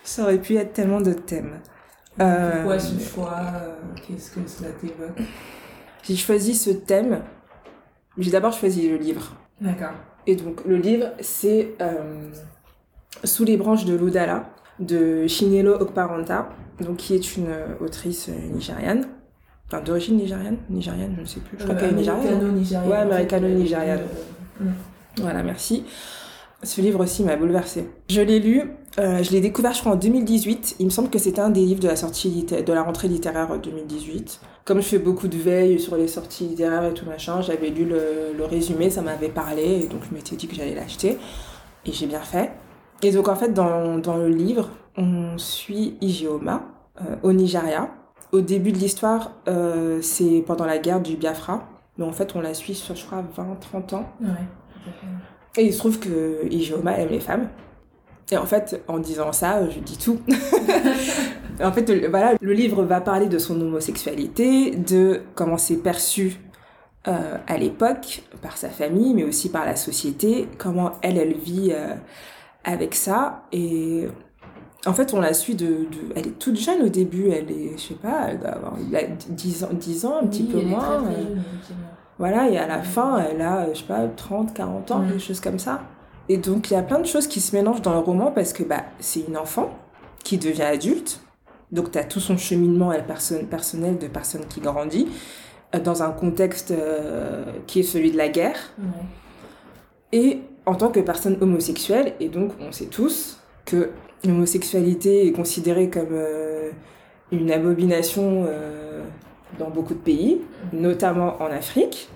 Ça 0.05 0.25
aurait 0.25 0.39
pu 0.39 0.57
être 0.57 0.73
tellement 0.73 1.01
d'autres 1.01 1.25
thèmes. 1.25 1.61
Euh, 2.21 2.57
Pourquoi 2.57 2.79
ce 2.81 2.99
choix 3.01 3.37
euh, 3.55 3.75
Qu'est-ce 4.07 4.33
que 4.33 4.41
cela 4.49 4.71
t'évoque? 4.73 5.17
J'ai 6.03 6.17
choisi 6.17 6.55
ce 6.55 6.71
thème. 6.71 7.23
J'ai 8.19 8.33
d'abord 8.33 8.53
choisi 8.53 8.89
le 8.89 8.97
livre. 8.97 9.37
D'accord. 9.61 9.93
Et 10.27 10.35
donc, 10.37 10.65
le 10.67 10.77
livre, 10.77 11.13
c'est 11.21 11.75
euh, 11.81 12.29
Sous 13.25 13.45
les 13.45 13.57
branches 13.57 13.85
de 13.85 13.95
l'Oudala 13.95 14.51
de 14.81 15.27
Chinelo 15.29 15.75
Okparanta, 15.75 16.49
donc, 16.81 16.97
qui 16.97 17.15
est 17.15 17.37
une 17.37 17.47
euh, 17.49 17.67
autrice 17.81 18.29
euh, 18.29 18.33
nigériane. 18.53 19.07
Enfin, 19.69 19.81
d'origine 19.83 20.17
nigériane? 20.17 20.57
Nigériane, 20.69 21.15
je 21.17 21.21
ne 21.21 21.27
sais 21.27 21.41
plus. 21.41 21.57
Je 21.59 21.63
crois 21.65 21.77
qu'elle 21.77 21.91
est 21.91 21.93
nigériane. 21.93 22.27
Américano-nigériane. 22.27 22.91
Ouais, 22.91 22.97
américano-nigériane. 22.97 24.01
euh, 24.61 24.65
Voilà, 25.19 25.43
merci. 25.43 25.85
Ce 26.63 26.81
livre 26.81 27.01
aussi 27.01 27.25
m'a 27.25 27.35
bouleversée. 27.35 27.89
Je 28.09 28.21
l'ai 28.21 28.39
lu, 28.39 28.71
euh, 29.01 29.23
je 29.23 29.33
l'ai 29.33 29.41
découvert 29.41 29.73
je 29.73 29.81
crois 29.81 29.93
en 29.93 29.97
2018. 29.97 30.77
Il 30.79 30.87
me 30.87 30.91
semble 30.91 31.11
que 31.11 31.19
c'était 31.19 31.41
un 31.41 31.51
des 31.51 31.61
livres 31.61 31.81
de 31.81 31.89
la 31.89 31.97
sortie 31.97 32.45
de 32.45 32.73
la 32.73 32.83
rentrée 32.85 33.09
littéraire 33.09 33.59
2018. 33.59 34.41
Comme 34.65 34.81
je 34.81 34.87
fais 34.87 34.99
beaucoup 34.99 35.27
de 35.27 35.37
veille 35.37 35.81
sur 35.81 35.97
les 35.97 36.07
sorties 36.07 36.47
littéraires 36.47 36.85
et 36.85 36.95
tout 36.95 37.05
machin, 37.05 37.41
j'avais 37.41 37.71
lu 37.71 37.85
le, 37.85 38.33
le 38.37 38.45
résumé, 38.45 38.91
ça 38.91 39.03
m'avait 39.03 39.29
parlé 39.29 39.83
et 39.83 39.87
donc 39.89 40.03
je 40.09 40.15
m'étais 40.15 40.37
dit 40.37 40.47
que 40.47 40.55
j'allais 40.55 40.77
l'acheter 40.77 41.19
et 41.85 41.93
j'ai 41.93 42.07
bien 42.07 42.21
fait. 42.21 42.53
Et 43.03 43.11
donc 43.11 43.27
en 43.27 43.35
fait 43.35 43.53
dans, 43.53 43.99
dans 43.99 44.17
le 44.17 44.29
livre, 44.29 44.71
on 44.97 45.37
suit 45.39 45.97
Ijeoma 46.01 46.63
euh, 47.01 47.17
au 47.25 47.33
Nigeria. 47.33 47.91
Au 48.31 48.41
début 48.41 48.71
de 48.71 48.79
l'histoire, 48.79 49.33
euh, 49.49 49.99
c'est 50.01 50.45
pendant 50.47 50.65
la 50.65 50.79
guerre 50.79 51.01
du 51.01 51.17
Biafra, 51.17 51.69
mais 51.99 52.05
en 52.05 52.13
fait 52.13 52.37
on 52.37 52.41
la 52.41 52.55
suit 52.55 52.75
sur 52.77 52.95
je 52.95 53.05
crois 53.05 53.25
20-30 53.37 53.97
ans. 53.97 54.09
Ouais. 54.21 54.29
Et 55.57 55.65
il 55.65 55.73
se 55.73 55.79
trouve 55.79 55.99
que 55.99 56.47
Ijeoma 56.51 56.99
aime 56.99 57.11
les 57.11 57.21
femmes. 57.21 57.49
Et 58.31 58.37
en 58.37 58.47
fait, 58.47 58.83
en 58.89 58.99
disant 58.99 59.33
ça, 59.33 59.69
je 59.69 59.79
dis 59.79 59.99
tout. 59.99 60.21
en 61.63 61.73
fait, 61.73 62.09
voilà, 62.09 62.35
le 62.41 62.53
livre 62.53 62.83
va 62.85 63.01
parler 63.01 63.27
de 63.27 63.39
son 63.39 63.61
homosexualité, 63.61 64.71
de 64.71 65.23
comment 65.35 65.59
c'est 65.59 65.77
perçu 65.77 66.41
euh, 67.09 67.37
à 67.47 67.59
l'époque 67.59 68.23
par 68.41 68.57
sa 68.57 68.71
famille, 68.71 69.13
mais 69.13 69.25
aussi 69.25 69.51
par 69.51 69.67
la 69.67 69.77
société, 69.77 70.49
comment 70.57 70.93
elle, 71.03 71.19
elle 71.19 71.35
vit 71.35 71.73
euh, 71.73 71.95
avec 72.65 72.95
ça. 72.95 73.43
Et 73.53 74.09
en 74.87 74.93
fait, 74.93 75.15
on 75.15 75.21
la 75.21 75.33
suit 75.35 75.55
de, 75.55 75.67
de- 75.67 76.13
Elle 76.17 76.27
est 76.29 76.39
toute 76.39 76.57
jeune 76.57 76.83
au 76.83 76.89
début, 76.89 77.29
elle 77.31 77.51
est, 77.51 77.73
je 77.77 77.83
sais 77.83 77.95
pas, 77.95 78.27
elle 78.29 78.39
doit 78.41 78.51
avoir 78.51 78.75
elle 78.91 78.97
a 78.97 79.03
10 79.29 79.65
ans, 79.65 79.69
10 79.73 80.05
ans 80.07 80.19
un 80.23 80.27
petit 80.27 80.43
peu 80.45 80.61
moins. 80.61 80.81
très, 80.81 81.13
très 81.13 81.23
euh, 81.23 81.35
jeune, 81.35 81.77
voilà, 82.19 82.49
et 82.51 82.59
à 82.59 82.67
la 82.67 82.83
fin, 82.83 83.19
elle 83.31 83.41
a, 83.43 83.73
je 83.73 83.79
sais 83.79 83.85
pas, 83.87 84.07
30, 84.09 84.53
40 84.55 84.91
ans, 84.91 84.99
Mm. 85.01 85.09
quelque 85.09 85.23
chose 85.23 85.41
comme 85.41 85.59
ça. 85.59 85.83
Et 86.29 86.37
donc, 86.39 86.71
il 86.71 86.75
y 86.75 86.77
a 86.77 86.83
plein 86.83 86.99
de 87.01 87.07
choses 87.07 87.27
qui 87.27 87.41
se 87.41 87.55
mélangent 87.57 87.83
dans 87.83 87.93
le 87.95 87.99
roman 87.99 88.31
parce 88.31 88.53
que 88.53 88.63
bah, 88.63 88.85
c'est 89.01 89.21
une 89.29 89.37
enfant 89.37 89.71
qui 90.25 90.39
devient 90.39 90.63
adulte. 90.63 91.21
Donc, 91.73 91.91
tu 91.91 91.99
as 91.99 92.05
tout 92.05 92.21
son 92.21 92.37
cheminement 92.37 92.93
personnel 93.51 93.99
de 93.99 94.07
personne 94.07 94.45
qui 94.49 94.61
grandit 94.61 95.09
euh, 95.75 95.81
dans 95.81 96.03
un 96.03 96.11
contexte 96.11 96.71
euh, 96.71 97.45
qui 97.67 97.81
est 97.81 97.85
celui 97.85 98.11
de 98.13 98.17
la 98.17 98.29
guerre. 98.29 98.57
Ouais. 98.79 98.85
Et 100.13 100.41
en 100.67 100.75
tant 100.75 100.89
que 100.91 101.01
personne 101.01 101.39
homosexuelle, 101.41 102.13
et 102.21 102.29
donc 102.29 102.53
on 102.61 102.71
sait 102.71 102.87
tous 102.87 103.39
que 103.65 103.91
l'homosexualité 104.25 105.27
est 105.27 105.33
considérée 105.33 105.91
comme 105.91 106.09
euh, 106.13 106.71
une 107.33 107.51
abomination 107.51 108.45
euh, 108.47 109.03
dans 109.59 109.71
beaucoup 109.71 109.95
de 109.95 109.99
pays, 109.99 110.41
notamment 110.73 111.43
en 111.43 111.47
Afrique. 111.47 112.09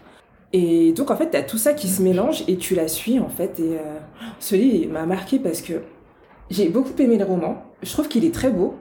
Et 0.53 0.93
donc 0.93 1.11
en 1.11 1.17
fait, 1.17 1.31
tu 1.31 1.37
as 1.37 1.43
tout 1.43 1.59
ça 1.59 1.75
qui 1.75 1.89
se 1.89 2.03
mélange 2.03 2.45
et 2.49 2.57
tu 2.57 2.75
la 2.75 2.89
suis 2.89 3.19
en 3.19 3.29
fait. 3.29 3.59
Et 3.59 3.75
euh, 3.75 3.99
ce 4.39 4.55
livre 4.55 4.93
m'a 4.93 5.07
marqué 5.07 5.39
parce 5.39 5.61
que 5.61 5.75
j'ai 6.51 6.69
beaucoup 6.69 6.93
aimé 6.99 7.19
le 7.19 7.25
roman. 7.25 7.65
Je 7.83 7.91
trouve 7.93 8.09
qu'il 8.09 8.25
est 8.25 8.35
très 8.35 8.51
beau. 8.51 8.75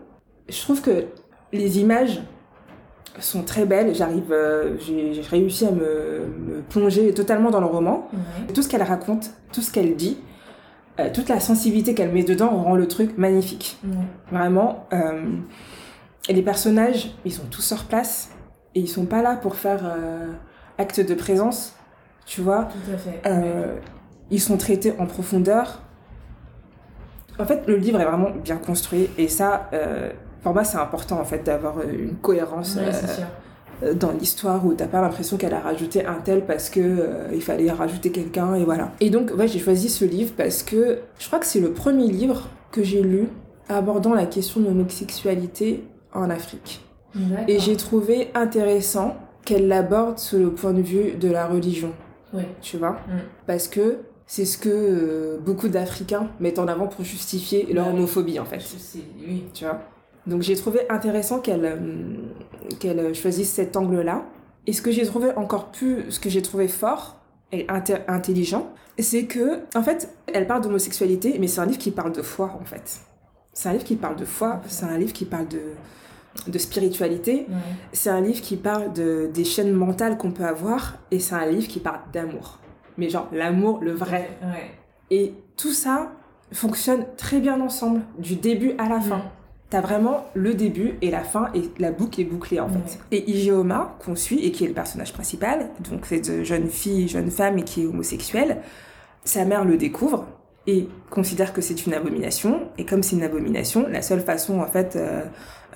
Je 0.47 0.61
trouve 0.61 0.81
que 0.81 1.05
les 1.51 1.79
images 1.79 2.21
sont 3.19 3.43
très 3.43 3.65
belles. 3.65 3.95
J'arrive, 3.95 4.31
euh, 4.31 4.77
j'ai 4.79 5.21
réussi 5.21 5.65
à 5.65 5.71
me, 5.71 6.27
me 6.37 6.61
plonger 6.69 7.13
totalement 7.13 7.49
dans 7.49 7.61
le 7.61 7.65
roman. 7.65 8.09
Tout 8.53 8.61
ce 8.61 8.69
qu'elle 8.69 8.83
raconte, 8.83 9.31
tout 9.51 9.61
ce 9.61 9.71
qu'elle 9.71 9.95
dit, 9.95 10.17
euh, 10.99 11.09
toute 11.13 11.29
la 11.29 11.39
sensibilité 11.39 11.93
qu'elle 11.93 12.11
met 12.11 12.23
dedans 12.23 12.49
rend 12.49 12.75
le 12.75 12.87
truc 12.87 13.17
magnifique. 13.17 13.77
Vraiment. 14.31 14.87
euh, 14.93 15.35
et 16.27 16.33
les 16.33 16.41
personnages, 16.41 17.11
ils 17.23 17.31
sont 17.31 17.45
tous 17.51 17.61
sur 17.61 17.83
place 17.83 18.31
et 18.73 18.79
ils 18.79 18.87
sont 18.87 19.05
pas 19.05 19.21
là 19.21 19.35
pour 19.35 19.55
faire 19.55 19.81
euh, 19.85 20.31
acte 20.77 20.99
de 20.99 21.13
présence, 21.13 21.75
tu 22.25 22.41
vois. 22.41 22.65
Tout 22.65 22.93
à 22.93 22.97
fait. 22.97 23.81
Ils 24.31 24.41
sont 24.41 24.57
traités 24.57 24.93
en 24.97 25.05
profondeur. 25.05 25.81
En 27.37 27.45
fait, 27.45 27.67
le 27.67 27.75
livre 27.75 28.01
est 28.01 28.05
vraiment 28.05 28.31
bien 28.31 28.57
construit 28.57 29.07
et 29.19 29.27
ça, 29.27 29.69
pour 30.41 30.53
moi, 30.53 30.63
c'est 30.63 30.77
important 30.77 31.19
en 31.19 31.25
fait 31.25 31.43
d'avoir 31.43 31.81
une 31.81 32.15
cohérence 32.15 32.75
Ouais, 32.75 32.91
c'est 32.91 33.07
sûr. 33.07 33.25
Euh, 33.83 33.93
dans 33.93 34.11
l'histoire 34.11 34.65
où 34.65 34.73
t'as 34.73 34.87
pas 34.87 35.01
l'impression 35.01 35.37
qu'elle 35.37 35.53
a 35.53 35.59
rajouté 35.59 36.05
un 36.05 36.15
tel 36.23 36.45
parce 36.45 36.69
que 36.69 36.79
euh, 36.79 37.27
il 37.33 37.41
fallait 37.41 37.69
rajouter 37.71 38.11
quelqu'un 38.11 38.55
et 38.55 38.63
voilà. 38.63 38.91
Et 38.99 39.09
donc 39.09 39.31
ouais 39.37 39.47
j'ai 39.47 39.59
choisi 39.59 39.89
ce 39.89 40.05
livre 40.05 40.33
parce 40.37 40.63
que 40.63 40.99
je 41.19 41.27
crois 41.27 41.39
que 41.39 41.45
c'est 41.45 41.59
le 41.59 41.71
premier 41.71 42.07
livre 42.07 42.47
que 42.71 42.83
j'ai 42.83 43.01
lu 43.01 43.27
abordant 43.69 44.13
la 44.13 44.25
question 44.25 44.61
de 44.61 44.67
l'homosexualité 44.67 45.83
en 46.13 46.29
Afrique. 46.29 46.81
Et 47.47 47.59
j'ai 47.59 47.77
trouvé 47.77 48.29
intéressant 48.35 49.15
qu'elle 49.45 49.67
l'aborde 49.69 50.19
sous 50.19 50.37
le 50.37 50.51
point 50.51 50.73
de 50.73 50.81
vue 50.81 51.13
de 51.13 51.29
la 51.31 51.47
religion, 51.47 51.91
Ouais. 52.33 52.47
tu 52.61 52.75
vois, 52.77 52.97
Mm. 53.07 53.19
parce 53.47 53.67
que 53.69 53.99
c'est 54.27 54.43
ce 54.43 54.57
que 54.57 54.69
euh, 54.69 55.37
beaucoup 55.39 55.69
d'Africains 55.69 56.27
mettent 56.41 56.59
en 56.59 56.67
avant 56.67 56.87
pour 56.87 57.05
justifier 57.05 57.67
leur 57.71 57.87
homophobie 57.87 58.39
en 58.39 58.45
fait 58.45 58.59
oui. 59.25 59.43
tu 59.53 59.63
vois? 59.63 59.79
Donc 60.27 60.41
j'ai 60.41 60.55
trouvé 60.55 60.81
intéressant 60.89 61.39
qu'elle 61.39 61.65
euh, 61.65 61.77
qu'elle 62.79 63.13
choisisse 63.13 63.51
cet 63.51 63.75
angle-là. 63.77 64.25
Et 64.67 64.73
ce 64.73 64.81
que 64.81 64.91
j'ai 64.91 65.05
trouvé 65.05 65.29
encore 65.35 65.71
plus, 65.71 66.09
ce 66.09 66.19
que 66.19 66.29
j'ai 66.29 66.41
trouvé 66.41 66.67
fort 66.67 67.17
et 67.51 67.67
intelligent, 68.07 68.73
c'est 68.97 69.25
que, 69.25 69.59
en 69.75 69.83
fait, 69.83 70.09
elle 70.33 70.47
parle 70.47 70.61
d'homosexualité, 70.61 71.37
mais 71.39 71.47
c'est 71.47 71.61
un 71.61 71.65
livre 71.67 71.77
qui 71.77 71.91
parle 71.91 72.11
de 72.11 72.23
foi, 72.23 72.57
en 72.59 72.65
fait. 72.65 73.01
C'est 73.53 73.69
un 73.69 73.73
livre 73.73 73.83
qui 73.83 73.95
parle 73.95 74.15
de 74.15 74.25
foi, 74.25 74.61
c'est 74.67 74.85
un 74.85 74.97
livre 74.97 75.13
qui 75.13 75.25
parle 75.25 75.47
de, 75.47 75.61
de 76.47 76.57
spiritualité, 76.57 77.45
Ouais. 77.47 77.55
c'est 77.93 78.09
un 78.09 78.21
livre 78.21 78.41
qui 78.41 78.57
parle 78.57 78.91
de, 78.93 79.29
des 79.31 79.43
chaînes 79.45 79.71
mentales 79.71 80.17
qu'on 80.17 80.31
peut 80.31 80.43
avoir, 80.45 80.97
et 81.11 81.19
c'est 81.19 81.35
un 81.35 81.45
livre 81.45 81.67
qui 81.67 81.79
parle 81.79 81.99
d'amour. 82.11 82.57
Mais 82.97 83.09
genre, 83.09 83.27
l'amour, 83.31 83.79
le 83.81 83.91
vrai. 83.91 84.31
Ouais. 84.41 84.71
Et 85.11 85.33
tout 85.57 85.73
ça 85.73 86.11
fonctionne 86.51 87.05
très 87.17 87.39
bien 87.39 87.61
ensemble, 87.61 88.01
du 88.17 88.35
début 88.35 88.73
à 88.79 88.89
la 88.89 88.99
fin. 88.99 89.21
T'as 89.69 89.81
vraiment 89.81 90.25
le 90.35 90.53
début 90.53 90.93
et 91.01 91.09
la 91.09 91.23
fin 91.23 91.49
et 91.55 91.63
la 91.79 91.91
boucle 91.91 92.21
est 92.21 92.25
bouclée 92.25 92.59
en 92.59 92.69
fait. 92.69 92.99
Et 93.11 93.29
Ijeoma, 93.31 93.97
qu'on 94.03 94.15
suit 94.15 94.45
et 94.45 94.51
qui 94.51 94.63
est 94.63 94.67
le 94.67 94.73
personnage 94.73 95.11
principal, 95.11 95.69
donc 95.89 96.05
cette 96.05 96.43
jeune 96.43 96.69
fille, 96.69 97.07
jeune 97.07 97.31
femme 97.31 97.57
et 97.57 97.63
qui 97.63 97.81
est 97.81 97.85
homosexuelle, 97.87 98.57
sa 99.23 99.43
mère 99.43 99.65
le 99.65 99.77
découvre 99.77 100.27
et 100.67 100.87
considère 101.09 101.51
que 101.51 101.61
c'est 101.61 101.85
une 101.85 101.93
abomination. 101.93 102.61
Et 102.77 102.85
comme 102.85 103.03
c'est 103.03 103.15
une 103.15 103.23
abomination, 103.23 103.87
la 103.89 104.01
seule 104.01 104.21
façon 104.21 104.59
en 104.61 104.67
fait 104.67 104.95
euh, 104.95 105.23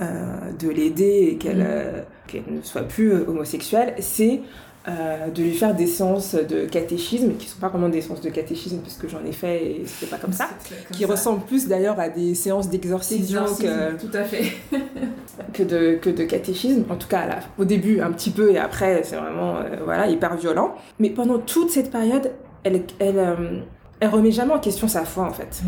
euh, 0.01 0.51
de 0.57 0.69
l'aider 0.69 1.29
et 1.31 1.37
qu'elle 1.37 1.57
Mm. 1.59 1.67
euh, 1.67 2.01
ne 2.47 2.61
soit 2.61 2.83
plus 2.83 3.13
homosexuelle, 3.13 3.95
c'est 3.99 4.41
euh, 4.87 5.29
de 5.29 5.43
lui 5.43 5.53
faire 5.53 5.75
des 5.75 5.87
séances 5.87 6.35
de 6.35 6.65
catéchisme, 6.65 7.33
qui 7.37 7.47
sont 7.47 7.59
pas 7.59 7.67
vraiment 7.67 7.89
des 7.89 8.01
séances 8.01 8.21
de 8.21 8.29
catéchisme, 8.29 8.79
parce 8.79 8.95
que 8.95 9.07
j'en 9.09 9.23
ai 9.25 9.33
fait 9.33 9.65
et 9.65 9.83
c'était 9.85 10.09
pas 10.09 10.17
comme 10.17 10.31
ça, 10.31 10.47
Comme 10.67 10.95
qui 10.97 11.03
ça. 11.03 11.09
ressemblent 11.09 11.45
plus 11.45 11.67
d'ailleurs 11.67 11.99
à 11.99 12.07
des 12.09 12.33
séances 12.33 12.69
d'exorcisme 12.69 13.21
Exorcisme, 13.23 13.67
que, 13.67 14.05
Tout 14.07 14.17
à 14.17 14.23
fait. 14.23 14.53
que, 15.53 15.63
de, 15.63 15.95
que 16.01 16.09
de 16.09 16.23
catéchisme. 16.23 16.83
En 16.89 16.95
tout 16.95 17.07
cas, 17.09 17.27
là, 17.27 17.39
au 17.57 17.65
début, 17.65 17.99
un 17.99 18.11
petit 18.11 18.29
peu, 18.29 18.51
et 18.51 18.57
après, 18.57 19.03
c'est 19.03 19.17
vraiment 19.17 19.57
euh, 19.57 19.77
voilà, 19.83 20.07
hyper 20.07 20.37
violent. 20.37 20.73
Mais 20.97 21.09
pendant 21.09 21.39
toute 21.39 21.71
cette 21.71 21.91
période, 21.91 22.31
elle, 22.63 22.83
elle, 22.99 23.19
euh, 23.19 23.59
elle 23.99 24.09
remet 24.09 24.31
jamais 24.31 24.53
en 24.53 24.59
question 24.59 24.87
sa 24.87 25.03
foi, 25.03 25.25
en 25.25 25.33
fait. 25.33 25.61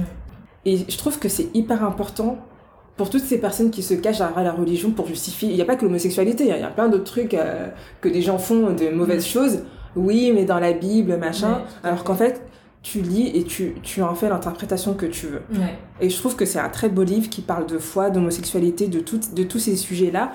Et 0.66 0.78
je 0.78 0.98
trouve 0.98 1.20
que 1.20 1.28
c'est 1.28 1.50
hyper 1.54 1.84
important 1.84 2.38
pour 2.98 3.10
toutes 3.10 3.24
ces 3.24 3.40
personnes 3.40 3.72
qui 3.72 3.84
se 3.84 3.94
cachent 3.94 4.20
derrière 4.20 4.44
la 4.44 4.52
religion 4.52 4.92
pour 4.92 5.08
justifier. 5.08 5.50
Il 5.50 5.56
n'y 5.56 5.62
a 5.62 5.66
pas 5.66 5.76
que 5.76 5.86
l'homosexualité, 5.86 6.52
hein, 6.52 6.56
il 6.58 6.62
y 6.62 6.66
a 6.66 6.70
plein 6.70 6.88
d'autres 6.90 7.04
trucs 7.06 7.34
euh, 7.34 7.68
que 8.02 8.10
des 8.10 8.22
gens 8.22 8.38
font, 8.38 8.72
de 8.74 8.90
mauvaises 8.90 9.26
choses. 9.26 9.64
Oui, 9.96 10.32
mais 10.34 10.46
dans 10.46 10.60
la 10.60 10.74
Bible, 10.74 11.18
machin. 11.18 11.54
Ouais, 11.84 11.90
alors 11.90 12.04
qu'en 12.04 12.16
fait, 12.16 12.42
tu 12.84 13.02
lis 13.02 13.32
et 13.36 13.44
tu, 13.44 13.76
tu 13.84 14.02
en 14.02 14.16
fais 14.16 14.30
l'interprétation 14.30 14.94
que 14.94 15.06
tu 15.06 15.28
veux. 15.28 15.42
Ouais. 15.54 15.78
Et 16.00 16.10
je 16.10 16.18
trouve 16.18 16.36
que 16.36 16.46
c'est 16.46 16.60
un 16.60 16.70
très 16.70 16.90
beau 16.90 17.04
livre 17.04 17.30
qui 17.30 17.42
parle 17.42 17.66
de 17.66 17.78
foi, 17.78 18.10
d'homosexualité, 18.10 18.88
de, 18.88 19.00
tout, 19.00 19.20
de 19.36 19.44
tous 19.44 19.60
ces 19.60 19.76
sujets-là, 19.76 20.32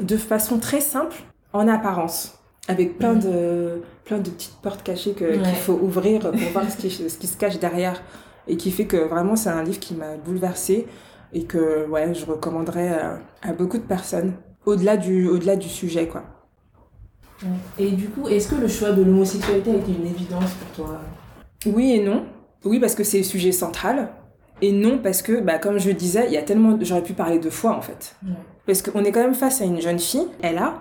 de 0.00 0.16
façon 0.16 0.58
très 0.58 0.80
simple, 0.80 1.16
en 1.52 1.66
apparence. 1.68 2.34
Avec 2.68 2.98
plein 2.98 3.14
de, 3.14 3.82
plein 4.04 4.18
de 4.18 4.30
petites 4.30 4.56
portes 4.62 4.82
cachées 4.82 5.12
qu'il 5.14 5.26
Ouais. 5.26 5.54
faut 5.54 5.78
ouvrir 5.82 6.20
pour 6.20 6.32
voir 6.52 6.70
ce 6.70 6.76
qui, 6.76 6.90
ce 6.90 7.16
qui 7.18 7.26
se 7.26 7.36
cache 7.36 7.58
derrière. 7.58 8.00
Et 8.46 8.56
qui 8.56 8.70
fait 8.70 8.84
que 8.86 8.96
vraiment, 8.96 9.34
c'est 9.36 9.48
un 9.50 9.62
livre 9.62 9.80
qui 9.80 9.94
m'a 9.94 10.16
bouleversée 10.24 10.86
et 11.32 11.44
que 11.44 11.86
ouais, 11.88 12.14
je 12.14 12.24
recommanderais 12.26 12.88
à, 12.88 13.18
à 13.42 13.52
beaucoup 13.52 13.78
de 13.78 13.84
personnes. 13.84 14.34
Au-delà 14.66 14.96
du, 14.96 15.26
au-delà 15.28 15.56
du 15.56 15.68
sujet, 15.68 16.06
quoi. 16.06 16.22
Et 17.78 17.90
du 17.92 18.08
coup, 18.08 18.28
est-ce 18.28 18.48
que 18.48 18.60
le 18.60 18.68
choix 18.68 18.92
de 18.92 19.02
l'homosexualité 19.02 19.70
a 19.70 19.74
été 19.76 19.92
une 19.92 20.06
évidence 20.06 20.52
pour 20.52 20.84
toi? 20.84 21.00
Oui 21.66 21.92
et 21.92 22.04
non. 22.04 22.26
Oui, 22.64 22.78
parce 22.78 22.94
que 22.94 23.04
c'est 23.04 23.18
le 23.18 23.24
sujet 23.24 23.52
central. 23.52 24.10
Et 24.60 24.72
non, 24.72 24.98
parce 24.98 25.22
que, 25.22 25.40
bah, 25.40 25.58
comme 25.58 25.78
je 25.78 25.88
le 25.88 25.94
disais, 25.94 26.26
il 26.26 26.32
y 26.32 26.36
a 26.36 26.42
tellement. 26.42 26.76
J'aurais 26.82 27.02
pu 27.02 27.14
parler 27.14 27.38
de 27.38 27.48
foi, 27.48 27.74
en 27.74 27.80
fait. 27.80 28.14
Ouais. 28.22 28.34
Parce 28.66 28.82
qu'on 28.82 29.02
est 29.04 29.12
quand 29.12 29.22
même 29.22 29.34
face 29.34 29.62
à 29.62 29.64
une 29.64 29.80
jeune 29.80 29.98
fille, 29.98 30.26
elle 30.42 30.58
a 30.58 30.74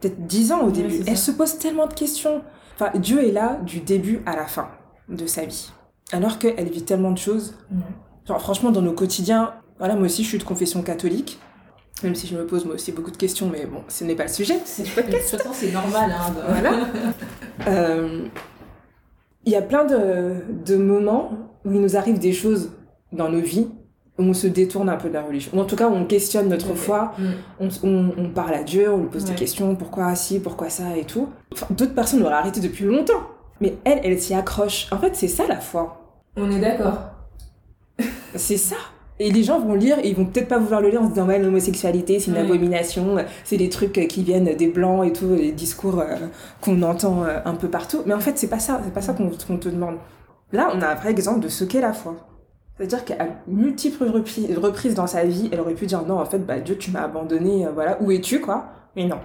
peut-être 0.00 0.24
10 0.26 0.52
ans 0.52 0.60
au 0.62 0.70
début. 0.70 1.00
Elle 1.06 1.18
se 1.18 1.32
pose 1.32 1.58
tellement 1.58 1.88
de 1.88 1.94
questions. 1.94 2.42
Enfin, 2.76 2.96
Dieu 2.96 3.26
est 3.26 3.32
là 3.32 3.58
du 3.64 3.80
début 3.80 4.22
à 4.26 4.36
la 4.36 4.46
fin 4.46 4.68
de 5.08 5.26
sa 5.26 5.44
vie. 5.44 5.72
Alors 6.12 6.38
qu'elle 6.38 6.68
vit 6.68 6.84
tellement 6.84 7.10
de 7.10 7.18
choses. 7.18 7.56
Ouais. 7.72 7.78
Genre, 8.26 8.40
franchement, 8.40 8.70
dans 8.70 8.82
nos 8.82 8.92
quotidiens, 8.92 9.54
voilà, 9.78 9.94
moi 9.94 10.04
aussi, 10.06 10.22
je 10.24 10.28
suis 10.28 10.38
de 10.38 10.44
confession 10.44 10.82
catholique. 10.82 11.38
Même 12.02 12.14
si 12.16 12.26
je 12.26 12.36
me 12.36 12.44
pose 12.44 12.64
moi 12.64 12.74
aussi 12.74 12.92
beaucoup 12.92 13.10
de 13.12 13.16
questions, 13.16 13.48
mais 13.50 13.66
bon, 13.66 13.82
ce 13.88 14.04
n'est 14.04 14.14
pas 14.16 14.24
le 14.24 14.28
sujet. 14.28 14.58
C'est- 14.64 14.82
De 14.82 15.02
toute 15.12 15.20
façon, 15.20 15.50
c'est 15.52 15.72
normal. 15.72 16.10
Hein, 16.12 16.30
de- 16.30 16.52
Voilà. 16.52 16.86
Euh, 17.68 18.24
Il 19.46 19.52
y 19.52 19.56
a 19.56 19.62
plein 19.62 19.84
de, 19.84 20.34
de 20.66 20.76
moments 20.76 21.30
où 21.64 21.72
il 21.72 21.80
nous 21.80 21.96
arrive 21.96 22.18
des 22.18 22.32
choses 22.32 22.70
dans 23.12 23.28
nos 23.28 23.40
vies 23.40 23.68
où 24.18 24.22
on 24.22 24.32
se 24.34 24.46
détourne 24.48 24.88
un 24.88 24.96
peu 24.96 25.08
de 25.08 25.14
la 25.14 25.22
religion. 25.22 25.52
Ou 25.54 25.60
en 25.60 25.64
tout 25.64 25.76
cas, 25.76 25.88
on 25.88 26.04
questionne 26.04 26.48
notre 26.48 26.74
foi, 26.74 27.12
Mm. 27.18 27.24
on, 27.60 27.68
on- 27.84 28.12
on 28.18 28.28
parle 28.30 28.54
à 28.54 28.62
Dieu, 28.64 28.90
on 28.92 28.98
lui 28.98 29.08
pose 29.08 29.24
des 29.24 29.34
questions, 29.34 29.76
pourquoi 29.76 30.14
ci, 30.16 30.40
pourquoi 30.40 30.68
ça 30.70 30.96
et 30.96 31.04
tout. 31.04 31.28
Enfin, 31.52 31.66
d'autres 31.70 31.94
personnes 31.94 32.20
l'auraient 32.20 32.34
arrêté 32.34 32.60
depuis 32.60 32.84
longtemps. 32.86 33.22
Mais 33.60 33.76
elle, 33.84 34.00
elle 34.02 34.18
s'y 34.20 34.34
accroche. 34.34 34.88
En 34.90 34.98
fait, 34.98 35.14
c'est 35.14 35.28
ça 35.28 35.46
la 35.46 35.60
foi. 35.60 36.20
On 36.36 36.50
est 36.50 36.60
d'accord. 36.60 36.98
C'est 38.34 38.56
ça. 38.56 38.76
Et 39.20 39.30
les 39.30 39.44
gens 39.44 39.60
vont 39.60 39.74
lire 39.74 39.98
et 40.02 40.08
ils 40.08 40.16
vont 40.16 40.24
peut-être 40.26 40.48
pas 40.48 40.58
vouloir 40.58 40.80
le 40.80 40.88
lire 40.90 41.00
en 41.00 41.04
se 41.06 41.10
disant 41.12 41.26
ouais 41.28 41.38
l'homosexualité 41.38 42.18
c'est 42.18 42.32
une 42.32 42.36
Ouais. 42.36 42.42
abomination, 42.42 43.16
c'est 43.44 43.56
des 43.56 43.68
trucs 43.68 43.92
qui 44.08 44.22
viennent 44.24 44.56
des 44.56 44.66
blancs 44.66 45.06
et 45.06 45.12
tout, 45.12 45.28
les 45.36 45.52
discours 45.52 46.00
euh, 46.00 46.16
qu'on 46.60 46.82
entend 46.82 47.22
euh, 47.22 47.38
un 47.44 47.54
peu 47.54 47.68
partout. 47.68 48.02
Mais 48.06 48.14
en 48.14 48.18
fait 48.20 48.36
c'est 48.38 48.48
pas 48.48 48.58
ça, 48.58 48.80
c'est 48.84 48.92
pas 48.92 49.02
ça 49.02 49.14
qu'on 49.14 49.56
te 49.58 49.68
demande. 49.68 49.96
Là 50.52 50.70
on 50.74 50.80
a 50.82 50.88
un 50.88 50.94
vrai 50.96 51.10
exemple 51.12 51.40
de 51.40 51.48
ce 51.48 51.62
qu'est 51.64 51.80
la 51.80 51.92
foi. 51.92 52.16
C'est-à-dire 52.76 53.04
qu'à 53.04 53.16
multiples 53.46 54.04
repri- 54.04 54.52
reprises 54.58 54.94
dans 54.96 55.06
sa 55.06 55.24
vie, 55.24 55.48
elle 55.52 55.60
aurait 55.60 55.74
pu 55.74 55.86
dire 55.86 56.02
non 56.04 56.18
en 56.18 56.24
fait 56.24 56.40
bah 56.40 56.58
Dieu 56.58 56.76
tu 56.76 56.90
m'as 56.90 57.02
abandonné, 57.04 57.66
euh, 57.66 57.70
voilà 57.72 57.96
où 58.02 58.10
es-tu 58.10 58.40
quoi? 58.40 58.66
Mais 58.96 59.06
non, 59.06 59.18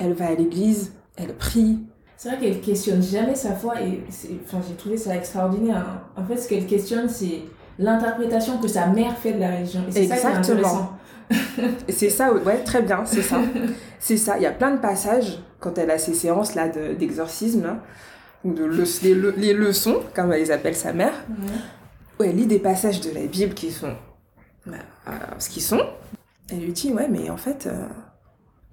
elle 0.00 0.12
va 0.14 0.26
à 0.26 0.34
l'église, 0.34 0.92
elle 1.16 1.34
prie. 1.36 1.78
C'est 2.16 2.30
vrai 2.30 2.38
qu'elle 2.38 2.60
questionne 2.60 3.00
jamais 3.02 3.36
sa 3.36 3.54
foi 3.54 3.80
et 3.80 4.02
enfin, 4.44 4.58
j'ai 4.68 4.74
trouvé 4.74 4.96
ça 4.96 5.14
extraordinaire. 5.16 5.86
En 6.16 6.24
fait, 6.24 6.36
ce 6.36 6.48
qu'elle 6.48 6.66
questionne, 6.66 7.08
c'est 7.08 7.42
l'interprétation 7.80 8.58
que 8.58 8.68
sa 8.68 8.86
mère 8.86 9.16
fait 9.18 9.32
de 9.32 9.40
la 9.40 9.56
religion. 9.56 9.80
Et 9.88 9.92
c'est 9.92 10.06
ça 10.06 10.16
qui 10.16 10.22
est 10.22 10.38
Exactement. 10.38 10.58
intéressant. 10.58 10.92
Et 11.88 11.92
c'est 11.92 12.10
ça, 12.10 12.32
ouais, 12.32 12.58
très 12.64 12.82
bien, 12.82 13.04
c'est 13.04 13.22
ça. 13.22 13.38
c'est 13.98 14.16
ça. 14.16 14.36
Il 14.36 14.42
y 14.42 14.46
a 14.46 14.50
plein 14.52 14.72
de 14.72 14.78
passages, 14.80 15.38
quand 15.60 15.78
elle 15.78 15.90
a 15.90 15.98
ces 15.98 16.14
séances 16.14 16.54
là 16.54 16.68
de- 16.68 16.94
d'exorcisme, 16.94 17.62
là, 17.62 17.76
ou 18.44 18.52
de 18.52 18.64
le- 18.64 18.84
les, 19.02 19.14
le- 19.14 19.34
les 19.36 19.52
leçons, 19.54 20.00
comme 20.14 20.32
elle 20.32 20.40
les 20.40 20.50
appelle 20.50 20.74
sa 20.74 20.92
mère, 20.92 21.12
où 22.18 22.22
elle 22.22 22.36
lit 22.36 22.46
des 22.46 22.58
passages 22.58 23.00
de 23.00 23.10
la 23.14 23.26
Bible 23.26 23.54
qui 23.54 23.70
sont 23.70 23.94
bah, 24.66 24.76
euh, 25.08 25.12
ce 25.38 25.48
qu'ils 25.50 25.62
sont. 25.62 25.80
Elle 26.50 26.60
lui 26.60 26.72
dit, 26.72 26.92
ouais, 26.92 27.06
mais 27.08 27.30
en 27.30 27.36
fait, 27.36 27.66
euh, 27.66 27.86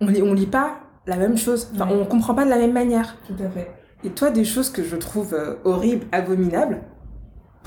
on, 0.02 0.08
lit, 0.08 0.22
on 0.24 0.34
lit 0.34 0.48
pas 0.48 0.78
la 1.06 1.16
même 1.18 1.38
chose. 1.38 1.70
Enfin, 1.76 1.88
Ouais. 1.88 1.98
on 2.02 2.06
comprend 2.06 2.34
pas 2.34 2.44
de 2.46 2.50
la 2.50 2.58
même 2.58 2.74
manière. 2.74 3.16
Tout 3.28 3.36
à 3.44 3.50
fait. 3.50 3.70
Et 4.04 4.10
toi, 4.10 4.32
des 4.32 4.44
choses 4.46 4.70
que 4.72 4.84
je 4.84 4.96
trouve 4.96 5.34
euh, 5.34 5.56
horribles, 5.64 6.06
abominables, 6.12 6.82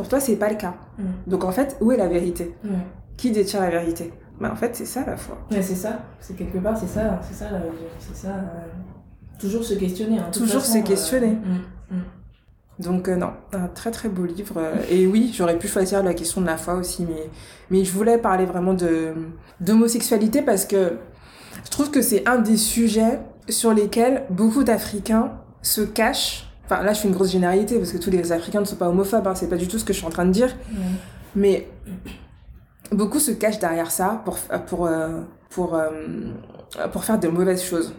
pour 0.01 0.09
toi, 0.09 0.19
c'est 0.19 0.37
pas 0.37 0.49
le 0.49 0.57
cas. 0.57 0.75
Mm. 0.99 1.03
Donc 1.27 1.45
en 1.45 1.53
fait, 1.53 1.77
où 1.83 1.93
est 1.93 1.99
la 1.99 2.09
vérité? 2.09 2.55
Ouais. 2.65 2.71
Qui 3.19 3.31
détient 3.33 3.61
la 3.61 3.69
vérité? 3.69 4.15
Bah, 4.41 4.49
En 4.51 4.57
fait, 4.57 4.75
c'est 4.75 4.87
ça 4.87 5.05
la 5.07 5.19
foi. 5.19 5.37
Ouais, 5.51 5.61
c'est 5.61 5.75
ça. 5.75 5.99
C'est 6.21 6.35
quelque 6.37 6.57
part, 6.57 6.75
c'est 6.79 6.87
ça, 6.89 7.21
c'est 7.27 7.35
ça. 7.35 7.49
C'est 7.99 8.17
ça. 8.17 8.29
euh, 8.29 8.67
Toujours 9.39 9.63
se 9.63 9.75
questionner. 9.75 10.19
hein. 10.19 10.31
Toujours 10.33 10.63
façon, 10.63 10.79
se 10.81 10.87
questionner. 10.87 11.33
mm, 11.33 11.95
mm. 11.97 12.03
Donc 12.79 13.09
euh, 13.09 13.17
non, 13.17 13.33
un 13.53 13.69
très 13.69 13.91
très 13.91 14.09
beau 14.09 14.25
livre. 14.25 14.55
euh, 14.57 14.75
et 14.91 15.07
oui, 15.07 15.33
j'aurais 15.35 15.59
pu 15.59 15.69
choisir 15.69 16.03
la 16.03 16.15
question 16.15 16.41
de 16.41 16.47
la 16.47 16.57
foi 16.57 16.75
aussi, 16.77 17.05
mais, 17.05 17.29
mais 17.71 17.85
je 17.85 17.93
voulais 17.93 18.17
parler 18.17 18.47
vraiment 18.47 18.73
de 18.73 19.13
d'homosexualité 19.61 20.41
parce 20.41 20.65
que 20.65 20.93
je 21.65 21.71
trouve 21.71 21.91
que 21.91 22.01
c'est 22.01 22.27
un 22.27 22.39
des 22.39 22.57
sujets 22.57 23.21
sur 23.51 23.75
lesquels 23.75 24.23
beaucoup 24.31 24.65
d'Africains 24.65 25.33
se 25.61 25.83
cachent. 25.83 26.50
Enfin 26.71 26.83
là, 26.85 26.93
je 26.93 27.01
fais 27.01 27.09
une 27.09 27.15
grosse 27.15 27.33
généralité 27.33 27.79
parce 27.79 27.91
que 27.93 27.99
tous 27.99 28.11
les 28.11 28.31
Africains 28.33 28.61
ne 28.61 28.65
sont 28.65 28.77
pas 28.77 28.89
homophobes, 28.89 29.27
hein, 29.27 29.35
c'est 29.35 29.49
pas 29.49 29.57
du 29.57 29.67
tout 29.67 29.79
ce 29.79 29.85
que 29.85 29.93
je 29.93 29.99
suis 29.99 30.07
en 30.07 30.11
train 30.11 30.25
de 30.27 30.31
dire. 30.31 30.55
Mais 31.35 31.67
beaucoup 32.93 33.19
se 33.19 33.33
cachent 33.33 33.59
derrière 33.59 33.91
ça 33.91 34.23
pour, 34.25 34.37
pour, 34.67 34.87
euh, 34.87 35.21
pour, 35.51 35.75
euh, 35.75 35.91
pour 36.93 37.05
faire 37.05 37.19
de 37.19 37.29
mauvaises 37.29 37.63
choses. 37.63 37.95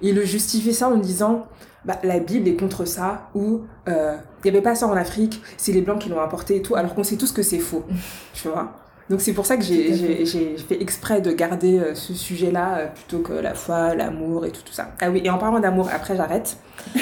Ils 0.00 0.14
le 0.14 0.24
justifient 0.24 0.74
ça 0.74 0.88
en 0.88 0.96
disant 0.98 1.46
bah, 1.84 1.98
la 2.04 2.20
Bible 2.20 2.46
est 2.48 2.54
contre 2.54 2.84
ça, 2.84 3.28
ou 3.34 3.62
euh, 3.88 4.16
il 4.44 4.50
n'y 4.50 4.56
avait 4.56 4.62
pas 4.62 4.76
ça 4.76 4.86
en 4.86 4.92
Afrique, 4.96 5.42
c'est 5.56 5.72
les 5.72 5.80
Blancs 5.82 5.98
qui 6.00 6.08
l'ont 6.08 6.20
importé 6.20 6.56
et 6.56 6.62
tout, 6.62 6.76
alors 6.76 6.94
qu'on 6.94 7.02
sait 7.02 7.16
tous 7.16 7.32
que 7.32 7.42
c'est 7.42 7.58
faux. 7.58 7.84
tu 8.34 8.46
vois? 8.48 8.72
Donc 9.10 9.20
c'est 9.20 9.32
pour 9.32 9.46
ça 9.46 9.56
que 9.56 9.64
j'ai 9.64 9.92
fait. 9.92 10.24
j'ai- 10.24 10.26
j'ai 10.26 10.56
fait 10.58 10.80
exprès 10.80 11.20
de 11.20 11.32
garder 11.32 11.80
euh, 11.80 11.94
ce 11.96 12.14
sujet-là 12.14 12.78
euh, 12.78 12.86
plutôt 12.86 13.18
que 13.18 13.32
la 13.32 13.54
foi, 13.54 13.96
l'amour 13.96 14.46
et 14.46 14.52
tout, 14.52 14.62
tout 14.64 14.72
ça. 14.72 14.92
Ah 15.00 15.10
oui, 15.10 15.22
et 15.24 15.30
en 15.30 15.38
parlant 15.38 15.58
d'amour, 15.58 15.88
après 15.92 16.16
j'arrête. 16.16 16.56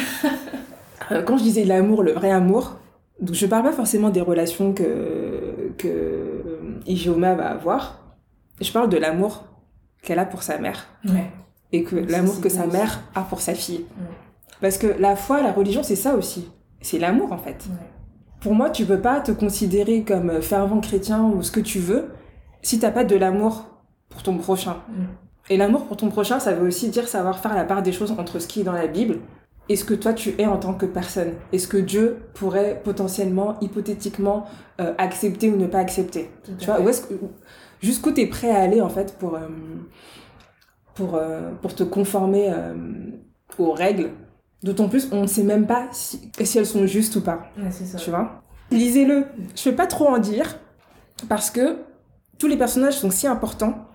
Euh, 1.13 1.23
Quand 1.23 1.37
je 1.39 1.43
disais 1.43 1.65
l'amour, 1.65 2.03
le 2.03 2.13
vrai 2.13 2.31
amour, 2.31 2.77
donc 3.21 3.35
je 3.35 3.47
parle 3.47 3.65
pas 3.65 3.73
forcément 3.73 4.11
des 4.11 4.21
relations 4.21 4.73
que, 4.73 5.73
que 5.79 5.89
euh, 5.89 6.81
Ijeoma 6.87 7.35
va 7.35 7.51
avoir. 7.51 8.01
Je 8.61 8.71
parle 8.73 8.89
de 8.89 8.97
l'amour 8.97 9.45
qu'elle 10.03 10.19
a 10.19 10.25
pour 10.27 10.43
sa 10.43 10.59
mère 10.59 10.87
Ouais. 11.05 11.31
et 11.73 11.83
que 11.83 11.97
l'amour 11.97 12.41
que 12.41 12.49
sa 12.49 12.67
aussi. 12.67 12.73
mère 12.77 13.01
a 13.15 13.23
pour 13.23 13.41
sa 13.41 13.55
fille. 13.55 13.85
Ouais. 13.99 14.07
Parce 14.61 14.79
que 14.79 14.87
la 14.99 15.17
foi, 15.17 15.43
la 15.43 15.53
religion, 15.53 15.83
c'est 15.83 15.97
ça 15.97 16.15
aussi. 16.15 16.49
C'est 16.81 16.99
l'amour 16.99 17.33
en 17.33 17.39
fait. 17.39 17.67
Ouais. 17.71 17.87
Pour 18.41 18.55
moi, 18.55 18.71
tu 18.71 18.87
peux 18.87 19.01
pas 19.01 19.21
te 19.21 19.33
considérer 19.33 20.03
comme 20.03 20.41
fervent 20.41 20.81
chrétien 20.81 21.25
ou 21.25 21.43
ce 21.43 21.51
que 21.51 21.61
tu 21.61 21.79
veux 21.79 22.09
si 22.63 22.79
t'as 22.79 22.91
pas 22.91 23.05
de 23.05 23.17
l'amour 23.17 23.65
pour 24.09 24.23
ton 24.23 24.37
prochain. 24.39 24.77
Mm. 24.89 25.03
Et 25.51 25.57
l'amour 25.57 25.85
pour 25.87 25.97
ton 25.97 26.09
prochain, 26.09 26.39
ça 26.41 26.53
veut 26.55 26.67
aussi 26.69 26.89
dire 26.91 27.09
savoir 27.09 27.39
faire 27.39 27.55
la 27.55 27.65
part 27.65 27.83
des 27.83 27.93
choses 27.93 28.13
entre 28.13 28.39
ce 28.39 28.47
qui 28.47 28.61
est 28.61 28.65
dans 28.65 28.73
la 28.73 28.87
Bible 28.87 29.19
et 29.71 29.77
ce 29.77 29.85
que 29.85 29.95
toi 29.95 30.12
tu 30.12 30.35
es 30.37 30.47
en 30.47 30.59
tant 30.59 30.75
que 30.75 30.85
personne? 30.85 31.35
Et 31.53 31.59
ce 31.59 31.68
que 31.68 31.77
Dieu 31.77 32.18
pourrait 32.35 32.83
potentiellement, 32.85 33.57
hypothétiquement, 33.61 34.45
euh, 34.81 34.93
accepter 34.99 35.49
ou 35.49 35.57
ne 35.57 35.66
pas 35.66 35.79
accepter? 35.79 36.29
Tout 36.45 36.53
Tu 36.59 36.66
vois, 36.66 36.81
est-ce 36.81 37.05
jusqu'où 37.81 38.11
t'es 38.11 38.27
prêt 38.27 38.51
à 38.51 38.61
aller 38.61 38.81
en 38.81 38.89
fait 38.89 39.16
pour, 39.18 39.37
euh, 39.37 39.47
pour, 40.95 41.14
euh, 41.14 41.53
pour 41.62 41.75
te 41.75 41.85
conformer 41.85 42.53
aux 43.59 43.73
règles? 43.73 44.11
D'autant 44.64 44.89
plus, 44.89 45.09
on 45.12 45.23
ne 45.23 45.27
sait 45.29 45.45
même 45.45 45.66
pas 45.66 45.87
si, 45.93 46.31
si 46.43 46.59
elles 46.59 46.66
sont 46.66 46.85
justes 46.87 47.16
ou 47.16 47.23
pas. 47.23 47.45
Ouais, 47.57 47.71
c'est 47.71 47.87
ça. 47.87 47.97
Tu 47.97 48.11
vois? 48.11 48.43
Lisez-le. 48.73 49.25
Je 49.55 49.71
vais 49.71 49.77
pas 49.77 49.87
trop 49.87 50.09
en 50.09 50.18
dire 50.18 50.59
parce 51.29 51.51
que 51.51 51.77
tous 52.39 52.49
les 52.49 52.57
personnages 52.57 52.99
sont 52.99 53.11
si 53.11 53.29
importants 53.29 53.87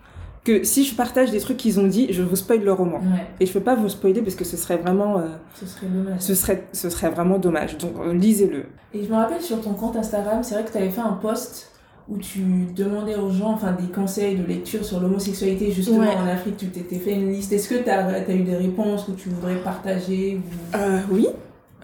que 0.46 0.64
si 0.64 0.86
je 0.86 0.96
partage 0.96 1.32
des 1.32 1.40
trucs 1.42 1.58
qu'ils 1.58 1.80
ont 1.80 1.88
dit, 1.88 2.08
je 2.14 2.22
vous 2.24 2.36
spoil 2.38 2.64
le 2.64 2.72
roman. 2.72 2.98
Ouais, 3.00 3.26
Et 3.42 3.46
je 3.46 3.52
peux 3.52 3.60
pas 3.60 3.76
vous 3.76 3.90
spoiler 3.90 4.22
parce 4.22 4.36
que 4.36 4.46
ce 4.46 4.56
serait 4.56 4.78
vraiment, 4.78 5.18
euh, 5.18 5.24
ce 5.60 5.66
serait 5.66 5.88
dommage. 5.88 6.20
ce 6.22 6.36
serait, 6.36 6.68
ce 6.72 6.90
serait 6.90 7.10
vraiment 7.10 7.38
dommage. 7.40 7.78
Donc 7.78 7.94
euh, 8.00 8.14
lisez-le. 8.14 8.66
Et 8.94 9.04
je 9.04 9.10
me 9.10 9.16
rappelle 9.16 9.42
sur 9.42 9.60
ton 9.60 9.74
compte 9.74 9.98
Instagram, 9.98 10.42
c'est 10.44 10.56
vrai 10.56 10.64
que 10.64 10.72
tu 10.72 10.78
avais 10.78 10.92
fait 10.92 11.02
un 11.02 11.14
post 11.14 11.72
où 12.08 12.18
tu 12.20 12.42
demandais 12.76 13.16
aux 13.16 13.32
gens 13.32 13.54
enfin, 13.54 13.72
des 13.72 13.88
conseils 13.92 14.36
de 14.38 14.46
lecture 14.46 14.86
sur 14.86 15.00
l'homosexualité, 15.00 15.72
justement 15.72 16.02
Ouais. 16.02 16.16
en 16.16 16.28
Afrique, 16.28 16.56
tu 16.58 16.68
t'étais 16.68 17.00
fait 17.00 17.14
une 17.16 17.32
liste. 17.32 17.52
Est-ce 17.52 17.68
que 17.68 17.84
tu 17.84 17.90
as, 17.90 18.30
eu 18.32 18.44
des 18.44 18.56
réponses 18.56 19.06
que 19.06 19.12
tu 19.14 19.30
voudrais 19.30 19.56
partager 19.56 20.38
ou- 20.38 20.78
Euh, 20.78 21.00
oui. 21.12 21.28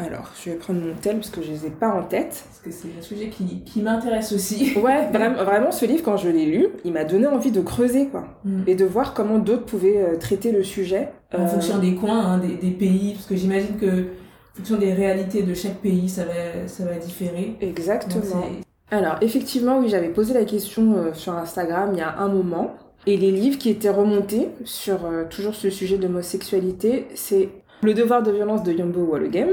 Alors, 0.04 0.32
je 0.44 0.50
vais 0.50 0.56
prendre 0.56 0.80
mon 0.82 0.94
tel 0.96 1.18
parce 1.18 1.30
que 1.30 1.42
je 1.42 1.52
les 1.52 1.68
ai 1.68 1.70
pas 1.70 1.90
en 1.90 2.04
tête. 2.04 2.44
Parce 2.48 2.60
que 2.64 2.72
c'est 2.72 2.88
un 2.98 3.02
sujet 3.02 3.30
qui, 3.30 3.64
qui 3.64 3.82
m'intéresse 3.82 4.32
aussi. 4.32 4.74
Ouais, 4.82 5.08
vraiment, 5.12 5.44
vraiment, 5.44 5.72
ce 5.72 5.86
livre, 5.86 6.02
quand 6.04 6.18
je 6.18 6.30
l'ai 6.30 6.46
lu, 6.46 6.68
il 6.84 6.92
m'a 6.94 7.04
donné 7.04 7.28
envie 7.28 7.52
de 7.52 7.62
creuser, 7.62 8.08
quoi. 8.08 8.26
Mm. 8.44 8.64
Et 8.68 8.76
de 8.76 8.86
voir 8.86 9.14
comment 9.14 9.38
d'autres 9.38 9.66
pouvaient 9.66 9.98
euh, 10.02 10.18
traiter 10.18 10.52
le 10.52 10.64
sujet. 10.64 11.10
En 11.34 11.42
Euh, 11.44 11.48
fonction 11.48 11.78
des 11.78 11.94
coins, 11.96 12.20
hein, 12.20 12.38
des, 12.40 12.56
des 12.56 12.72
pays, 12.72 13.14
parce 13.14 13.28
que 13.28 13.36
j'imagine 13.36 13.78
que 13.78 13.86
en 13.88 14.58
fonction 14.58 14.78
des 14.78 14.94
réalités 14.94 15.44
de 15.44 15.54
chaque 15.54 15.78
pays, 15.78 16.10
ça 16.10 16.26
va, 16.26 16.68
ça 16.68 16.84
va 16.86 16.96
différer. 16.96 17.56
Exactement. 17.62 18.44
Alors, 18.90 19.16
effectivement, 19.22 19.80
oui, 19.80 19.88
j'avais 19.90 20.10
posé 20.10 20.34
la 20.34 20.46
question 20.46 20.96
euh, 20.98 21.14
sur 21.14 21.34
Instagram 21.34 21.92
il 21.94 22.00
y 22.00 22.02
a 22.02 22.18
un 22.18 22.28
moment. 22.28 22.76
Et 23.08 23.18
les 23.18 23.32
livres 23.32 23.58
qui 23.58 23.70
étaient 23.70 23.90
remontés 23.90 24.50
sur 24.64 25.00
toujours 25.32 25.56
ce 25.56 25.72
sujet 25.72 25.98
d'homosexualité, 25.98 27.08
c'est 27.16 27.50
Le 27.82 27.96
devoir 27.96 28.22
de 28.22 28.32
violence 28.32 28.62
de 28.62 28.72
Yombo 28.74 29.02
Wallegem. 29.02 29.50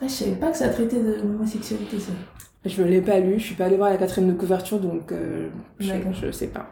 Ah, 0.00 0.04
je 0.06 0.12
savais 0.12 0.32
pas 0.36 0.50
que 0.50 0.56
ça 0.56 0.68
traitait 0.68 1.00
de 1.00 1.14
l'homosexualité, 1.22 1.98
ça. 1.98 2.12
Je 2.64 2.82
ne 2.82 2.88
l'ai 2.88 3.00
pas 3.00 3.18
lu, 3.20 3.38
je 3.38 3.44
suis 3.46 3.54
pas 3.54 3.64
allée 3.66 3.76
voir 3.76 3.90
la 3.90 3.96
quatrième 3.96 4.30
de 4.32 4.36
couverture, 4.38 4.78
donc 4.78 5.12
euh, 5.12 5.48
je, 5.78 5.92
je 6.12 6.30
sais 6.30 6.48
pas. 6.48 6.66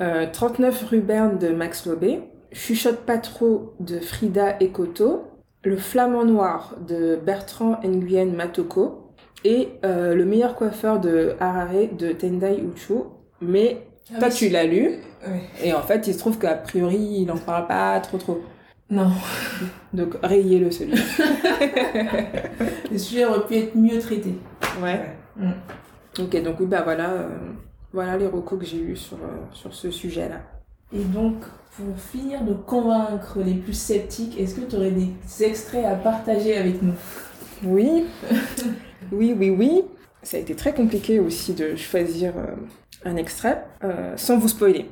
Euh, 0.00 0.26
39 0.32 0.84
rue 0.90 1.00
Berne 1.00 1.38
de 1.38 1.48
Max 1.48 1.86
Lobé, 1.86 2.20
Chuchote 2.52 3.00
pas 3.00 3.18
trop 3.18 3.74
de 3.80 4.00
Frida 4.00 4.56
Ekoto, 4.60 5.24
Le 5.64 5.76
flamand 5.76 6.24
noir 6.24 6.76
de 6.86 7.16
Bertrand 7.16 7.80
Nguyen 7.84 8.32
Matoko, 8.34 9.12
et 9.44 9.68
euh, 9.84 10.14
Le 10.14 10.24
meilleur 10.24 10.54
coiffeur 10.54 11.00
de 11.00 11.34
Harare 11.40 11.88
de 11.98 12.12
Tendai 12.12 12.62
Uchu. 12.74 12.94
Mais 13.40 13.82
Ah 14.14 14.18
toi, 14.20 14.30
tu 14.30 14.48
l'as 14.48 14.64
lu, 14.64 14.90
Ouais. 15.26 15.40
et 15.64 15.72
en 15.74 15.82
fait, 15.82 16.06
il 16.06 16.14
se 16.14 16.18
trouve 16.20 16.38
qu'a 16.38 16.54
priori, 16.54 16.96
il 17.22 17.30
en 17.32 17.36
parle 17.38 17.66
pas 17.66 17.98
trop 18.00 18.18
trop. 18.18 18.40
Non, 18.90 19.10
Donc, 19.92 20.14
rayez-le 20.22 20.70
celui-là. 20.70 21.02
le 22.90 22.96
sujet 22.96 23.26
aurait 23.26 23.46
pu 23.46 23.56
être 23.56 23.76
mieux 23.76 23.98
traité. 23.98 24.34
Ouais. 24.82 25.14
Mm. 25.36 25.50
Ok, 26.18 26.42
donc 26.42 26.60
oui, 26.60 26.66
bah 26.66 26.80
voilà, 26.82 27.10
euh, 27.10 27.28
voilà 27.92 28.16
les 28.16 28.26
recos 28.26 28.58
que 28.58 28.64
j'ai 28.64 28.78
eus 28.78 28.96
sur, 28.96 29.18
euh, 29.18 29.44
sur 29.52 29.74
ce 29.74 29.90
sujet-là. 29.90 30.40
Et 30.92 31.04
donc, 31.04 31.34
pour 31.76 31.98
finir 31.98 32.42
de 32.42 32.54
convaincre 32.54 33.40
les 33.44 33.54
plus 33.54 33.74
sceptiques, 33.74 34.40
est-ce 34.40 34.54
que 34.54 34.62
tu 34.62 34.76
aurais 34.76 34.90
des 34.90 35.10
extraits 35.40 35.84
à 35.84 35.94
partager 35.94 36.56
avec 36.56 36.80
nous? 36.80 36.94
Oui, 37.64 38.06
oui, 39.12 39.34
oui, 39.38 39.50
oui. 39.50 39.82
Ça 40.22 40.38
a 40.38 40.40
été 40.40 40.56
très 40.56 40.72
compliqué 40.72 41.20
aussi 41.20 41.52
de 41.52 41.76
choisir 41.76 42.32
euh, 42.38 42.54
un 43.04 43.16
extrait, 43.16 43.64
sans 44.16 44.38
vous 44.38 44.48
spoiler. 44.48 44.86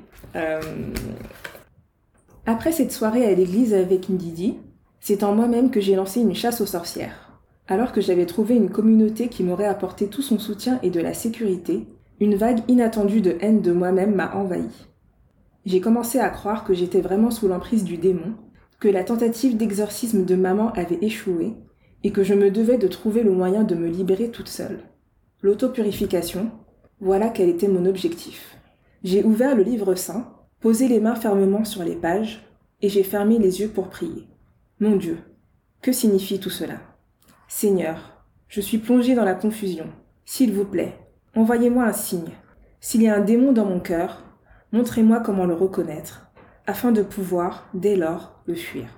Après 2.49 2.70
cette 2.70 2.92
soirée 2.92 3.26
à 3.26 3.34
l'église 3.34 3.74
avec 3.74 4.09
Ndidi, 4.09 4.55
c'est 5.01 5.24
en 5.24 5.34
moi-même 5.34 5.72
que 5.72 5.80
j'ai 5.80 5.97
lancé 5.97 6.20
une 6.20 6.34
chasse 6.34 6.61
aux 6.61 6.66
sorcières. 6.66 7.40
Alors 7.66 7.90
que 7.90 8.01
j'avais 8.01 8.24
trouvé 8.24 8.55
une 8.55 8.70
communauté 8.70 9.26
qui 9.26 9.42
m'aurait 9.42 9.64
apporté 9.64 10.07
tout 10.07 10.22
son 10.22 10.38
soutien 10.38 10.78
et 10.84 10.90
de 10.90 11.01
la 11.01 11.12
sécurité, 11.12 11.88
une 12.20 12.36
vague 12.36 12.61
inattendue 12.68 13.20
de 13.20 13.36
haine 13.40 13.62
de 13.62 13.72
moi-même 13.72 14.14
m'a 14.14 14.32
envahi. 14.36 14.68
J'ai 15.64 15.80
commencé 15.80 16.20
à 16.20 16.30
croire 16.30 16.62
que 16.62 16.72
j'étais 16.72 17.01
vraiment 17.01 17.32
sous 17.32 17.49
l'emprise 17.49 17.82
du 17.82 17.97
démon, 17.97 18.34
que 18.78 18.86
la 18.86 19.03
tentative 19.03 19.57
d'exorcisme 19.57 20.24
de 20.24 20.36
maman 20.36 20.70
avait 20.74 20.99
échoué, 21.03 21.55
et 22.05 22.12
que 22.12 22.22
je 22.22 22.34
me 22.34 22.53
devais 22.53 22.78
de 22.78 22.86
trouver 22.86 23.24
le 23.24 23.32
moyen 23.32 23.64
de 23.64 23.74
me 23.74 23.88
libérer 23.88 24.30
toute 24.30 24.49
seule. 24.49 24.84
L'autopurification, 25.42 26.53
voilà 27.01 27.28
quel 27.28 27.49
était 27.49 27.66
mon 27.66 27.86
objectif. 27.86 28.57
J'ai 29.03 29.24
ouvert 29.24 29.57
le 29.57 29.64
livre 29.64 29.97
saint, 29.97 30.36
posé 30.66 30.88
les 30.88 30.98
mains 30.98 31.14
fermement 31.14 31.64
sur 31.64 31.84
les 31.84 31.94
pages, 31.94 32.44
et 32.82 32.88
j'ai 32.88 33.04
fermé 33.04 33.38
les 33.38 33.60
yeux 33.60 33.68
pour 33.68 33.86
prier. 33.86 34.26
Mon 34.80 34.96
Dieu, 34.96 35.18
que 35.80 35.92
signifie 35.92 36.40
tout 36.40 36.50
cela? 36.50 36.80
Seigneur, 37.46 38.24
je 38.48 38.60
suis 38.60 38.78
plongé 38.78 39.14
dans 39.14 39.24
la 39.24 39.36
confusion. 39.36 39.86
S'il 40.24 40.52
vous 40.52 40.64
plaît, 40.64 40.98
envoyez-moi 41.36 41.84
un 41.84 41.92
signe. 41.92 42.32
S'il 42.80 43.02
y 43.02 43.06
a 43.06 43.14
un 43.14 43.20
démon 43.20 43.52
dans 43.52 43.64
mon 43.64 43.78
cœur, 43.78 44.24
montrez-moi 44.72 45.20
comment 45.20 45.46
le 45.46 45.54
reconnaître, 45.54 46.32
afin 46.66 46.90
de 46.90 47.02
pouvoir, 47.02 47.68
dès 47.72 47.94
lors, 47.94 48.42
le 48.46 48.56
fuir. 48.56 48.88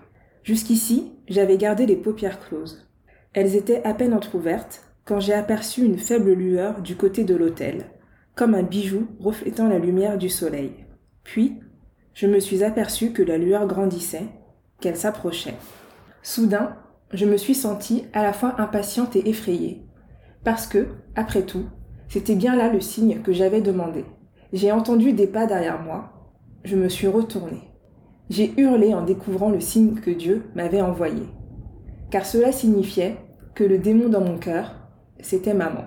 Jusqu'ici, 0.45 1.13
j'avais 1.29 1.59
gardé 1.59 1.85
les 1.85 1.97
paupières 1.97 2.41
closes. 2.41 2.89
Elles 3.35 3.57
étaient 3.57 3.85
à 3.85 3.93
peine 3.93 4.15
entr'ouvertes 4.15 4.85
quand 5.05 5.21
j'ai 5.21 5.35
aperçu 5.35 5.83
une 5.83 5.99
faible 5.99 6.33
lueur 6.33 6.81
du 6.81 6.97
côté 6.97 7.25
de 7.25 7.37
l'autel, 7.37 7.91
comme 8.35 8.55
un 8.55 8.63
bijou 8.63 9.07
reflétant 9.21 9.69
la 9.69 9.79
lumière 9.79 10.17
du 10.17 10.31
soleil. 10.31 10.88
Puis, 11.29 11.61
je 12.15 12.27
me 12.27 12.41
suis 12.41 12.65
aperçu 12.65 13.13
que 13.13 13.23
la 13.23 13.37
lueur 13.37 13.67
grandissait, 13.67 14.29
qu'elle 14.81 14.97
s'approchait. 14.97 15.57
Soudain, 16.23 16.79
je 17.13 17.27
me 17.27 17.37
suis 17.37 17.55
sentie 17.55 18.07
à 18.15 18.23
la 18.23 18.33
fois 18.33 18.59
impatiente 18.59 19.15
et 19.15 19.29
effrayée, 19.29 19.83
parce 20.43 20.67
que, 20.67 20.87
après 21.17 21.43
tout, 21.43 21.67
c'était 22.09 22.35
bien 22.35 22.57
là 22.57 22.73
le 22.73 22.81
signe 22.81 23.21
que 23.21 23.35
j'avais 23.35 23.61
demandé. 23.61 24.07
J'ai 24.55 24.73
entendu 24.73 25.13
des 25.13 25.27
pas 25.27 25.47
derrière 25.47 25.83
moi. 25.83 26.33
Je 26.65 26.77
me 26.77 26.89
suis 26.89 27.09
retournée. 27.09 27.75
J'ai 28.31 28.59
hurlé 28.59 28.95
en 28.95 29.03
découvrant 29.03 29.51
le 29.51 29.61
signe 29.61 29.97
que 29.97 30.11
Dieu 30.11 30.45
m'avait 30.55 30.81
envoyé. 30.81 31.25
Car 32.11 32.25
cela 32.25 32.53
signifiait 32.53 33.19
que 33.55 33.65
le 33.65 33.77
démon 33.77 34.09
dans 34.09 34.23
mon 34.23 34.39
cœur, 34.39 34.77
c'était 35.21 35.53
maman. 35.53 35.85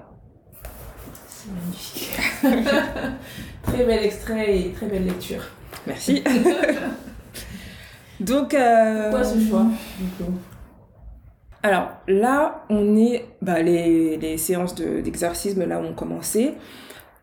C'est 1.27 1.51
magnifique. 1.51 2.11
très 3.63 3.85
bel 3.85 4.03
extrait 4.03 4.57
et 4.59 4.69
très 4.71 4.87
belle 4.87 5.05
lecture. 5.05 5.43
Merci. 5.87 6.23
Donc, 8.19 8.53
euh, 8.53 9.09
Pourquoi 9.09 9.23
ce 9.23 9.39
choix 9.47 9.65
du 9.99 10.23
coup? 10.23 10.31
Alors 11.63 11.89
là, 12.07 12.63
on 12.69 12.95
est. 12.97 13.25
Bah, 13.41 13.61
les, 13.61 14.17
les 14.17 14.37
séances 14.37 14.75
de- 14.75 15.01
d'exorcisme 15.01 15.65
là 15.65 15.79
ont 15.79 15.93
commencé. 15.93 16.53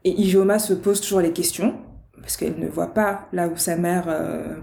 Et 0.05 0.11
Ijoma 0.11 0.59
se 0.59 0.73
pose 0.75 1.01
toujours 1.01 1.21
les 1.21 1.33
questions. 1.33 1.75
Parce 2.21 2.37
qu'elle 2.37 2.59
ne 2.59 2.69
voit 2.69 2.95
pas 2.95 3.29
là 3.33 3.49
où 3.49 3.57
sa 3.57 3.77
mère 3.77 4.05
euh, 4.09 4.57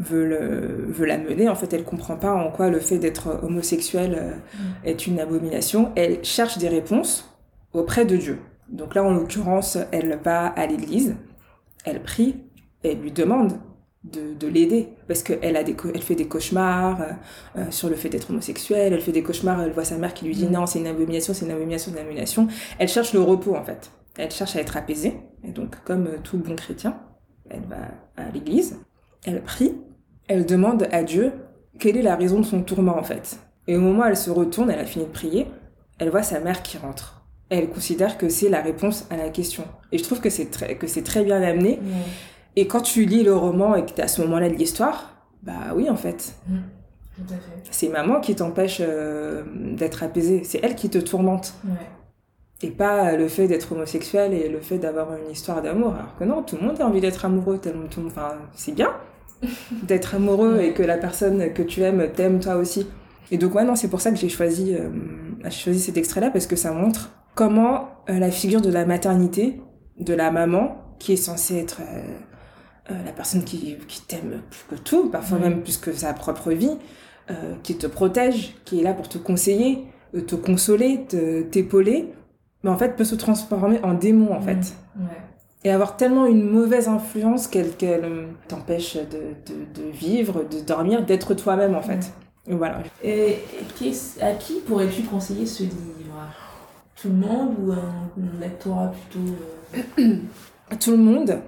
veut, 0.00 0.26
le, 0.26 0.86
veut 0.88 1.04
la 1.06 1.18
mener. 1.18 1.48
En 1.48 1.54
fait, 1.54 1.72
elle 1.72 1.84
comprend 1.84 2.16
pas 2.16 2.32
en 2.32 2.50
quoi 2.50 2.68
le 2.70 2.78
fait 2.80 2.98
d'être 2.98 3.40
homosexuel 3.42 4.16
euh, 4.18 4.32
est 4.84 5.06
une 5.06 5.20
abomination. 5.20 5.92
Elle 5.94 6.24
cherche 6.24 6.58
des 6.58 6.68
réponses 6.68 7.28
auprès 7.74 8.04
de 8.06 8.16
Dieu. 8.16 8.38
Donc 8.72 8.94
là, 8.94 9.04
en 9.04 9.12
l'occurrence, 9.12 9.78
elle 9.92 10.18
va 10.24 10.46
à 10.46 10.66
l'église. 10.66 11.16
Elle 11.84 12.02
prie. 12.02 12.36
Et 12.84 12.92
elle 12.92 12.98
lui 13.00 13.12
demande 13.12 13.52
de, 14.04 14.34
de 14.34 14.46
l'aider 14.48 14.88
parce 15.06 15.22
qu'elle 15.22 15.56
a 15.56 15.62
des 15.62 15.74
co- 15.74 15.90
elle 15.94 16.02
fait 16.02 16.16
des 16.16 16.26
cauchemars 16.26 17.00
euh, 17.00 17.04
euh, 17.58 17.70
sur 17.70 17.88
le 17.88 17.94
fait 17.94 18.08
d'être 18.08 18.30
homosexuelle 18.30 18.92
elle 18.92 19.00
fait 19.00 19.12
des 19.12 19.22
cauchemars 19.22 19.62
elle 19.62 19.70
voit 19.70 19.84
sa 19.84 19.96
mère 19.96 20.12
qui 20.12 20.24
lui 20.24 20.34
dit 20.34 20.48
non 20.48 20.66
c'est 20.66 20.80
une 20.80 20.88
abomination 20.88 21.32
c'est 21.34 21.44
une 21.44 21.52
abomination 21.52 21.92
c'est 21.92 22.00
une 22.00 22.04
abomination 22.04 22.48
elle 22.80 22.88
cherche 22.88 23.12
le 23.12 23.20
repos 23.20 23.54
en 23.54 23.62
fait 23.62 23.92
elle 24.18 24.32
cherche 24.32 24.56
à 24.56 24.60
être 24.60 24.76
apaisée 24.76 25.20
et 25.44 25.52
donc 25.52 25.76
comme 25.84 26.08
euh, 26.08 26.18
tout 26.20 26.36
bon 26.36 26.56
chrétien 26.56 26.98
elle 27.48 27.62
va 27.70 27.76
à 28.16 28.28
l'église 28.30 28.80
elle 29.24 29.40
prie 29.44 29.76
elle 30.26 30.46
demande 30.46 30.88
à 30.90 31.04
Dieu 31.04 31.32
quelle 31.78 31.96
est 31.96 32.02
la 32.02 32.16
raison 32.16 32.40
de 32.40 32.44
son 32.44 32.62
tourment 32.64 32.98
en 32.98 33.04
fait 33.04 33.38
et 33.68 33.76
au 33.76 33.80
moment 33.80 34.02
où 34.02 34.06
elle 34.06 34.16
se 34.16 34.30
retourne 34.32 34.68
elle 34.72 34.80
a 34.80 34.84
fini 34.84 35.04
de 35.04 35.10
prier 35.12 35.46
elle 36.00 36.10
voit 36.10 36.24
sa 36.24 36.40
mère 36.40 36.64
qui 36.64 36.76
rentre 36.76 37.21
elle 37.58 37.68
considère 37.70 38.18
que 38.18 38.28
c'est 38.28 38.48
la 38.48 38.60
réponse 38.62 39.06
à 39.10 39.16
la 39.16 39.28
question 39.28 39.64
et 39.92 39.98
je 39.98 40.02
trouve 40.04 40.20
que 40.20 40.30
c'est 40.30 40.50
très 40.50 40.76
que 40.76 40.86
c'est 40.86 41.02
très 41.02 41.24
bien 41.24 41.42
amené 41.42 41.78
et 42.56 42.66
quand 42.66 42.80
tu 42.82 43.04
lis 43.04 43.22
le 43.22 43.34
roman 43.34 43.74
et 43.74 43.84
que 43.86 43.92
tu 43.92 44.00
à 44.00 44.08
ce 44.08 44.20
moment-là 44.22 44.48
de 44.50 44.54
l'histoire, 44.54 45.14
bah 45.42 45.72
oui, 45.74 45.88
en 45.88 45.96
fait, 45.96 46.34
fait. 47.26 47.34
c'est 47.70 47.88
maman 47.88 48.20
qui 48.20 48.34
t'empêche 48.34 48.78
euh, 48.80 49.42
d'être 49.56 50.02
apaisée. 50.02 50.42
C'est 50.44 50.60
elle 50.62 50.74
qui 50.74 50.88
te 50.90 50.98
tourmente. 50.98 51.54
Ouais. 51.64 51.70
Et 52.64 52.70
pas 52.70 53.16
le 53.16 53.26
fait 53.26 53.48
d'être 53.48 53.72
homosexuel 53.72 54.32
et 54.34 54.48
le 54.48 54.60
fait 54.60 54.78
d'avoir 54.78 55.08
une 55.16 55.30
histoire 55.32 55.62
d'amour. 55.62 55.94
Alors 55.94 56.16
que 56.18 56.24
non, 56.24 56.42
tout 56.42 56.56
le 56.60 56.66
monde 56.66 56.80
a 56.80 56.86
envie 56.86 57.00
d'être 57.00 57.24
amoureux. 57.24 57.58
tellement 57.58 57.88
tout 57.88 58.00
le 58.00 58.04
monde- 58.04 58.12
Enfin, 58.16 58.34
c'est 58.54 58.72
bien 58.74 58.90
d'être 59.82 60.14
amoureux 60.14 60.60
et 60.60 60.72
que 60.74 60.82
la 60.82 60.96
personne 60.98 61.52
que 61.54 61.62
tu 61.62 61.82
aimes 61.82 62.06
t'aime 62.14 62.38
toi 62.38 62.56
aussi. 62.56 62.86
Et 63.30 63.38
donc, 63.38 63.54
ouais, 63.54 63.64
non, 63.64 63.74
c'est 63.74 63.88
pour 63.88 64.00
ça 64.00 64.10
que 64.10 64.16
j'ai 64.16 64.28
choisi, 64.28 64.74
euh, 64.74 64.90
j'ai 65.44 65.50
choisi 65.50 65.80
cet 65.80 65.96
extrait-là 65.96 66.30
parce 66.30 66.46
que 66.46 66.54
ça 66.56 66.70
montre 66.72 67.10
comment 67.34 67.88
euh, 68.08 68.18
la 68.18 68.30
figure 68.30 68.60
de 68.60 68.70
la 68.70 68.84
maternité, 68.84 69.60
de 69.98 70.14
la 70.14 70.30
maman, 70.30 70.76
qui 70.98 71.12
est 71.12 71.16
censée 71.16 71.58
être 71.58 71.80
euh, 71.80 72.02
euh, 72.90 73.04
la 73.04 73.12
personne 73.12 73.44
qui, 73.44 73.76
qui 73.88 74.02
t'aime 74.02 74.42
plus 74.50 74.64
que 74.76 74.82
tout, 74.82 75.10
parfois 75.10 75.38
même 75.38 75.62
plus 75.62 75.76
que 75.78 75.92
sa 75.92 76.12
propre 76.12 76.52
vie, 76.52 76.76
qui 77.62 77.78
te 77.78 77.86
protège, 77.86 78.54
qui 78.66 78.80
est 78.80 78.82
là 78.82 78.92
pour 78.92 79.08
te 79.08 79.16
conseiller, 79.16 79.86
te 80.26 80.34
consoler, 80.34 81.06
te- 81.08 81.42
t'épauler, 81.42 82.12
mais 82.62 82.68
en 82.68 82.76
fait 82.76 82.94
peut 82.94 83.04
se 83.04 83.14
transformer 83.14 83.80
en 83.82 83.94
démon 83.94 84.34
en 84.34 84.40
fait. 84.42 84.74
Ouais. 84.98 85.06
Et 85.64 85.70
avoir 85.70 85.96
tellement 85.96 86.26
une 86.26 86.50
mauvaise 86.50 86.88
influence 86.88 87.46
qu'elle 87.46 87.70
t'empêche 88.48 88.96
de, 88.96 89.00
de, 89.46 89.82
de 89.82 89.90
vivre, 89.90 90.44
de 90.44 90.60
dormir, 90.60 91.06
d'être 91.06 91.32
toi-même 91.34 91.74
en 91.74 91.82
fait. 91.82 92.12
Et 92.48 92.54
Voilà. 92.54 92.82
Et 93.04 93.36
à 94.20 94.32
qui 94.32 94.54
pourrais-tu 94.66 95.02
conseiller 95.02 95.46
ce 95.46 95.62
livre? 95.62 95.72
Tout 97.02 97.08
le 97.08 97.14
monde 97.14 97.54
ou 97.60 97.72
un, 97.72 98.40
lectorat 98.40 98.92
plutôt. 99.10 99.34
euh, 99.98 100.16
Tout 100.80 100.92
le 100.92 100.96
monde, 100.98 101.38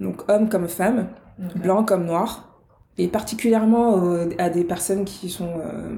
donc 0.00 0.22
hommes 0.30 0.48
comme 0.48 0.68
femmes, 0.68 1.08
ok. 1.38 1.58
blancs 1.62 1.88
comme 1.88 2.04
noirs, 2.06 2.48
et 2.96 3.08
particulièrement 3.08 4.04
euh, 4.12 4.28
à 4.38 4.50
des 4.50 4.62
personnes 4.64 5.04
qui 5.04 5.28
sont 5.28 5.50
euh, 5.58 5.90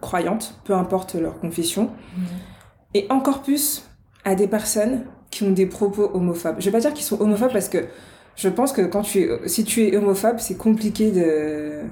croyantes, 0.00 0.54
peu 0.64 0.74
importe 0.74 1.14
leur 1.14 1.38
confession, 1.40 1.90
Mhm. 2.16 2.24
et 2.94 3.06
encore 3.10 3.42
plus 3.42 3.84
à 4.24 4.34
des 4.34 4.46
personnes 4.48 5.04
qui 5.30 5.42
ont 5.44 5.50
des 5.52 5.66
propos 5.66 6.10
homophobes. 6.14 6.56
Je 6.58 6.66
vais 6.66 6.72
pas 6.72 6.80
dire 6.80 6.92
qu'ils 6.94 7.04
sont 7.04 7.20
homophobes 7.20 7.52
parce 7.52 7.68
que 7.68 7.78
je 8.36 8.48
pense 8.48 8.72
que 8.72 8.82
quand 8.82 9.02
tu 9.02 9.20
es, 9.22 9.48
si 9.48 9.64
tu 9.64 9.82
es 9.86 9.96
homophobe, 9.96 10.38
c'est 10.38 10.56
compliqué 10.56 11.10
de, 11.10 11.82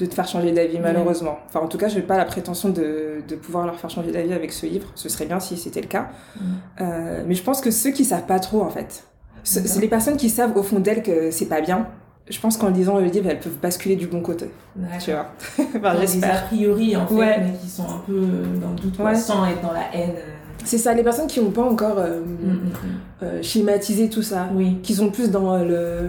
de 0.00 0.06
te 0.06 0.14
faire 0.14 0.26
changer 0.26 0.50
d'avis, 0.52 0.74
Ouais. 0.76 0.80
malheureusement. 0.82 1.38
Enfin, 1.48 1.60
en 1.60 1.68
tout 1.68 1.78
cas, 1.78 1.88
je 1.88 1.96
n'ai 1.96 2.02
pas 2.02 2.16
la 2.16 2.24
prétention 2.24 2.70
de, 2.70 3.22
de 3.28 3.36
pouvoir 3.36 3.66
leur 3.66 3.78
faire 3.78 3.90
changer 3.90 4.10
d'avis 4.10 4.32
avec 4.32 4.52
ce 4.52 4.66
livre. 4.66 4.88
Ce 4.94 5.08
serait 5.08 5.26
bien 5.26 5.38
si 5.40 5.56
c'était 5.56 5.80
le 5.82 5.86
cas. 5.88 6.08
Mhm. 6.36 6.42
Euh, 6.80 7.22
mais 7.26 7.34
je 7.34 7.42
pense 7.42 7.60
que 7.60 7.70
ceux 7.70 7.90
qui 7.90 8.04
savent 8.04 8.26
pas 8.26 8.40
trop, 8.40 8.62
en 8.62 8.70
fait, 8.70 9.04
ce- 9.44 9.60
c'est 9.66 9.80
les 9.80 9.88
personnes 9.88 10.16
qui 10.16 10.30
savent 10.30 10.56
au 10.56 10.62
fond 10.62 10.78
d'elles 10.80 11.02
que 11.02 11.30
c'est 11.30 11.46
pas 11.46 11.60
bien. 11.60 11.86
Je 12.28 12.38
pense 12.40 12.56
qu'en 12.56 12.68
lisant 12.70 12.98
le 12.98 13.06
livre, 13.06 13.28
elles 13.28 13.40
peuvent 13.40 13.58
basculer 13.60 13.96
du 13.96 14.06
bon 14.06 14.20
côté. 14.22 14.50
Tu 15.04 15.10
vois. 15.12 15.26
enfin, 15.76 15.98
des 15.98 16.24
a 16.24 16.28
priori 16.46 16.96
en 16.96 17.06
fait, 17.06 17.14
Ouais. 17.14 17.40
mais 17.40 17.52
qui 17.60 17.68
sont 17.68 17.82
un 17.84 17.98
peu 18.06 18.20
dans 18.60 18.70
le 18.70 18.76
doute, 18.76 18.98
Ouais. 19.00 19.14
sans 19.16 19.44
être 19.46 19.60
dans 19.62 19.72
la 19.72 19.92
haine. 19.94 20.10
euh. 20.16 20.30
C'est 20.64 20.78
ça, 20.78 20.92
les 20.94 21.02
personnes 21.02 21.26
qui 21.26 21.40
n'ont 21.40 21.50
pas 21.50 21.62
encore 21.64 21.98
euh, 21.98 22.20
Mm, 22.20 22.52
mm, 22.52 22.60
euh, 23.22 23.42
schématisé 23.42 24.08
tout 24.10 24.22
ça. 24.22 24.44
mm. 24.44 24.56
Oui. 24.56 24.78
qui 24.82 24.94
sont 24.94 25.10
plus 25.10 25.30
dans 25.30 25.54
euh, 25.54 26.08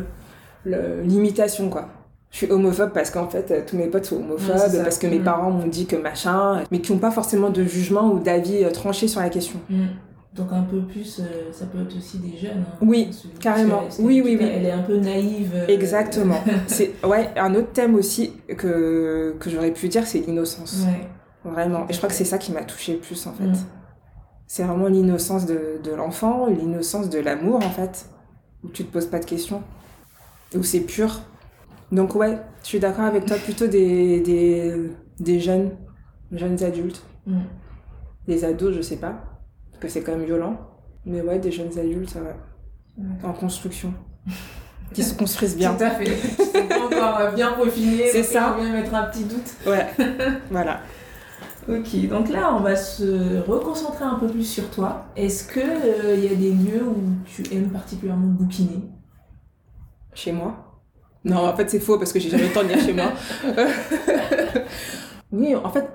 le- 0.65 1.01
l'imitation 1.03 1.69
quoi. 1.69 1.89
Je 2.31 2.37
suis 2.37 2.49
homophobe 2.51 2.91
parce 2.93 3.11
qu'en 3.11 3.27
fait 3.27 3.65
tous 3.65 3.75
mes 3.77 3.87
potes 3.87 4.05
sont 4.05 4.15
homophobes, 4.17 4.55
Ouais, 4.73 4.83
parce 4.83 4.97
que 4.97 5.07
mes 5.07 5.19
Mhm. 5.19 5.23
parents 5.25 5.51
m'ont 5.51 5.67
dit 5.67 5.85
que 5.85 5.97
machin, 5.97 6.63
mais 6.71 6.79
qui 6.79 6.93
n'ont 6.93 6.99
pas 6.99 7.11
forcément 7.11 7.49
de 7.49 7.63
jugement 7.63 8.09
ou 8.11 8.19
d'avis 8.19 8.63
euh, 8.63 8.71
tranché 8.71 9.07
sur 9.09 9.19
la 9.19 9.29
question. 9.29 9.59
Mm. 9.69 9.87
Donc 10.33 10.47
un 10.53 10.61
peu 10.61 10.79
plus, 10.83 11.19
euh, 11.19 11.51
ça 11.51 11.65
peut 11.65 11.81
être 11.81 11.97
aussi 11.97 12.19
des 12.19 12.37
jeunes. 12.37 12.63
hein, 12.65 12.77
Oui, 12.81 13.05
parce 13.07 13.17
que- 13.23 13.37
carrément. 13.41 13.79
parce 13.79 13.97
que- 13.97 14.01
Oui, 14.01 14.21
oui, 14.23 14.37
oui. 14.39 14.47
Elle 14.49 14.65
est 14.65 14.71
un 14.71 14.81
peu 14.83 14.95
naïve. 14.95 15.51
euh, 15.53 15.67
Exactement. 15.67 16.37
c'est 16.67 16.93
ouais 17.05 17.29
un 17.35 17.53
autre 17.53 17.73
thème 17.73 17.95
aussi 17.95 18.31
que 18.57 19.35
que 19.37 19.49
j'aurais 19.49 19.71
pu 19.71 19.89
dire 19.89 20.07
c'est 20.07 20.19
l'innocence. 20.25 20.85
Ouais. 20.87 21.09
Vraiment. 21.51 21.85
Et 21.89 21.93
je 21.93 21.97
crois 21.97 22.07
que 22.07 22.15
c'est 22.15 22.23
ça 22.23 22.37
qui 22.37 22.53
m'a 22.53 22.63
touché 22.63 22.93
le 22.93 22.99
plus 22.99 23.27
en 23.27 23.33
fait. 23.33 23.43
Mm. 23.43 23.55
C'est 24.47 24.63
vraiment 24.63 24.87
l'innocence 24.87 25.45
de, 25.45 25.79
de 25.83 25.91
l'enfant, 25.91 26.47
l'innocence 26.47 27.09
de 27.09 27.19
l'amour 27.19 27.57
en 27.57 27.69
fait, 27.69 28.05
où 28.63 28.69
tu 28.69 28.85
te 28.85 28.91
poses 28.93 29.07
pas 29.07 29.19
de 29.19 29.25
questions, 29.25 29.61
où 30.55 30.63
c'est 30.63 30.79
pur. 30.81 31.21
Donc 31.91 32.15
ouais, 32.15 32.39
je 32.63 32.67
suis 32.67 32.79
d'accord 32.79 33.05
avec 33.05 33.25
toi, 33.25 33.37
plutôt 33.37 33.67
des, 33.67 34.21
des, 34.21 34.91
des 35.19 35.39
jeunes, 35.39 35.71
jeunes 36.31 36.63
adultes. 36.63 37.03
Mm. 37.25 37.39
Les 38.27 38.45
ados, 38.45 38.73
je 38.75 38.81
sais 38.81 38.97
pas, 38.97 39.23
parce 39.71 39.81
que 39.81 39.87
c'est 39.89 40.01
quand 40.01 40.13
même 40.13 40.25
violent. 40.25 40.57
Mais 41.05 41.21
ouais, 41.21 41.39
des 41.39 41.51
jeunes 41.51 41.77
adultes 41.77 42.15
ouais, 42.15 43.05
en 43.23 43.33
construction, 43.33 43.93
qui 44.93 45.03
se 45.03 45.15
construisent 45.15 45.57
bien. 45.57 45.73
Tout 45.73 45.83
à 45.83 45.89
fait. 45.89 46.15
C'est 46.37 46.69
pas 46.69 46.79
encore 46.79 47.17
euh, 47.19 47.31
bien 47.31 47.53
peaufiné. 47.53 48.07
C'est 48.09 48.23
ça. 48.23 48.55
On 48.57 48.61
vient 48.61 48.71
mettre 48.71 48.93
un 48.93 49.03
petit 49.05 49.23
doute. 49.23 49.55
Ouais, 49.65 49.87
voilà. 50.51 50.81
Ok, 51.67 52.07
donc 52.07 52.29
là, 52.29 52.55
on 52.55 52.61
va 52.61 52.75
se 52.75 53.39
reconcentrer 53.47 54.03
un 54.03 54.15
peu 54.15 54.27
plus 54.27 54.45
sur 54.45 54.69
toi. 54.69 55.05
Est-ce 55.15 55.43
que 55.43 55.59
euh, 55.59 56.15
il 56.15 56.23
y 56.23 56.27
a 56.27 56.35
des 56.35 56.51
lieux 56.51 56.83
où 56.83 57.01
tu 57.25 57.43
aimes 57.53 57.69
particulièrement 57.69 58.27
bouquiner? 58.27 58.81
Chez 60.13 60.31
moi? 60.31 60.70
Non, 61.23 61.37
en 61.47 61.55
fait, 61.55 61.69
c'est 61.69 61.79
faux 61.79 61.97
parce 61.97 62.11
que 62.13 62.19
j'ai 62.19 62.29
jamais 62.29 62.47
le 62.47 62.53
temps 62.53 62.63
de 62.63 62.69
lire 62.69 62.79
chez 62.79 62.93
moi. 62.93 63.11
oui, 65.31 65.55
en 65.55 65.69
fait, 65.69 65.87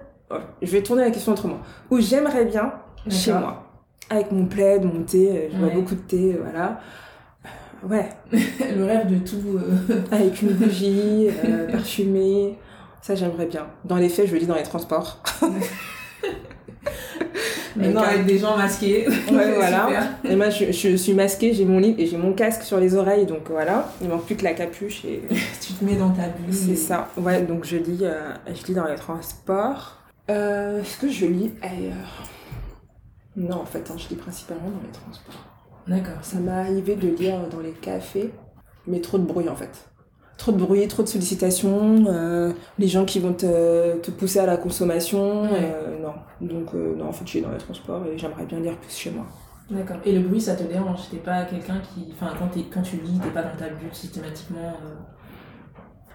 je 0.62 0.70
vais 0.70 0.82
tourner 0.82 1.02
la 1.02 1.10
question 1.10 1.32
autrement. 1.32 1.58
Où 1.90 2.00
j'aimerais 2.00 2.44
bien 2.44 2.72
chez 3.08 3.32
moi. 3.32 3.64
Avec 4.08 4.30
mon 4.30 4.46
plaid, 4.46 4.84
mon 4.84 5.02
thé, 5.02 5.30
euh, 5.30 5.48
je 5.52 5.56
bois 5.56 5.68
Ouais. 5.68 5.74
beaucoup 5.74 5.94
de 5.96 6.00
thé, 6.00 6.34
euh, 6.34 6.42
voilà. 6.42 6.80
Euh, 7.44 7.48
Ouais, 7.88 8.08
Le 8.32 8.84
rêve 8.84 9.06
de 9.10 9.18
tout. 9.28 9.58
euh, 9.58 10.00
avec 10.12 10.40
une 10.42 10.48
bougie, 10.54 11.28
euh, 11.44 11.70
parfumée. 11.70 12.56
Ça, 13.02 13.14
j'aimerais 13.14 13.46
bien. 13.46 13.66
Dans 13.84 13.96
les 13.96 14.08
faits, 14.08 14.26
je 14.28 14.32
le 14.32 14.38
lis 14.38 14.46
dans 14.46 14.54
les 14.54 14.62
transports. 14.62 15.22
Maintenant, 17.76 18.02
un- 18.02 18.04
avec 18.08 18.26
des 18.26 18.38
gens 18.38 18.56
masqués. 18.56 19.06
Ouais, 19.08 19.52
voilà. 19.54 19.86
Super. 19.86 20.08
Et 20.24 20.36
moi, 20.36 20.50
je, 20.50 20.72
je 20.72 20.96
suis 20.96 21.12
masquée, 21.14 21.52
j'ai 21.52 21.64
mon 21.64 21.78
livre 21.78 21.98
et 22.00 22.06
j'ai 22.06 22.16
mon 22.16 22.32
casque 22.32 22.62
sur 22.62 22.78
les 22.80 22.94
oreilles, 22.94 23.26
donc 23.26 23.50
voilà. 23.50 23.92
Il 24.02 24.08
manque 24.08 24.24
plus 24.26 24.36
que 24.36 24.44
la 24.44 24.54
capuche 24.54 25.04
et 25.04 25.22
Tu 25.60 25.72
te 25.74 25.84
mets 25.84 25.96
dans 25.96 26.10
ta 26.10 26.28
bulle. 26.28 26.52
C'est 26.54 26.70
et- 26.72 26.76
ça, 26.76 27.08
ouais, 27.16 27.42
donc 27.42 27.64
je 27.64 27.76
lis, 27.76 28.00
euh, 28.02 28.32
je 28.46 28.66
lis 28.66 28.74
dans 28.74 28.86
les 28.86 28.96
transports. 28.96 29.98
Euh, 30.30 30.80
Est-ce 30.80 30.96
que 30.98 31.08
je 31.08 31.26
lis 31.26 31.52
ailleurs? 31.62 32.24
Non, 33.36 33.56
en 33.60 33.66
fait, 33.66 33.90
hein, 33.90 33.96
je 33.98 34.08
lis 34.08 34.16
principalement 34.16 34.70
dans 34.70 34.82
les 34.82 34.92
transports. 34.92 35.44
D'accord. 35.86 36.18
Ça 36.22 36.38
m'est 36.38 36.50
arrivé 36.50 36.96
de 36.96 37.08
lire 37.08 37.38
dans 37.50 37.60
les 37.60 37.70
cafés, 37.72 38.30
mais 38.86 39.00
trop 39.00 39.18
de 39.18 39.24
bruit 39.24 39.48
en 39.48 39.54
fait. 39.54 39.88
Trop 40.38 40.52
de 40.52 40.58
bruit, 40.58 40.86
trop 40.86 41.02
de 41.02 41.08
sollicitations, 41.08 42.04
euh, 42.08 42.52
les 42.78 42.88
gens 42.88 43.04
qui 43.06 43.20
vont 43.20 43.32
te, 43.32 43.96
te 43.98 44.10
pousser 44.10 44.38
à 44.38 44.46
la 44.46 44.58
consommation. 44.58 45.44
Ouais. 45.44 45.50
euh, 45.52 45.98
non, 46.00 46.14
donc 46.40 46.74
euh, 46.74 46.94
non, 46.94 47.08
en 47.08 47.12
fait, 47.12 47.24
je 47.24 47.30
suis 47.30 47.40
dans 47.40 47.50
les 47.50 47.58
transports 47.58 48.04
et 48.06 48.18
j'aimerais 48.18 48.44
bien 48.44 48.60
lire 48.60 48.76
plus 48.76 48.94
chez 48.94 49.10
moi. 49.10 49.24
D'accord. 49.70 49.96
Et 50.04 50.12
le 50.12 50.20
bruit, 50.20 50.40
ça 50.40 50.54
te 50.54 50.62
dérange? 50.62 51.08
T'es 51.10 51.16
pas 51.16 51.44
quelqu'un 51.44 51.80
qui. 51.80 52.12
Enfin, 52.12 52.32
quand, 52.38 52.50
quand 52.72 52.82
tu 52.82 52.96
lis, 52.96 53.18
t'es 53.20 53.30
pas 53.30 53.42
dans 53.42 53.56
ta 53.56 53.68
bulle 53.68 53.92
systématiquement. 53.92 54.74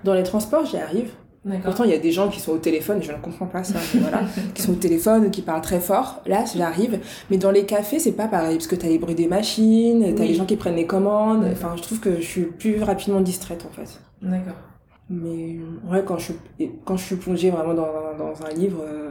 Dans 0.03 0.13
les 0.13 0.23
transports, 0.23 0.65
j'y 0.65 0.77
arrive. 0.77 1.11
Pourtant, 1.63 1.85
il 1.85 1.89
y 1.89 1.93
a 1.95 1.97
des 1.97 2.11
gens 2.11 2.29
qui 2.29 2.39
sont 2.39 2.51
au 2.51 2.57
téléphone, 2.59 3.01
je 3.01 3.11
ne 3.11 3.17
comprends 3.17 3.47
pas 3.47 3.63
ça, 3.63 3.79
mais 3.95 3.99
voilà, 4.01 4.21
qui 4.53 4.61
sont 4.61 4.73
au 4.73 4.75
téléphone, 4.75 5.31
qui 5.31 5.41
parlent 5.41 5.61
très 5.61 5.79
fort. 5.79 6.21
Là, 6.27 6.43
j'arrive. 6.55 6.99
Mais 7.31 7.37
dans 7.37 7.49
les 7.49 7.65
cafés, 7.65 7.97
c'est 7.99 8.11
pas 8.11 8.27
pareil, 8.27 8.57
parce 8.57 8.67
que 8.67 8.75
t'as 8.75 8.87
les 8.87 8.99
bruits 8.99 9.15
des 9.15 9.27
machines, 9.27 10.13
t'as 10.15 10.21
Oui. 10.21 10.27
les 10.27 10.33
gens 10.35 10.45
qui 10.45 10.55
prennent 10.55 10.75
les 10.75 10.85
commandes. 10.85 11.45
Enfin, 11.51 11.73
je 11.77 11.81
trouve 11.81 11.99
que 11.99 12.17
je 12.17 12.25
suis 12.27 12.43
plus 12.45 12.83
rapidement 12.83 13.21
distraite, 13.21 13.65
en 13.67 13.73
fait. 13.73 13.99
D'accord. 14.21 14.53
Mais 15.09 15.57
ouais, 15.89 16.03
quand 16.05 16.19
je 16.19 16.33
quand 16.85 16.95
je 16.95 17.03
suis 17.05 17.15
plongée 17.15 17.49
vraiment 17.49 17.73
dans, 17.73 17.85
un- 17.85 18.17
dans 18.17 18.45
un 18.45 18.49
livre, 18.53 18.79
euh, 18.83 19.09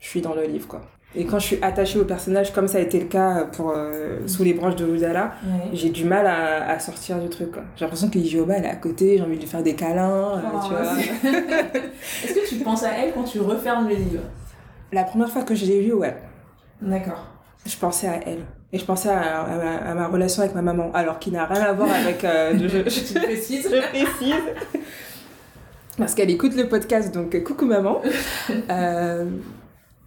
je 0.00 0.08
suis 0.08 0.20
dans 0.22 0.34
le 0.34 0.44
livre, 0.44 0.66
quoi. 0.66 0.80
Et 1.18 1.24
quand 1.24 1.38
je 1.38 1.46
suis 1.46 1.58
attachée 1.62 1.98
au 1.98 2.04
personnage, 2.04 2.52
comme 2.52 2.68
ça 2.68 2.78
a 2.78 2.82
été 2.82 3.00
le 3.00 3.06
cas 3.06 3.44
pour 3.52 3.72
euh, 3.74 4.18
Sous 4.26 4.44
les 4.44 4.52
branches 4.52 4.76
de 4.76 4.84
Oudala, 4.84 5.32
Ouais. 5.46 5.70
j'ai 5.72 5.88
du 5.88 6.04
mal 6.04 6.26
à, 6.26 6.68
à 6.70 6.78
sortir 6.78 7.18
du 7.18 7.28
truc, 7.30 7.52
quoi. 7.52 7.62
J'ai 7.76 7.84
l'impression 7.86 8.10
que 8.10 8.18
Yoba, 8.18 8.54
elle 8.58 8.64
est 8.66 8.70
à 8.70 8.76
côté, 8.76 9.16
j'ai 9.16 9.22
envie 9.24 9.36
de 9.36 9.40
lui 9.40 9.48
faire 9.48 9.62
des 9.62 9.74
câlins, 9.74 10.36
euh, 10.36 10.40
Oh, 10.54 10.58
tu 10.62 10.70
vois. 10.70 10.84
c'est- 10.94 11.28
Est-ce 12.24 12.34
que 12.34 12.48
tu 12.48 12.56
penses 12.56 12.82
à 12.84 12.90
elle 12.98 13.12
quand 13.14 13.24
tu 13.24 13.40
refermes 13.40 13.88
le 13.88 13.94
livre? 13.94 14.22
La 14.92 15.04
première 15.04 15.30
fois 15.30 15.42
que 15.42 15.54
je 15.54 15.64
l'ai 15.66 15.82
lu, 15.82 15.92
ouais. 15.94 16.14
D'accord. 16.82 17.26
Je 17.64 17.76
pensais 17.76 18.08
à 18.08 18.20
elle. 18.26 18.44
Et 18.72 18.78
je 18.78 18.84
pensais 18.84 19.08
à, 19.08 19.40
à 19.42 19.56
ma, 19.56 19.76
à 19.90 19.94
ma 19.94 20.08
relation 20.08 20.42
avec 20.42 20.54
ma 20.54 20.62
maman, 20.62 20.90
alors 20.92 21.18
qui 21.18 21.30
n'a 21.30 21.46
rien 21.46 21.62
à 21.62 21.72
voir 21.72 21.88
avec... 21.90 22.22
euh, 22.24 22.52
je, 22.58 22.78
Tu 22.82 23.14
je- 23.14 23.18
précise. 23.18 23.68
Parce 25.96 26.14
qu'elle 26.14 26.30
écoute 26.30 26.54
le 26.54 26.68
podcast, 26.68 27.14
donc 27.14 27.42
coucou 27.42 27.64
maman. 27.64 28.02
Euh, 28.70 29.24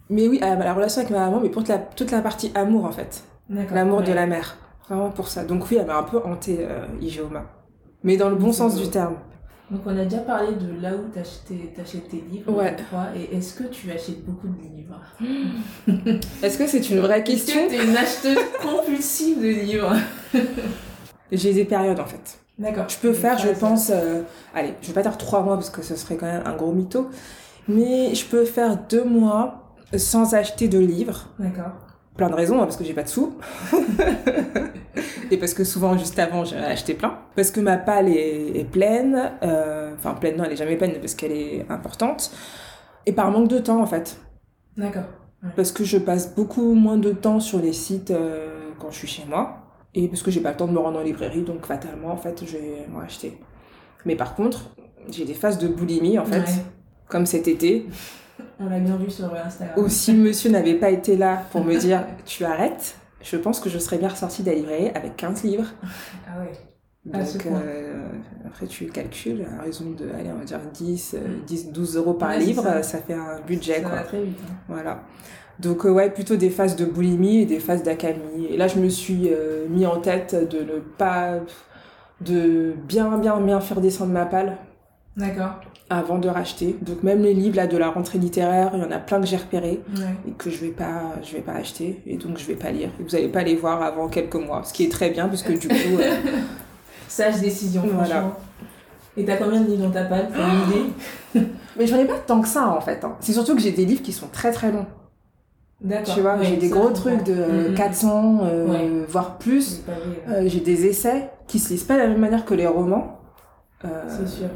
mais 0.09 0.27
oui, 0.27 0.39
euh, 0.43 0.55
la 0.55 0.73
relation 0.73 1.01
avec 1.01 1.11
ma 1.11 1.19
maman, 1.19 1.39
mais 1.41 1.49
pour 1.49 1.61
toute 1.63 1.69
la, 1.69 1.77
toute 1.79 2.11
la 2.11 2.21
partie 2.21 2.51
amour, 2.55 2.85
en 2.85 2.91
fait. 2.91 3.23
L'amour 3.49 4.01
de 4.03 4.11
la 4.13 4.25
mère. 4.27 4.57
Vraiment 4.87 5.09
pour 5.09 5.27
ça. 5.27 5.43
Donc 5.43 5.69
oui, 5.69 5.77
elle 5.79 5.85
m'a 5.87 5.97
un 5.97 6.03
peu 6.03 6.17
hantée, 6.23 6.57
euh, 6.61 6.85
Ijeoma. 7.01 7.45
Mais 8.03 8.17
dans 8.17 8.29
le 8.29 8.35
bon 8.35 8.51
sens 8.51 8.73
c'est 8.75 8.81
du 8.81 8.89
terme. 8.89 9.15
Donc 9.69 9.81
on 9.85 9.95
a 9.97 10.03
déjà 10.03 10.19
parlé 10.19 10.55
de 10.55 10.81
là 10.81 10.91
où 10.95 11.09
t'achètes 11.13 12.09
tes 12.09 12.23
livres, 12.31 12.51
Ouais. 12.51 12.75
et 13.15 13.37
est-ce 13.37 13.53
que 13.53 13.65
tu 13.65 13.91
achètes 13.91 14.25
beaucoup 14.25 14.47
de 14.47 14.61
livres? 14.63 14.99
Est-ce 16.43 16.57
que 16.57 16.65
c'est 16.65 16.89
une 16.89 16.99
vraie 17.01 17.19
Est-ce 17.19 17.31
question? 17.45 17.67
que 17.67 17.69
t'es 17.69 17.85
une 17.85 17.95
acheteuse 17.95 18.37
compulsive 18.63 19.39
de 19.41 19.47
livres? 19.47 19.93
J'ai 21.31 21.53
des 21.53 21.65
périodes, 21.65 21.99
en 21.99 22.05
fait. 22.05 22.39
D'accord. 22.57 22.85
Je 22.89 22.97
peux 22.97 23.13
faire, 23.13 23.37
je 23.37 23.49
pense, 23.49 23.91
euh, 23.93 24.23
allez, 24.55 24.73
je 24.81 24.87
vais 24.87 24.93
pas 24.93 25.03
dire 25.03 25.17
trois 25.17 25.43
mois 25.43 25.55
parce 25.55 25.69
que 25.69 25.83
ce 25.83 25.95
serait 25.95 26.17
quand 26.17 26.25
même 26.25 26.41
un 26.45 26.55
gros 26.55 26.71
mytho, 26.71 27.09
mais 27.67 28.13
je 28.15 28.25
peux 28.25 28.45
faire 28.45 28.75
deux 28.89 29.03
mois 29.03 29.68
sans 29.97 30.33
acheter 30.35 30.67
de 30.67 30.79
livres. 30.79 31.27
D'accord. 31.39 31.71
Plein 32.15 32.29
de 32.29 32.35
raisons, 32.35 32.57
hein, 32.61 32.65
parce 32.65 32.75
que 32.77 32.83
j'ai 32.83 32.93
pas 32.93 33.03
de 33.03 33.07
sous. 33.07 33.37
Et 35.31 35.37
parce 35.37 35.53
que 35.53 35.63
souvent, 35.63 35.97
juste 35.97 36.17
avant, 36.19 36.43
j'ai 36.43 36.57
acheté 36.57 36.93
plein. 36.93 37.17
Parce 37.35 37.51
que 37.51 37.59
ma 37.59 37.77
palle 37.77 38.09
est, 38.09 38.57
est 38.59 38.63
pleine. 38.65 39.31
euh, 39.43 39.93
Enfin, 39.95 40.13
pleine, 40.15 40.37
non, 40.37 40.43
elle 40.45 40.53
est 40.53 40.57
jamais 40.57 40.75
pleine 40.75 40.93
parce 40.99 41.13
qu'elle 41.15 41.31
est 41.31 41.65
importante. 41.69 42.31
Et 43.05 43.11
par 43.13 43.31
manque 43.31 43.47
de 43.47 43.59
temps, 43.59 43.81
en 43.81 43.85
fait. 43.85 44.19
D'accord. 44.77 45.03
Parce 45.55 45.71
que 45.71 45.83
je 45.83 45.97
passe 45.97 46.35
beaucoup 46.35 46.73
moins 46.73 46.97
de 46.97 47.11
temps 47.11 47.39
sur 47.39 47.59
les 47.59 47.73
sites 47.73 48.11
euh, 48.11 48.71
quand 48.79 48.91
je 48.91 48.97
suis 48.97 49.07
chez 49.07 49.25
moi. 49.25 49.57
Et 49.95 50.07
parce 50.07 50.21
que 50.21 50.31
j'ai 50.31 50.41
pas 50.41 50.51
le 50.51 50.57
temps 50.57 50.67
de 50.67 50.73
me 50.73 50.79
rendre 50.79 50.99
en 50.99 51.03
librairie, 51.03 51.41
donc 51.43 51.65
fatalement, 51.65 52.11
en 52.11 52.17
fait, 52.17 52.43
je 52.45 52.57
vais 52.57 52.85
m'en 52.91 52.99
acheter. 52.99 53.37
Mais 54.05 54.15
par 54.15 54.35
contre, 54.35 54.71
j'ai 55.09 55.25
des 55.25 55.33
phases 55.33 55.57
de 55.57 55.67
boulimie, 55.67 56.19
en 56.19 56.25
fait, 56.25 56.39
Ouais. 56.39 56.63
comme 57.07 57.25
cet 57.25 57.47
été, 57.47 57.87
On 58.59 58.67
l'a 58.67 58.79
bien 58.79 58.97
vu 58.97 59.09
sur 59.09 59.33
Instagram. 59.33 59.77
où 59.83 59.87
si 59.89 60.13
monsieur 60.13 60.49
n'avait 60.51 60.75
pas 60.75 60.89
été 60.89 61.15
là 61.15 61.43
pour 61.51 61.63
me 61.63 61.77
dire 61.77 62.05
tu 62.25 62.43
arrêtes, 62.45 62.95
je 63.21 63.37
pense 63.37 63.59
que 63.59 63.69
je 63.69 63.77
serais 63.79 63.97
bien 63.97 64.09
ressortie 64.09 64.43
de 64.43 64.49
la 64.49 64.55
librairie 64.55 64.89
avec 64.95 65.15
15 65.15 65.43
livres. 65.43 65.67
Ah 66.27 66.39
ouais. 66.39 66.51
Donc, 67.05 67.45
euh, 67.45 68.09
après, 68.45 68.67
tu 68.67 68.85
calcules, 68.87 69.47
à 69.57 69.63
raison 69.63 69.85
de, 69.91 70.09
allez, 70.19 70.29
on 70.33 70.37
va 70.39 70.43
dire 70.43 70.59
10, 70.73 71.15
euh, 71.17 71.19
10 71.47 71.71
12 71.71 71.95
euros 71.95 72.13
par 72.13 72.29
Ouais, 72.31 72.39
livre, 72.39 72.61
ça. 72.63 72.83
ça. 72.83 72.97
fait 72.99 73.13
un 73.13 73.39
budget, 73.47 73.75
Ça 73.75 73.81
quoi. 73.81 73.91
va 73.91 74.01
très 74.03 74.21
vite. 74.21 74.37
hein. 74.47 74.53
Voilà. 74.67 75.03
Donc, 75.59 75.85
euh, 75.85 75.91
ouais, 75.91 76.09
plutôt 76.09 76.35
des 76.35 76.49
phases 76.49 76.75
de 76.75 76.85
boulimie 76.85 77.37
et 77.41 77.45
des 77.45 77.59
phases 77.59 77.83
d'accalmie. 77.83 78.47
Et 78.49 78.57
là, 78.57 78.67
je 78.67 78.77
me 78.79 78.89
suis 78.89 79.29
euh, 79.31 79.65
mis 79.69 79.85
en 79.85 80.01
tête 80.01 80.35
de 80.49 80.59
ne 80.59 80.79
pas. 80.79 81.35
de 82.21 82.73
bien, 82.85 83.17
bien, 83.17 83.39
bien 83.39 83.61
faire 83.61 83.79
descendre 83.79 84.11
ma 84.11 84.25
palle 84.25 84.57
D'accord. 85.17 85.59
Avant 85.89 86.17
de 86.19 86.29
racheter. 86.29 86.75
Donc, 86.81 87.01
même 87.03 87.21
les 87.23 87.33
livres 87.33 87.55
là, 87.57 87.65
de 87.67 87.77
la 87.77 87.89
rentrée 87.89 88.19
littéraire, 88.19 88.71
il 88.75 88.79
y 88.81 88.83
en 88.85 88.91
a 88.91 88.99
plein 88.99 89.19
que 89.19 89.25
j'ai 89.27 89.37
repérés 89.37 89.81
Ouais. 89.97 90.03
et 90.27 90.31
que 90.31 90.49
je 90.49 90.57
vais 90.61 90.67
pas 90.71 91.01
je 91.23 91.33
vais 91.33 91.41
pas 91.41 91.53
acheter 91.53 92.01
et 92.05 92.17
donc 92.17 92.37
je 92.37 92.45
vais 92.45 92.55
pas 92.55 92.71
lire 92.71 92.89
et 92.99 93.03
vous 93.03 93.15
allez 93.15 93.27
pas 93.29 93.41
les 93.43 93.55
voir 93.55 93.81
avant 93.81 94.07
quelques 94.07 94.35
mois 94.35 94.61
ce 94.63 94.73
qui 94.73 94.83
est 94.85 94.91
très 94.91 95.09
bien 95.09 95.27
parce 95.27 95.41
que 95.43 95.53
du 95.53 95.67
coup 95.67 95.73
euh, 95.99 96.15
Sage 97.07 97.39
décision, 97.41 97.81
Voilà. 97.91 98.05
franchement. 98.05 98.33
Et 99.17 99.25
t'as 99.25 99.37
combien 99.37 99.61
de 99.61 99.67
livres 99.67 99.83
dans 99.87 99.91
ta 99.91 100.03
palle 100.05 100.29
T'as 100.31 100.47
une 100.47 100.69
idée 101.41 101.47
mais 101.77 101.87
j'en 101.87 101.97
ai 101.97 102.05
pas 102.05 102.17
tant 102.25 102.39
que 102.41 102.47
ça 102.47 102.67
en 102.69 102.79
fait 102.81 103.03
hein. 103.03 103.15
c'est 103.19 103.33
surtout 103.33 103.55
que 103.55 103.61
j'ai 103.61 103.71
des 103.71 103.85
livres 103.85 104.03
qui 104.03 104.13
sont 104.13 104.27
très 104.31 104.51
très 104.51 104.71
longs 104.71 104.85
D'accord. 105.81 106.13
tu 106.13 106.21
vois 106.21 106.35
Ouais, 106.35 106.45
j'ai 106.45 106.57
des 106.57 106.69
gros 106.69 106.89
trucs 106.91 107.23
de 107.23 107.33
euh, 107.35 107.69
Mhm. 107.69 107.75
400 107.75 108.39
euh, 108.43 108.67
Ouais. 108.67 109.05
voire 109.07 109.37
plus 109.39 109.81
euh, 110.29 110.43
j'ai 110.45 110.59
des 110.59 110.85
essais 110.85 111.29
qui 111.47 111.57
se 111.57 111.69
lisent 111.73 111.83
pas 111.83 111.95
de 111.95 111.99
la 112.01 112.07
même 112.07 112.19
manière 112.19 112.45
que 112.45 112.53
les 112.53 112.67
romans 112.67 113.19
C'est 113.81 114.27
sûr. 114.27 114.47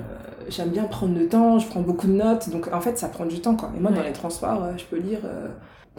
J'aime 0.49 0.69
bien 0.69 0.83
prendre 0.85 1.17
le 1.17 1.27
temps 1.27 1.59
je 1.59 1.67
prends 1.67 1.81
beaucoup 1.81 2.07
de 2.07 2.13
notes 2.13 2.49
donc 2.49 2.69
en 2.73 2.81
fait 2.81 2.97
ça 2.97 3.07
prend 3.09 3.25
du 3.25 3.39
temps 3.41 3.55
quoi. 3.55 3.71
Et 3.75 3.79
moi 3.79 3.91
dans 3.91 4.01
les 4.03 4.13
transports 4.13 4.63
euh, 4.63 4.73
je 4.77 4.85
peux 4.85 4.97
lire 4.97 5.19
euh, 5.25 5.47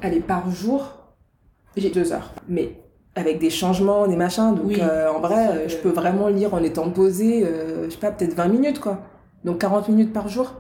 allez 0.03 0.21
par 0.21 0.51
jour 0.51 0.93
j'ai 1.77 1.91
deux 1.91 2.13
heures. 2.13 2.33
Mais 2.49 2.81
avec 3.17 3.39
des 3.39 3.51
changements 3.51 4.07
des 4.07 4.17
machins 4.17 4.55
donc 4.55 4.67
Oui. 4.67 4.79
euh, 4.81 5.11
en 5.11 5.21
vrai 5.21 5.69
je 5.69 5.77
peux 5.77 5.91
vraiment 5.91 6.29
lire 6.29 6.53
en 6.55 6.63
étant 6.63 6.91
posée 6.91 7.45
euh, 7.47 7.85
je 7.87 7.91
sais 7.91 7.99
pas 7.99 8.11
peut-être 8.11 8.35
20 8.35 8.49
minutes 8.49 8.81
quoi. 8.81 8.99
Donc 9.45 9.59
40 9.61 9.89
minutes 9.89 10.13
par 10.13 10.29
jour 10.29 10.53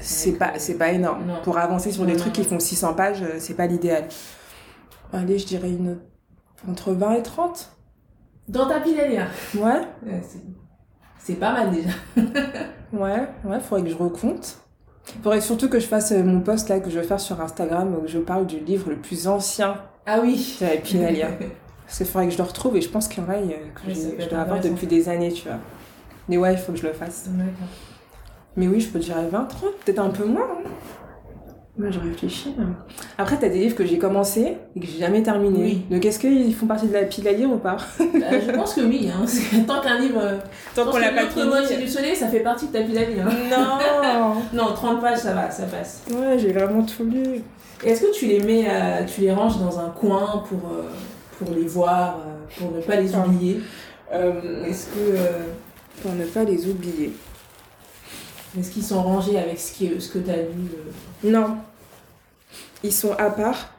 c'est 0.00 0.32
pas 0.38 0.52
c'est 0.58 0.78
pas 0.78 0.92
énorme. 0.92 1.26
Non. 1.26 1.34
pour 1.42 1.58
avancer 1.58 1.90
sur 1.90 2.04
des 2.06 2.12
Non, 2.12 2.18
trucs 2.18 2.32
qui 2.34 2.44
font 2.44 2.60
600 2.60 2.94
pages 2.94 3.24
c'est 3.38 3.54
pas 3.54 3.66
l'idéal. 3.66 4.04
Allez 5.12 5.38
je 5.38 5.46
dirais 5.46 5.68
une 5.70 5.98
entre 6.68 6.92
20 6.92 7.12
et 7.14 7.22
30 7.22 7.70
Dans 8.48 8.68
ta 8.68 8.80
pile 8.80 9.00
à 9.00 9.08
lire. 9.08 9.26
ouais. 9.56 9.80
Ouais, 10.06 10.22
c'est- 11.22 11.32
C'est 11.34 11.38
pas 11.38 11.52
mal 11.52 11.70
déjà. 11.70 11.90
Ouais, 12.92 13.28
ouais, 13.44 13.60
faudrait 13.60 13.84
que 13.84 13.90
je 13.90 13.96
recompte. 13.96 14.58
Faudrait 15.22 15.40
surtout 15.40 15.68
que 15.68 15.78
je 15.78 15.86
fasse 15.86 16.10
euh, 16.12 16.24
mon 16.24 16.40
post 16.40 16.68
là 16.68 16.80
que 16.80 16.90
je 16.90 16.98
vais 16.98 17.06
faire 17.06 17.20
sur 17.20 17.40
Instagram 17.40 17.94
où 17.94 18.08
je 18.08 18.18
parle 18.18 18.46
du 18.46 18.58
livre 18.58 18.90
le 18.90 18.96
plus 18.96 19.28
ancien 19.28 19.76
Ah 20.06 20.18
oui. 20.20 20.56
de 20.60 20.66
la 20.66 20.76
Pinalia. 20.76 21.28
Parce 21.86 21.98
qu'il 21.98 22.06
faudrait 22.06 22.26
que 22.26 22.32
je 22.32 22.38
le 22.38 22.44
retrouve 22.44 22.76
et 22.76 22.80
je 22.80 22.88
pense 22.88 23.06
qu'il 23.08 23.22
y 23.22 23.26
en 23.26 23.30
a 23.30 23.34
que 23.34 23.40
Oui, 23.86 23.94
je, 24.18 24.28
dois 24.28 24.40
avoir 24.40 24.60
depuis 24.60 24.86
des 24.88 25.08
années, 25.08 25.32
tu 25.32 25.46
vois. 25.48 25.58
Mais 26.28 26.36
ouais, 26.36 26.52
il 26.54 26.58
faut 26.58 26.72
que 26.72 26.78
je 26.78 26.86
le 26.86 26.92
fasse. 26.92 27.28
Mais 28.56 28.66
oui, 28.68 28.80
je 28.80 28.88
peux 28.88 28.98
dire 28.98 29.16
20, 29.30 29.44
30, 29.44 29.70
peut-être 29.84 29.98
un 30.00 30.10
peu 30.10 30.24
moins. 30.24 30.42
hein. 30.42 30.68
Moi, 31.80 31.90
je 31.90 31.98
réfléchis. 31.98 32.54
Après, 33.16 33.38
t'as 33.38 33.48
des 33.48 33.58
livres 33.60 33.74
que 33.74 33.86
j'ai 33.86 33.96
commencé 33.96 34.56
et 34.76 34.80
que 34.80 34.86
j'ai 34.86 34.98
jamais 34.98 35.22
terminé. 35.22 35.58
Oui. 35.62 35.82
Donc, 35.90 36.04
est-ce 36.04 36.18
qu'ils 36.18 36.54
font 36.54 36.66
partie 36.66 36.86
de 36.88 36.92
la 36.92 37.04
pile 37.04 37.26
à 37.26 37.32
lire 37.32 37.50
ou 37.50 37.56
pas? 37.56 37.78
Bah, 37.98 38.38
je 38.46 38.50
pense 38.52 38.74
que 38.74 38.82
oui. 38.82 39.08
Hein. 39.10 39.24
Tant 39.66 39.80
qu'un 39.80 39.98
livre. 39.98 40.20
euh, 40.22 40.36
Tant 40.74 40.84
qu'on 40.84 40.98
l'a 40.98 41.10
pas 41.10 41.26
fini. 41.26 41.82
du 41.82 41.88
soleil, 41.88 42.14
ça 42.14 42.28
fait 42.28 42.40
partie 42.40 42.66
de 42.66 42.72
ta 42.72 42.82
pile 42.82 42.98
à 42.98 43.04
lire. 43.04 43.26
hein. 43.26 43.34
Non 43.50 44.34
Non, 44.52 44.74
30 44.74 45.00
pages, 45.00 45.18
ça 45.20 45.32
va, 45.32 45.50
ça 45.50 45.62
passe. 45.64 46.02
Ouais, 46.10 46.38
j'ai 46.38 46.52
vraiment 46.52 46.82
tout 46.82 47.04
lu. 47.04 47.40
Est-ce 47.82 48.02
que 48.02 48.12
tu 48.12 48.26
les 48.26 48.40
mets, 48.40 48.66
tu 49.06 49.22
les 49.22 49.32
ranges 49.32 49.58
dans 49.58 49.78
un 49.78 49.88
coin 49.88 50.44
pour, 50.48 50.58
euh, 50.70 50.82
pour 51.38 51.54
les 51.54 51.64
voir, 51.66 52.18
euh, 52.18 52.58
pour 52.58 52.72
ne 52.76 52.80
pas 52.82 52.96
les 52.96 53.14
oublier? 53.16 53.60
Euh, 54.12 54.64
Est-ce 54.66 54.86
que 54.88 54.98
euh, 54.98 55.44
pour 56.02 56.12
ne 56.12 56.24
pas 56.26 56.44
les 56.44 56.66
oublier. 56.66 57.12
est-ce 58.58 58.70
qu'ils 58.70 58.82
sont 58.82 59.02
rangés 59.02 59.38
avec 59.38 59.58
ce, 59.58 59.72
qui, 59.72 59.90
ce 59.98 60.10
que 60.10 60.18
tu 60.18 60.30
as 60.30 60.36
lu 60.36 60.68
euh? 61.24 61.30
Non. 61.30 61.56
Ils 62.82 62.92
sont 62.92 63.12
à 63.12 63.30
part. 63.30 63.74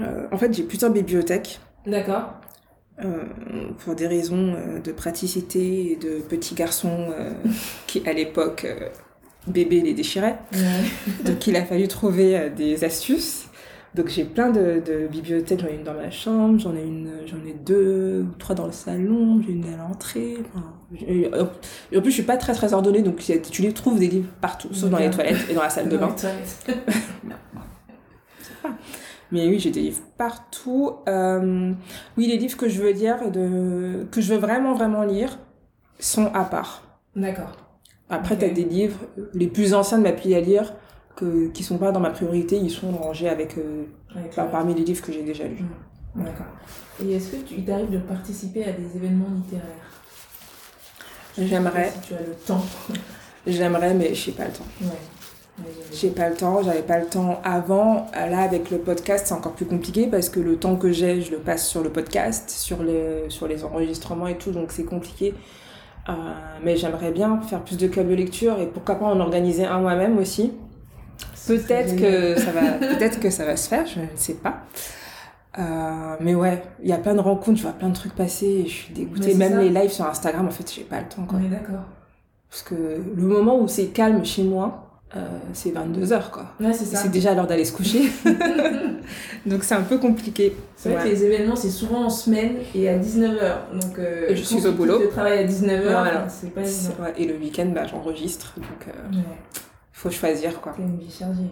Euh, 0.00 0.26
en 0.32 0.38
fait, 0.38 0.52
j'ai 0.52 0.64
plusieurs 0.64 0.90
bibliothèques. 0.90 1.60
D'accord. 1.86 2.34
euh, 3.04 3.24
pour 3.78 3.94
des 3.94 4.06
raisons 4.06 4.54
euh, 4.54 4.78
de 4.80 4.92
praticité 4.92 5.92
et 5.92 5.96
de 5.96 6.20
petits 6.20 6.54
garçons 6.54 7.08
qui, 7.86 8.06
à 8.06 8.12
l'époque, 8.12 8.66
bébé 9.46 9.80
les 9.80 9.94
déchiraient. 9.94 10.38
Donc, 11.24 11.46
il 11.46 11.56
a 11.56 11.64
fallu 11.64 11.88
trouver 11.88 12.50
des 12.56 12.84
astuces. 12.84 13.46
Donc, 13.94 14.08
j'ai 14.08 14.24
plein 14.24 14.50
de, 14.50 14.82
de 14.84 15.06
bibliothèques. 15.06 15.60
J'en 15.60 15.68
ai 15.68 15.74
une 15.74 15.84
dans 15.84 15.94
ma 15.94 16.10
chambre, 16.10 16.58
j'en 16.58 16.74
ai 16.74 16.82
une, 16.82 17.10
j'en 17.26 17.36
ai 17.46 17.52
deux 17.52 18.26
ou 18.28 18.34
trois 18.38 18.56
dans 18.56 18.66
le 18.66 18.72
salon, 18.72 19.40
j'ai 19.46 19.52
une 19.52 19.72
à 19.72 19.76
l'entrée. 19.76 20.38
Enfin, 20.52 20.64
en 21.96 22.00
plus, 22.00 22.10
je 22.10 22.14
suis 22.14 22.22
pas 22.24 22.36
très 22.36 22.54
très 22.54 22.74
ordonnée, 22.74 23.02
donc 23.02 23.18
tu 23.50 23.62
les 23.62 23.72
trouves 23.72 24.00
des 24.00 24.08
livres 24.08 24.30
partout, 24.40 24.72
sauf 24.72 24.90
dans 24.90 24.98
les 24.98 25.10
toilettes 25.10 25.46
et 25.48 25.54
dans 25.54 25.62
la 25.62 25.70
salle 25.70 25.88
de 25.88 25.96
bain. 25.96 26.14
Mais 29.32 29.48
oui, 29.48 29.58
j'ai 29.58 29.70
des 29.70 29.80
livres 29.80 30.02
partout. 30.18 30.92
Euh, 31.08 31.72
oui, 32.16 32.26
les 32.26 32.36
livres 32.36 32.56
que 32.56 32.68
je 32.68 32.82
veux 32.82 32.90
lire, 32.92 33.30
de... 33.30 34.06
que 34.10 34.20
je 34.20 34.32
veux 34.34 34.38
vraiment, 34.40 34.74
vraiment 34.74 35.02
lire, 35.02 35.38
sont 35.98 36.26
à 36.34 36.44
part. 36.44 36.82
D'accord. 37.16 37.56
Après, 38.10 38.34
Ok. 38.34 38.40
t'as 38.40 38.48
des 38.50 38.64
livres, 38.64 38.98
les 39.32 39.46
plus 39.46 39.74
anciens 39.74 39.98
de 39.98 40.02
ma 40.02 40.12
pile 40.12 40.34
à 40.34 40.40
lire, 40.40 40.74
que, 41.16 41.48
qui 41.48 41.62
sont 41.62 41.78
pas 41.78 41.90
dans 41.92 42.00
ma 42.00 42.10
priorité, 42.10 42.56
ils 42.56 42.70
sont 42.70 42.90
rangés 42.92 43.28
avec, 43.28 43.56
euh, 43.58 43.84
Avec 44.14 44.34
parmi 44.34 44.74
les 44.74 44.84
livres 44.84 45.02
que 45.02 45.12
j'ai 45.12 45.22
déjà 45.22 45.44
lus. 45.44 45.64
D'accord. 46.14 46.46
Et 47.02 47.12
est-ce 47.14 47.32
que 47.32 47.36
tu 47.36 47.54
il 47.54 47.64
t'arrive 47.64 47.90
de 47.90 47.98
participer 47.98 48.64
à 48.64 48.72
des 48.72 48.96
événements 48.96 49.30
littéraires? 49.34 49.90
J'aimerais, 51.38 51.90
Si 51.90 52.08
tu 52.08 52.14
as 52.14 52.20
le 52.20 52.34
temps. 52.46 52.64
j'aimerais, 53.46 53.94
mais 53.94 54.14
j'ai 54.14 54.32
pas 54.32 54.44
le 54.44 54.52
temps. 54.52 54.66
Ouais. 54.82 54.88
J'ai 55.92 56.10
pas 56.10 56.28
le 56.28 56.34
temps, 56.34 56.62
j'avais 56.62 56.82
pas 56.82 56.98
le 56.98 57.06
temps 57.06 57.40
avant. 57.44 58.06
Là, 58.12 58.40
avec 58.40 58.70
le 58.70 58.78
podcast, 58.78 59.26
c'est 59.28 59.34
encore 59.34 59.52
plus 59.52 59.66
compliqué 59.66 60.08
parce 60.08 60.28
que 60.28 60.40
le 60.40 60.56
temps 60.56 60.76
que 60.76 60.90
j'ai, 60.90 61.22
je 61.22 61.30
le 61.30 61.38
passe 61.38 61.68
sur 61.68 61.82
le 61.82 61.90
podcast, 61.90 62.50
sur 62.50 62.82
les, 62.82 63.30
sur 63.30 63.46
les 63.46 63.64
enregistrements 63.64 64.26
et 64.26 64.36
tout, 64.36 64.50
donc 64.50 64.72
c'est 64.72 64.84
compliqué. 64.84 65.34
Euh, 66.08 66.12
mais 66.62 66.76
j'aimerais 66.76 67.12
bien 67.12 67.40
faire 67.42 67.62
plus 67.62 67.78
de 67.78 67.86
clubs 67.86 68.08
de 68.08 68.14
lecture 68.14 68.58
et 68.58 68.66
pourquoi 68.66 68.96
pas 68.96 69.06
en 69.06 69.20
organiser 69.20 69.64
un 69.64 69.78
moi-même 69.78 70.18
aussi. 70.18 70.52
Peut-être 71.46 71.96
que 71.96 72.38
ça 72.38 72.50
va, 72.50 72.72
peut-être 72.94 73.20
que 73.20 73.30
ça 73.30 73.44
va 73.44 73.56
se 73.56 73.68
faire, 73.68 73.86
je 73.86 74.00
ne 74.00 74.06
sais 74.16 74.34
pas. 74.34 74.62
Euh, 75.58 76.16
mais 76.20 76.34
ouais, 76.34 76.62
il 76.82 76.88
y 76.88 76.92
a 76.92 76.98
plein 76.98 77.14
de 77.14 77.20
rencontres, 77.20 77.58
je 77.58 77.62
vois 77.62 77.72
plein 77.72 77.90
de 77.90 77.94
trucs 77.94 78.14
passer 78.14 78.46
et 78.46 78.66
je 78.66 78.72
suis 78.72 78.92
dégoûtée. 78.94 79.34
Même 79.34 79.52
ça. 79.52 79.62
les 79.62 79.70
lives 79.70 79.92
sur 79.92 80.04
Instagram, 80.06 80.46
en 80.48 80.50
fait, 80.50 80.70
j'ai 80.74 80.82
pas 80.82 81.00
le 81.00 81.06
temps. 81.06 81.24
Quoi. 81.26 81.38
On 81.40 81.46
est 81.46 81.48
d'accord. 81.48 81.84
Parce 82.50 82.62
que 82.62 82.74
le 82.74 83.22
moment 83.22 83.58
où 83.58 83.68
c'est 83.68 83.86
calme 83.86 84.24
chez 84.24 84.42
moi, 84.42 84.83
euh, 85.16 85.20
c'est 85.52 85.70
22h 85.70 86.30
quoi. 86.30 86.46
Ouais, 86.60 86.72
c'est 86.72 87.10
déjà 87.10 87.34
l'heure 87.34 87.46
d'aller 87.46 87.64
se 87.64 87.72
coucher. 87.72 88.10
Donc 89.46 89.62
c'est 89.64 89.74
un 89.74 89.82
peu 89.82 89.98
compliqué. 89.98 90.56
C'est 90.76 90.88
vrai 90.90 90.98
Ouais. 90.98 91.04
que 91.10 91.14
les 91.14 91.24
événements, 91.24 91.56
c'est 91.56 91.70
souvent 91.70 92.04
en 92.06 92.10
semaine 92.10 92.56
et 92.74 92.88
à 92.88 92.98
19h. 92.98 93.78
Donc, 93.80 93.98
euh, 93.98 94.28
Et 94.30 94.36
je 94.36 94.42
suis 94.42 94.60
tu 94.60 94.66
au 94.66 94.72
boulot. 94.72 94.94
quittes 94.96 95.06
le 95.06 95.10
travail 95.12 95.38
à 95.38 95.44
19h, 95.44 95.82
Voilà. 95.82 96.28
c'est 96.28 96.52
pas 96.54 96.62
Et 97.18 97.26
le 97.26 97.36
week-end, 97.36 97.66
bah, 97.74 97.86
j'enregistre. 97.86 98.54
Donc 98.56 98.88
euh, 98.88 99.18
faut 99.92 100.10
choisir 100.10 100.60
quoi. 100.60 100.74
Une 100.78 100.98
vie 100.98 101.10
chargée. 101.10 101.42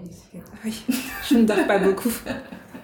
Oui, 0.65 0.83
je 1.29 1.35
ne 1.37 1.45
dors 1.45 1.67
pas 1.67 1.79
beaucoup. 1.79 2.13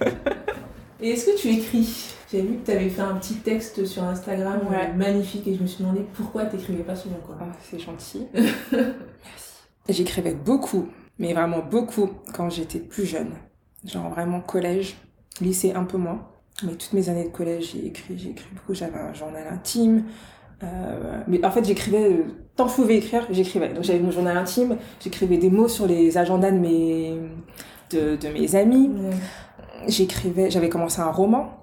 Et 1.01 1.11
est-ce 1.11 1.27
que 1.27 1.37
tu 1.41 1.49
écris? 1.49 2.13
J'ai 2.31 2.43
vu 2.43 2.57
que 2.57 2.67
tu 2.67 2.73
avais 2.73 2.89
fait 2.89 3.03
un 3.03 3.15
petit 3.15 3.37
texte 3.37 3.85
sur 3.87 4.03
Instagram 4.03 4.59
magnifique 4.97 5.47
et 5.47 5.55
je 5.55 5.63
me 5.63 5.67
suis 5.67 5.83
demandé 5.85 6.05
pourquoi 6.15 6.45
t'écrivais 6.45 6.83
pas 6.83 6.97
souvent 6.97 7.21
quoi. 7.25 7.37
Ah, 7.41 7.45
c'est 7.71 7.79
gentil. 7.79 8.27
Merci. 8.35 8.53
J'écrivais 9.89 10.35
beaucoup, 10.35 10.89
mais 11.19 11.33
vraiment 11.33 11.61
beaucoup 11.61 12.11
quand 12.35 12.51
j'étais 12.51 12.79
plus 12.79 13.07
jeune. 13.07 13.31
Genre 13.85 14.11
vraiment 14.11 14.41
collège, 14.41 14.97
lycée 15.41 15.73
un 15.73 15.85
peu 15.85 15.97
moins. 15.97 16.29
Mais 16.65 16.73
toutes 16.73 16.93
mes 16.93 17.09
années 17.09 17.25
de 17.25 17.31
collège, 17.31 17.73
j'ai 17.73 17.87
écrit, 17.87 18.19
j'ai 18.19 18.31
écrit 18.31 18.49
beaucoup. 18.53 18.75
J'avais 18.75 18.99
un 18.99 19.15
journal 19.15 19.47
intime. 19.51 20.05
Euh, 20.63 21.23
mais 21.29 21.45
en 21.45 21.51
fait, 21.51 21.65
j'écrivais, 21.65 22.13
euh, 22.13 22.25
tant 22.57 22.65
que 22.65 22.71
je 22.71 22.77
pouvais 22.77 22.97
écrire, 22.97 23.27
j'écrivais. 23.31 23.73
Donc 23.73 23.85
j'avais 23.85 24.01
mon 24.01 24.11
journal 24.11 24.37
intime, 24.37 24.77
j'écrivais 25.01 25.39
des 25.39 25.51
mots 25.51 25.69
sur 25.69 25.87
les 25.87 26.19
agendas 26.19 26.51
de 26.51 26.59
mes, 26.59 27.17
de, 27.91 28.17
de 28.17 28.29
mes 28.29 28.57
amis. 28.57 28.91
J'écrivais, 29.87 30.51
j'avais 30.51 30.69
commencé 30.69 31.01
un 31.01 31.13
roman. 31.13 31.55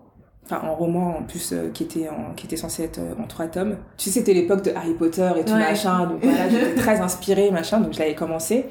Enfin, 0.46 0.62
un 0.64 0.70
roman 0.70 1.18
en 1.18 1.24
plus 1.24 1.54
euh, 1.54 1.70
qui, 1.74 1.82
était 1.84 2.08
en, 2.08 2.34
qui 2.36 2.46
était 2.46 2.56
censé 2.56 2.84
être 2.84 3.00
euh, 3.00 3.14
en 3.20 3.26
trois 3.26 3.48
tomes. 3.48 3.78
Tu 3.98 4.06
sais, 4.06 4.20
c'était 4.20 4.34
l'époque 4.36 4.62
de 4.64 4.72
Harry 4.76 4.94
Potter 4.94 5.28
et 5.40 5.44
tout 5.44 5.54
Ouais. 5.54 5.60
machin. 5.60 6.06
Donc 6.06 6.20
voilà, 6.24 6.48
j'étais 6.50 6.76
très 6.76 7.00
inspirée, 7.00 7.50
machin. 7.50 7.80
Donc 7.82 7.94
je 7.94 8.00
l'avais 8.00 8.14
commencé. 8.14 8.66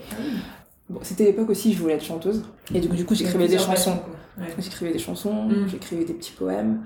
Bon, 0.88 1.00
c'était 1.02 1.24
l'époque 1.24 1.50
aussi, 1.50 1.72
je 1.72 1.80
voulais 1.80 1.94
être 1.94 2.04
chanteuse. 2.04 2.44
Et 2.74 2.80
donc, 2.80 2.92
du 2.92 3.04
coup, 3.04 3.14
j'écrivais 3.16 3.48
des 3.48 3.58
chansons. 3.58 3.98
Ouais. 4.38 4.46
J'écrivais 4.58 4.92
des 4.92 4.98
chansons, 5.00 5.44
Mm. 5.46 5.68
j'écrivais 5.68 6.04
des 6.04 6.12
petits 6.14 6.32
poèmes. 6.32 6.80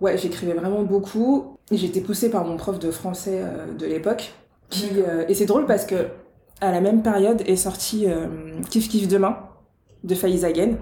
Ouais, 0.00 0.16
j'écrivais 0.18 0.54
vraiment 0.54 0.82
beaucoup. 0.82 1.56
Et 1.70 1.76
J'étais 1.76 2.00
poussée 2.00 2.28
par 2.30 2.44
mon 2.44 2.56
prof 2.56 2.78
de 2.80 2.90
français 2.90 3.40
euh, 3.42 3.72
de 3.78 3.86
l'époque. 3.86 4.32
Qui, 4.70 4.86
et 5.28 5.34
c'est 5.34 5.44
drôle 5.44 5.66
parce 5.66 5.84
que 5.84 6.06
à 6.62 6.72
la 6.72 6.80
même 6.80 7.02
période 7.02 7.42
est 7.46 7.56
sorti 7.56 8.06
Kiff 8.70 8.88
Kiff 8.88 9.06
Demain 9.06 9.36
de 10.02 10.14
Faiza 10.14 10.46
Again, 10.46 10.76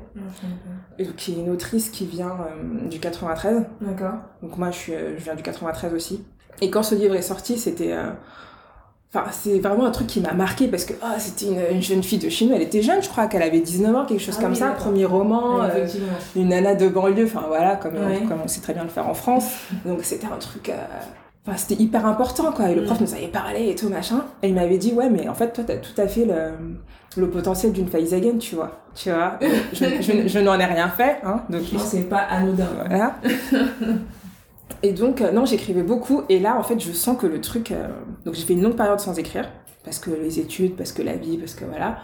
qui 1.16 1.32
est 1.32 1.36
une 1.36 1.51
autrice 1.51 1.88
qui 1.90 2.07
vient 2.07 2.30
euh, 2.32 2.88
du 2.88 2.98
93. 3.01 3.64
D'accord. 3.80 4.14
Donc 4.42 4.57
moi, 4.59 4.70
je, 4.70 4.76
suis, 4.76 4.94
euh, 4.94 5.18
je 5.18 5.24
viens 5.24 5.34
du 5.34 5.42
93 5.42 5.94
aussi. 5.94 6.24
Et 6.61 6.70
quand 6.70 6.82
ce 6.82 6.94
livre 6.94 7.14
est 7.14 7.22
sorti, 7.22 7.59
c'était. 7.59 7.92
euh, 7.92 8.11
Enfin, 9.12 9.24
c'est 9.32 9.59
vraiment 9.59 9.86
un 9.86 9.90
truc 9.90 10.07
qui 10.07 10.20
m'a 10.20 10.34
marqué 10.34 10.68
parce 10.68 10.84
que 10.84 10.92
ah, 11.03 11.18
c'était 11.18 11.46
une, 11.46 11.76
une 11.78 11.82
jeune 11.82 12.01
fille 12.01 12.20
de 12.20 12.28
chez 12.28 12.46
nous. 12.46 12.55
Elle 12.55 12.62
était 12.62 12.80
jeune, 12.80 13.03
je 13.03 13.09
crois 13.09 13.26
qu'elle 13.26 13.42
avait 13.42 13.59
19 13.59 13.96
ans, 13.96 14.07
quelque 14.07 14.20
chose 14.20 14.36
Ah 14.38 14.42
comme 14.42 14.53
oui, 14.53 14.57
ça. 14.59 14.70
Premier 14.70 15.05
roman, 15.05 15.64
euh, 15.64 15.84
une 16.36 16.51
nana 16.51 16.76
de 16.76 16.86
banlieue, 16.86 17.24
enfin 17.24 17.42
voilà, 17.48 17.74
comme, 17.74 17.94
Ouais. 17.94 18.22
comme 18.28 18.38
on 18.44 18.46
sait 18.46 18.61
très 18.61 18.72
bien 18.72 18.84
le 18.84 18.88
faire 18.88 19.09
en 19.09 19.14
France. 19.14 19.46
Donc 19.84 20.05
c'était 20.05 20.28
un 20.28 20.36
truc. 20.36 20.70
Enfin, 21.51 21.57
c'était 21.59 21.82
hyper 21.82 22.07
important, 22.07 22.53
quoi. 22.53 22.70
Et 22.70 22.74
le 22.74 22.84
prof 22.84 23.01
Mm. 23.01 23.05
nous 23.05 23.14
avait 23.14 23.28
parlé 23.28 23.70
et 23.70 23.74
tout, 23.74 23.88
machin. 23.88 24.24
Et 24.42 24.48
il 24.48 24.55
m'avait 24.55 24.78
dit, 24.78 24.92
ouais, 24.92 25.11
mais 25.11 25.28
en 25.28 25.34
fait, 25.34 25.53
toi, 25.53 25.64
t'as 25.66 25.76
tout 25.76 25.98
à 26.01 26.07
fait 26.07 26.24
le, 26.24 26.53
le 27.20 27.28
potentiel 27.28 27.72
d'une 27.72 27.88
Faizagen, 27.88 28.38
tu 28.38 28.55
vois. 28.55 28.80
Tu 28.94 29.11
vois, 29.11 29.38
je, 29.72 29.84
je, 30.01 30.28
je 30.28 30.38
n'en 30.38 30.59
ai 30.61 30.64
rien 30.64 30.88
fait, 30.88 31.18
hein. 31.24 31.42
Donc, 31.51 31.62
que 31.70 31.78
c'est 31.78 32.09
pas 32.09 32.18
anodin. 32.30 32.68
voilà. 32.86 33.16
Et 34.82 34.92
donc, 34.92 35.20
euh, 35.20 35.30
non, 35.32 35.44
j'écrivais 35.44 35.82
beaucoup. 35.82 36.22
Et 36.28 36.38
là, 36.38 36.57
en 36.59 36.62
fait, 36.62 36.78
je 36.80 36.92
sens 36.92 37.16
que 37.18 37.26
le 37.26 37.40
truc. 37.40 37.70
euh, 37.72 37.88
Donc, 38.24 38.34
j'ai 38.34 38.42
fait 38.44 38.55
une 38.55 38.62
longue 38.62 38.76
période 38.76 39.01
sans 39.01 39.18
écrire. 39.18 39.48
Parce 39.84 39.98
que 39.98 40.11
les 40.11 40.38
études, 40.40 40.76
parce 40.76 40.92
que 40.92 41.03
la 41.03 41.14
vie, 41.14 41.36
parce 41.38 41.55
que 41.55 41.64
voilà. 41.64 41.98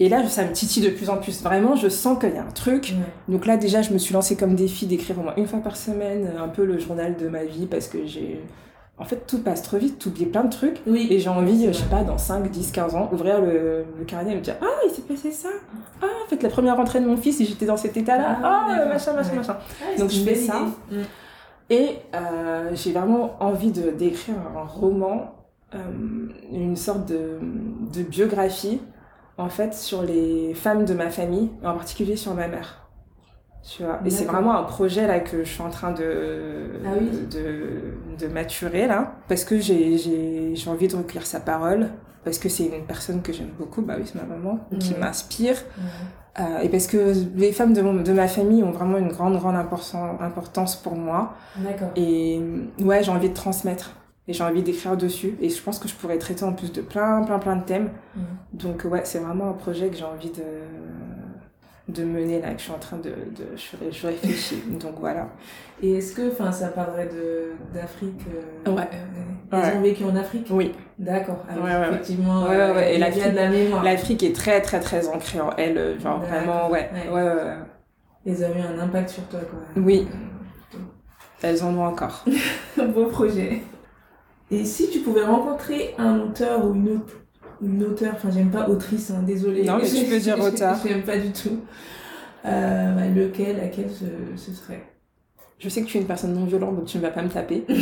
Et 0.00 0.08
là, 0.08 0.26
ça 0.28 0.44
me 0.44 0.52
titille 0.52 0.82
de 0.84 0.90
plus 0.90 1.10
en 1.10 1.16
plus. 1.16 1.42
Vraiment, 1.42 1.74
je 1.74 1.88
sens 1.88 2.18
qu'il 2.18 2.32
y 2.34 2.36
a 2.38 2.42
un 2.42 2.50
truc. 2.52 2.94
Donc 3.28 3.46
là, 3.46 3.56
déjà, 3.56 3.82
je 3.82 3.92
me 3.92 3.98
suis 3.98 4.14
lancée 4.14 4.36
comme 4.36 4.54
défi 4.54 4.86
d'écrire 4.86 5.18
au 5.18 5.22
moins 5.22 5.34
une 5.36 5.46
fois 5.48 5.58
par 5.58 5.76
semaine 5.76 6.30
euh, 6.36 6.42
un 6.42 6.48
peu 6.48 6.64
le 6.64 6.78
journal 6.78 7.16
de 7.16 7.28
ma 7.28 7.44
vie. 7.44 7.66
Parce 7.66 7.88
que 7.88 8.06
j'ai. 8.06 8.40
En 9.00 9.04
fait, 9.04 9.26
tout 9.28 9.38
passe 9.42 9.62
trop 9.62 9.76
vite, 9.76 9.98
t'oublies 10.00 10.26
plein 10.26 10.42
de 10.44 10.50
trucs. 10.50 10.80
Oui. 10.86 11.06
Et 11.10 11.18
j'ai 11.20 11.28
envie, 11.28 11.66
je 11.66 11.72
sais 11.72 11.84
pas, 11.86 12.02
dans 12.02 12.18
5, 12.18 12.50
10, 12.50 12.72
15 12.72 12.94
ans, 12.96 13.08
ouvrir 13.12 13.40
le, 13.40 13.84
le 13.98 14.04
carnet 14.04 14.32
et 14.32 14.36
me 14.36 14.40
dire 14.40 14.56
Ah, 14.60 14.66
il 14.88 14.90
s'est 14.92 15.02
passé 15.02 15.30
ça 15.30 15.48
Ah, 16.02 16.06
en 16.24 16.28
fait, 16.28 16.42
la 16.42 16.48
première 16.48 16.76
rentrée 16.76 17.00
de 17.00 17.06
mon 17.06 17.16
fils, 17.16 17.38
j'étais 17.38 17.66
dans 17.66 17.76
cet 17.76 17.96
état-là. 17.96 18.38
Ah, 18.42 18.66
Ah, 18.68 18.84
machin, 18.86 19.12
machin, 19.12 19.30
Ouais. 19.30 19.36
machin. 19.36 19.56
Ouais, 19.88 19.98
Donc, 19.98 20.10
je 20.10 20.20
fais 20.20 20.34
ça. 20.34 20.60
Mm. 20.90 20.94
Et 21.70 21.88
euh, 22.14 22.70
j'ai 22.74 22.92
vraiment 22.92 23.36
envie 23.40 23.70
d'écrire 23.70 24.34
un 24.56 24.64
roman, 24.64 25.34
euh, 25.74 25.78
une 26.52 26.76
sorte 26.76 27.06
de, 27.08 27.38
de 27.92 28.02
biographie, 28.02 28.80
en 29.38 29.48
fait, 29.48 29.72
sur 29.74 30.02
les 30.02 30.52
femmes 30.54 30.84
de 30.84 30.94
ma 30.94 31.10
famille, 31.10 31.50
en 31.64 31.74
particulier 31.74 32.16
sur 32.16 32.34
ma 32.34 32.48
mère. 32.48 32.84
Tu 33.62 33.82
vois. 33.82 34.00
Et 34.04 34.10
c'est 34.10 34.24
vraiment 34.24 34.56
un 34.56 34.62
projet 34.62 35.06
là 35.06 35.20
que 35.20 35.44
je 35.44 35.48
suis 35.50 35.62
en 35.62 35.70
train 35.70 35.92
de, 35.92 36.70
Ah 36.86 36.90
oui. 37.00 37.10
de, 37.30 37.94
de 38.18 38.32
maturer 38.32 38.86
là, 38.86 39.14
parce 39.28 39.44
que 39.44 39.58
j'ai 39.58 40.54
envie 40.66 40.88
de 40.88 40.96
recueillir 40.96 41.26
sa 41.26 41.40
parole, 41.40 41.88
parce 42.24 42.38
que 42.38 42.48
c'est 42.48 42.66
une 42.66 42.84
personne 42.86 43.20
que 43.22 43.32
j'aime 43.32 43.50
beaucoup, 43.58 43.82
bah 43.82 43.94
oui, 43.98 44.04
c'est 44.06 44.14
ma 44.20 44.26
maman, 44.26 44.60
qui 44.80 44.94
m'inspire. 44.94 45.56
Euh, 46.40 46.60
et 46.60 46.68
parce 46.68 46.86
que 46.86 47.12
les 47.36 47.52
femmes 47.52 47.72
de, 47.72 47.82
mon- 47.82 48.00
de 48.02 48.12
ma 48.12 48.28
famille 48.28 48.62
ont 48.62 48.70
vraiment 48.70 48.96
une 48.96 49.08
grande, 49.08 49.36
grande 49.38 49.56
importance, 49.56 50.16
importance 50.20 50.76
pour 50.76 50.94
moi. 50.94 51.34
D'accord. 51.56 51.88
Et 51.96 52.40
ouais, 52.80 53.02
j'ai 53.02 53.10
envie 53.10 53.28
de 53.28 53.34
transmettre. 53.34 53.90
Et 54.28 54.32
j'ai 54.34 54.44
envie 54.44 54.62
d'écrire 54.62 54.96
dessus. 54.96 55.36
Et 55.40 55.48
je 55.48 55.60
pense 55.62 55.78
que 55.78 55.88
je 55.88 55.94
pourrais 55.94 56.18
traiter 56.18 56.44
en 56.44 56.52
plus 56.52 56.70
de 56.72 56.82
plein, 56.82 57.22
plein, 57.24 57.38
plein 57.38 57.56
de 57.56 57.64
thèmes. 57.64 57.90
Mm. 58.14 58.20
Donc 58.52 58.84
ouais, 58.84 59.00
c'est 59.04 59.18
vraiment 59.20 59.48
un 59.50 59.54
projet 59.54 59.88
que 59.88 59.96
j'ai 59.96 60.04
envie 60.04 60.30
de, 60.30 60.42
de 61.92 62.04
mener 62.04 62.40
là, 62.40 62.52
que 62.52 62.58
je 62.58 62.64
suis 62.64 62.72
en 62.72 62.78
train 62.78 62.98
de... 62.98 63.08
de 63.10 63.56
je, 63.56 63.90
je 63.90 64.06
réfléchis. 64.06 64.62
Donc 64.80 64.96
voilà. 65.00 65.28
Et 65.82 65.94
est-ce 65.94 66.14
que 66.14 66.30
enfin, 66.30 66.52
ça 66.52 66.68
parlerait 66.68 67.06
de- 67.08 67.52
d'Afrique 67.74 68.20
euh, 68.66 68.70
Ouais. 68.72 68.82
euh, 68.92 68.96
Ils 69.52 69.56
Ouais. 69.58 69.76
ont 69.76 69.80
vécu 69.80 70.04
en 70.04 70.14
Afrique? 70.16 70.46
Oui, 70.50 70.72
D'accord. 70.98 71.38
Ah 71.48 71.54
Ouais, 71.54 71.62
ouais, 71.62 71.88
effectivement, 71.94 72.42
Ouais, 72.42 72.48
ouais, 72.48 72.56
euh. 72.56 72.80
Et 72.90 72.96
a 72.96 72.98
l'Afrique- 72.98 73.30
de 73.30 73.36
la 73.36 73.48
mémoire. 73.48 73.82
l'Afrique 73.84 74.22
est 74.24 74.34
très, 74.34 74.60
très, 74.60 74.80
très 74.80 75.08
ancrée 75.08 75.40
en 75.40 75.50
elle. 75.56 75.78
euh, 75.78 75.98
Genre 75.98 76.20
vraiment, 76.20 76.68
ouais. 76.68 76.90
Ouais. 76.92 77.10
Ouais. 77.14 77.54
Ils 78.26 78.44
ont 78.44 78.48
eu 78.54 78.60
un 78.60 78.78
impact 78.78 79.08
sur 79.08 79.22
toi, 79.28 79.40
quoi. 79.48 79.60
Oui. 79.82 80.06
Elles 81.40 81.62
en 81.64 81.72
ont 81.74 81.86
encore. 81.86 82.24
Beau 82.94 83.06
projet. 83.06 83.62
Et 84.50 84.64
si 84.64 84.90
tu 84.90 85.00
pouvais 85.00 85.24
rencontrer 85.24 85.94
un 85.98 86.20
auteur 86.20 86.64
ou 86.64 86.74
une 86.74 86.88
autre 86.88 87.14
une 87.60 87.82
auteure, 87.82 88.14
enfin 88.14 88.30
j'aime 88.32 88.50
pas 88.50 88.68
autrice, 88.68 89.10
hein, 89.10 89.22
désolée. 89.26 89.64
Non, 89.64 89.78
mais 89.78 89.88
tu 89.88 90.04
peux 90.04 90.18
dire 90.18 90.38
auteur. 90.40 90.76
J'aime 90.86 91.02
pas 91.02 91.18
du 91.18 91.32
tout. 91.32 91.58
Euh, 92.44 92.94
bah, 92.94 93.08
lequel, 93.08 93.56
laquelle 93.56 93.90
ce, 93.90 94.04
ce 94.40 94.52
serait? 94.52 94.82
Je 95.58 95.68
sais 95.68 95.82
que 95.82 95.86
tu 95.88 95.98
es 95.98 96.00
une 96.00 96.06
personne 96.06 96.34
non 96.34 96.44
violente, 96.44 96.76
donc 96.76 96.86
tu 96.86 96.98
ne 96.98 97.02
vas 97.02 97.10
pas 97.10 97.22
me 97.22 97.28
taper. 97.28 97.64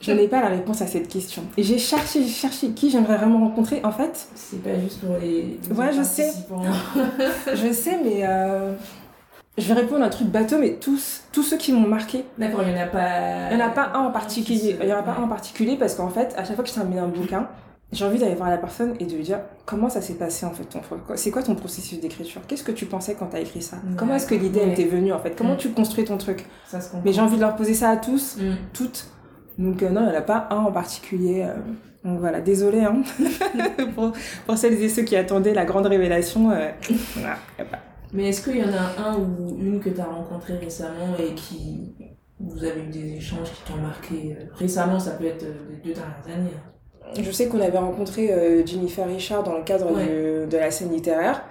Je 0.00 0.12
n'ai 0.12 0.28
pas 0.28 0.40
la 0.40 0.48
réponse 0.48 0.80
à 0.80 0.86
cette 0.86 1.08
question. 1.08 1.42
Et 1.58 1.62
j'ai 1.62 1.76
cherché, 1.76 2.22
j'ai 2.22 2.28
cherché 2.30 2.70
qui 2.70 2.88
j'aimerais 2.88 3.18
vraiment 3.18 3.38
rencontrer. 3.40 3.82
En 3.84 3.92
fait, 3.92 4.28
C'est 4.34 4.62
pas 4.62 4.78
juste 4.80 5.00
pour 5.00 5.18
les. 5.18 5.58
les 5.68 5.76
Ouais, 5.76 5.92
je 5.92 6.02
sais. 6.02 6.32
je 7.54 7.70
sais, 7.70 7.98
mais 8.02 8.22
euh, 8.22 8.72
je 9.60 9.68
vais 9.72 9.80
répondre 9.80 10.02
à 10.02 10.06
un 10.06 10.10
truc 10.10 10.28
bateau, 10.28 10.56
mais 10.58 10.74
tous, 10.74 11.22
tous 11.32 11.42
ceux 11.42 11.56
qui 11.56 11.72
m'ont 11.72 11.86
marqué. 11.86 12.24
D'accord, 12.38 12.62
il 12.66 12.70
y 12.72 12.78
en 12.78 12.82
a 12.82 12.86
pas. 12.86 13.50
Il 13.50 13.56
n'y 13.56 13.62
en 13.62 13.66
a 13.66 13.70
pas 13.70 13.90
un 13.94 14.00
en 14.06 14.10
particulier. 14.10 14.76
Il 14.82 14.88
y 14.88 14.92
en 14.92 14.98
a 14.98 15.02
pas 15.02 15.16
un 15.18 15.22
en 15.24 15.28
particulier 15.28 15.76
parce 15.78 15.94
qu'en 15.94 16.08
fait, 16.10 16.34
à 16.36 16.44
chaque 16.44 16.54
fois 16.56 16.64
que 16.64 16.70
je 16.70 16.74
termine 16.74 16.98
un 16.98 17.08
bouquin, 17.08 17.48
j'ai 17.92 18.04
envie 18.04 18.18
d'aller 18.18 18.36
voir 18.36 18.50
la 18.50 18.58
personne 18.58 18.94
et 19.00 19.04
de 19.04 19.14
lui 19.14 19.22
dire 19.24 19.40
comment 19.66 19.88
ça 19.88 20.00
s'est 20.00 20.14
passé 20.14 20.46
en 20.46 20.52
fait. 20.52 20.62
ton- 20.64 20.80
C'est 21.16 21.30
quoi 21.32 21.42
ton 21.42 21.54
processus 21.56 22.00
d'écriture? 22.00 22.40
Qu'est-ce 22.46 22.62
que 22.64 22.70
tu 22.72 22.86
pensais 22.86 23.14
quand 23.18 23.26
tu 23.26 23.36
as 23.36 23.40
écrit 23.40 23.62
ça? 23.62 23.78
Comment 23.96 24.14
est-ce 24.14 24.26
que 24.28 24.34
l'idée 24.36 24.60
elle 24.62 24.74
t'est 24.74 24.84
venue 24.84 25.12
en 25.12 25.18
fait? 25.18 25.34
Comment 25.36 25.54
Mm. 25.54 25.58
tu 25.58 25.70
construis 25.70 26.04
ton 26.04 26.16
truc? 26.16 26.46
Ça 26.68 26.80
se. 26.80 26.90
Mais 27.04 27.12
j'ai 27.12 27.20
envie 27.20 27.36
de 27.36 27.40
leur 27.40 27.56
poser 27.56 27.74
ça 27.74 27.90
à 27.90 27.96
tous. 27.96 28.36
Mm. 28.38 28.54
toutes. 28.72 29.06
Donc 29.58 29.82
euh, 29.82 29.90
non, 29.90 30.02
il 30.02 30.10
n'y 30.10 30.14
en 30.16 30.18
a 30.18 30.22
pas 30.22 30.46
un 30.50 30.56
en 30.58 30.70
particulier. 30.72 31.42
euh. 31.46 31.54
donc 32.08 32.20
voilà, 32.20 32.40
désolé 32.40 32.80
hein. 32.84 33.02
pour, 33.94 34.12
pour 34.46 34.56
celles 34.56 34.80
et 34.80 34.88
ceux 34.88 35.02
qui 35.02 35.16
attendaient 35.16 35.52
la 35.52 35.64
grande 35.64 35.86
révélation. 35.86 36.50
euh, 36.52 36.70
voilà, 37.16 37.36
y 37.58 37.62
a 37.62 37.64
pas. 37.64 37.78
Mais 38.12 38.28
est-ce 38.28 38.42
qu'il 38.42 38.56
y 38.56 38.64
en 38.64 38.72
a 38.72 39.02
un 39.08 39.16
ou 39.18 39.56
une 39.58 39.80
que 39.80 39.88
tu 39.90 40.00
as 40.00 40.04
rencontré 40.04 40.54
récemment 40.56 41.14
et 41.18 41.34
qui. 41.34 41.94
Vous 42.42 42.64
avez 42.64 42.80
eu 42.84 42.86
des 42.88 43.16
échanges 43.16 43.48
qui 43.52 43.70
t'ont 43.70 43.78
marqué 43.78 44.34
euh, 44.40 44.44
Récemment, 44.54 44.98
ça 44.98 45.10
peut 45.10 45.26
être 45.26 45.42
euh, 45.44 45.52
les 45.70 45.76
deux 45.76 45.92
dernières 45.94 46.24
années. 46.26 46.50
hein. 46.56 47.12
Je 47.22 47.30
sais 47.30 47.48
qu'on 47.48 47.60
avait 47.60 47.76
rencontré 47.78 48.32
euh, 48.32 48.64
Jennifer 48.64 49.06
Richard 49.06 49.42
dans 49.42 49.56
le 49.58 49.62
cadre 49.64 49.92
Ouais. 49.92 50.04
du- 50.06 50.46
de 50.50 50.56
la 50.56 50.70
scène 50.70 50.90
littéraire. 50.90 51.42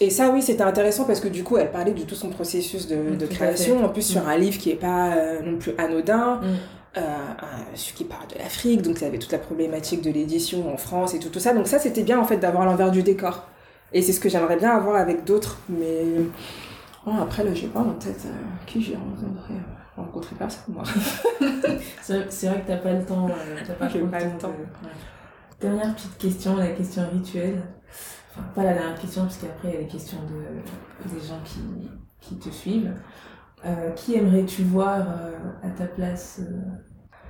Et 0.00 0.08
ça, 0.10 0.30
oui, 0.32 0.40
c'était 0.40 0.62
intéressant 0.62 1.04
parce 1.04 1.18
que 1.20 1.26
du 1.28 1.42
coup, 1.42 1.56
elle 1.58 1.70
parlait 1.72 1.92
de 1.92 2.02
tout 2.02 2.14
son 2.14 2.28
processus 2.30 2.86
de, 2.86 2.94
Mm, 2.96 3.16
de 3.18 3.26
création. 3.26 3.84
En 3.84 3.88
plus, 3.88 4.02
sur 4.02 4.22
Mm. 4.22 4.28
un 4.28 4.36
livre 4.36 4.58
qui 4.58 4.70
est 4.70 4.76
pas 4.76 5.14
euh, 5.16 5.40
non 5.42 5.58
plus 5.58 5.72
anodin. 5.78 6.36
Mm. 6.42 6.46
euh, 6.98 7.00
celui 7.74 7.94
qui 7.96 8.04
parle 8.04 8.26
de 8.28 8.38
l'Afrique, 8.38 8.82
donc 8.82 8.98
ça 8.98 9.06
avait 9.06 9.18
toute 9.18 9.32
la 9.32 9.38
problématique 9.38 10.02
de 10.02 10.10
l'édition 10.10 10.72
en 10.72 10.76
France 10.76 11.14
et 11.14 11.18
tout, 11.18 11.30
tout 11.30 11.40
ça. 11.40 11.54
Donc 11.54 11.66
ça, 11.66 11.78
c'était 11.78 12.02
bien 12.02 12.20
en 12.20 12.24
fait 12.24 12.36
d'avoir 12.36 12.66
l'envers 12.66 12.90
du 12.90 13.02
décor. 13.02 13.48
Et 13.94 14.02
c'est 14.02 14.12
ce 14.12 14.20
que 14.20 14.28
j'aimerais 14.28 14.56
bien 14.56 14.70
avoir 14.70 14.96
avec 14.96 15.24
d'autres. 15.24 15.58
Mais 15.68 16.04
oh, 17.06 17.10
après, 17.20 17.44
là, 17.44 17.52
j'ai 17.54 17.68
pas 17.68 17.80
en 17.80 17.92
tête 17.94 18.22
euh, 18.26 18.30
qui 18.66 18.82
j'ai 18.82 18.96
rencontré. 18.96 19.54
Rencontré 19.96 20.34
personne, 20.36 20.74
moi. 20.74 20.84
C'est 22.00 22.46
vrai- 22.48 22.62
que 22.62 22.66
t'as 22.68 22.78
pas 22.78 22.92
le 22.94 23.04
temps. 23.04 23.28
euh, 23.28 23.56
t'as 23.66 23.74
pas 23.74 23.88
J'ai 23.88 23.98
trop 23.98 24.08
pas 24.08 24.20
le 24.24 24.38
temps. 24.38 24.48
ouais. 24.48 24.88
Dernière 25.60 25.94
petite 25.94 26.16
question, 26.16 26.56
la 26.56 26.68
question 26.68 27.02
rituelle. 27.12 27.62
Enfin, 28.30 28.42
pas 28.54 28.64
la 28.64 28.72
dernière 28.72 28.98
question, 28.98 29.22
parce 29.24 29.36
qu'après, 29.36 29.68
il 29.68 29.74
y 29.74 29.76
a 29.76 29.80
les 29.80 29.86
questions 29.86 30.16
de, 30.22 31.10
des 31.14 31.20
gens 31.26 31.38
qui, 31.44 31.60
qui 32.20 32.36
te 32.38 32.48
suivent. 32.48 32.92
Euh, 33.66 33.90
qui 33.90 34.14
aimerais-tu 34.16 34.62
voir 34.64 35.00
euh, 35.00 35.32
à 35.62 35.68
ta 35.70 35.84
place 35.84 36.40
euh, 36.40 36.60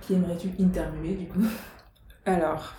Qui 0.01 0.15
aimerais-tu 0.15 0.51
interviewer, 0.61 1.15
du 1.17 1.27
coup? 1.27 1.43
Alors, 2.25 2.73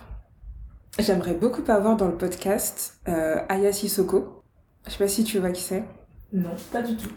j'aimerais 0.98 1.34
beaucoup 1.34 1.62
avoir 1.68 1.96
dans 1.96 2.06
le 2.08 2.16
podcast 2.16 2.98
euh, 3.08 3.36
Aya 3.48 3.72
Sissoko. 3.72 4.42
Je 4.86 4.90
sais 4.92 4.98
pas 4.98 5.08
si 5.08 5.24
tu 5.24 5.38
vois 5.38 5.50
qui 5.50 5.62
c'est. 5.62 5.84
Non, 6.32 6.50
pas 6.72 6.82
du 6.82 6.96
tout. 6.96 7.10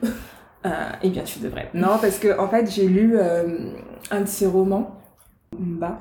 Euh, 0.65 0.69
eh 1.03 1.09
bien, 1.09 1.23
tu 1.23 1.39
devrais. 1.39 1.69
Non, 1.73 1.97
parce 2.01 2.17
que 2.19 2.37
en 2.39 2.47
fait, 2.47 2.69
j'ai 2.69 2.87
lu 2.87 3.17
euh, 3.17 3.69
un 4.11 4.21
de 4.21 4.25
ses 4.25 4.47
romans, 4.47 4.99
Mba, 5.57 5.99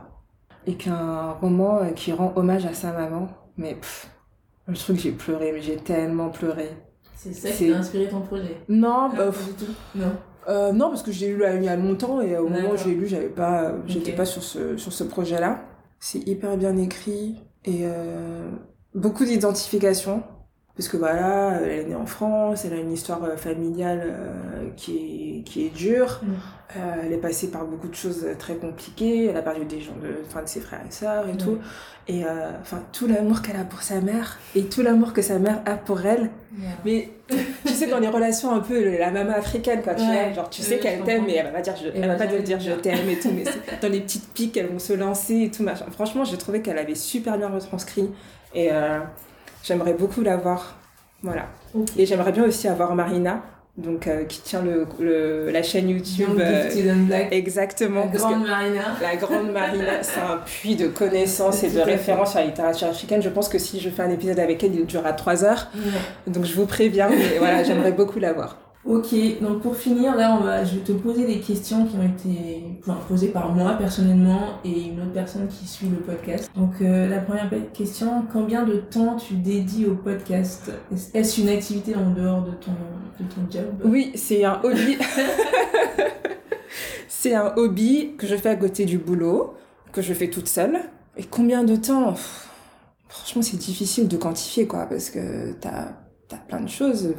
et 0.67 0.75
qu'un 0.75 1.33
roman 1.33 1.79
euh, 1.79 1.91
qui 1.91 2.13
rend 2.13 2.33
hommage 2.37 2.67
à 2.67 2.73
sa 2.75 2.93
maman. 2.93 3.29
Mais 3.57 3.75
pff, 3.75 4.09
le 4.67 4.75
truc, 4.75 4.99
j'ai 4.99 5.13
pleuré, 5.13 5.53
mais 5.53 5.61
j'ai 5.63 5.77
tellement 5.77 6.31
pleuré. 6.31 6.71
C'est 7.15 7.33
ça 7.33 7.51
qui 7.51 7.71
t'a 7.71 7.79
inspiré 7.79 8.09
ton 8.09 8.21
projet 8.21 8.57
Non, 8.69 9.09
bah, 9.11 9.27
Pas 9.27 9.31
du 9.31 9.65
tout. 9.67 9.73
Non. 9.95 10.13
euh, 10.49 10.73
non, 10.73 10.89
parce 10.89 11.03
que 11.03 11.13
je 11.13 11.21
l'ai 11.27 11.35
lu 11.35 11.45
il 11.57 11.65
y 11.65 11.69
a 11.69 11.77
longtemps 11.77 12.21
et 12.21 12.37
au 12.37 12.49
moment 12.49 12.71
où 12.73 12.77
je 12.77 12.89
l'ai 12.89 12.95
lu, 12.95 13.07
j'avais 13.07 13.29
pas, 13.29 13.73
j'étais 13.87 14.13
pas 14.13 14.25
sur 14.27 14.43
ce, 14.43 14.77
sur 14.77 14.93
ce 14.93 15.05
projet-là. 15.05 15.61
C'est 15.99 16.27
hyper 16.29 16.57
bien 16.57 16.77
écrit 16.77 17.37
et 17.67 17.81
euh, 17.83 18.51
beaucoup 18.95 19.25
d'identification. 19.25 20.23
Parce 20.77 20.89
que 20.89 20.97
voilà, 20.99 21.59
elle 21.65 21.71
est 21.81 21.85
née 21.85 21.95
en 21.95 22.05
France, 22.05 22.65
elle 22.67 22.75
a 22.75 22.77
une 22.77 22.93
histoire 22.93 23.25
euh, 23.25 23.37
familiale 23.37 24.03
euh, 24.05 24.69
qui, 24.77 25.39
est, 25.39 25.43
qui 25.43 25.67
est 25.67 25.71
dure. 25.71 26.21
Mm. 26.23 26.27
Euh, 26.77 26.81
elle 27.07 27.13
est 27.15 27.19
passée 27.19 27.51
par 27.51 27.65
beaucoup 27.65 27.89
de 27.89 27.95
choses 27.95 28.27
très 28.39 28.57
compliquées. 28.57 29.27
Elle 29.27 29.37
a 29.37 29.43
perdu 29.43 29.65
des 29.65 29.81
gens 29.81 29.95
de, 30.03 30.09
enfin, 30.27 30.43
de 30.43 30.49
ses 30.49 30.61
frères 30.61 30.83
et 30.87 30.93
sœurs 30.93 31.29
et 31.29 31.37
tout. 31.39 31.59
Et 32.09 32.25
euh, 32.25 32.51
enfin, 32.61 32.83
tout 32.93 33.07
l'amour 33.07 33.41
qu'elle 33.41 33.57
a 33.57 33.65
pour 33.65 33.83
sa 33.83 34.01
mère 34.01 34.39
et 34.55 34.65
tout 34.65 34.83
l'amour 34.83 35.13
que 35.15 35.23
sa 35.23 35.39
mère 35.39 35.63
a 35.65 35.77
pour 35.77 36.05
elle. 36.05 36.31
Mais 36.85 37.09
tu 37.65 37.73
sais, 37.73 37.87
dans 37.87 37.99
les 37.99 38.09
relations 38.09 38.53
un 38.53 38.61
peu 38.61 38.99
la 38.99 39.11
maman 39.11 39.33
africaine, 39.33 39.81
quoi, 39.83 39.95
tu 39.95 40.03
Ouais. 40.03 40.25
vois, 40.27 40.33
genre 40.35 40.51
tu 40.51 40.61
sais 40.63 40.79
qu'elle 40.79 41.01
t'aime, 41.03 41.25
mais 41.27 41.35
elle 41.37 41.47
va 41.47 41.53
pas 41.53 41.61
dire, 41.63 41.75
je, 41.77 41.89
Elle 41.89 42.03
elle 42.03 42.09
va 42.09 42.15
pas 42.17 42.27
te 42.27 42.37
dire 42.43 42.61
je 42.61 42.73
t'aime 42.73 43.09
et 43.09 43.19
tout, 43.19 43.31
mais 43.35 43.45
dans 43.81 43.89
les 43.91 44.01
petites 44.01 44.29
piques, 44.35 44.57
elles 44.57 44.69
vont 44.69 44.79
se 44.79 44.93
lancer 44.93 45.43
et 45.43 45.51
tout 45.51 45.63
machin. 45.63 45.87
Franchement, 45.93 46.25
j'ai 46.25 46.37
trouvé 46.37 46.61
qu'elle 46.63 46.79
avait 46.79 46.95
super 46.95 47.39
bien 47.39 47.49
retranscrit 47.49 48.11
et 48.55 48.69
euh, 48.73 49.01
j'aimerais 49.63 49.95
beaucoup 49.95 50.23
la 50.23 50.37
voir. 50.37 50.75
Voilà. 51.23 51.47
Et 51.97 52.07
j'aimerais 52.07 52.33
bien 52.33 52.45
aussi 52.45 52.69
avoir 52.69 52.95
Marina 52.95 53.43
donc 53.77 54.07
euh, 54.07 54.25
qui 54.25 54.41
tient 54.41 54.63
le, 54.63 54.87
le- 55.01 55.51
la 55.51 55.63
chaîne 55.63 55.91
YouTube. 55.91 56.39
Euh, 56.41 56.71
exactement. 57.31 58.07
La 58.11 58.19
grande 58.19 58.47
Marina. 58.47 58.83
la 59.03 59.17
grande 59.17 59.51
Marina, 59.53 59.85
c'est 60.03 60.19
un 60.21 60.39
puits 60.39 60.77
de 60.77 60.87
connaissances 60.89 61.63
et 61.63 61.69
de 61.69 61.81
références 61.81 62.31
sur 62.31 62.41
la 62.41 62.47
littérature 62.47 62.89
africaine. 62.89 63.21
Je 63.21 63.29
pense 63.29 63.51
que 63.51 63.59
si 63.59 63.79
je 63.81 63.91
fais 63.91 64.03
un 64.03 64.11
épisode 64.11 64.39
avec 64.39 64.65
elle, 64.65 64.75
il 64.75 64.87
durera 64.87 65.13
trois 65.13 65.45
heures. 65.45 65.69
Ouais. 65.75 66.33
Donc 66.33 66.45
je 66.47 66.55
vous 66.55 66.65
préviens, 66.65 67.09
mais 67.11 67.39
voilà, 67.39 67.63
j'aimerais 67.65 67.93
beaucoup 67.93 68.19
la 68.19 68.33
voir. 68.33 68.57
Ok, 68.87 69.15
donc 69.43 69.63
pour 69.63 69.75
finir, 69.77 70.15
là, 70.15 70.37
on 70.39 70.45
va, 70.45 70.65
je 70.65 70.77
vais 70.77 70.83
te 70.83 70.93
poser 70.93 71.27
des 71.27 71.41
questions 71.41 71.87
qui 71.87 71.97
ont 71.97 72.05
été 72.05 72.63
posées 73.09 73.29
par 73.29 73.53
moi 73.53 73.73
personnellement 73.73 74.61
et 74.65 74.89
une 74.91 75.01
autre 75.01 75.13
personne 75.13 75.49
qui 75.49 75.67
suit 75.67 75.89
le 75.89 75.97
podcast. 75.97 76.49
Donc 76.55 76.75
euh, 76.81 77.09
la 77.09 77.19
première 77.19 77.51
question, 77.73 78.25
combien 78.33 78.63
de 78.65 78.77
temps 78.77 79.17
tu 79.17 79.35
dédies 79.35 79.87
au 79.87 79.97
podcast? 79.97 80.71
Est- 80.93 81.17
Est-ce 81.17 81.41
une 81.41 81.49
activité 81.49 81.97
en 81.97 82.11
dehors 82.11 82.43
de 82.43 82.53
ton, 82.53 82.71
de 83.19 83.25
ton 83.29 83.41
job? 83.51 83.65
Oui, 83.85 84.13
c'est 84.15 84.45
un 84.45 84.61
hobby. 84.63 84.97
c'est 87.09 87.35
un 87.35 87.55
hobby 87.57 88.15
que 88.17 88.27
je 88.29 88.37
fais 88.37 88.51
à 88.51 88.57
côté 88.57 88.85
du 88.85 88.99
boulot, 88.99 89.55
que 89.93 90.01
je 90.01 90.15
fais 90.15 90.29
toute 90.31 90.47
seule. 90.47 90.79
Et 91.17 91.25
combien 91.25 91.65
de 91.65 91.75
temps? 91.75 92.15
Franchement, 93.09 93.43
c'est 93.43 93.57
difficile 93.57 94.07
de 94.07 94.17
quantifier, 94.17 94.69
quoi, 94.69 94.87
parce 94.87 95.11
que 95.11 95.53
t'as 95.61 95.89
as 96.33 96.37
plein 96.49 96.61
de 96.61 96.69
choses. 96.69 97.15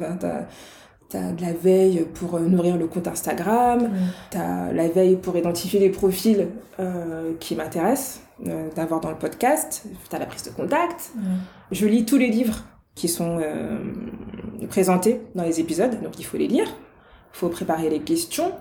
As 1.16 1.32
de 1.32 1.40
la 1.42 1.52
veille 1.52 2.06
pour 2.14 2.34
euh, 2.36 2.40
nourrir 2.40 2.76
le 2.76 2.86
compte 2.86 3.08
Instagram, 3.08 3.82
Ouais. 3.82 3.88
t'as 4.30 4.72
la 4.72 4.88
veille 4.88 5.16
pour 5.16 5.36
identifier 5.36 5.80
les 5.80 5.88
profils 5.90 6.48
euh, 6.80 7.32
qui 7.40 7.54
m'intéressent 7.56 8.20
euh, 8.46 8.68
d'avoir 8.76 9.00
dans 9.00 9.10
le 9.10 9.16
podcast, 9.16 9.84
t'as 10.10 10.18
la 10.18 10.26
prise 10.26 10.44
de 10.44 10.50
contact, 10.50 11.12
je 11.72 11.86
lis 11.86 12.04
tous 12.04 12.16
les 12.18 12.28
livres 12.28 12.64
qui 12.94 13.08
sont 13.08 13.38
euh, 13.40 13.78
présentés 14.68 15.20
dans 15.34 15.44
les 15.44 15.60
épisodes, 15.60 16.00
donc 16.02 16.18
il 16.18 16.24
faut 16.24 16.36
les 16.36 16.48
lire. 16.48 16.66
Il 17.34 17.38
faut 17.38 17.48
préparer 17.48 17.88
les 17.90 18.00
questions. 18.00 18.52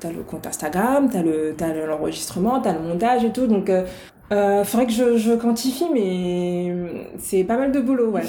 T'as 0.00 0.10
le 0.12 0.22
compte 0.22 0.46
Instagram, 0.46 1.08
t'as 1.10 1.22
le, 1.22 1.54
t'as 1.56 1.72
le- 1.72 1.86
l'enregistrement, 1.86 2.60
t'as 2.60 2.74
le 2.74 2.80
montage 2.80 3.24
et 3.24 3.32
tout. 3.32 3.46
Donc, 3.46 3.70
faudrait 4.30 4.86
que 4.86 4.92
je, 4.92 5.16
je 5.16 5.32
quantifie, 5.32 5.86
mais 5.94 6.74
c'est 7.18 7.44
pas 7.44 7.56
mal 7.56 7.72
de 7.72 7.80
boulot, 7.80 8.10
ouais. 8.10 8.24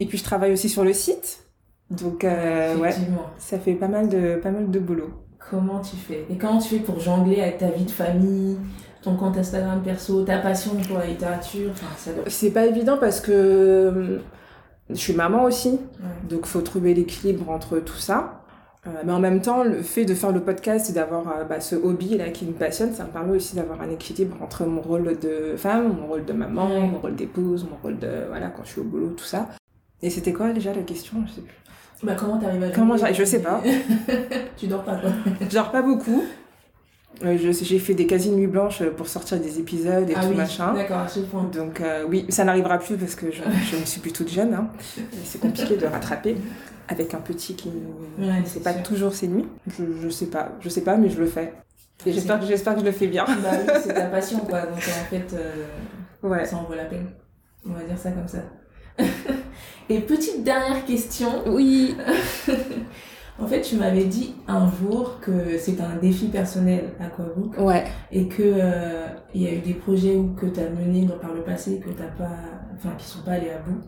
Et 0.00 0.06
puis 0.06 0.18
je 0.18 0.24
travaille 0.24 0.52
aussi 0.52 0.68
sur 0.68 0.82
le 0.82 0.92
site, 0.92 1.41
donc 1.90 2.24
euh, 2.24 2.76
ouais, 2.76 2.94
ça 3.38 3.58
fait 3.58 3.74
pas 3.74 3.88
mal 3.88 4.08
de 4.08 4.36
pas 4.36 4.50
mal 4.50 4.70
de 4.70 4.78
boulot. 4.78 5.10
Comment 5.50 5.80
tu 5.80 5.96
fais? 5.96 6.24
Et 6.30 6.38
comment 6.38 6.58
tu 6.58 6.68
fais 6.68 6.78
pour 6.82 7.00
jongler 7.00 7.40
avec 7.40 7.58
ta 7.58 7.68
vie 7.68 7.84
de 7.84 7.90
famille, 7.90 8.56
ton 9.02 9.16
compte 9.16 9.36
Instagram 9.36 9.82
perso, 9.82 10.22
ta 10.24 10.38
passion 10.38 10.72
pour 10.88 10.98
la 10.98 11.06
littérature? 11.06 11.70
Enfin, 11.72 11.86
ça 11.96 12.12
doit... 12.12 12.24
C'est 12.28 12.52
pas 12.52 12.64
évident 12.66 12.96
parce 12.98 13.20
que 13.20 14.20
je 14.88 14.94
suis 14.94 15.14
maman 15.14 15.44
aussi, 15.44 15.70
Ouais. 15.70 16.28
Donc, 16.28 16.46
faut 16.46 16.60
trouver 16.60 16.94
l'équilibre 16.94 17.50
entre 17.50 17.78
tout 17.78 17.96
ça. 17.96 18.42
Euh, 18.86 18.90
mais 19.04 19.12
en 19.12 19.20
même 19.20 19.40
temps, 19.40 19.62
le 19.62 19.80
fait 19.82 20.04
de 20.04 20.14
faire 20.14 20.32
le 20.32 20.40
podcast 20.40 20.90
et 20.90 20.92
d'avoir 20.92 21.28
euh, 21.28 21.44
bah, 21.44 21.60
ce 21.60 21.76
hobby 21.76 22.18
là 22.18 22.30
qui 22.30 22.44
me 22.44 22.52
passionne, 22.52 22.92
ça 22.92 23.04
me 23.04 23.10
permet 23.10 23.36
aussi 23.36 23.54
d'avoir 23.54 23.80
un 23.80 23.90
équilibre 23.90 24.36
entre 24.42 24.64
mon 24.64 24.80
rôle 24.80 25.16
de 25.20 25.54
femme, 25.56 25.96
mon 26.00 26.08
rôle 26.08 26.24
de 26.24 26.32
maman, 26.32 26.80
mon 26.80 26.98
rôle 26.98 27.14
d'épouse, 27.14 27.64
mon 27.70 27.76
rôle 27.80 28.00
de 28.00 28.26
voilà 28.28 28.48
quand 28.48 28.64
je 28.64 28.70
suis 28.70 28.80
au 28.80 28.84
boulot, 28.84 29.10
tout 29.10 29.24
ça. 29.24 29.50
Et 30.02 30.10
c'était 30.10 30.32
quoi 30.32 30.52
déjà 30.52 30.74
la 30.74 30.82
question? 30.82 31.18
Je 31.28 31.34
sais 31.34 31.40
plus. 31.42 31.54
Bah, 32.02 32.14
comment 32.18 32.38
t'arrives 32.38 32.62
à 32.64 32.70
Comment 32.70 32.96
j'arrive 32.96 33.16
Je 33.16 33.24
sais 33.24 33.40
pas. 33.42 33.62
tu 34.56 34.66
dors 34.66 34.82
pas, 34.84 34.96
quoi. 34.96 35.10
Je 35.40 35.54
dors 35.54 35.70
pas 35.70 35.82
beaucoup. 35.82 36.24
Euh, 37.24 37.36
je- 37.38 37.52
J'ai 37.64 37.78
fait 37.78 37.94
des 37.94 38.06
quasi 38.06 38.30
nuits 38.30 38.46
blanches 38.48 38.82
pour 38.96 39.06
sortir 39.06 39.38
des 39.38 39.58
épisodes 39.60 40.08
et 40.10 40.14
ah 40.16 40.22
tout 40.22 40.28
oui, 40.30 40.34
machin. 40.36 40.72
d'accord, 40.74 40.98
à 41.00 41.08
ce 41.08 41.20
point. 41.20 41.44
Donc 41.44 41.80
euh, 41.80 42.04
oui, 42.08 42.26
ça 42.30 42.44
n'arrivera 42.44 42.78
plus 42.78 42.96
parce 42.96 43.14
que 43.14 43.30
je, 43.30 43.42
je 43.70 43.76
ne 43.76 43.84
suis 43.84 44.00
plus 44.00 44.12
toute 44.12 44.28
jeune. 44.30 44.54
Hein. 44.54 44.68
C'est 45.24 45.40
compliqué 45.40 45.76
de 45.76 45.86
rattraper 45.86 46.36
avec 46.88 47.14
un 47.14 47.18
petit 47.20 47.54
qui 47.54 47.68
ne 47.68 48.26
Ouais, 48.26 48.42
pas 48.64 48.72
sûr. 48.72 48.82
toujours 48.82 49.14
ses 49.14 49.28
nuits. 49.28 49.46
Je, 49.68 49.84
je 50.02 50.08
sais 50.08 50.26
pas, 50.26 50.48
je 50.60 50.68
sais 50.68 50.80
pas, 50.80 50.96
mais 50.96 51.10
je 51.10 51.20
le 51.20 51.26
fais. 51.26 51.52
Et 52.04 52.12
j'espère 52.12 52.40
que 52.40 52.46
j'espère 52.46 52.74
que 52.74 52.80
je 52.80 52.84
le 52.86 52.92
fais 52.92 53.06
bien. 53.06 53.24
Bah 53.26 53.50
oui, 53.52 53.72
c'est 53.84 53.94
ta 53.94 54.06
passion, 54.06 54.38
quoi. 54.38 54.62
Donc 54.62 54.78
en 54.78 55.04
fait, 55.10 55.26
euh, 55.34 55.66
Ouais. 56.28 56.44
ça 56.44 56.56
en 56.56 56.64
vaut 56.64 56.74
la 56.74 56.84
peine. 56.86 57.06
On 57.68 57.72
va 57.74 57.84
dire 57.84 57.96
ça 57.98 58.10
comme 58.10 58.26
ça. 58.26 58.38
Et 59.88 60.00
petite 60.00 60.44
dernière 60.44 60.84
question. 60.84 61.42
Oui. 61.46 61.96
En 63.40 63.46
fait, 63.46 63.62
tu 63.62 63.76
m'avais 63.76 64.04
dit 64.04 64.34
un 64.46 64.70
jour 64.70 65.18
que 65.20 65.58
c'était 65.58 65.82
un 65.82 65.96
défi 65.96 66.26
personnel 66.26 66.90
Aquabook 67.00 67.58
Ouais. 67.58 67.82
et 68.12 68.28
que 68.28 68.42
euh, 68.42 69.06
il 69.34 69.42
y 69.42 69.48
a 69.48 69.52
eu 69.52 69.58
des 69.58 69.72
projets 69.72 70.14
où 70.14 70.34
que 70.34 70.46
tu 70.46 70.60
as 70.60 70.68
menés 70.68 71.08
par 71.20 71.32
le 71.32 71.40
passé 71.42 71.80
que 71.84 71.88
t'as 71.90 72.04
pas 72.04 72.30
enfin 72.76 72.90
qui 72.98 73.06
sont 73.06 73.22
pas 73.22 73.32
allés 73.32 73.50
à 73.50 73.58
bout. 73.58 73.80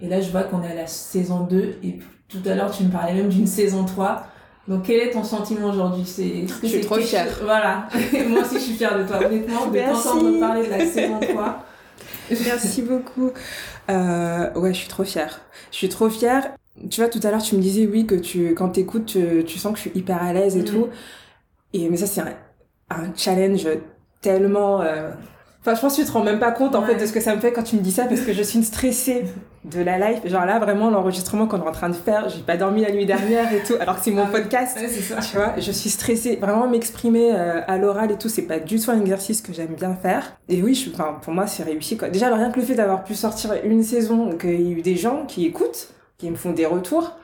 Et 0.00 0.08
là, 0.08 0.20
je 0.20 0.30
vois 0.30 0.42
qu'on 0.42 0.62
est 0.64 0.72
à 0.72 0.74
la 0.74 0.86
saison 0.86 1.44
2 1.44 1.76
et 1.84 1.98
tout 2.28 2.42
à 2.44 2.54
l'heure 2.54 2.70
tu 2.70 2.82
me 2.82 2.90
parlais 2.90 3.14
même 3.14 3.28
d'une 3.28 3.46
saison 3.46 3.84
3. 3.84 4.26
Donc 4.68 4.82
quel 4.84 5.00
est 5.00 5.10
ton 5.12 5.24
sentiment 5.24 5.68
aujourd'hui? 5.70 6.04
C'est 6.04 6.46
Je 6.46 6.52
suis 6.54 6.68
c'est 6.68 6.80
trop 6.80 6.96
fière. 6.96 7.28
Voilà. 7.42 7.88
Moi 8.28 8.40
aussi 8.40 8.56
je 8.56 8.60
suis 8.60 8.74
fière 8.74 8.98
de 8.98 9.04
toi 9.04 9.18
honnêtement 9.24 9.66
de 9.68 9.78
t'entendre 9.78 10.40
parler 10.40 10.66
de 10.66 10.70
la 10.70 10.84
saison 10.84 11.20
3. 11.20 11.64
Merci 12.44 12.82
beaucoup. 12.82 13.30
Euh, 13.88 14.52
ouais, 14.54 14.72
je 14.72 14.78
suis 14.80 14.88
trop 14.88 15.04
fière. 15.04 15.40
Je 15.70 15.76
suis 15.76 15.88
trop 15.88 16.08
fière. 16.10 16.54
Tu 16.90 17.00
vois, 17.00 17.10
tout 17.10 17.20
à 17.22 17.30
l'heure, 17.30 17.42
tu 17.42 17.56
me 17.56 17.60
disais, 17.60 17.86
oui, 17.86 18.06
que 18.06 18.14
tu, 18.14 18.54
quand 18.54 18.70
t'écoutes, 18.70 19.06
tu, 19.06 19.44
tu 19.44 19.58
sens 19.58 19.72
que 19.72 19.76
je 19.78 19.82
suis 19.90 19.98
hyper 19.98 20.22
à 20.22 20.32
l'aise 20.32 20.56
et 20.56 20.62
Mhm. 20.62 20.64
tout. 20.64 20.88
Et, 21.72 21.88
mais 21.90 21.96
ça, 21.98 22.06
c'est 22.06 22.22
un, 22.22 22.36
un 22.90 23.14
challenge 23.16 23.68
tellement, 24.22 24.82
euh, 24.82 25.12
Enfin, 25.60 25.74
je 25.74 25.80
pense 25.82 25.94
que 25.96 26.00
tu 26.00 26.06
te 26.06 26.12
rends 26.12 26.24
même 26.24 26.38
pas 26.38 26.52
compte, 26.52 26.74
en 26.74 26.80
Ouais. 26.80 26.86
fait, 26.94 26.94
de 26.96 27.04
ce 27.06 27.12
que 27.12 27.20
ça 27.20 27.34
me 27.36 27.40
fait 27.40 27.52
quand 27.52 27.62
tu 27.62 27.76
me 27.76 27.82
dis 27.82 27.92
ça, 27.92 28.04
parce 28.06 28.22
que 28.22 28.32
je 28.32 28.42
suis 28.42 28.58
une 28.58 28.64
stressée 28.64 29.24
de 29.66 29.82
la 29.82 29.98
live. 29.98 30.20
Genre 30.24 30.46
là, 30.46 30.58
vraiment, 30.58 30.88
l'enregistrement 30.88 31.46
qu'on 31.46 31.58
est 31.62 31.68
en 31.68 31.72
train 31.72 31.90
de 31.90 31.94
faire, 31.94 32.30
j'ai 32.30 32.40
pas 32.40 32.56
dormi 32.56 32.80
la 32.80 32.90
nuit 32.92 33.04
dernière 33.04 33.52
et 33.52 33.62
tout, 33.62 33.74
alors 33.78 33.96
que 33.98 34.02
c'est 34.04 34.10
mon 34.10 34.22
Ah 34.24 34.30
podcast. 34.32 34.78
Ouais, 34.80 34.88
c'est 34.88 35.02
ça. 35.02 35.16
Tu 35.20 35.36
vois, 35.36 35.52
je 35.58 35.70
suis 35.70 35.90
stressée. 35.90 36.36
Vraiment 36.40 36.66
m'exprimer 36.66 37.32
euh, 37.34 37.60
à 37.66 37.76
l'oral 37.76 38.10
et 38.10 38.16
tout, 38.16 38.30
c'est 38.30 38.42
pas 38.46 38.58
du 38.58 38.80
tout 38.80 38.90
un 38.90 38.98
exercice 38.98 39.42
que 39.42 39.52
j'aime 39.52 39.74
bien 39.74 39.94
faire. 39.94 40.32
Et 40.48 40.62
oui, 40.62 40.74
je, 40.74 40.88
enfin, 40.94 41.18
pour 41.20 41.34
moi, 41.34 41.46
c'est 41.46 41.62
réussi 41.62 41.98
quoi. 41.98 42.08
Déjà, 42.08 42.28
alors, 42.28 42.38
rien 42.38 42.50
que 42.50 42.58
le 42.58 42.64
fait 42.64 42.74
d'avoir 42.74 43.04
pu 43.04 43.14
sortir 43.14 43.52
une 43.62 43.82
saison, 43.82 44.30
qu'il 44.38 44.62
y 44.62 44.74
a 44.74 44.78
eu 44.78 44.82
des 44.82 44.96
gens 44.96 45.24
qui 45.28 45.44
écoutent, 45.44 45.88
qui 46.16 46.30
me 46.30 46.36
font 46.36 46.52
des 46.52 46.64
retours, 46.64 47.16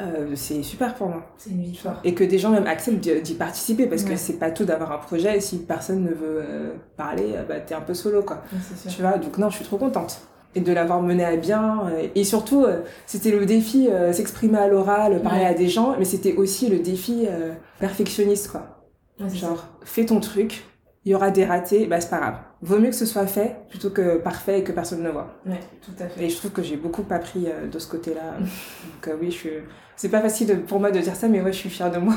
euh, 0.00 0.32
c'est 0.34 0.62
super 0.62 0.94
pour 0.94 1.08
moi. 1.08 1.22
C'est 1.36 1.50
une 1.50 1.62
victoire. 1.62 2.00
Et 2.04 2.14
que 2.14 2.24
des 2.24 2.38
gens 2.38 2.50
même 2.50 2.66
acceptent 2.66 3.00
d'y 3.08 3.34
participer 3.34 3.86
parce 3.86 4.04
que 4.04 4.10
Ouais. 4.10 4.16
c'est 4.16 4.38
pas 4.38 4.50
tout 4.50 4.64
d'avoir 4.64 4.90
un 4.92 4.98
projet. 4.98 5.36
Et 5.36 5.40
si 5.40 5.58
personne 5.58 6.02
ne 6.02 6.10
veut 6.10 6.42
euh, 6.42 6.72
parler, 6.96 7.32
euh, 7.34 7.42
bah 7.46 7.60
t'es 7.60 7.74
un 7.74 7.80
peu 7.82 7.94
solo 7.94 8.22
quoi. 8.22 8.42
Ouais. 8.52 8.58
Tu 8.90 9.02
vois, 9.02 9.18
donc 9.18 9.36
non, 9.38 9.50
je 9.50 9.56
suis 9.56 9.64
trop 9.64 9.76
contente. 9.76 10.20
Et 10.54 10.60
de 10.60 10.72
l'avoir 10.72 11.00
mené 11.02 11.24
à 11.24 11.36
bien. 11.36 11.86
euh, 11.92 12.08
et 12.14 12.24
surtout, 12.24 12.64
euh, 12.64 12.80
c'était 13.06 13.30
le 13.30 13.44
défi 13.46 13.88
euh, 13.90 14.12
s'exprimer 14.12 14.58
à 14.58 14.68
l'oral, 14.68 15.20
parler 15.22 15.40
Ouais. 15.40 15.46
à 15.46 15.54
des 15.54 15.68
gens, 15.68 15.94
mais 15.98 16.04
c'était 16.04 16.34
aussi 16.34 16.68
le 16.68 16.78
défi 16.78 17.26
euh, 17.28 17.52
perfectionniste, 17.78 18.50
quoi. 18.50 18.84
Genre, 19.28 19.64
fais 19.84 20.04
ton 20.06 20.20
truc, 20.20 20.64
il 21.04 21.12
y 21.12 21.14
aura 21.14 21.30
des 21.30 21.44
ratés, 21.44 21.86
bah 21.86 22.00
c'est 22.00 22.10
pas 22.10 22.18
grave. 22.18 22.34
Vaut 22.62 22.78
mieux 22.78 22.90
que 22.90 22.94
ce 22.96 23.06
soit 23.06 23.26
fait 23.26 23.56
plutôt 23.70 23.90
que 23.90 24.18
parfait 24.18 24.60
et 24.60 24.64
que 24.64 24.70
personne 24.72 25.02
ne 25.02 25.10
voit. 25.10 25.34
Ouais, 25.44 25.58
tout 25.84 25.92
à 26.02 26.06
fait. 26.06 26.24
Et 26.24 26.30
je 26.30 26.36
trouve 26.36 26.52
que 26.52 26.62
j'ai 26.62 26.76
beaucoup 26.76 27.04
appris 27.10 27.46
euh, 27.48 27.66
de 27.68 27.78
ce 27.78 27.88
côté-là. 27.88 28.38
Donc 28.38 29.08
euh, 29.08 29.16
oui, 29.20 29.30
je 29.32 29.36
suis... 29.36 29.50
C'est 29.96 30.08
pas 30.08 30.20
facile 30.20 30.46
de- 30.46 30.54
pour 30.54 30.78
moi 30.80 30.90
de 30.92 31.00
dire 31.00 31.16
ça, 31.16 31.26
mais 31.28 31.40
ouais, 31.42 31.52
je 31.52 31.58
suis 31.58 31.70
fière 31.70 31.90
de 31.90 31.98
moi. 31.98 32.14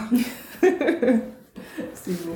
C'est 1.93 2.11
beau. 2.25 2.33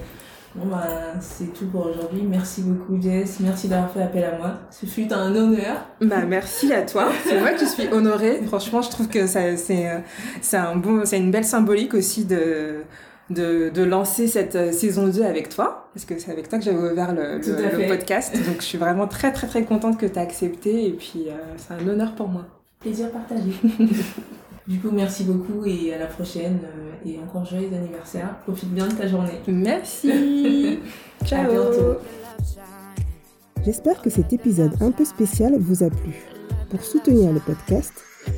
Bon 0.56 0.66
bah 0.66 0.88
c'est 1.22 1.54
tout 1.54 1.68
pour 1.68 1.86
aujourd'hui. 1.86 2.24
Merci 2.24 2.64
beaucoup 2.64 3.00
Jess. 3.00 3.40
Merci 3.40 3.68
d'avoir 3.68 3.92
fait 3.92 4.02
appel 4.02 4.24
à 4.24 4.36
moi. 4.38 4.54
Ce 4.72 4.88
fut 4.88 5.12
un 5.14 5.34
honneur. 5.36 5.86
Bah 6.02 6.26
merci 6.28 6.74
à 6.74 6.82
toi. 6.82 7.10
C'est 7.24 7.40
moi 7.40 7.52
qui 7.52 7.68
suis 7.68 7.88
honorée. 7.92 8.42
Franchement, 8.48 8.82
je 8.82 8.90
trouve 8.90 9.08
que 9.10 9.28
ça, 9.28 9.56
c'est, 9.58 9.88
euh, 9.88 10.00
c'est 10.42 10.58
un 10.58 10.76
bon, 10.76 11.06
c'est 11.06 11.20
une 11.20 11.30
belle 11.30 11.46
symbolique 11.46 11.94
aussi 11.94 12.26
de, 12.26 12.78
de, 13.30 13.70
de 13.70 13.84
lancer 13.84 14.28
cette 14.28 14.56
euh, 14.56 14.72
saison 14.72 15.08
2 15.08 15.24
avec 15.24 15.50
toi. 15.50 15.90
Parce 15.94 16.06
que 16.06 16.18
c'est 16.20 16.32
avec 16.32 16.50
toi 16.50 16.58
que 16.60 16.66
j'avais 16.66 16.78
ouvert 16.92 17.14
le, 17.14 17.42
Tout 17.42 17.52
le- 17.52 17.88
podcast. 17.88 18.34
Donc 18.46 18.58
je 18.62 18.66
suis 18.66 18.78
vraiment 18.78 19.08
très 19.08 19.32
très 19.32 19.48
très 19.48 19.64
contente 19.64 19.98
que 20.00 20.06
tu 20.06 20.18
as 20.18 20.22
accepté. 20.22 20.88
Et 20.88 20.92
puis 20.94 21.26
euh, 21.28 21.34
c'est 21.58 21.74
un 21.74 21.88
honneur 21.88 22.16
pour 22.16 22.28
moi. 22.28 22.46
Plaisir 22.80 23.12
partagé. 23.12 23.52
du 24.68 24.80
coup 24.80 24.90
merci 24.92 25.24
beaucoup 25.24 25.66
et 25.66 25.94
à 25.94 25.98
la 25.98 26.06
prochaine 26.06 26.60
euh, 26.64 27.10
et 27.10 27.20
encore 27.20 27.46
joyeux 27.46 27.70
anniversaire. 27.76 28.36
Profite 28.46 28.70
bien 28.74 28.88
de 28.88 28.94
ta 28.94 29.08
journée. 29.08 29.40
Merci. 29.48 30.80
Ciao. 31.26 31.42
À 31.42 31.44
bientôt. 31.50 31.98
J'espère 33.66 34.02
que 34.02 34.10
cet 34.10 34.32
épisode 34.32 34.72
un 34.82 34.92
peu 34.92 35.04
spécial 35.06 35.56
vous 35.60 35.84
a 35.84 35.90
plu. 35.90 36.14
Pour 36.70 36.82
soutenir 36.84 37.34
le 37.34 37.40
podcast, 37.40 37.92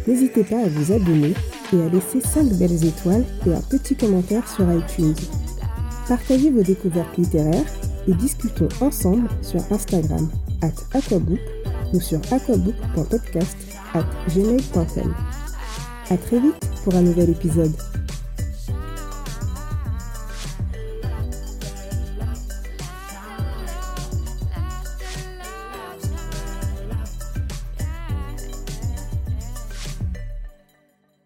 n'hésitez 0.07 0.43
pas 0.43 0.59
à 0.59 0.67
vous 0.67 0.93
abonner 0.93 1.33
et 1.73 1.81
à 1.81 1.89
laisser 1.89 2.21
5 2.21 2.45
belles 2.53 2.85
étoiles 2.85 3.25
et 3.47 3.53
un 3.53 3.61
petit 3.61 3.95
commentaire 3.95 4.47
sur 4.47 4.65
iTunes. 4.71 5.15
Partagez 6.07 6.49
vos 6.49 6.63
découvertes 6.63 7.17
littéraires 7.17 7.65
et 8.07 8.13
discutons 8.13 8.69
ensemble 8.81 9.29
sur 9.41 9.61
Instagram 9.71 10.29
at 10.61 10.97
aquabook 10.97 11.39
ou 11.93 11.99
sur 11.99 12.19
aquabook.podcast 12.31 13.57
at 13.93 14.05
gmail.com. 14.33 15.13
À 16.09 16.17
très 16.17 16.39
vite 16.39 16.59
pour 16.83 16.95
un 16.95 17.01
nouvel 17.01 17.29
épisode. 17.29 17.71